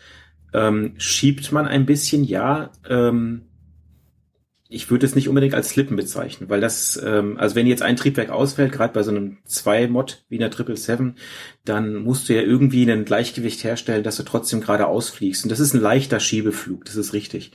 ähm, 0.53 0.95
schiebt 0.99 1.53
man 1.53 1.67
ein 1.67 1.87
bisschen, 1.87 2.25
ja. 2.25 2.71
Ähm, 2.89 3.47
ich 4.73 4.91
würde 4.91 5.07
es 5.07 5.15
nicht 5.15 5.29
unbedingt 5.29 5.55
als 5.55 5.71
Slippen 5.71 5.97
bezeichnen, 5.97 6.49
weil 6.49 6.61
das, 6.61 7.01
ähm, 7.05 7.37
also 7.39 7.55
wenn 7.55 7.67
jetzt 7.67 7.83
ein 7.83 7.97
Triebwerk 7.97 8.31
ausfällt, 8.31 8.73
gerade 8.73 8.93
bei 8.93 9.03
so 9.03 9.11
einem 9.11 9.39
2-Mod 9.49 10.25
wie 10.29 10.39
einer 10.39 10.51
777, 10.51 11.23
dann 11.65 11.97
musst 11.97 12.29
du 12.29 12.35
ja 12.35 12.43
irgendwie 12.43 12.91
ein 12.91 13.05
Gleichgewicht 13.05 13.63
herstellen, 13.65 14.03
dass 14.03 14.17
du 14.17 14.23
trotzdem 14.23 14.61
gerade 14.61 14.87
ausfliegst. 14.87 15.45
Und 15.45 15.51
das 15.51 15.61
ist 15.61 15.75
ein 15.75 15.81
leichter 15.81 16.21
Schiebeflug, 16.21 16.85
das 16.85 16.97
ist 16.97 17.13
richtig. 17.13 17.53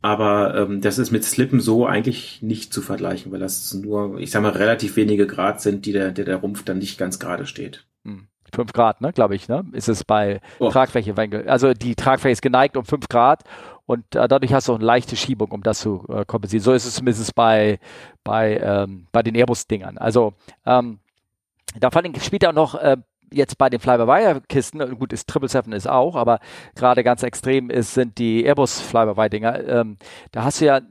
Aber 0.00 0.54
ähm, 0.54 0.80
das 0.80 0.98
ist 0.98 1.10
mit 1.10 1.24
Slippen 1.24 1.60
so 1.60 1.86
eigentlich 1.86 2.40
nicht 2.42 2.72
zu 2.72 2.82
vergleichen, 2.82 3.32
weil 3.32 3.40
das 3.40 3.74
nur, 3.74 4.18
ich 4.18 4.30
sag 4.30 4.42
mal, 4.42 4.50
relativ 4.50 4.96
wenige 4.96 5.26
Grad 5.26 5.60
sind, 5.60 5.86
die 5.86 5.92
der, 5.92 6.12
der, 6.12 6.24
der 6.24 6.36
Rumpf 6.36 6.64
dann 6.64 6.78
nicht 6.78 6.98
ganz 6.98 7.18
gerade 7.18 7.46
steht. 7.46 7.86
Hm. 8.04 8.28
5 8.54 8.72
Grad, 8.72 9.00
ne, 9.00 9.12
glaube 9.12 9.34
ich, 9.34 9.48
ne? 9.48 9.64
Ist 9.72 9.88
es 9.88 10.04
bei 10.04 10.40
oh. 10.58 10.70
Tragfläche. 10.70 11.14
Also 11.46 11.74
die 11.74 11.94
Tragfläche 11.94 12.32
ist 12.32 12.42
geneigt 12.42 12.76
um 12.76 12.84
5 12.84 13.08
Grad 13.08 13.44
und 13.88 14.14
äh, 14.14 14.28
dadurch 14.28 14.52
hast 14.52 14.68
du 14.68 14.72
auch 14.72 14.76
eine 14.76 14.84
leichte 14.84 15.16
Schiebung, 15.16 15.50
um 15.50 15.62
das 15.62 15.80
zu 15.80 16.04
äh, 16.10 16.26
kompensieren. 16.26 16.62
So 16.62 16.74
ist 16.74 16.84
es 16.84 16.96
zumindest 16.96 17.34
bei, 17.34 17.80
bei, 18.22 18.58
ähm, 18.58 19.06
bei 19.12 19.22
den 19.22 19.34
Airbus-Dingern. 19.34 19.96
Also 19.96 20.34
ähm, 20.66 20.98
da 21.80 21.88
allem 21.88 22.14
spielt 22.20 22.46
auch 22.46 22.52
noch 22.52 22.74
äh, 22.74 22.98
jetzt 23.32 23.56
bei 23.56 23.70
den 23.70 23.80
Fly-by-Wire-Kisten, 23.80 24.98
gut, 24.98 25.14
ist 25.14 25.30
777 25.30 25.74
ist 25.74 25.88
auch, 25.88 26.16
aber 26.16 26.40
gerade 26.74 27.02
ganz 27.02 27.22
extrem 27.22 27.70
ist, 27.70 27.94
sind 27.94 28.18
die 28.18 28.44
Airbus 28.44 28.78
Fly-by-Wire-Dinger. 28.82 29.66
Ähm, 29.66 29.96
da 30.32 30.44
hast 30.44 30.60
du 30.60 30.66
ja 30.66 30.82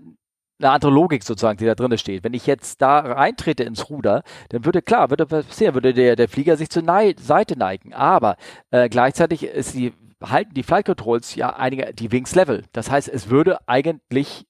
eine 0.60 0.72
andere 0.72 0.90
Logik 0.90 1.22
sozusagen, 1.22 1.60
die 1.60 1.68
da 1.68 1.76
drin 1.76 1.96
steht. 2.00 2.24
Wenn 2.24 2.34
ich 2.34 2.48
jetzt 2.48 2.82
da 2.82 2.98
reintrete 2.98 3.62
ins 3.64 3.92
Ruder, 3.92 4.24
dann 4.50 4.66
würde 4.66 4.82
klar, 4.82 5.12
würde 5.12 5.28
passieren, 5.28 5.76
würde 5.76 5.94
der, 5.94 6.16
der 6.16 6.28
Flieger 6.28 6.58
sich 6.58 6.72
zur 6.72 6.82
Nei 6.82 7.14
Seite 7.20 7.60
neigen. 7.60 7.94
Aber 7.94 8.38
äh, 8.72 8.90
gleichzeitig 8.90 9.44
ist 9.44 9.76
die, 9.76 9.94
halten 10.22 10.54
die 10.54 10.64
Flight 10.64 10.86
Controls 10.86 11.36
ja 11.36 11.56
einige, 11.56 11.94
die 11.94 12.12
Wings 12.12 12.36
Level. 12.36 12.64
Das 12.72 12.90
heißt, 12.90 13.10
es 13.10 13.30
würde 13.30 13.60
eigentlich, 13.68 14.48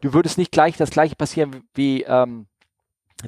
du 0.00 0.12
würdest 0.12 0.38
nicht 0.38 0.52
gleich 0.52 0.76
das 0.76 0.90
gleiche 0.90 1.16
passieren 1.16 1.62
wie, 1.74 2.02
ähm, 2.02 2.46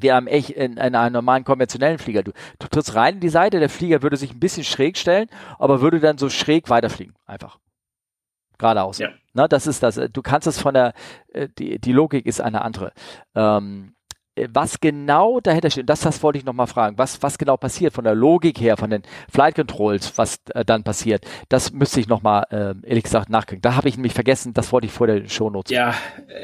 wie 0.00 0.10
am 0.10 0.26
echt 0.26 0.50
in, 0.50 0.76
in 0.76 0.94
einem 0.94 1.12
normalen 1.12 1.44
konventionellen 1.44 1.98
Flieger. 1.98 2.22
Du, 2.22 2.32
du 2.58 2.68
trittst 2.68 2.94
rein 2.94 3.14
in 3.14 3.20
die 3.20 3.28
Seite, 3.28 3.60
der 3.60 3.70
Flieger 3.70 4.02
würde 4.02 4.16
sich 4.16 4.32
ein 4.32 4.40
bisschen 4.40 4.64
schräg 4.64 4.98
stellen, 4.98 5.28
aber 5.58 5.80
würde 5.80 6.00
dann 6.00 6.18
so 6.18 6.28
schräg 6.28 6.68
weiterfliegen. 6.68 7.14
Einfach 7.26 7.58
geradeaus. 8.58 8.98
Ja. 8.98 9.10
Na, 9.34 9.48
das 9.48 9.66
ist 9.66 9.82
das. 9.82 10.00
Du 10.12 10.22
kannst 10.22 10.46
es 10.46 10.58
von 10.58 10.74
der, 10.74 10.94
äh, 11.28 11.48
die, 11.58 11.78
die 11.78 11.92
Logik 11.92 12.26
ist 12.26 12.40
eine 12.40 12.62
andere. 12.62 12.92
Ähm, 13.34 13.92
äh, 13.94 13.95
was 14.52 14.80
genau 14.80 15.40
dahinter 15.40 15.70
steht, 15.70 15.88
das, 15.88 16.00
das 16.00 16.22
wollte 16.22 16.38
ich 16.38 16.44
nochmal 16.44 16.66
fragen, 16.66 16.98
was, 16.98 17.22
was 17.22 17.38
genau 17.38 17.56
passiert 17.56 17.92
von 17.92 18.04
der 18.04 18.14
Logik 18.14 18.60
her, 18.60 18.76
von 18.76 18.90
den 18.90 19.02
Flight 19.30 19.54
Controls, 19.54 20.16
was 20.16 20.40
äh, 20.54 20.64
dann 20.64 20.82
passiert, 20.84 21.24
das 21.48 21.72
müsste 21.72 22.00
ich 22.00 22.08
nochmal, 22.08 22.44
äh, 22.50 22.74
ehrlich 22.86 23.04
gesagt, 23.04 23.30
nachgucken. 23.30 23.62
Da 23.62 23.76
habe 23.76 23.88
ich 23.88 23.96
nämlich 23.96 24.14
vergessen, 24.14 24.52
das 24.52 24.72
wollte 24.72 24.86
ich 24.86 24.92
vor 24.92 25.06
der 25.06 25.28
Shownotes. 25.28 25.72
Ja, 25.72 25.94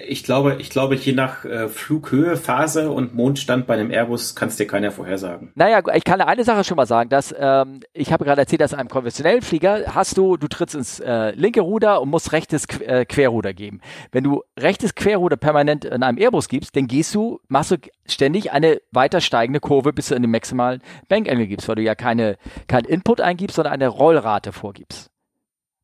ich 0.09 0.25
glaube, 0.25 0.57
ich 0.59 0.71
glaube, 0.71 0.95
je 0.95 1.13
nach 1.13 1.45
äh, 1.45 1.69
Flughöhe, 1.69 2.37
Phase 2.37 2.91
und 2.91 3.15
Mondstand 3.15 3.67
bei 3.67 3.75
einem 3.75 3.91
Airbus 3.91 4.35
kann 4.35 4.49
es 4.49 4.57
dir 4.57 4.67
keiner 4.67 4.91
vorhersagen. 4.91 5.53
Naja, 5.55 5.83
ich 5.95 6.05
kann 6.05 6.21
eine 6.21 6.45
Sache 6.45 6.65
schon 6.65 6.77
mal 6.77 6.87
sagen, 6.87 7.11
dass 7.11 7.35
ähm, 7.39 7.81
ich 7.93 8.13
habe 8.13 8.25
gerade 8.25 8.41
erzählt, 8.41 8.61
dass 8.61 8.75
einem 8.75 8.89
konventionellen 8.89 9.43
Flieger 9.43 9.95
hast 9.95 10.17
du, 10.17 10.37
du 10.37 10.49
trittst 10.49 10.75
ins 10.75 11.01
äh, 11.01 11.33
linke 11.33 11.61
Ruder 11.61 12.01
und 12.01 12.09
musst 12.09 12.33
rechtes 12.33 12.67
äh, 12.81 13.05
Querruder 13.05 13.53
geben. 13.53 13.81
Wenn 14.13 14.25
du 14.25 14.43
rechtes 14.59 14.95
Querruder 14.95 15.37
permanent 15.37 15.85
in 15.85 16.03
einem 16.03 16.19
Airbus 16.19 16.49
gibst, 16.49 16.75
dann 16.77 16.87
gehst 16.87 17.15
du, 17.15 17.41
machst 17.49 17.73
du 17.73 17.77
ständig 18.07 18.53
eine 18.53 18.81
weiter 18.91 19.21
steigende 19.21 19.61
Kurve, 19.61 19.93
bis 19.93 20.09
du 20.09 20.15
in 20.15 20.23
den 20.23 20.31
maximalen 20.31 20.83
Bankengel 21.09 21.47
gibst, 21.47 21.69
weil 21.69 21.77
du 21.77 21.83
ja 21.83 21.95
keine, 21.95 22.37
kein 22.69 22.85
Input 22.85 23.21
eingibst, 23.21 23.57
sondern 23.57 23.75
eine 23.75 23.89
Rollrate 23.89 24.53
vorgibst 24.53 25.11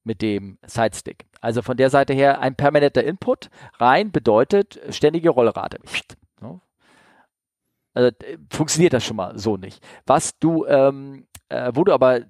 mit 0.05 0.23
dem 0.23 0.59
Sidestick. 0.67 1.27
Also 1.41 1.63
von 1.63 1.77
der 1.77 1.91
Seite 1.91 2.15
her 2.15 2.41
ein 2.41 2.57
permanenter 2.57 3.05
Input 3.05 3.51
rein 3.79 4.11
bedeutet 4.11 4.81
ständige 4.91 5.31
Rollrate. 5.31 5.79
Also 7.99 8.11
funktioniert 8.51 8.93
das 8.93 9.05
schon 9.05 9.17
mal 9.17 9.37
so 9.37 9.57
nicht. 9.57 9.85
Was 10.07 10.39
du, 10.39 10.65
ähm, 10.67 11.27
äh, 11.49 11.73
wo 11.75 11.83
du 11.83 11.93
aber 11.93 12.21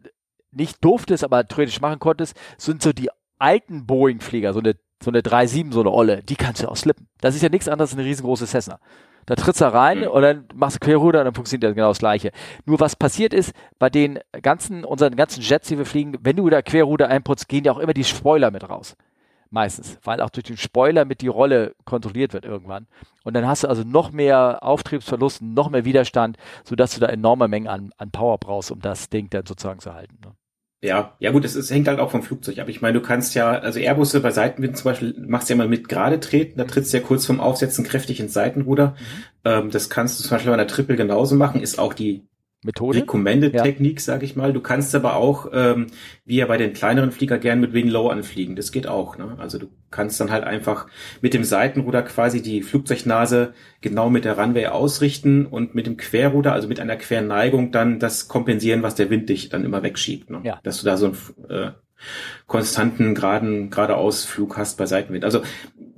nicht 0.51 0.83
durftest, 0.83 1.25
aber 1.25 1.47
theoretisch 1.47 1.83
machen 1.83 1.99
konntest, 1.99 2.39
sind 2.57 2.83
so 2.83 2.95
die 2.95 3.11
alten 3.39 3.87
Boeing-Flieger, 3.87 4.55
so 4.55 4.61
eine, 4.61 4.77
so 5.03 5.11
eine 5.11 5.21
3.7, 5.21 5.73
so 5.73 5.81
eine 5.81 5.91
Olle, 5.91 6.23
die 6.23 6.37
kannst 6.37 6.63
du 6.63 6.69
auch 6.69 6.77
slippen. 6.77 7.09
Das 7.21 7.35
ist 7.35 7.43
ja 7.43 7.51
nichts 7.51 7.69
anderes 7.69 7.91
als 7.91 7.99
eine 7.99 8.09
riesengroße 8.09 8.47
Cessna. 8.47 8.81
Da 9.29 9.35
trittst 9.35 9.61
du 9.61 9.71
rein 9.71 10.01
mhm. 10.01 10.07
und 10.07 10.23
dann 10.23 10.45
machst 10.55 10.77
du 10.77 10.87
Querruder 10.87 11.19
und 11.19 11.27
dann 11.27 11.35
funktioniert 11.35 11.65
das 11.65 11.75
genau 11.75 11.89
das 11.89 11.99
Gleiche. 11.99 12.31
Nur 12.65 12.81
was 12.81 12.97
passiert 12.97 13.35
ist, 13.35 13.53
bei 13.79 13.91
den 13.91 14.21
ganzen, 14.41 14.87
unseren 14.87 15.17
ganzen 15.17 15.43
Jets, 15.43 15.69
die 15.69 15.77
wir 15.77 15.85
fliegen, 15.85 16.17
wenn 16.23 16.37
du 16.37 16.49
da 16.49 16.63
Querruder 16.63 17.09
einputzt, 17.09 17.47
gehen 17.47 17.63
ja 17.63 17.73
auch 17.73 17.79
immer 17.79 17.93
die 17.93 18.05
Spoiler 18.05 18.51
mit 18.51 18.67
raus. 18.67 18.97
Meistens, 19.51 19.99
weil 20.03 20.23
auch 20.23 20.31
durch 20.31 20.45
den 20.45 20.57
Spoiler 20.57 21.05
mit 21.05 21.21
die 21.21 21.29
Rolle 21.29 21.75
kontrolliert 21.85 22.33
wird 22.33 22.47
irgendwann. 22.47 22.87
Und 23.23 23.35
dann 23.35 23.47
hast 23.47 23.65
du 23.65 23.69
also 23.69 23.83
noch 23.83 24.13
mehr 24.13 24.63
Auftriebsverlust, 24.63 25.43
noch 25.43 25.69
mehr 25.69 25.85
Widerstand, 25.85 26.39
sodass 26.65 26.95
du 26.95 27.01
da 27.01 27.09
enorme 27.09 27.49
Mengen 27.49 27.69
an, 27.69 27.91
an 27.99 28.11
Power 28.11 28.39
brauchst, 28.39 28.71
um 28.71 28.81
das 28.81 29.11
Ding 29.11 29.29
dann 29.29 29.45
sozusagen 29.45 29.81
zu 29.81 29.93
halten. 29.93 30.17
Ne? 30.25 30.33
Ja, 30.81 31.17
ja 31.19 31.33
gut, 31.33 31.45
es, 31.45 31.57
es 31.57 31.71
hängt 31.73 31.89
halt 31.89 31.99
auch 31.99 32.13
vom 32.13 32.23
Flugzeug 32.23 32.59
ab. 32.61 32.69
Ich 32.69 32.81
meine, 32.81 33.01
du 33.01 33.05
kannst 33.05 33.35
ja, 33.35 33.51
also 33.51 33.81
Airbusse 33.81 34.21
bei 34.21 34.31
Seitenwind 34.31 34.77
zum 34.77 34.85
Beispiel, 34.85 35.15
machst 35.27 35.49
du 35.49 35.55
ja 35.55 35.59
mal 35.59 35.67
mit 35.69 35.89
gerade 35.89 36.21
treten, 36.21 36.57
da 36.59 36.65
trittst 36.65 36.93
du 36.93 36.99
ja 36.99 37.03
kurz 37.03 37.27
vorm 37.27 37.41
Aufsetzen 37.41 37.85
kräftig 37.85 38.21
ins 38.21 38.33
Seitenruder. 38.33 38.91
Mhm. 38.91 39.25
Ähm, 39.45 39.71
das 39.71 39.91
kannst 39.91 40.21
du 40.21 40.23
zum 40.23 40.31
Beispiel 40.31 40.51
bei 40.51 40.55
einer 40.55 40.69
Triple 40.69 40.97
genauso 40.97 41.35
machen, 41.35 41.61
ist 41.63 41.81
auch 41.81 41.95
die 41.95 42.23
Methode. 42.65 42.99
Recommended-Technik, 42.99 43.99
ja. 43.99 44.01
sage 44.01 44.25
ich 44.25 44.35
mal. 44.35 44.53
Du 44.53 44.61
kannst 44.61 44.93
aber 44.97 45.15
auch, 45.15 45.51
ähm, 45.53 45.87
wie 46.25 46.37
ja 46.37 46.47
bei 46.47 46.57
den 46.57 46.73
kleineren 46.73 47.13
Flieger, 47.13 47.39
gern 47.39 47.61
mit 47.61 47.73
Wing 47.73 47.87
Low 47.89 48.09
anfliegen. 48.09 48.57
Das 48.57 48.73
geht 48.73 48.89
auch. 48.89 49.17
Ne? 49.17 49.37
Also 49.39 49.59
du 49.59 49.69
kannst 49.91 50.21
dann 50.21 50.33
halt 50.33 50.43
einfach 50.43 50.89
mit 51.21 51.35
dem 51.35 51.45
Seitenruder 51.45 52.03
quasi 52.03 52.43
die 52.43 52.63
Flugzeugnase 52.63 53.55
genau 53.81 54.11
mit 54.11 54.25
der 54.25 54.37
Runway 54.37 54.67
ausrichten 54.67 55.47
und 55.47 55.77
mit 55.77 55.87
dem 55.87 55.97
Querruder, 55.97 56.53
also 56.53 56.67
mit 56.67 56.81
einer 56.81 56.97
Querneigung, 56.97 57.71
dann 57.71 58.01
das 58.01 58.27
kompensieren, 58.27 58.83
was 58.83 58.97
der 58.97 59.09
Wind 59.09 59.29
dich 59.29 59.51
dann 59.51 59.65
immer 59.65 59.85
wegschiebt. 59.85 60.29
Ne? 60.29 60.41
Ja. 60.43 60.59
Dass 60.65 60.81
du 60.81 60.87
da 60.87 60.97
so 60.97 61.07
einen 61.07 61.51
äh, 61.51 61.71
konstanten, 62.49 63.15
geraden, 63.15 63.71
geradeausflug 63.71 64.57
hast 64.57 64.79
bei 64.79 64.87
Seitenwind. 64.87 65.25
Also 65.25 65.43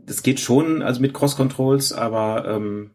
das 0.05 0.23
geht 0.23 0.41
schon, 0.41 0.83
also 0.83 1.01
mit 1.01 1.15
Cross 1.15 1.37
Controls, 1.37 1.95
aber 1.95 2.45
ähm, 2.47 2.91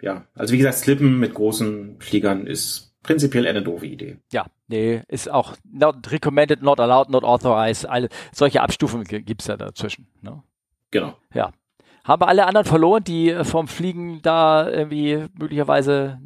ja, 0.00 0.24
also 0.34 0.54
wie 0.54 0.58
gesagt, 0.58 0.78
Slippen 0.78 1.18
mit 1.18 1.34
großen 1.34 1.96
Fliegern 2.00 2.46
ist 2.46 2.91
prinzipiell 3.02 3.46
eine 3.46 3.62
doofe 3.62 3.86
Idee. 3.86 4.18
Ja, 4.32 4.46
nee, 4.68 5.02
ist 5.08 5.30
auch 5.30 5.56
not 5.70 6.10
recommended, 6.10 6.62
not 6.62 6.80
allowed, 6.80 7.10
not 7.10 7.24
authorized. 7.24 7.88
Alle, 7.88 8.08
solche 8.32 8.60
Abstufungen 8.60 9.06
gibt's 9.06 9.46
ja 9.46 9.56
dazwischen. 9.56 10.06
Ne? 10.20 10.42
Genau. 10.90 11.14
Ja. 11.34 11.52
Haben 12.04 12.22
wir 12.22 12.28
alle 12.28 12.46
anderen 12.46 12.66
verloren, 12.66 13.04
die 13.04 13.30
äh, 13.30 13.44
vom 13.44 13.68
Fliegen 13.68 14.20
da 14.22 14.68
irgendwie 14.68 15.26
möglicherweise 15.38 16.18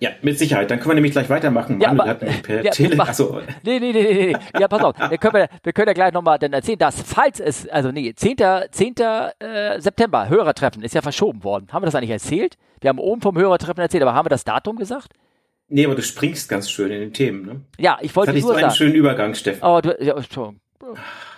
ja, 0.00 0.10
mit 0.22 0.38
Sicherheit. 0.38 0.70
Dann 0.70 0.78
können 0.78 0.90
wir 0.90 0.94
nämlich 0.94 1.12
gleich 1.12 1.28
weitermachen. 1.28 1.80
Ja, 1.80 1.92
Manuel 1.92 2.10
aber, 2.10 2.26
hat 2.30 2.42
per 2.42 2.64
ja, 2.64 2.70
Tele 2.70 3.00
achso. 3.00 3.40
Nee, 3.64 3.80
nee, 3.80 3.92
nee, 3.92 4.02
nee, 4.02 4.26
nee. 4.32 4.60
Ja, 4.60 4.68
pass 4.68 4.82
auf. 4.84 4.94
Wir 4.96 5.18
können, 5.18 5.48
wir 5.64 5.72
können 5.72 5.88
ja 5.88 5.92
gleich 5.92 6.12
nochmal 6.12 6.38
dann 6.38 6.52
erzählen, 6.52 6.78
dass 6.78 7.02
falls 7.02 7.40
es, 7.40 7.68
also 7.68 7.90
nee, 7.90 8.14
10. 8.14 8.36
10. 8.70 8.94
Äh, 9.40 9.80
September, 9.80 10.28
Hörertreffen, 10.28 10.82
ist 10.84 10.94
ja 10.94 11.02
verschoben 11.02 11.42
worden. 11.42 11.66
Haben 11.72 11.82
wir 11.82 11.86
das 11.86 11.96
eigentlich 11.96 12.10
erzählt? 12.10 12.56
Wir 12.80 12.90
haben 12.90 13.00
oben 13.00 13.20
vom 13.20 13.36
Hörertreffen 13.36 13.82
erzählt, 13.82 14.04
aber 14.04 14.14
haben 14.14 14.26
wir 14.26 14.30
das 14.30 14.44
Datum 14.44 14.76
gesagt? 14.76 15.14
Nee, 15.68 15.84
aber 15.84 15.94
du 15.94 16.02
springst 16.02 16.48
ganz 16.48 16.70
schön 16.70 16.90
in 16.90 17.00
den 17.00 17.12
Themen, 17.12 17.44
ne? 17.44 17.60
Ja, 17.78 17.98
ich 18.00 18.14
wollte 18.16 18.32
das 18.32 18.42
nur 18.42 18.52
so 18.52 18.58
einen 18.58 18.70
schönen 18.70 18.94
Übergang, 18.94 19.34
Steffen. 19.34 19.62
Oh, 19.62 19.80
du, 19.80 19.96
ja. 20.02 20.14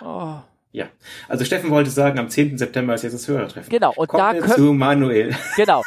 Oh. 0.01 0.35
Ja, 0.73 0.87
also 1.27 1.43
Steffen 1.43 1.69
wollte 1.69 1.89
sagen, 1.89 2.17
am 2.17 2.29
10. 2.29 2.57
September 2.57 2.93
ist 2.93 3.01
jetzt 3.01 3.13
das 3.13 3.27
Hörertreffen. 3.27 3.69
Genau, 3.69 3.91
und 3.93 4.07
Kommt 4.07 4.23
da 4.23 4.33
können, 4.33 4.53
zu 4.53 4.73
Manuel. 4.73 5.35
Genau. 5.57 5.83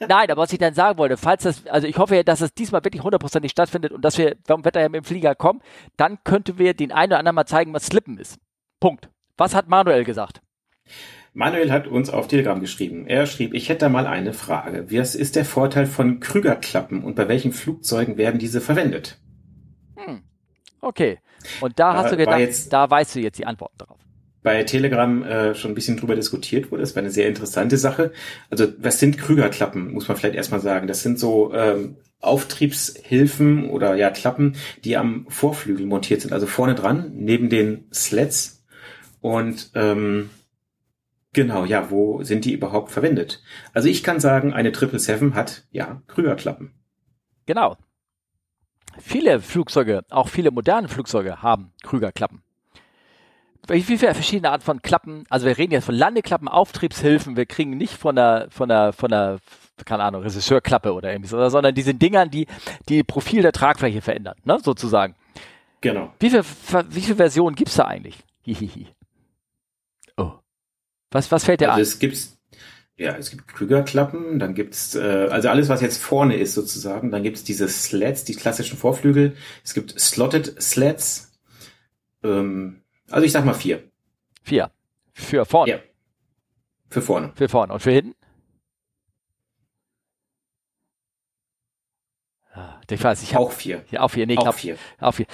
Nein, 0.00 0.30
aber 0.30 0.42
was 0.42 0.52
ich 0.52 0.58
dann 0.58 0.74
sagen 0.74 0.98
wollte, 0.98 1.16
falls 1.16 1.44
das, 1.44 1.64
also 1.68 1.86
ich 1.86 1.96
hoffe 1.98 2.16
ja, 2.16 2.24
dass 2.24 2.40
es 2.40 2.52
diesmal 2.52 2.82
wirklich 2.84 3.04
hundertprozentig 3.04 3.52
stattfindet 3.52 3.92
und 3.92 4.04
dass 4.04 4.18
wir 4.18 4.36
vom 4.44 4.64
Wetter 4.64 4.80
her 4.80 4.88
mit 4.88 5.02
dem 5.02 5.04
Flieger 5.04 5.36
kommen, 5.36 5.60
dann 5.96 6.18
könnten 6.24 6.58
wir 6.58 6.74
den 6.74 6.90
einen 6.90 7.12
oder 7.12 7.20
anderen 7.20 7.36
mal 7.36 7.46
zeigen, 7.46 7.72
was 7.72 7.86
Slippen 7.86 8.18
ist. 8.18 8.38
Punkt. 8.80 9.08
Was 9.36 9.54
hat 9.54 9.68
Manuel 9.68 10.02
gesagt? 10.02 10.42
Manuel 11.38 11.70
hat 11.70 11.86
uns 11.86 12.10
auf 12.10 12.26
Telegram 12.26 12.60
geschrieben. 12.60 13.06
Er 13.06 13.24
schrieb, 13.26 13.54
ich 13.54 13.68
hätte 13.68 13.82
da 13.82 13.88
mal 13.88 14.08
eine 14.08 14.32
Frage. 14.32 14.86
Was 14.90 15.14
ist 15.14 15.36
der 15.36 15.44
Vorteil 15.44 15.86
von 15.86 16.18
Krügerklappen 16.18 17.04
und 17.04 17.14
bei 17.14 17.28
welchen 17.28 17.52
Flugzeugen 17.52 18.16
werden 18.16 18.40
diese 18.40 18.60
verwendet? 18.60 19.20
Hm. 19.94 20.22
Okay. 20.80 21.18
Und 21.60 21.78
da 21.78 21.94
hast 21.94 22.06
äh, 22.06 22.10
du 22.10 22.16
gedacht, 22.16 22.40
jetzt, 22.40 22.72
da 22.72 22.90
weißt 22.90 23.14
du 23.14 23.20
jetzt 23.20 23.38
die 23.38 23.46
Antworten 23.46 23.78
darauf. 23.78 24.00
Bei 24.42 24.64
Telegram 24.64 25.22
äh, 25.22 25.54
schon 25.54 25.70
ein 25.70 25.74
bisschen 25.76 25.96
drüber 25.96 26.16
diskutiert 26.16 26.72
wurde. 26.72 26.80
Das 26.80 26.96
war 26.96 27.02
eine 27.02 27.12
sehr 27.12 27.28
interessante 27.28 27.76
Sache. 27.76 28.10
Also, 28.50 28.72
was 28.78 28.98
sind 28.98 29.16
Krügerklappen, 29.16 29.92
muss 29.92 30.08
man 30.08 30.16
vielleicht 30.16 30.34
erstmal 30.34 30.60
sagen. 30.60 30.88
Das 30.88 31.04
sind 31.04 31.20
so 31.20 31.54
ähm, 31.54 31.98
Auftriebshilfen 32.20 33.70
oder 33.70 33.94
ja 33.94 34.10
Klappen, 34.10 34.56
die 34.82 34.96
am 34.96 35.24
Vorflügel 35.28 35.86
montiert 35.86 36.20
sind, 36.20 36.32
also 36.32 36.48
vorne 36.48 36.74
dran, 36.74 37.12
neben 37.14 37.48
den 37.48 37.86
Sleds. 37.92 38.64
Und 39.20 39.70
ähm, 39.76 40.30
Genau, 41.32 41.64
ja, 41.64 41.90
wo 41.90 42.22
sind 42.22 42.44
die 42.44 42.52
überhaupt 42.52 42.90
verwendet? 42.90 43.42
Also 43.74 43.88
ich 43.88 44.02
kann 44.02 44.18
sagen, 44.20 44.52
eine 44.52 44.70
777 44.70 45.34
hat, 45.34 45.64
ja, 45.70 46.02
Krügerklappen. 46.06 46.72
Genau. 47.46 47.76
Viele 48.98 49.40
Flugzeuge, 49.40 50.02
auch 50.10 50.28
viele 50.28 50.50
moderne 50.50 50.88
Flugzeuge 50.88 51.42
haben 51.42 51.72
Krügerklappen. 51.82 52.42
Wie 53.68 53.82
viele 53.82 54.14
verschiedene 54.14 54.50
Arten 54.50 54.64
von 54.64 54.80
Klappen, 54.80 55.24
also 55.28 55.46
wir 55.46 55.58
reden 55.58 55.72
jetzt 55.72 55.84
von 55.84 55.94
Landeklappen, 55.94 56.48
Auftriebshilfen, 56.48 57.36
wir 57.36 57.44
kriegen 57.44 57.76
nicht 57.76 57.92
von 57.92 58.16
der, 58.16 58.46
von 58.50 58.70
der, 58.70 58.94
von 58.94 59.10
der, 59.10 59.40
keine 59.84 60.04
Ahnung, 60.04 60.22
Regisseurklappe 60.22 60.94
oder 60.94 61.12
irgendwie 61.12 61.28
so, 61.28 61.48
sondern 61.50 61.74
diese 61.74 61.92
Dingern, 61.92 62.30
die, 62.30 62.46
die 62.88 63.04
Profil 63.04 63.42
der 63.42 63.52
Tragfläche 63.52 64.00
verändern, 64.00 64.36
ne, 64.44 64.58
sozusagen. 64.62 65.14
Genau. 65.82 66.12
Wie 66.18 66.30
viele, 66.30 66.44
wie 66.88 67.00
viele 67.00 67.16
Versionen 67.16 67.54
gibt's 67.54 67.76
da 67.76 67.84
eigentlich? 67.84 68.18
Hihihi. 68.42 68.86
Was, 71.10 71.30
was 71.32 71.44
fällt 71.44 71.60
dir 71.60 71.70
also 71.70 71.76
an? 71.76 71.82
Es 71.82 71.98
gibt, 71.98 72.18
ja, 72.96 73.16
es 73.16 73.30
gibt 73.30 73.48
Krügerklappen, 73.48 74.38
dann 74.38 74.54
gibt's 74.54 74.94
äh, 74.94 75.28
also 75.30 75.48
alles, 75.48 75.68
was 75.68 75.80
jetzt 75.80 76.02
vorne 76.02 76.36
ist 76.36 76.54
sozusagen. 76.54 77.10
Dann 77.10 77.22
gibt's 77.22 77.44
diese 77.44 77.68
Sleds, 77.68 78.24
die 78.24 78.34
klassischen 78.34 78.76
Vorflügel. 78.76 79.36
Es 79.64 79.74
gibt 79.74 79.98
Slotted 79.98 80.60
Sleds. 80.60 81.32
Ähm, 82.22 82.82
also 83.10 83.24
ich 83.24 83.32
sag 83.32 83.44
mal 83.44 83.54
vier. 83.54 83.90
Vier. 84.42 84.70
Für 85.12 85.44
vorne? 85.44 85.70
Ja. 85.72 85.78
Für 86.90 87.02
vorne. 87.02 87.32
Für 87.34 87.48
vorne. 87.48 87.72
Und 87.72 87.80
für 87.80 87.90
hinten? 87.90 88.14
Ich 92.90 93.02
weiß, 93.04 93.22
ich 93.22 93.34
hab, 93.34 93.42
auch 93.42 93.52
vier. 93.52 93.84
Ja, 93.90 94.00
auch 94.00 94.08
vier. 94.08 94.26
Nee, 94.26 94.38
auch 94.38 94.42
glaub, 94.42 94.54
vier. 94.54 94.78
Auch 94.98 95.12
vier. 95.12 95.26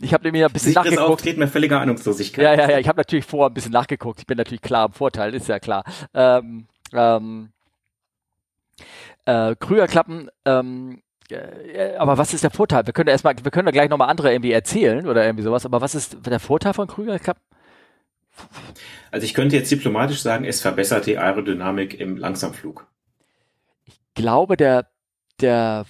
Ich 0.00 0.12
habe 0.12 0.24
nämlich 0.24 0.44
ein 0.44 0.52
bisschen 0.52 0.72
Sicheres 0.72 0.90
nachgeguckt. 0.90 1.10
Auftreten 1.10 1.40
bei 1.40 1.46
völliger 1.46 1.80
Ahnungslosigkeit. 1.80 2.44
Ja, 2.44 2.54
ja, 2.54 2.70
ja. 2.70 2.78
Ich 2.78 2.88
habe 2.88 2.98
natürlich 2.98 3.24
vorher 3.24 3.50
ein 3.50 3.54
bisschen 3.54 3.72
nachgeguckt. 3.72 4.20
Ich 4.20 4.26
bin 4.26 4.36
natürlich 4.36 4.62
klar 4.62 4.86
im 4.86 4.92
Vorteil, 4.92 5.34
ist 5.34 5.48
ja 5.48 5.58
klar. 5.58 5.84
Ähm, 6.12 6.66
ähm, 6.92 7.50
äh, 9.26 9.54
Krügerklappen, 9.56 10.30
ähm, 10.44 11.02
äh, 11.30 11.96
aber 11.96 12.18
was 12.18 12.34
ist 12.34 12.44
der 12.44 12.50
Vorteil? 12.50 12.86
Wir 12.86 12.92
können 12.92 13.08
erstmal, 13.08 13.34
wir 13.42 13.50
können 13.50 13.66
da 13.66 13.72
gleich 13.72 13.88
nochmal 13.88 14.10
andere 14.10 14.32
irgendwie 14.32 14.52
erzählen 14.52 15.06
oder 15.06 15.24
irgendwie 15.24 15.44
sowas, 15.44 15.64
aber 15.64 15.80
was 15.80 15.94
ist 15.94 16.18
der 16.26 16.40
Vorteil 16.40 16.74
von 16.74 16.86
Krügerklappen? 16.86 17.42
Also 19.10 19.24
ich 19.24 19.34
könnte 19.34 19.56
jetzt 19.56 19.70
diplomatisch 19.70 20.20
sagen, 20.20 20.44
es 20.44 20.60
verbessert 20.60 21.06
die 21.06 21.18
Aerodynamik 21.18 21.98
im 22.00 22.16
Langsamflug. 22.16 22.86
Ich 23.84 24.00
glaube, 24.14 24.56
der, 24.56 24.88
der 25.40 25.86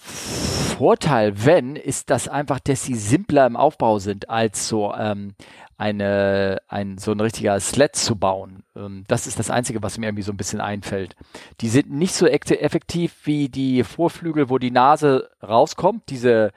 Vorteil, 0.77 1.45
wenn, 1.45 1.77
ist 1.77 2.11
das 2.11 2.27
einfach, 2.27 2.59
dass 2.59 2.83
sie 2.83 2.97
simpler 2.97 3.47
im 3.47 3.57
Aufbau 3.57 4.01
sind, 4.01 4.29
als 4.29 4.67
so 4.67 4.93
ähm, 4.93 5.35
eine, 5.77 6.59
ein, 6.67 6.99
so 6.99 7.13
ein 7.13 7.21
richtiger 7.21 7.59
Sled 7.61 7.95
zu 7.95 8.17
bauen. 8.17 8.65
Ähm, 8.75 9.05
das 9.07 9.29
ist 9.29 9.39
das 9.39 9.51
Einzige, 9.51 9.83
was 9.85 9.99
mir 9.99 10.07
irgendwie 10.07 10.25
so 10.25 10.33
ein 10.33 10.37
bisschen 10.37 10.61
einfällt. 10.61 11.15
Die 11.61 11.69
sind 11.69 11.93
nicht 11.93 12.15
so 12.15 12.27
effektiv 12.27 13.15
wie 13.23 13.49
die 13.49 13.85
Vorflügel, 13.85 14.51
wo 14.51 14.59
die 14.59 14.73
Nase 14.73 15.31
rauskommt, 15.43 16.11
diese 16.11 16.51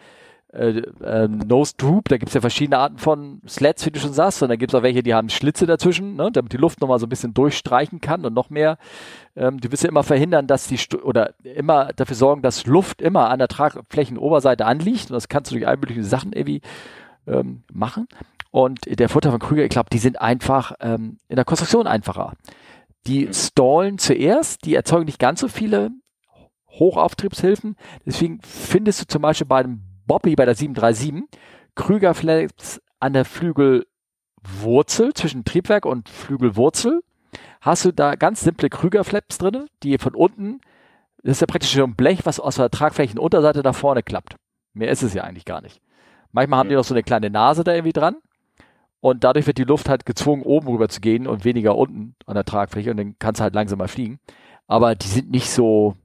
äh, 0.53 0.79
äh, 1.03 1.27
Nose 1.27 1.73
Droop, 1.77 2.07
da 2.07 2.17
gibt 2.17 2.29
es 2.29 2.33
ja 2.33 2.41
verschiedene 2.41 2.77
Arten 2.77 2.97
von 2.97 3.41
Sleds, 3.47 3.85
wie 3.85 3.91
du 3.91 3.99
schon 3.99 4.13
sagst, 4.13 4.41
und 4.41 4.49
dann 4.49 4.57
gibt 4.57 4.73
es 4.73 4.79
auch 4.79 4.83
welche, 4.83 5.03
die 5.03 5.13
haben 5.13 5.29
Schlitze 5.29 5.65
dazwischen, 5.65 6.15
ne, 6.15 6.31
damit 6.31 6.53
die 6.53 6.57
Luft 6.57 6.79
nochmal 6.79 6.99
so 6.99 7.05
ein 7.05 7.09
bisschen 7.09 7.33
durchstreichen 7.33 7.99
kann 7.99 8.25
und 8.25 8.33
noch 8.33 8.49
mehr. 8.49 8.77
Ähm, 9.35 9.59
du 9.59 9.69
willst 9.69 9.83
ja 9.83 9.89
immer 9.89 10.03
verhindern, 10.03 10.47
dass 10.47 10.67
die, 10.67 10.77
St 10.77 10.95
oder 11.03 11.33
immer 11.43 11.89
dafür 11.95 12.15
sorgen, 12.15 12.41
dass 12.41 12.65
Luft 12.65 13.01
immer 13.01 13.29
an 13.29 13.39
der 13.39 13.49
Tragflächenoberseite 13.49 14.65
anliegt 14.65 15.09
und 15.09 15.15
das 15.15 15.27
kannst 15.27 15.51
du 15.51 15.55
durch 15.55 15.67
all 15.67 15.75
mögliche 15.75 16.03
Sachen 16.03 16.31
irgendwie 16.31 16.61
ähm, 17.27 17.63
machen. 17.71 18.07
Und 18.49 18.79
der 18.87 19.09
Vorteil 19.09 19.31
von 19.31 19.41
Krüger, 19.41 19.63
ich 19.63 19.69
glaube, 19.69 19.89
die 19.91 19.99
sind 19.99 20.21
einfach 20.21 20.73
ähm, 20.79 21.17
in 21.27 21.35
der 21.35 21.45
Konstruktion 21.45 21.87
einfacher. 21.87 22.33
Die 23.05 23.29
stallen 23.33 23.97
zuerst, 23.97 24.65
die 24.65 24.75
erzeugen 24.75 25.05
nicht 25.05 25.19
ganz 25.19 25.41
so 25.41 25.49
viele 25.49 25.91
Hochauftriebshilfen. 26.69 27.75
Deswegen 28.05 28.39
findest 28.43 29.01
du 29.01 29.07
zum 29.07 29.21
Beispiel 29.21 29.47
bei 29.47 29.63
dem 29.63 29.83
Bobby 30.07 30.35
bei 30.35 30.45
der 30.45 30.55
737 30.55 31.29
Krügerflaps 31.75 32.81
an 32.99 33.13
der 33.13 33.25
Flügelwurzel 33.25 35.13
zwischen 35.13 35.45
Triebwerk 35.45 35.85
und 35.85 36.09
Flügelwurzel 36.09 37.01
hast 37.61 37.85
du 37.85 37.91
da 37.91 38.15
ganz 38.15 38.41
simple 38.41 38.69
Krügerflaps 38.69 39.37
drin, 39.37 39.67
die 39.83 39.97
von 39.97 40.15
unten, 40.15 40.61
das 41.23 41.33
ist 41.33 41.41
ja 41.41 41.47
praktisch 41.47 41.73
so 41.73 41.83
ein 41.83 41.95
Blech, 41.95 42.25
was 42.25 42.39
aus 42.39 42.55
der 42.55 42.71
Tragflächenunterseite 42.71 43.61
nach 43.61 43.75
vorne 43.75 44.01
klappt. 44.01 44.35
Mehr 44.73 44.89
ist 44.89 45.03
es 45.03 45.13
ja 45.13 45.23
eigentlich 45.23 45.45
gar 45.45 45.61
nicht. 45.61 45.81
Manchmal 46.31 46.59
haben 46.59 46.69
die 46.69 46.75
noch 46.75 46.83
so 46.83 46.93
eine 46.93 47.03
kleine 47.03 47.29
Nase 47.29 47.63
da 47.63 47.73
irgendwie 47.73 47.93
dran 47.93 48.15
und 48.99 49.23
dadurch 49.23 49.47
wird 49.47 49.57
die 49.57 49.63
Luft 49.63 49.89
halt 49.89 50.05
gezwungen, 50.05 50.43
oben 50.43 50.67
rüber 50.67 50.89
zu 50.89 51.01
gehen 51.01 51.27
und 51.27 51.45
weniger 51.45 51.75
unten 51.75 52.15
an 52.25 52.35
der 52.35 52.45
Tragfläche 52.45 52.91
und 52.91 52.97
dann 52.97 53.15
kannst 53.19 53.39
du 53.39 53.43
halt 53.43 53.55
langsamer 53.55 53.87
fliegen. 53.87 54.19
Aber 54.67 54.95
die 54.95 55.07
sind 55.07 55.31
nicht 55.31 55.49
so, 55.49 55.95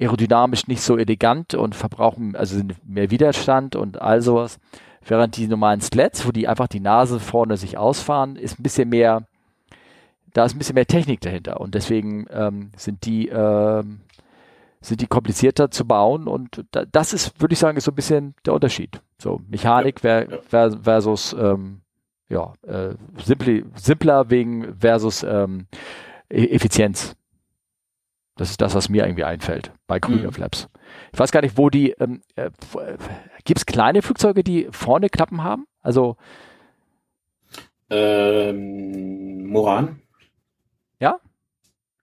aerodynamisch 0.00 0.66
nicht 0.66 0.82
so 0.82 0.96
elegant 0.96 1.54
und 1.54 1.74
verbrauchen 1.74 2.36
also 2.36 2.60
mehr 2.84 3.10
Widerstand 3.10 3.76
und 3.76 4.00
all 4.00 4.20
sowas. 4.22 4.58
Während 5.06 5.36
die 5.36 5.46
normalen 5.46 5.82
Sleds, 5.82 6.26
wo 6.26 6.32
die 6.32 6.48
einfach 6.48 6.66
die 6.66 6.80
Nase 6.80 7.20
vorne 7.20 7.56
sich 7.56 7.76
ausfahren, 7.76 8.36
ist 8.36 8.58
ein 8.58 8.62
bisschen 8.62 8.88
mehr, 8.88 9.26
da 10.32 10.44
ist 10.44 10.54
ein 10.54 10.58
bisschen 10.58 10.74
mehr 10.74 10.86
Technik 10.86 11.20
dahinter 11.20 11.60
und 11.60 11.74
deswegen 11.74 12.26
ähm, 12.30 12.70
sind 12.76 13.04
die 13.04 13.28
ähm, 13.28 14.00
sind 14.80 15.00
die 15.00 15.06
komplizierter 15.06 15.70
zu 15.70 15.86
bauen 15.86 16.28
und 16.28 16.64
da, 16.72 16.84
das 16.84 17.12
ist, 17.12 17.40
würde 17.40 17.54
ich 17.54 17.58
sagen, 17.58 17.78
ist 17.78 17.84
so 17.84 17.92
ein 17.92 17.94
bisschen 17.94 18.34
der 18.44 18.52
Unterschied. 18.52 19.00
So 19.18 19.40
Mechanik 19.48 20.02
ja, 20.04 20.26
ver, 20.46 20.68
ja. 20.70 20.78
versus 20.82 21.34
ähm, 21.38 21.80
ja, 22.28 22.52
äh, 22.66 22.94
simpli, 23.24 23.64
simpler 23.74 24.30
wegen 24.30 24.74
versus 24.78 25.22
ähm, 25.22 25.66
e-, 26.28 26.48
Effizienz. 26.48 27.16
Das 28.36 28.50
ist 28.50 28.60
das, 28.60 28.74
was 28.74 28.88
mir 28.88 29.04
irgendwie 29.04 29.24
einfällt 29.24 29.72
bei 29.86 30.00
Krüger 30.00 30.32
Flaps. 30.32 30.64
Mhm. 30.64 30.80
Ich 31.12 31.18
weiß 31.18 31.30
gar 31.30 31.42
nicht, 31.42 31.56
wo 31.56 31.70
die, 31.70 31.90
ähm, 31.92 32.22
äh, 32.34 32.50
gibt 33.44 33.58
es 33.58 33.66
kleine 33.66 34.02
Flugzeuge, 34.02 34.42
die 34.42 34.68
vorne 34.70 35.08
Klappen 35.08 35.44
haben? 35.44 35.66
Also 35.82 36.16
ähm, 37.90 39.46
Moran. 39.46 40.00
Ja? 40.98 41.20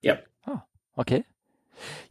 Ja. 0.02 0.20
Ah, 0.46 0.62
okay. 0.96 1.26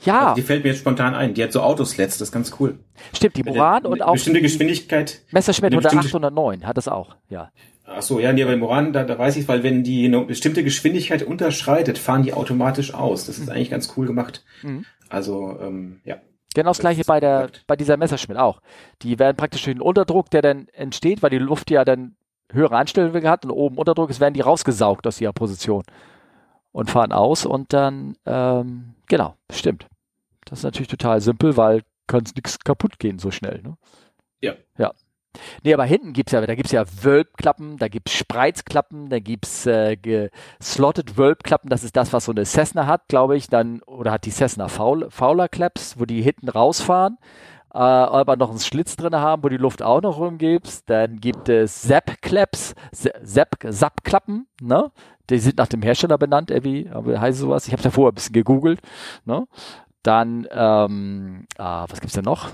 Ja. 0.02 0.30
Also 0.30 0.34
die 0.34 0.42
fällt 0.42 0.64
mir 0.64 0.70
jetzt 0.70 0.80
spontan 0.80 1.14
ein. 1.14 1.34
Die 1.34 1.42
hat 1.42 1.52
so 1.52 1.62
Autosleds, 1.62 2.18
das 2.18 2.28
ist 2.28 2.32
ganz 2.32 2.54
cool. 2.58 2.78
Stimmt, 3.14 3.36
die 3.36 3.44
Moran 3.44 3.86
und 3.86 4.02
auch. 4.02 4.12
Bestimmte 4.12 4.42
Geschwindigkeit. 4.42 5.22
Messerschmitt 5.30 5.74
oder 5.74 5.92
809 5.92 6.66
hat 6.66 6.76
das 6.76 6.88
auch, 6.88 7.16
ja. 7.28 7.50
Ach 7.92 8.02
so, 8.02 8.20
ja, 8.20 8.32
nee, 8.32 8.44
bei 8.44 8.56
Moran, 8.56 8.92
da, 8.92 9.02
da 9.02 9.18
weiß 9.18 9.36
ich, 9.36 9.48
weil 9.48 9.64
wenn 9.64 9.82
die 9.82 10.06
eine 10.06 10.20
bestimmte 10.24 10.62
Geschwindigkeit 10.62 11.24
unterschreitet, 11.24 11.98
fahren 11.98 12.22
die 12.22 12.32
automatisch 12.32 12.94
aus. 12.94 13.26
Das 13.26 13.38
ist 13.38 13.46
mhm. 13.46 13.52
eigentlich 13.52 13.70
ganz 13.70 13.92
cool 13.96 14.06
gemacht. 14.06 14.44
Mhm. 14.62 14.84
Also, 15.08 15.58
ähm, 15.60 16.00
ja. 16.04 16.16
Genau 16.54 16.70
das, 16.70 16.78
das 16.78 16.82
gleiche 16.82 17.02
bei 17.04 17.18
der, 17.18 17.50
bei 17.66 17.76
dieser 17.76 17.96
Messerschmitt 17.96 18.38
auch. 18.38 18.60
Die 19.02 19.18
werden 19.18 19.36
praktisch 19.36 19.64
durch 19.64 19.76
den 19.76 19.82
Unterdruck, 19.82 20.30
der 20.30 20.42
dann 20.42 20.68
entsteht, 20.68 21.22
weil 21.22 21.30
die 21.30 21.38
Luft 21.38 21.70
ja 21.70 21.84
dann 21.84 22.14
höhere 22.52 22.76
Anstellwinkel 22.76 23.28
hat 23.28 23.44
und 23.44 23.50
oben 23.50 23.76
Unterdruck 23.76 24.10
ist, 24.10 24.20
werden 24.20 24.34
die 24.34 24.40
rausgesaugt 24.40 25.06
aus 25.06 25.20
ihrer 25.20 25.32
Position 25.32 25.82
und 26.72 26.90
fahren 26.90 27.12
aus 27.12 27.44
und 27.44 27.72
dann, 27.72 28.16
ähm, 28.26 28.94
genau, 29.08 29.36
stimmt. 29.52 29.86
Das 30.44 30.60
ist 30.60 30.64
natürlich 30.64 30.88
total 30.88 31.20
simpel, 31.20 31.56
weil 31.56 31.82
kann 32.06 32.24
nichts 32.34 32.58
kaputt 32.58 32.98
gehen 32.98 33.18
so 33.18 33.30
schnell. 33.30 33.62
Ne? 33.62 33.76
Ja. 34.40 34.54
Ja. 34.78 34.92
Nee, 35.62 35.74
aber 35.74 35.84
hinten 35.84 36.12
gibt's 36.12 36.32
ja, 36.32 36.40
da 36.44 36.54
gibt's 36.54 36.72
ja 36.72 36.84
Wölbklappen, 37.02 37.78
da 37.78 37.88
gibt's 37.88 38.12
Spreizklappen, 38.12 39.08
da 39.08 39.18
gibt's 39.20 39.66
äh, 39.66 39.96
geslotted 39.96 41.16
Wölbklappen, 41.16 41.70
das 41.70 41.84
ist 41.84 41.96
das, 41.96 42.12
was 42.12 42.24
so 42.24 42.32
eine 42.32 42.44
Cessna 42.44 42.86
hat, 42.86 43.08
glaube 43.08 43.36
ich, 43.36 43.48
dann, 43.48 43.82
oder 43.82 44.12
hat 44.12 44.24
die 44.24 44.30
Cessna 44.30 44.68
Fowler 44.68 45.48
Claps, 45.48 45.98
wo 45.98 46.04
die 46.04 46.22
hinten 46.22 46.48
rausfahren, 46.48 47.18
äh, 47.72 47.78
aber 47.78 48.36
noch 48.36 48.50
einen 48.50 48.58
Schlitz 48.58 48.96
drin 48.96 49.14
haben, 49.14 49.44
wo 49.44 49.48
die 49.48 49.56
Luft 49.56 49.82
auch 49.82 50.02
noch 50.02 50.18
rumgibt. 50.18 50.88
Dann 50.90 51.20
gibt 51.20 51.48
es 51.48 51.82
Zap 51.82 52.20
Claps, 52.22 52.74
Zap, 52.92 53.56
Zap 53.70 54.02
Klappen, 54.04 54.46
ne? 54.60 54.90
Die 55.28 55.38
sind 55.38 55.58
nach 55.58 55.68
dem 55.68 55.82
Hersteller 55.82 56.18
benannt, 56.18 56.50
irgendwie, 56.50 56.88
aber 56.90 57.20
heißt 57.20 57.38
sowas. 57.38 57.68
Ich 57.68 57.72
habe 57.72 57.82
ja 57.82 57.90
vorher 57.90 58.10
ein 58.10 58.16
bisschen 58.16 58.32
gegoogelt, 58.32 58.80
ne? 59.24 59.46
Dann, 60.02 60.48
ähm, 60.50 61.46
ah, 61.58 61.86
was 61.88 62.00
gibt's 62.00 62.14
denn 62.14 62.24
noch? 62.24 62.50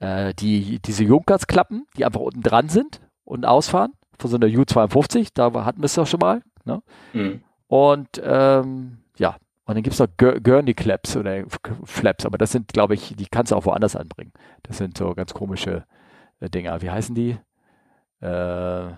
Äh, 0.00 0.34
die, 0.34 0.80
diese 0.80 1.04
Junkers-Klappen, 1.04 1.86
die 1.96 2.04
einfach 2.04 2.20
unten 2.20 2.42
dran 2.42 2.68
sind 2.68 3.00
und 3.24 3.44
ausfahren, 3.44 3.92
von 4.18 4.30
so 4.30 4.36
einer 4.36 4.46
U52, 4.46 5.30
da 5.34 5.52
hatten 5.64 5.80
wir 5.80 5.86
es 5.86 5.94
doch 5.94 6.06
schon 6.06 6.20
mal. 6.20 6.42
Ne? 6.64 6.82
Mhm. 7.12 7.42
Und 7.68 8.20
ähm, 8.24 8.98
ja, 9.16 9.36
und 9.64 9.74
dann 9.74 9.82
gibt 9.82 9.94
es 9.94 10.00
noch 10.00 10.08
Gurney-Claps 10.16 11.16
oder 11.16 11.44
Flaps, 11.84 12.24
aber 12.24 12.38
das 12.38 12.52
sind, 12.52 12.72
glaube 12.72 12.94
ich, 12.94 13.14
die 13.16 13.26
kannst 13.26 13.52
du 13.52 13.56
auch 13.56 13.66
woanders 13.66 13.96
anbringen. 13.96 14.32
Das 14.62 14.78
sind 14.78 14.96
so 14.96 15.14
ganz 15.14 15.34
komische 15.34 15.84
äh, 16.40 16.48
Dinger. 16.48 16.80
Wie 16.80 16.90
heißen 16.90 17.14
die? 17.14 17.36
Äh, 18.20 18.92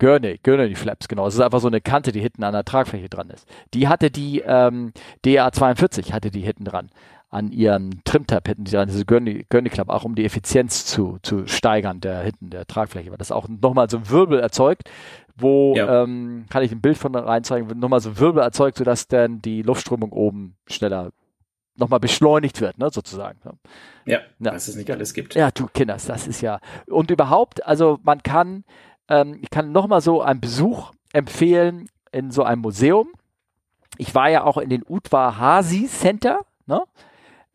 Gurney, 0.00 0.38
Gurney 0.44 0.76
Flaps, 0.76 1.08
genau. 1.08 1.24
Das 1.24 1.34
ist 1.34 1.40
einfach 1.40 1.58
so 1.58 1.66
eine 1.66 1.80
Kante, 1.80 2.12
die 2.12 2.20
hinten 2.20 2.44
an 2.44 2.52
der 2.52 2.64
Tragfläche 2.64 3.08
dran 3.08 3.30
ist. 3.30 3.48
Die 3.74 3.88
hatte 3.88 4.12
die 4.12 4.40
ähm, 4.46 4.92
DA42, 5.24 6.12
hatte 6.12 6.30
die 6.30 6.42
hinten 6.42 6.64
dran 6.64 6.90
an 7.30 7.52
ihren 7.52 8.00
Trimtab 8.04 8.48
hätten 8.48 8.64
diese 8.64 9.04
Gurney, 9.04 9.44
Gurney 9.50 9.68
Club, 9.68 9.90
auch 9.90 10.04
um 10.04 10.14
die 10.14 10.24
Effizienz 10.24 10.86
zu, 10.86 11.18
zu 11.22 11.46
steigern, 11.46 12.00
der 12.00 12.20
hinten 12.20 12.50
der 12.50 12.66
Tragfläche, 12.66 13.10
weil 13.10 13.18
das 13.18 13.32
auch 13.32 13.48
nochmal 13.48 13.90
so 13.90 13.98
ein 13.98 14.08
Wirbel 14.08 14.40
erzeugt, 14.40 14.88
wo, 15.36 15.74
ja. 15.76 16.02
ähm, 16.02 16.46
kann 16.48 16.62
ich 16.62 16.72
ein 16.72 16.80
Bild 16.80 16.96
von 16.96 17.14
reinzeigen, 17.14 17.78
nochmal 17.78 18.00
so 18.00 18.10
ein 18.10 18.18
Wirbel 18.18 18.42
erzeugt, 18.42 18.78
sodass 18.78 19.08
dann 19.08 19.42
die 19.42 19.62
Luftströmung 19.62 20.12
oben 20.12 20.56
schneller 20.66 21.12
nochmal 21.76 22.00
beschleunigt 22.00 22.60
wird, 22.60 22.78
ne, 22.78 22.90
sozusagen. 22.90 23.38
Ja, 24.04 24.20
ja, 24.38 24.50
dass 24.50 24.66
es 24.66 24.74
nicht 24.74 24.90
alles 24.90 25.12
gibt. 25.12 25.34
Ja, 25.34 25.50
du 25.50 25.66
Kinders, 25.66 26.06
das 26.06 26.26
ist 26.26 26.40
ja, 26.40 26.60
und 26.86 27.10
überhaupt, 27.10 27.64
also 27.66 27.98
man 28.02 28.22
kann, 28.22 28.64
ähm, 29.08 29.38
ich 29.42 29.50
kann 29.50 29.70
nochmal 29.70 30.00
so 30.00 30.22
einen 30.22 30.40
Besuch 30.40 30.92
empfehlen 31.12 31.88
in 32.10 32.30
so 32.30 32.42
einem 32.42 32.62
Museum. 32.62 33.08
Ich 33.98 34.14
war 34.14 34.28
ja 34.30 34.44
auch 34.44 34.56
in 34.56 34.70
den 34.70 34.82
Utwa 34.88 35.38
Hasi 35.38 35.86
Center, 35.86 36.40
ne? 36.66 36.82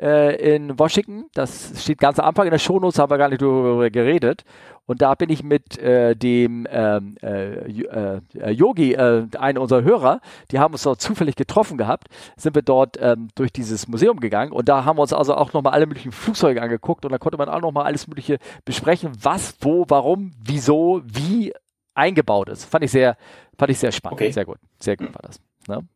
Äh, 0.03 0.55
in 0.55 0.77
Washington. 0.77 1.25
Das 1.33 1.81
steht 1.81 1.97
ganz 1.97 2.19
am 2.19 2.25
Anfang 2.25 2.45
in 2.45 2.51
der 2.51 2.59
Shownotes, 2.59 2.99
haben 2.99 3.09
wir 3.09 3.17
gar 3.17 3.29
nicht 3.29 3.41
darüber 3.41 3.89
geredet. 3.89 4.43
Und 4.85 5.01
da 5.01 5.15
bin 5.15 5.29
ich 5.29 5.43
mit 5.43 5.77
äh, 5.77 6.13
dem 6.13 6.67
ähm, 6.69 7.15
äh, 7.23 8.19
äh, 8.35 8.49
Yogi, 8.51 8.93
äh, 8.93 9.25
einem 9.39 9.61
unserer 9.61 9.83
Hörer, 9.83 10.19
die 10.51 10.59
haben 10.59 10.73
uns 10.73 10.83
dort 10.83 10.99
zufällig 10.99 11.37
getroffen 11.37 11.77
gehabt, 11.77 12.09
sind 12.35 12.53
wir 12.53 12.63
dort 12.63 12.97
ähm, 12.99 13.29
durch 13.35 13.53
dieses 13.53 13.87
Museum 13.87 14.19
gegangen 14.19 14.51
und 14.51 14.67
da 14.67 14.83
haben 14.83 14.97
wir 14.97 15.03
uns 15.03 15.13
also 15.13 15.35
auch 15.35 15.53
nochmal 15.53 15.71
alle 15.71 15.85
möglichen 15.85 16.11
Flugzeuge 16.11 16.61
angeguckt 16.61 17.05
und 17.05 17.13
da 17.13 17.17
konnte 17.17 17.37
man 17.37 17.47
auch 17.47 17.61
nochmal 17.61 17.85
alles 17.85 18.07
mögliche 18.07 18.39
besprechen, 18.65 19.13
was, 19.21 19.55
wo, 19.61 19.85
warum, 19.87 20.31
wieso, 20.43 21.01
wie 21.05 21.53
eingebaut 21.93 22.49
ist. 22.49 22.65
Fand 22.65 22.83
ich 22.83 22.91
sehr, 22.91 23.15
fand 23.57 23.71
ich 23.71 23.79
sehr 23.79 23.93
spannend. 23.93 24.19
Okay. 24.19 24.31
Sehr 24.31 24.45
gut. 24.45 24.57
Sehr 24.81 24.97
gut 24.97 25.13
war 25.13 25.21
das. 25.21 25.39
Ne? 25.69 25.87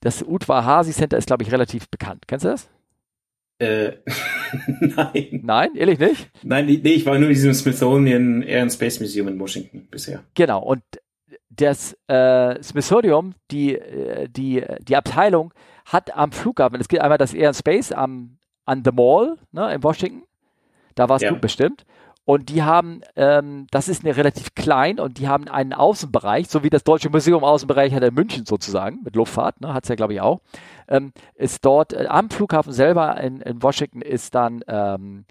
Das 0.00 0.22
Utwa 0.22 0.64
Hasi 0.64 0.92
Center 0.92 1.16
ist, 1.16 1.26
glaube 1.26 1.42
ich, 1.42 1.52
relativ 1.52 1.88
bekannt. 1.88 2.24
Kennst 2.26 2.44
du 2.44 2.50
das? 2.50 2.68
Äh, 3.58 3.92
nein. 4.80 5.40
Nein, 5.42 5.74
ehrlich 5.74 5.98
nicht? 5.98 6.30
Nein, 6.42 6.66
nee, 6.66 6.80
ich 6.84 7.04
war 7.06 7.18
nur 7.18 7.28
in 7.28 7.34
diesem 7.34 7.54
Smithsonian 7.54 8.42
Air 8.42 8.62
and 8.62 8.72
Space 8.72 9.00
Museum 9.00 9.28
in 9.28 9.38
Washington 9.40 9.88
bisher. 9.90 10.22
Genau, 10.34 10.62
und 10.62 10.82
das 11.50 11.96
äh, 12.06 12.62
Smithsonian, 12.62 13.34
die, 13.50 13.74
äh, 13.74 14.28
die, 14.28 14.64
die 14.80 14.96
Abteilung, 14.96 15.52
hat 15.84 16.16
am 16.16 16.30
Flughafen, 16.30 16.80
es 16.80 16.88
gibt 16.88 17.02
einmal 17.02 17.18
das 17.18 17.34
Air 17.34 17.48
and 17.48 17.56
Space 17.56 17.92
am, 17.92 18.38
an 18.64 18.82
The 18.84 18.92
Mall 18.92 19.38
ne, 19.50 19.74
in 19.74 19.82
Washington, 19.82 20.22
da 20.94 21.08
warst 21.08 21.24
ja. 21.24 21.30
du 21.30 21.40
bestimmt. 21.40 21.84
Und 22.28 22.50
die 22.50 22.62
haben, 22.62 23.00
ähm, 23.16 23.66
das 23.70 23.88
ist 23.88 24.04
eine 24.04 24.14
relativ 24.14 24.54
klein 24.54 25.00
und 25.00 25.16
die 25.16 25.28
haben 25.28 25.48
einen 25.48 25.72
Außenbereich, 25.72 26.46
so 26.50 26.62
wie 26.62 26.68
das 26.68 26.84
Deutsche 26.84 27.08
Museum 27.08 27.42
Außenbereich 27.42 27.94
hat 27.94 28.02
in 28.02 28.12
München 28.12 28.44
sozusagen, 28.44 29.00
mit 29.02 29.16
Luftfahrt, 29.16 29.62
ne, 29.62 29.72
hat 29.72 29.84
es 29.84 29.88
ja 29.88 29.94
glaube 29.94 30.12
ich 30.12 30.20
auch, 30.20 30.42
ähm, 30.88 31.14
ist 31.36 31.64
dort 31.64 31.94
äh, 31.94 32.04
am 32.06 32.28
Flughafen 32.28 32.74
selber 32.74 33.18
in, 33.18 33.40
in 33.40 33.62
Washington 33.62 34.02
ist 34.02 34.34
dann, 34.34 34.62
ähm, 34.68 35.24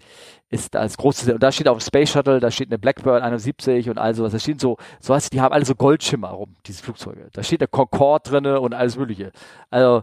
ist 0.50 0.74
das 0.74 0.96
große, 0.96 1.34
und 1.34 1.40
da 1.40 1.52
steht 1.52 1.68
auch 1.68 1.80
Space 1.80 2.10
Shuttle, 2.10 2.40
da 2.40 2.50
steht 2.50 2.68
eine 2.68 2.80
Blackbird 2.80 3.22
71 3.22 3.88
und 3.88 3.98
all 3.98 4.16
sowas, 4.16 4.32
da 4.32 4.40
stehen 4.40 4.58
so, 4.58 4.76
so 4.98 5.14
was, 5.14 5.30
die 5.30 5.40
haben 5.40 5.52
alle 5.52 5.66
so 5.66 5.76
Goldschimmer 5.76 6.30
rum, 6.30 6.56
diese 6.66 6.82
Flugzeuge. 6.82 7.28
Da 7.32 7.44
steht 7.44 7.60
eine 7.60 7.68
Concorde 7.68 8.28
drinne 8.28 8.60
und 8.60 8.74
alles 8.74 8.96
mögliche. 8.96 9.30
Also 9.70 10.02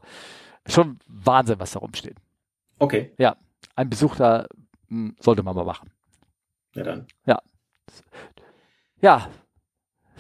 schon 0.66 1.00
Wahnsinn, 1.10 1.60
was 1.60 1.74
da 1.74 1.80
rumsteht. 1.80 2.16
Okay. 2.80 3.12
Ja, 3.18 3.36
ein 3.76 3.89
Besuch 3.89 4.16
da 4.16 4.46
mh, 4.88 5.10
hm, 5.10 5.16
sollte 5.20 5.43
man 5.43 5.58
mal 5.58 5.66
machen. 5.66 5.89
Ja, 6.76 6.84
dann. 6.84 7.07
Ja. 7.26 7.41
Ja. 9.01 9.30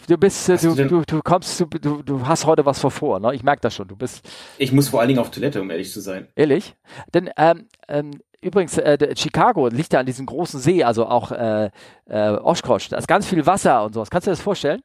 Du 0.07 0.17
bist, 0.17 0.47
du, 0.47 0.75
du, 0.75 0.87
du, 0.87 1.01
du, 1.01 1.21
kommst, 1.23 1.59
du, 1.59 1.65
du, 1.65 2.03
du 2.03 2.27
hast 2.27 2.45
heute 2.45 2.63
was 2.65 2.79
vor 2.79 2.91
vor, 2.91 3.19
ne? 3.19 3.33
Ich 3.33 3.43
merke 3.43 3.61
das 3.61 3.73
schon. 3.73 3.87
Du 3.87 3.95
bist. 3.95 4.27
Ich 4.59 4.71
muss 4.71 4.89
vor 4.89 4.99
allen 4.99 5.07
Dingen 5.07 5.19
auf 5.19 5.31
Toilette, 5.31 5.59
um 5.61 5.71
ehrlich 5.71 5.91
zu 5.91 5.99
sein. 5.99 6.27
Ehrlich? 6.35 6.75
Denn 7.13 7.31
ähm, 7.37 7.67
ähm, 7.87 8.11
übrigens, 8.39 8.77
äh, 8.77 9.15
Chicago 9.17 9.67
liegt 9.67 9.93
ja 9.93 9.99
an 9.99 10.05
diesem 10.05 10.27
großen 10.27 10.59
See, 10.59 10.83
also 10.83 11.07
auch 11.07 11.31
äh, 11.31 11.71
äh, 12.05 12.29
Oshkosh. 12.29 12.89
Da 12.89 12.97
ist 12.97 13.07
ganz 13.07 13.25
viel 13.25 13.45
Wasser 13.47 13.83
und 13.83 13.93
sowas. 13.93 14.11
Kannst 14.11 14.27
du 14.27 14.31
dir 14.31 14.35
das 14.35 14.43
vorstellen? 14.43 14.81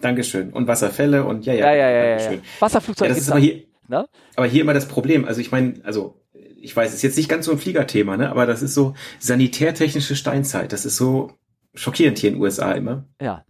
Dankeschön. 0.00 0.50
Und 0.52 0.66
Wasserfälle 0.66 1.24
und 1.24 1.44
ja, 1.44 1.52
ja. 1.52 1.66
Ja, 1.66 1.74
ja, 1.74 1.90
ja. 1.90 2.18
ja, 2.18 2.32
ja. 2.32 2.38
Wasserflugzeug. 2.60 3.08
Ja, 3.08 3.14
das 3.14 3.22
ist 3.22 3.30
aber 3.30 3.40
hier, 3.40 3.64
ne? 3.88 4.08
aber 4.36 4.46
hier 4.46 4.62
immer 4.62 4.72
das 4.72 4.88
Problem. 4.88 5.26
Also 5.26 5.42
ich 5.42 5.52
meine, 5.52 5.74
also 5.84 6.19
ich 6.60 6.76
weiß, 6.76 6.92
ist 6.92 7.02
jetzt 7.02 7.16
nicht 7.16 7.28
ganz 7.28 7.46
so 7.46 7.52
ein 7.52 7.58
Fliegerthema, 7.58 8.16
ne? 8.16 8.30
aber 8.30 8.46
das 8.46 8.62
ist 8.62 8.74
so 8.74 8.94
sanitärtechnische 9.18 10.14
Steinzeit. 10.14 10.72
Das 10.72 10.84
ist 10.84 10.96
so 10.96 11.32
schockierend 11.74 12.18
hier 12.18 12.28
in 12.30 12.36
den 12.36 12.42
USA 12.42 12.72
immer. 12.72 13.06
Ja. 13.20 13.44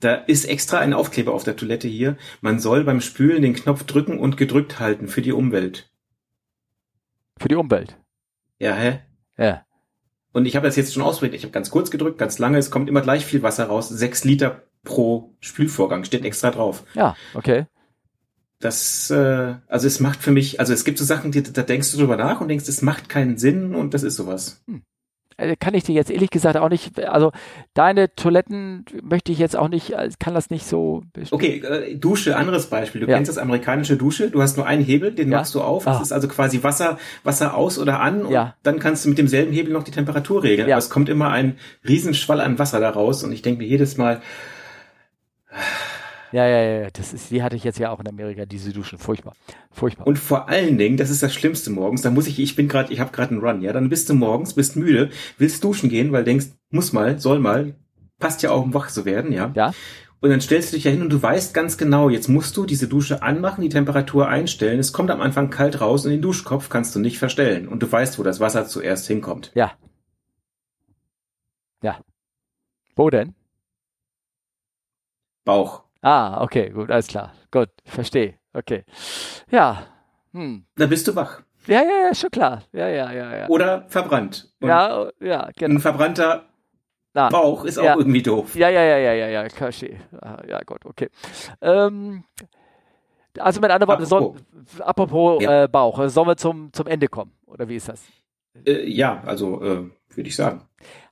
Da 0.00 0.14
ist 0.14 0.46
extra 0.46 0.78
ein 0.78 0.94
Aufkleber 0.94 1.32
auf 1.32 1.44
der 1.44 1.56
Toilette 1.56 1.86
hier. 1.86 2.16
Man 2.40 2.58
soll 2.58 2.84
beim 2.84 3.00
Spülen 3.00 3.42
den 3.42 3.54
Knopf 3.54 3.84
drücken 3.84 4.18
und 4.18 4.36
gedrückt 4.36 4.80
halten 4.80 5.06
für 5.06 5.22
die 5.22 5.32
Umwelt. 5.32 5.90
Für 7.38 7.48
die 7.48 7.54
Umwelt? 7.54 7.96
Ja, 8.58 8.74
hä? 8.74 9.00
Ja. 9.36 9.64
Und 10.32 10.46
ich 10.46 10.56
habe 10.56 10.66
das 10.66 10.76
jetzt 10.76 10.94
schon 10.94 11.02
ausprobiert. 11.02 11.34
Ich 11.34 11.42
habe 11.42 11.52
ganz 11.52 11.70
kurz 11.70 11.90
gedrückt, 11.90 12.18
ganz 12.18 12.38
lange. 12.38 12.58
Es 12.58 12.70
kommt 12.70 12.88
immer 12.88 13.02
gleich 13.02 13.24
viel 13.24 13.42
Wasser 13.42 13.66
raus. 13.66 13.88
Sechs 13.88 14.24
Liter 14.24 14.62
pro 14.82 15.34
Spülvorgang 15.40 16.04
steht 16.04 16.24
extra 16.24 16.50
drauf. 16.50 16.84
Ja, 16.94 17.14
okay 17.34 17.66
das, 18.62 19.10
äh, 19.10 19.54
also 19.66 19.86
es 19.86 20.00
macht 20.00 20.22
für 20.22 20.30
mich, 20.30 20.60
also 20.60 20.72
es 20.72 20.84
gibt 20.84 20.98
so 20.98 21.04
Sachen, 21.04 21.32
die, 21.32 21.42
da 21.42 21.62
denkst 21.62 21.90
du 21.92 21.98
drüber 21.98 22.16
nach 22.16 22.40
und 22.40 22.48
denkst, 22.48 22.68
es 22.68 22.82
macht 22.82 23.08
keinen 23.08 23.36
Sinn 23.36 23.74
und 23.74 23.92
das 23.92 24.02
ist 24.02 24.16
sowas. 24.16 24.62
Hm. 24.66 24.82
Äh, 25.36 25.56
kann 25.56 25.74
ich 25.74 25.84
dir 25.84 25.94
jetzt 25.94 26.10
ehrlich 26.10 26.30
gesagt 26.30 26.56
auch 26.56 26.68
nicht, 26.68 27.00
also 27.00 27.32
deine 27.74 28.14
Toiletten 28.14 28.84
möchte 29.02 29.32
ich 29.32 29.38
jetzt 29.38 29.56
auch 29.56 29.68
nicht, 29.68 29.90
äh, 29.92 30.10
kann 30.18 30.34
das 30.34 30.50
nicht 30.50 30.66
so. 30.66 31.02
Bestimmen. 31.12 31.42
Okay, 31.42 31.56
äh, 31.58 31.96
Dusche, 31.96 32.36
anderes 32.36 32.66
Beispiel. 32.66 33.00
Du 33.00 33.08
ja. 33.08 33.16
kennst 33.16 33.28
das 33.28 33.38
amerikanische 33.38 33.96
Dusche, 33.96 34.30
du 34.30 34.40
hast 34.40 34.56
nur 34.56 34.66
einen 34.66 34.84
Hebel, 34.84 35.12
den 35.12 35.30
ja. 35.30 35.38
machst 35.38 35.54
du 35.54 35.60
auf. 35.60 35.86
Ah. 35.86 35.94
Das 35.94 36.02
ist 36.02 36.12
also 36.12 36.28
quasi 36.28 36.62
Wasser, 36.62 36.98
Wasser 37.24 37.56
aus 37.56 37.78
oder 37.78 38.00
an 38.00 38.26
und 38.26 38.32
ja. 38.32 38.54
dann 38.62 38.78
kannst 38.78 39.04
du 39.04 39.08
mit 39.08 39.18
demselben 39.18 39.52
Hebel 39.52 39.72
noch 39.72 39.84
die 39.84 39.90
Temperatur 39.90 40.42
regeln. 40.42 40.68
Ja. 40.68 40.76
Aber 40.76 40.84
es 40.84 40.90
kommt 40.90 41.08
immer 41.08 41.30
ein 41.30 41.56
Riesenschwall 41.86 42.40
an 42.40 42.58
Wasser 42.58 42.80
da 42.80 42.90
raus 42.90 43.24
und 43.24 43.32
ich 43.32 43.42
denke 43.42 43.62
mir 43.62 43.68
jedes 43.68 43.96
Mal, 43.96 44.22
ja, 46.32 46.46
ja, 46.46 46.62
ja, 46.82 46.90
das 46.90 47.12
ist, 47.12 47.30
die 47.30 47.42
hatte 47.42 47.56
ich 47.56 47.64
jetzt 47.64 47.78
ja 47.78 47.90
auch 47.90 48.00
in 48.00 48.08
Amerika, 48.08 48.46
diese 48.46 48.72
Duschen. 48.72 48.98
Furchtbar. 48.98 49.34
Furchtbar. 49.70 50.06
Und 50.06 50.18
vor 50.18 50.48
allen 50.48 50.78
Dingen, 50.78 50.96
das 50.96 51.10
ist 51.10 51.22
das 51.22 51.34
Schlimmste 51.34 51.70
morgens, 51.70 52.02
da 52.02 52.10
muss 52.10 52.26
ich, 52.26 52.38
ich 52.38 52.56
bin 52.56 52.68
gerade, 52.68 52.92
ich 52.92 53.00
habe 53.00 53.12
gerade 53.12 53.32
einen 53.32 53.40
Run, 53.40 53.60
ja, 53.60 53.72
dann 53.72 53.88
bist 53.88 54.08
du 54.08 54.14
morgens, 54.14 54.54
bist 54.54 54.76
müde, 54.76 55.10
willst 55.38 55.62
duschen 55.62 55.88
gehen, 55.88 56.12
weil 56.12 56.24
denkst, 56.24 56.46
muss 56.70 56.92
mal, 56.92 57.18
soll 57.18 57.38
mal, 57.38 57.74
passt 58.18 58.42
ja 58.42 58.50
auch, 58.50 58.62
um 58.62 58.74
wach 58.74 58.90
zu 58.90 59.04
werden, 59.04 59.32
ja. 59.32 59.52
Ja. 59.54 59.72
Und 60.22 60.30
dann 60.30 60.40
stellst 60.40 60.72
du 60.72 60.76
dich 60.76 60.84
ja 60.84 60.92
hin 60.92 61.02
und 61.02 61.10
du 61.10 61.20
weißt 61.20 61.52
ganz 61.52 61.76
genau, 61.76 62.08
jetzt 62.08 62.28
musst 62.28 62.56
du 62.56 62.64
diese 62.64 62.86
Dusche 62.86 63.24
anmachen, 63.24 63.60
die 63.60 63.68
Temperatur 63.68 64.28
einstellen. 64.28 64.78
Es 64.78 64.92
kommt 64.92 65.10
am 65.10 65.20
Anfang 65.20 65.50
kalt 65.50 65.80
raus 65.80 66.04
und 66.04 66.12
den 66.12 66.22
Duschkopf 66.22 66.68
kannst 66.68 66.94
du 66.94 67.00
nicht 67.00 67.18
verstellen. 67.18 67.66
Und 67.66 67.82
du 67.82 67.90
weißt, 67.90 68.20
wo 68.20 68.22
das 68.22 68.38
Wasser 68.38 68.64
zuerst 68.68 69.08
hinkommt. 69.08 69.50
Ja. 69.56 69.72
Ja. 71.82 71.98
Wo 72.94 73.10
denn? 73.10 73.34
Bauch. 75.44 75.82
Ah, 76.02 76.42
okay, 76.42 76.70
gut, 76.70 76.90
alles 76.90 77.06
klar. 77.06 77.32
Gut, 77.50 77.68
verstehe. 77.84 78.34
Okay. 78.52 78.84
Ja. 79.50 79.84
Hm. 80.32 80.66
Da 80.76 80.86
bist 80.86 81.06
du 81.06 81.14
wach. 81.14 81.42
Ja, 81.66 81.82
ja, 81.82 82.06
ja, 82.06 82.14
schon 82.14 82.30
klar. 82.30 82.62
Ja, 82.72 82.88
ja, 82.88 83.12
ja, 83.12 83.36
ja. 83.36 83.48
Oder 83.48 83.84
verbrannt. 83.88 84.52
Und 84.60 84.68
ja, 84.68 85.08
ja, 85.20 85.48
genau. 85.56 85.76
Ein 85.76 85.80
verbrannter 85.80 86.46
Na, 87.14 87.28
Bauch 87.28 87.64
ist 87.64 87.78
auch 87.78 87.84
ja. 87.84 87.96
irgendwie 87.96 88.22
doof. 88.22 88.56
Ja, 88.56 88.68
ja, 88.68 88.82
ja, 88.82 88.96
ja, 88.98 89.12
ja, 89.12 89.28
ja. 89.28 89.48
Ah, 90.20 90.42
ja, 90.48 90.60
gut, 90.66 90.84
okay. 90.84 91.08
Ähm, 91.60 92.24
also 93.38 93.60
mit 93.60 93.70
anderen 93.70 93.88
Worten, 93.88 94.02
apropos, 94.02 94.40
soll, 94.74 94.82
apropos 94.82 95.42
ja. 95.42 95.64
äh, 95.64 95.68
Bauch, 95.68 96.08
sollen 96.08 96.28
wir 96.28 96.36
zum, 96.36 96.72
zum 96.72 96.86
Ende 96.88 97.06
kommen? 97.06 97.32
Oder 97.46 97.68
wie 97.68 97.76
ist 97.76 97.88
das? 97.88 98.02
Äh, 98.66 98.88
ja, 98.88 99.22
also 99.24 99.62
äh, 99.62 99.90
würde 100.16 100.28
ich 100.28 100.36
sagen. 100.36 100.62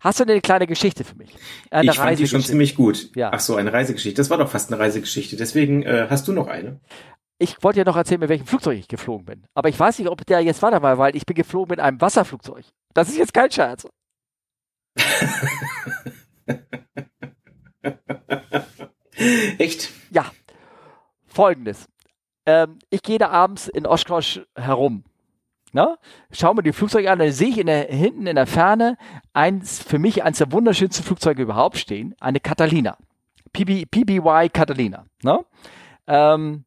Hast 0.00 0.20
du 0.20 0.24
eine 0.24 0.40
kleine 0.40 0.66
Geschichte 0.66 1.04
für 1.04 1.14
mich? 1.16 1.34
Eine 1.70 1.90
ich 1.90 1.96
fand 1.96 2.18
die 2.18 2.26
schon 2.26 2.42
ziemlich 2.42 2.74
gut. 2.74 3.14
Ja. 3.14 3.30
Ach 3.32 3.40
so, 3.40 3.56
eine 3.56 3.72
Reisegeschichte. 3.72 4.20
Das 4.20 4.30
war 4.30 4.38
doch 4.38 4.50
fast 4.50 4.72
eine 4.72 4.80
Reisegeschichte. 4.80 5.36
Deswegen 5.36 5.82
äh, 5.82 6.06
hast 6.10 6.26
du 6.28 6.32
noch 6.32 6.48
eine. 6.48 6.80
Ich 7.38 7.62
wollte 7.62 7.78
ja 7.78 7.84
noch 7.84 7.96
erzählen, 7.96 8.20
mit 8.20 8.28
welchem 8.28 8.46
Flugzeug 8.46 8.78
ich 8.78 8.88
geflogen 8.88 9.24
bin. 9.24 9.46
Aber 9.54 9.68
ich 9.68 9.78
weiß 9.78 9.98
nicht, 9.98 10.08
ob 10.08 10.26
der 10.26 10.40
jetzt 10.40 10.60
war 10.62 10.70
dabei, 10.70 10.98
weil 10.98 11.16
ich 11.16 11.24
bin 11.24 11.34
geflogen 11.34 11.70
mit 11.70 11.80
einem 11.80 12.00
Wasserflugzeug. 12.00 12.66
Das 12.92 13.08
ist 13.08 13.16
jetzt 13.16 13.32
kein 13.32 13.50
Scherz. 13.50 13.86
Echt? 19.58 19.90
Ja. 20.10 20.30
Folgendes. 21.26 21.88
Ähm, 22.46 22.78
ich 22.90 23.02
gehe 23.02 23.18
da 23.18 23.28
abends 23.28 23.68
in 23.68 23.86
Oshkosh 23.86 24.42
herum 24.54 25.04
Ne? 25.72 25.98
Schau 26.32 26.52
mir 26.54 26.62
die 26.62 26.72
Flugzeuge 26.72 27.10
an, 27.10 27.18
dann 27.18 27.32
sehe 27.32 27.48
ich 27.48 27.58
in 27.58 27.66
der, 27.66 27.86
hinten 27.86 28.26
in 28.26 28.36
der 28.36 28.46
Ferne 28.46 28.96
eins, 29.32 29.82
für 29.82 29.98
mich 29.98 30.24
eines 30.24 30.38
der 30.38 30.52
wunderschönsten 30.52 31.04
Flugzeuge 31.04 31.42
überhaupt 31.42 31.78
stehen, 31.78 32.14
eine 32.20 32.40
Catalina. 32.40 32.96
PB, 33.52 33.90
PBY 33.90 34.48
Catalina. 34.52 35.06
Ne? 35.22 35.44
Ähm, 36.06 36.64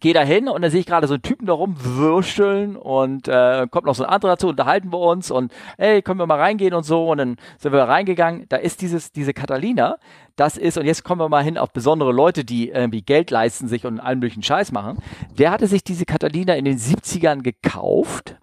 Gehe 0.00 0.14
da 0.14 0.22
hin 0.22 0.48
und 0.48 0.62
dann 0.62 0.70
sehe 0.72 0.80
ich 0.80 0.86
gerade 0.86 1.06
so 1.06 1.14
einen 1.14 1.22
Typen 1.22 1.46
da 1.46 1.52
rumwürsteln 1.52 2.74
und 2.74 3.28
äh, 3.28 3.68
kommt 3.70 3.86
noch 3.86 3.94
so 3.94 4.02
ein 4.02 4.10
anderer 4.10 4.32
dazu, 4.32 4.48
unterhalten 4.48 4.92
wir 4.92 4.98
uns 4.98 5.30
und 5.30 5.52
hey, 5.78 6.02
können 6.02 6.18
wir 6.18 6.26
mal 6.26 6.40
reingehen 6.40 6.74
und 6.74 6.82
so 6.82 7.08
und 7.08 7.18
dann 7.18 7.36
sind 7.58 7.72
wir 7.72 7.82
reingegangen. 7.84 8.46
Da 8.48 8.56
ist 8.56 8.82
dieses, 8.82 9.12
diese 9.12 9.32
Catalina, 9.32 9.98
das 10.34 10.56
ist, 10.56 10.76
und 10.76 10.86
jetzt 10.86 11.04
kommen 11.04 11.20
wir 11.20 11.28
mal 11.28 11.44
hin 11.44 11.56
auf 11.56 11.72
besondere 11.72 12.10
Leute, 12.12 12.44
die 12.44 12.70
irgendwie 12.70 13.02
Geld 13.02 13.30
leisten 13.30 13.68
sich 13.68 13.86
und 13.86 14.00
allen 14.00 14.18
möglichen 14.18 14.42
Scheiß 14.42 14.72
machen. 14.72 14.98
Der 15.38 15.52
hatte 15.52 15.68
sich 15.68 15.84
diese 15.84 16.04
Catalina 16.04 16.54
in 16.56 16.64
den 16.64 16.78
70ern 16.78 17.42
gekauft 17.42 18.36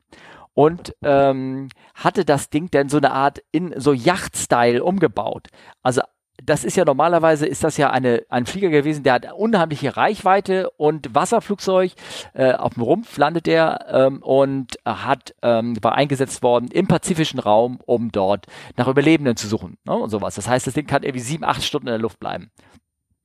und 0.54 0.96
ähm, 1.02 1.68
hatte 1.94 2.24
das 2.24 2.50
Ding 2.52 2.70
dann 2.72 2.88
so 2.88 2.98
eine 2.98 3.12
Art 3.12 3.44
in 3.52 3.74
so 3.78 3.92
Yacht-Style 3.92 4.82
umgebaut. 4.82 5.48
Also 5.82 6.02
das 6.46 6.64
ist 6.64 6.76
ja 6.76 6.86
normalerweise 6.86 7.46
ist 7.46 7.64
das 7.64 7.78
ja 7.78 7.90
eine, 7.92 8.24
ein 8.30 8.46
Flieger 8.46 8.70
gewesen, 8.70 9.04
der 9.04 9.14
hat 9.14 9.34
unheimliche 9.34 9.96
Reichweite 9.96 10.70
und 10.72 11.14
Wasserflugzeug 11.16 11.94
äh, 12.34 12.54
auf 12.54 12.74
dem 12.74 12.84
Rumpf 12.84 13.18
landet 13.18 13.48
er 13.48 13.86
ähm, 13.90 14.22
und 14.22 14.78
hat 14.86 15.36
ähm, 15.42 15.78
war 15.82 15.96
eingesetzt 15.96 16.44
worden 16.44 16.70
im 16.72 16.88
pazifischen 16.88 17.40
Raum, 17.40 17.80
um 17.86 18.12
dort 18.12 18.48
nach 18.76 18.88
Überlebenden 18.88 19.36
zu 19.36 19.48
suchen 19.48 19.78
ne, 19.86 19.94
und 19.94 20.10
sowas. 20.10 20.36
Das 20.36 20.48
heißt, 20.48 20.68
das 20.68 20.74
Ding 20.74 20.88
kann 20.88 21.04
irgendwie 21.04 21.24
sieben, 21.24 21.44
acht 21.44 21.64
Stunden 21.64 21.88
in 21.88 21.94
der 21.94 22.00
Luft 22.00 22.20
bleiben. 22.20 22.52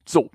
So, 0.05 0.30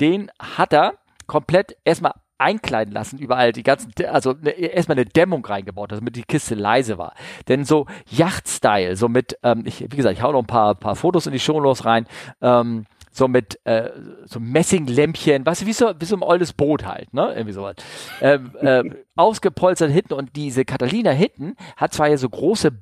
den 0.00 0.30
hat 0.38 0.72
er 0.72 0.94
komplett 1.26 1.76
erstmal 1.84 2.12
einkleiden 2.42 2.92
lassen, 2.92 3.18
überall 3.18 3.52
die 3.52 3.62
ganzen, 3.62 3.92
also 4.10 4.34
ne, 4.40 4.50
erstmal 4.50 4.98
eine 4.98 5.06
Dämmung 5.06 5.44
reingebaut, 5.44 5.92
damit 5.92 6.16
die 6.16 6.24
Kiste 6.24 6.54
leise 6.54 6.98
war. 6.98 7.14
Denn 7.48 7.64
so 7.64 7.86
Yacht-Style, 8.10 8.96
so 8.96 9.08
mit, 9.08 9.38
ähm, 9.42 9.62
ich, 9.64 9.80
wie 9.80 9.96
gesagt, 9.96 10.16
ich 10.16 10.22
hau 10.22 10.32
noch 10.32 10.40
ein 10.40 10.46
paar, 10.46 10.74
paar 10.74 10.96
Fotos 10.96 11.26
in 11.26 11.32
die 11.32 11.40
Show 11.40 11.58
los 11.60 11.84
rein, 11.84 12.06
ähm, 12.40 12.84
so 13.12 13.28
mit 13.28 13.60
äh, 13.64 13.90
so 14.24 14.40
Messinglämpchen, 14.40 15.44
weißt 15.44 15.62
du, 15.62 15.66
wie 15.66 15.72
so, 15.74 15.92
wie 15.98 16.04
so 16.04 16.16
ein 16.16 16.22
altes 16.22 16.54
Boot 16.54 16.86
halt, 16.86 17.12
ne? 17.12 17.32
Irgendwie 17.34 17.52
sowas. 17.52 17.76
Ähm, 18.22 18.52
äh, 18.60 18.82
ausgepolstert 19.16 19.90
hinten 19.90 20.14
und 20.14 20.34
diese 20.34 20.64
Catalina 20.64 21.10
hinten 21.10 21.54
hat 21.76 21.92
zwar 21.92 22.08
ja 22.08 22.16
so 22.16 22.28
große 22.28 22.72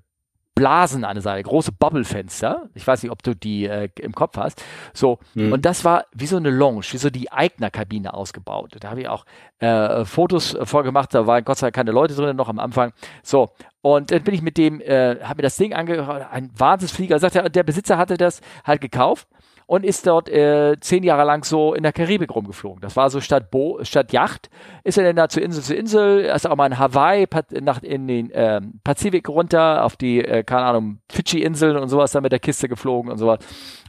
Blasen 0.61 1.05
an 1.05 1.15
der 1.15 1.23
Seite, 1.23 1.43
große 1.45 1.73
Bubblefenster. 1.73 2.69
Ich 2.74 2.87
weiß 2.87 3.03
nicht, 3.03 3.11
ob 3.11 3.23
du 3.23 3.35
die 3.35 3.65
äh, 3.65 3.89
im 3.99 4.15
Kopf 4.15 4.37
hast. 4.37 4.62
So, 4.93 5.19
mhm. 5.32 5.55
und 5.55 5.65
das 5.65 5.87
war 5.87 6.05
wie 6.12 6.27
so 6.27 6.37
eine 6.37 6.51
Lounge, 6.51 6.85
wie 6.91 6.99
so 6.99 7.09
die 7.09 7.32
Eigner-Kabine 7.32 8.12
ausgebaut. 8.12 8.77
Da 8.78 8.91
habe 8.91 9.01
ich 9.01 9.09
auch 9.09 9.24
äh, 9.61 10.05
Fotos 10.05 10.59
vorgemacht, 10.65 11.15
da 11.15 11.27
waren 11.27 11.45
Gott 11.45 11.57
sei 11.57 11.69
Dank 11.69 11.77
keine 11.77 11.93
Leute 11.93 12.15
drin 12.15 12.37
noch 12.37 12.51
am 12.51 12.59
Anfang. 12.59 12.93
So, 13.23 13.49
und 13.81 14.11
dann 14.11 14.23
bin 14.23 14.35
ich 14.35 14.43
mit 14.43 14.59
dem, 14.59 14.82
äh, 14.82 15.16
habe 15.23 15.39
mir 15.39 15.45
das 15.45 15.57
Ding 15.57 15.73
angehört, 15.73 16.27
ein 16.31 16.51
Wahnsinnsflieger. 16.55 17.19
Sagt 17.19 17.37
er, 17.37 17.49
der 17.49 17.62
Besitzer 17.62 17.97
hatte 17.97 18.19
das 18.19 18.43
halt 18.66 18.82
gekauft 18.82 19.28
und 19.71 19.85
ist 19.85 20.05
dort 20.05 20.29
äh, 20.29 20.77
zehn 20.81 21.05
Jahre 21.05 21.23
lang 21.23 21.45
so 21.45 21.75
in 21.75 21.85
der 21.85 21.93
Karibik 21.93 22.35
rumgeflogen. 22.35 22.81
Das 22.81 22.97
war 22.97 23.09
so 23.09 23.21
statt, 23.21 23.53
Bo 23.53 23.79
statt 23.83 24.13
Yacht, 24.13 24.51
ist 24.83 24.99
er 24.99 25.05
dann 25.05 25.15
da 25.15 25.29
zu 25.29 25.41
Insel 25.41 25.63
zu 25.63 25.77
Insel, 25.77 26.23
ist 26.23 26.45
auch 26.45 26.57
mal 26.57 26.67
in 26.67 26.77
Hawaii, 26.77 27.29
nach, 27.61 27.81
in 27.81 28.09
den 28.09 28.33
äh, 28.33 28.61
Pazifik 28.83 29.29
runter, 29.29 29.85
auf 29.85 29.95
die, 29.95 30.25
äh, 30.25 30.43
keine 30.43 30.65
Ahnung, 30.65 30.99
Fidschi-Inseln 31.13 31.77
und 31.77 31.89
sowas, 31.89 32.11
dann 32.11 32.25
mit 32.25 32.33
der 32.33 32.41
Kiste 32.41 32.69
geflogen 32.69 33.13
und 33.13 33.19
sowas. 33.19 33.39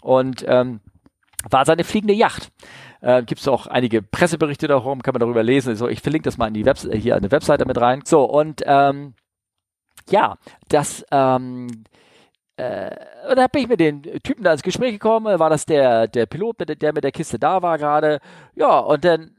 Und 0.03 0.45
ähm, 0.47 0.81
war 1.49 1.65
seine 1.65 1.83
fliegende 1.83 2.13
Yacht. 2.13 2.51
Äh, 3.01 3.23
Gibt 3.23 3.41
es 3.41 3.47
auch 3.47 3.65
einige 3.65 4.03
Presseberichte 4.03 4.67
darum, 4.67 5.01
kann 5.01 5.13
man 5.13 5.21
darüber 5.21 5.41
lesen. 5.41 5.75
So, 5.75 5.87
ich 5.87 6.01
verlinke 6.01 6.25
das 6.25 6.37
mal 6.37 6.49
in 6.49 6.53
die 6.53 6.65
Webs 6.65 6.87
hier 6.93 7.19
der 7.19 7.31
Webseite 7.31 7.65
mit 7.65 7.81
rein. 7.81 8.03
So, 8.05 8.23
und 8.25 8.61
ähm, 8.67 9.15
ja, 10.11 10.37
das 10.69 11.03
ähm, 11.11 11.65
äh, 11.69 11.81
und 12.57 13.37
da 13.37 13.47
bin 13.47 13.63
ich 13.63 13.67
mit 13.67 13.79
den 13.79 14.03
Typen 14.23 14.43
da 14.43 14.51
ins 14.51 14.61
Gespräch 14.61 14.93
gekommen, 14.93 15.39
war 15.39 15.49
das 15.49 15.65
der, 15.65 16.07
der 16.07 16.25
Pilot, 16.25 16.57
der 16.59 16.93
mit 16.93 17.03
der 17.03 17.11
Kiste 17.11 17.39
da 17.39 17.61
war 17.61 17.77
gerade. 17.77 18.19
Ja, 18.55 18.79
und 18.79 19.03
dann 19.03 19.31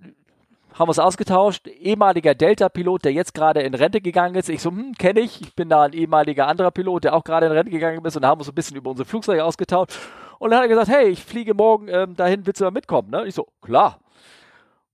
haben 0.75 0.87
wir 0.87 0.91
uns 0.91 0.99
ausgetauscht. 0.99 1.67
Ehemaliger 1.69 2.35
Delta-Pilot, 2.35 3.05
der 3.05 3.13
jetzt 3.13 3.35
gerade 3.35 3.63
in 3.63 3.75
Rente 3.75 4.01
gegangen 4.01 4.35
ist. 4.35 4.49
Ich 4.49 4.63
so, 4.63 4.71
hm, 4.71 4.95
kenne 4.95 5.21
ich. 5.21 5.41
Ich 5.41 5.55
bin 5.55 5.69
da 5.69 5.83
ein 5.83 5.93
ehemaliger 5.93 6.47
anderer 6.47 6.71
Pilot, 6.71 7.05
der 7.05 7.15
auch 7.15 7.25
gerade 7.25 7.47
in 7.47 7.53
Rente 7.53 7.71
gegangen 7.71 8.05
ist 8.05 8.17
und 8.17 8.27
haben 8.27 8.41
uns 8.41 8.49
ein 8.49 8.55
bisschen 8.55 8.77
über 8.77 8.91
unsere 8.91 9.07
Flugzeuge 9.07 9.45
ausgetauscht. 9.45 9.99
Und 10.39 10.51
dann 10.51 10.59
hat 10.59 10.65
er 10.65 10.69
gesagt, 10.69 10.89
hey, 10.89 11.09
ich 11.09 11.23
fliege 11.23 11.55
morgen 11.55 11.89
ähm, 11.89 12.17
dahin, 12.17 12.47
willst 12.47 12.61
du 12.61 12.65
mal 12.65 12.71
mitkommen? 12.71 13.11
Ne? 13.11 13.27
Ich 13.27 13.35
so, 13.35 13.47
klar. 13.61 14.01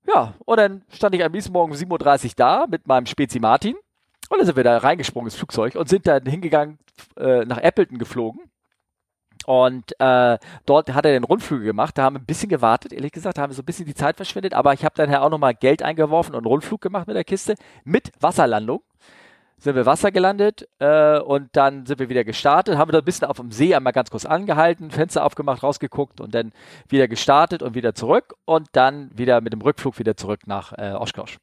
Ja, 0.06 0.34
und 0.44 0.58
dann 0.58 0.82
stand 0.90 1.14
ich 1.14 1.24
am 1.24 1.32
nächsten 1.32 1.52
Morgen 1.52 1.72
um 1.72 1.78
7.30 1.78 2.24
Uhr 2.26 2.30
da 2.36 2.66
mit 2.68 2.86
meinem 2.86 3.06
Spezi 3.06 3.40
Martin. 3.40 3.76
Und 4.28 4.38
dann 4.38 4.46
sind 4.46 4.56
wir 4.56 4.64
da 4.64 4.78
reingesprungen 4.78 5.28
ins 5.28 5.36
Flugzeug 5.36 5.74
und 5.74 5.88
sind 5.88 6.06
dann 6.06 6.26
hingegangen, 6.26 6.78
äh, 7.16 7.44
nach 7.44 7.58
Appleton 7.58 7.98
geflogen. 7.98 8.42
Und 9.46 9.98
äh, 9.98 10.38
dort 10.66 10.92
hat 10.92 11.06
er 11.06 11.12
den 11.12 11.24
Rundflüge 11.24 11.64
gemacht. 11.64 11.96
Da 11.96 12.02
haben 12.02 12.16
wir 12.16 12.20
ein 12.20 12.26
bisschen 12.26 12.50
gewartet, 12.50 12.92
ehrlich 12.92 13.12
gesagt, 13.12 13.38
da 13.38 13.42
haben 13.42 13.50
wir 13.50 13.54
so 13.54 13.62
ein 13.62 13.64
bisschen 13.64 13.86
die 13.86 13.94
Zeit 13.94 14.16
verschwendet. 14.16 14.52
Aber 14.52 14.74
ich 14.74 14.84
habe 14.84 14.94
dann 14.96 15.14
auch 15.14 15.30
nochmal 15.30 15.54
Geld 15.54 15.82
eingeworfen 15.82 16.34
und 16.34 16.40
einen 16.40 16.48
Rundflug 16.48 16.82
gemacht 16.82 17.06
mit 17.06 17.16
der 17.16 17.24
Kiste 17.24 17.54
mit 17.84 18.12
Wasserlandung. 18.20 18.82
Sind 19.56 19.74
wir 19.74 19.86
Wasser 19.86 20.12
gelandet 20.12 20.68
äh, 20.80 21.18
und 21.18 21.48
dann 21.56 21.86
sind 21.86 21.98
wir 21.98 22.10
wieder 22.10 22.24
gestartet, 22.24 22.76
haben 22.76 22.88
wir 22.88 22.92
da 22.92 22.98
ein 22.98 23.04
bisschen 23.04 23.26
auf 23.26 23.38
dem 23.38 23.50
See 23.50 23.74
einmal 23.74 23.92
ganz 23.92 24.08
kurz 24.08 24.24
angehalten, 24.24 24.92
Fenster 24.92 25.24
aufgemacht, 25.24 25.64
rausgeguckt 25.64 26.20
und 26.20 26.32
dann 26.32 26.52
wieder 26.88 27.08
gestartet 27.08 27.62
und 27.62 27.74
wieder 27.74 27.92
zurück 27.92 28.34
und 28.44 28.68
dann 28.72 29.10
wieder 29.16 29.40
mit 29.40 29.52
dem 29.52 29.60
Rückflug 29.60 29.98
wieder 29.98 30.16
zurück 30.16 30.46
nach 30.46 30.74
äh, 30.74 30.92
Oshkosh. 30.92 31.38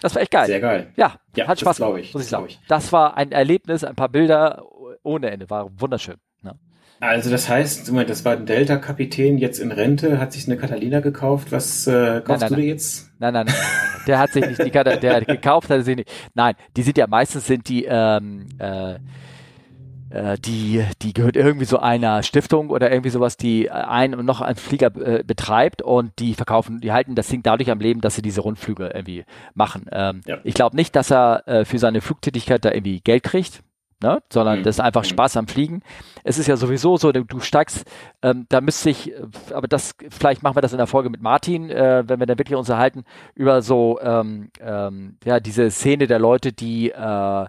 Das 0.00 0.14
war 0.14 0.22
echt 0.22 0.30
geil. 0.30 0.46
Sehr 0.46 0.60
geil. 0.60 0.92
Ja, 0.96 1.16
ja 1.34 1.46
hat 1.48 1.60
Spaß 1.60 1.78
gemacht, 1.78 1.98
ich, 1.98 2.14
muss 2.14 2.22
ich 2.22 2.28
sagen. 2.28 2.46
Ich. 2.48 2.60
Das 2.68 2.92
war 2.92 3.16
ein 3.16 3.32
Erlebnis, 3.32 3.84
ein 3.84 3.96
paar 3.96 4.08
Bilder 4.08 4.64
ohne 5.02 5.30
Ende, 5.30 5.50
war 5.50 5.68
wunderschön. 5.80 6.16
Ja. 6.42 6.54
Also 7.00 7.30
das 7.30 7.48
heißt, 7.48 7.90
das 7.90 8.24
war 8.24 8.32
ein 8.32 8.46
Delta-Kapitän 8.46 9.38
jetzt 9.38 9.58
in 9.58 9.72
Rente, 9.72 10.20
hat 10.20 10.32
sich 10.32 10.46
eine 10.46 10.56
Catalina 10.56 11.00
gekauft. 11.00 11.50
Was 11.50 11.86
äh, 11.86 12.20
kaufst 12.20 12.28
nein, 12.28 12.38
nein, 12.40 12.48
du 12.50 12.56
dir 12.56 12.66
jetzt? 12.66 13.10
Nein, 13.18 13.34
nein, 13.34 13.46
nein, 13.46 13.56
der 14.06 14.18
hat 14.18 14.30
sich 14.30 14.46
nicht 14.46 14.64
die 14.64 14.70
Catalina, 14.70 15.00
der 15.00 15.16
hat 15.16 15.26
gekauft, 15.26 15.70
hat 15.70 15.84
sie 15.84 15.96
nicht. 15.96 16.10
Nein, 16.34 16.54
die 16.76 16.82
sind 16.82 16.96
ja 16.98 17.06
meistens 17.06 17.46
sind 17.46 17.68
die 17.68 17.84
ähm, 17.84 18.46
äh, 18.60 18.94
äh, 18.94 18.98
die, 20.10 20.84
die 21.02 21.12
gehört 21.12 21.36
irgendwie 21.36 21.64
so 21.66 21.78
einer 21.78 22.22
Stiftung 22.22 22.70
oder 22.70 22.90
irgendwie 22.90 23.10
sowas, 23.10 23.36
die 23.36 23.70
ein 23.70 24.14
und 24.14 24.24
noch 24.24 24.40
einen 24.40 24.56
Flieger 24.56 24.94
äh, 24.96 25.22
betreibt 25.22 25.82
und 25.82 26.18
die 26.18 26.34
verkaufen, 26.34 26.80
die 26.80 26.92
halten 26.92 27.14
das 27.14 27.28
Ding 27.28 27.42
dadurch 27.42 27.70
am 27.70 27.80
Leben, 27.80 28.00
dass 28.00 28.14
sie 28.14 28.22
diese 28.22 28.40
Rundflüge 28.40 28.90
irgendwie 28.94 29.24
machen. 29.54 29.86
Ähm, 29.92 30.20
ja. 30.26 30.38
Ich 30.44 30.54
glaube 30.54 30.76
nicht, 30.76 30.96
dass 30.96 31.10
er 31.10 31.46
äh, 31.46 31.64
für 31.64 31.78
seine 31.78 32.00
Flugtätigkeit 32.00 32.64
da 32.64 32.72
irgendwie 32.72 33.00
Geld 33.00 33.22
kriegt. 33.22 33.62
Ne? 34.00 34.22
sondern 34.32 34.60
mhm. 34.60 34.62
das 34.62 34.76
ist 34.76 34.80
einfach 34.80 35.02
mhm. 35.02 35.08
Spaß 35.08 35.36
am 35.38 35.48
Fliegen. 35.48 35.82
Es 36.22 36.38
ist 36.38 36.46
ja 36.46 36.56
sowieso 36.56 36.96
so, 36.98 37.10
du 37.10 37.40
steigst, 37.40 37.84
ähm, 38.22 38.46
da 38.48 38.60
müsste 38.60 38.90
ich, 38.90 39.10
äh, 39.10 39.26
aber 39.52 39.66
das, 39.66 39.96
vielleicht 40.08 40.44
machen 40.44 40.56
wir 40.56 40.62
das 40.62 40.70
in 40.70 40.78
der 40.78 40.86
Folge 40.86 41.10
mit 41.10 41.20
Martin, 41.20 41.68
äh, 41.68 42.04
wenn 42.06 42.20
wir 42.20 42.26
dann 42.26 42.38
wirklich 42.38 42.56
uns 42.56 42.68
erhalten, 42.68 43.02
über 43.34 43.60
so, 43.60 43.98
ähm, 44.00 44.52
ähm, 44.60 45.16
ja, 45.24 45.40
diese 45.40 45.68
Szene 45.72 46.06
der 46.06 46.20
Leute, 46.20 46.52
die 46.52 46.92
äh, 46.92 47.46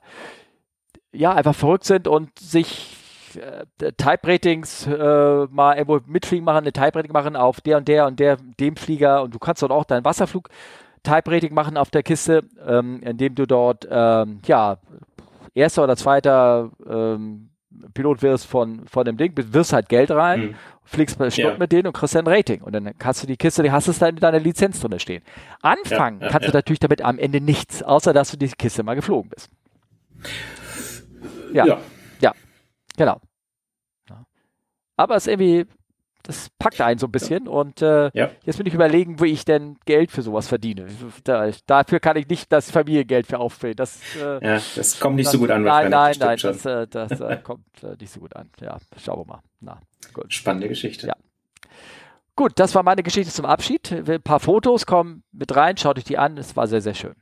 ja, 1.11 1.33
einfach 1.33 1.55
verrückt 1.55 1.85
sind 1.85 2.07
und 2.07 2.37
sich 2.39 2.95
äh, 3.35 3.91
Type-Ratings 3.91 4.87
äh, 4.87 5.45
mal 5.49 5.77
irgendwo 5.77 5.99
mitfliegen 6.05 6.45
machen, 6.45 6.59
eine 6.59 6.73
Type-Rating 6.73 7.11
machen 7.11 7.35
auf 7.35 7.61
der 7.61 7.77
und 7.77 7.87
der 7.87 8.07
und 8.07 8.19
der, 8.19 8.37
dem 8.59 8.75
Flieger 8.75 9.23
und 9.23 9.33
du 9.33 9.39
kannst 9.39 9.61
dort 9.61 9.71
auch 9.71 9.85
deinen 9.85 10.05
Wasserflug 10.05 10.49
Type-Rating 11.03 11.53
machen 11.53 11.77
auf 11.77 11.89
der 11.89 12.03
Kiste, 12.03 12.43
ähm, 12.65 13.01
indem 13.01 13.35
du 13.35 13.45
dort, 13.45 13.87
ähm, 13.89 14.39
ja, 14.45 14.77
erster 15.53 15.83
oder 15.83 15.95
zweiter 15.95 16.71
ähm, 16.87 17.49
Pilot 17.93 18.21
wirst 18.21 18.45
von, 18.45 18.85
von 18.87 19.05
dem 19.05 19.17
Ding, 19.17 19.33
wirst 19.35 19.73
halt 19.73 19.89
Geld 19.89 20.11
rein, 20.11 20.41
mhm. 20.41 20.55
fliegst 20.83 21.17
bei 21.17 21.29
Stunden 21.29 21.51
ja. 21.51 21.57
mit 21.57 21.71
denen 21.71 21.87
und 21.87 21.93
kriegst 21.93 22.15
dann 22.15 22.27
ein 22.27 22.33
Rating. 22.33 22.61
Und 22.61 22.73
dann 22.73 22.97
kannst 22.97 23.23
du 23.23 23.27
die 23.27 23.37
Kiste, 23.37 23.63
die 23.63 23.71
hast 23.71 23.87
es 23.87 23.99
dann 23.99 24.15
in 24.15 24.19
deiner 24.19 24.39
Lizenz 24.39 24.79
drin 24.81 24.99
stehen. 24.99 25.23
Anfangen 25.61 26.19
ja, 26.19 26.25
ja, 26.25 26.31
kannst 26.31 26.49
du 26.49 26.53
natürlich 26.53 26.79
damit 26.79 27.01
am 27.01 27.17
Ende 27.17 27.39
nichts, 27.39 27.81
außer 27.81 28.13
dass 28.13 28.31
du 28.31 28.37
die 28.37 28.49
Kiste 28.49 28.83
mal 28.83 28.95
geflogen 28.95 29.29
bist. 29.29 29.49
Ja. 31.53 31.65
Ja, 31.65 31.79
ja 32.21 32.33
genau. 32.97 33.19
Aber 34.99 35.15
es 35.15 35.27
ist 35.27 35.31
irgendwie, 35.31 35.65
das 36.23 36.49
packt 36.59 36.81
einen 36.81 36.99
so 36.99 37.07
ein 37.07 37.11
bisschen 37.13 37.45
ja. 37.45 37.51
und 37.51 37.81
äh, 37.81 38.11
ja. 38.13 38.31
jetzt 38.43 38.57
bin 38.57 38.65
ich 38.65 38.73
überlegen, 38.73 39.17
wo 39.21 39.23
ich 39.23 39.45
denn 39.45 39.77
Geld 39.85 40.11
für 40.11 40.21
sowas 40.21 40.49
verdiene. 40.49 40.87
Da, 41.23 41.49
dafür 41.67 42.01
kann 42.01 42.17
ich 42.17 42.27
nicht 42.27 42.51
das 42.51 42.69
Familiengeld 42.69 43.25
für 43.25 43.39
aufbringen. 43.39 43.77
Das, 43.77 44.01
äh, 44.17 44.45
ja, 44.45 44.61
das 44.75 44.99
kommt 44.99 45.15
nicht 45.15 45.27
das, 45.27 45.31
so 45.31 45.39
gut 45.39 45.51
an. 45.51 45.63
Nein, 45.63 45.89
nein, 45.89 46.15
nein, 46.19 46.37
das, 46.41 46.65
äh, 46.65 46.85
das 46.85 47.11
äh, 47.21 47.37
kommt 47.43 47.63
äh, 47.81 47.95
nicht 47.97 48.11
so 48.11 48.19
gut 48.19 48.35
an. 48.35 48.49
Ja, 48.59 48.77
schauen 49.01 49.21
wir 49.21 49.25
mal. 49.25 49.39
Na, 49.61 49.79
gut. 50.13 50.33
Spannende 50.33 50.67
Geschichte. 50.67 51.07
Ja. 51.07 51.13
Gut, 52.35 52.53
das 52.57 52.75
war 52.75 52.83
meine 52.83 53.01
Geschichte 53.01 53.31
zum 53.31 53.45
Abschied. 53.45 53.89
Ein 53.91 54.21
paar 54.21 54.41
Fotos 54.41 54.85
kommen 54.85 55.23
mit 55.31 55.55
rein, 55.55 55.77
schaut 55.77 55.97
euch 55.97 56.03
die 56.03 56.17
an. 56.17 56.37
Es 56.37 56.57
war 56.57 56.67
sehr, 56.67 56.81
sehr 56.81 56.93
schön. 56.93 57.15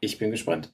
Ich 0.00 0.18
bin 0.18 0.30
gespannt. 0.30 0.72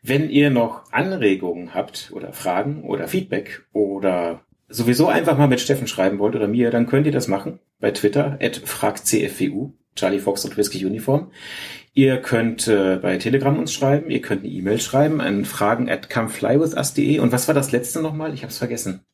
Wenn 0.00 0.30
ihr 0.30 0.50
noch 0.50 0.92
Anregungen 0.92 1.74
habt 1.74 2.10
oder 2.14 2.32
Fragen 2.32 2.84
oder 2.84 3.08
Feedback 3.08 3.66
oder 3.72 4.42
sowieso 4.68 5.08
einfach 5.08 5.36
mal 5.36 5.48
mit 5.48 5.60
Steffen 5.60 5.88
schreiben 5.88 6.20
wollt 6.20 6.36
oder 6.36 6.46
mir, 6.46 6.70
dann 6.70 6.86
könnt 6.86 7.06
ihr 7.06 7.12
das 7.12 7.26
machen 7.26 7.58
bei 7.80 7.90
Twitter 7.90 8.38
at 8.40 8.56
fragcfwu, 8.56 9.72
Charlie 9.96 10.20
Fox 10.20 10.44
und 10.44 10.56
Whisky 10.56 10.86
Uniform. 10.86 11.32
Ihr 11.92 12.22
könnt 12.22 12.68
äh, 12.68 12.98
bei 13.02 13.16
Telegram 13.16 13.58
uns 13.58 13.72
schreiben, 13.72 14.10
ihr 14.10 14.22
könnt 14.22 14.44
eine 14.44 14.52
E-Mail 14.52 14.80
schreiben 14.80 15.20
an 15.20 15.44
fragen 15.44 15.90
at 15.90 16.08
comeflywithus.de. 16.08 17.18
Und 17.18 17.32
was 17.32 17.48
war 17.48 17.54
das 17.54 17.72
letzte 17.72 18.00
nochmal? 18.00 18.32
Ich 18.32 18.42
habe 18.42 18.52
es 18.52 18.58
vergessen. 18.58 19.04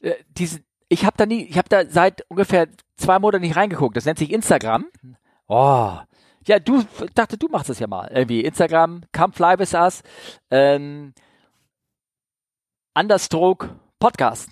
Äh, 0.00 0.14
diese, 0.36 0.58
ich 0.88 1.04
habe 1.04 1.16
da 1.16 1.26
nie, 1.26 1.44
ich 1.44 1.56
habe 1.56 1.68
da 1.68 1.86
seit 1.86 2.24
ungefähr 2.28 2.66
zwei 2.96 3.20
Monaten 3.20 3.44
nicht 3.44 3.54
reingeguckt. 3.54 3.96
Das 3.96 4.04
nennt 4.04 4.18
sich 4.18 4.32
Instagram. 4.32 4.86
Oh, 5.46 5.98
ja, 6.48 6.58
du 6.58 6.82
dachte, 7.14 7.36
du 7.36 7.48
machst 7.48 7.70
es 7.70 7.78
ja 7.78 7.86
mal. 7.86 8.10
Irgendwie 8.12 8.40
Instagram, 8.40 9.02
come 9.12 9.32
fly 9.32 9.58
with 9.58 9.74
us, 9.74 10.02
ähm, 10.50 11.12
Understroke 12.98 13.68
Podcast. 13.98 14.50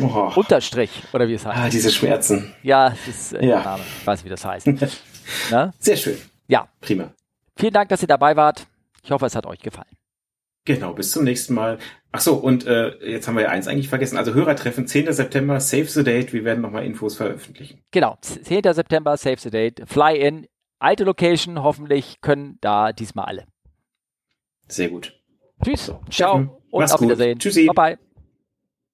Oh. 0.00 0.30
Unterstrich, 0.36 0.90
oder 1.12 1.26
wie 1.26 1.34
es 1.34 1.46
heißt. 1.46 1.58
Ah, 1.58 1.68
diese 1.68 1.90
Schmerzen. 1.90 2.54
Ja, 2.62 2.90
das 2.90 3.08
ist 3.08 3.32
äh, 3.32 3.46
ja. 3.46 3.62
Name. 3.62 3.82
Ich 4.00 4.06
weiß, 4.06 4.24
wie 4.24 4.28
das 4.28 4.44
heißt. 4.44 4.66
Sehr 5.80 5.96
schön. 5.96 6.18
Ja. 6.46 6.68
Prima. 6.80 7.12
Vielen 7.56 7.72
Dank, 7.72 7.88
dass 7.88 8.02
ihr 8.02 8.08
dabei 8.08 8.36
wart. 8.36 8.66
Ich 9.02 9.10
hoffe, 9.10 9.26
es 9.26 9.34
hat 9.34 9.46
euch 9.46 9.58
gefallen. 9.60 9.96
Genau, 10.64 10.92
bis 10.92 11.10
zum 11.10 11.24
nächsten 11.24 11.54
Mal. 11.54 11.78
Ach 12.12 12.20
so, 12.20 12.34
und 12.34 12.66
äh, 12.66 12.90
jetzt 13.04 13.26
haben 13.26 13.36
wir 13.36 13.44
ja 13.44 13.48
eins 13.48 13.66
eigentlich 13.66 13.88
vergessen. 13.88 14.18
Also 14.18 14.34
Hörertreffen, 14.34 14.86
10. 14.86 15.12
September, 15.12 15.60
Save 15.60 15.86
the 15.86 16.04
Date. 16.04 16.32
Wir 16.32 16.44
werden 16.44 16.60
nochmal 16.60 16.84
Infos 16.84 17.16
veröffentlichen. 17.16 17.80
Genau, 17.90 18.18
10. 18.20 18.62
September, 18.74 19.16
Save 19.16 19.38
the 19.38 19.50
Date. 19.50 19.82
Fly 19.86 20.16
in 20.16 20.46
alte 20.78 21.04
Location, 21.04 21.62
hoffentlich 21.62 22.20
können 22.20 22.58
da 22.60 22.92
diesmal 22.92 23.26
alle. 23.26 23.46
Sehr 24.68 24.88
gut. 24.88 25.14
Tschüss, 25.64 25.92
ciao 26.10 26.60
und 26.70 26.80
Mach's 26.80 26.92
auf 26.92 27.00
Wiedersehen. 27.00 27.38
Tschüssi. 27.38 27.66
Bye 27.66 27.96
bye. 27.96 28.07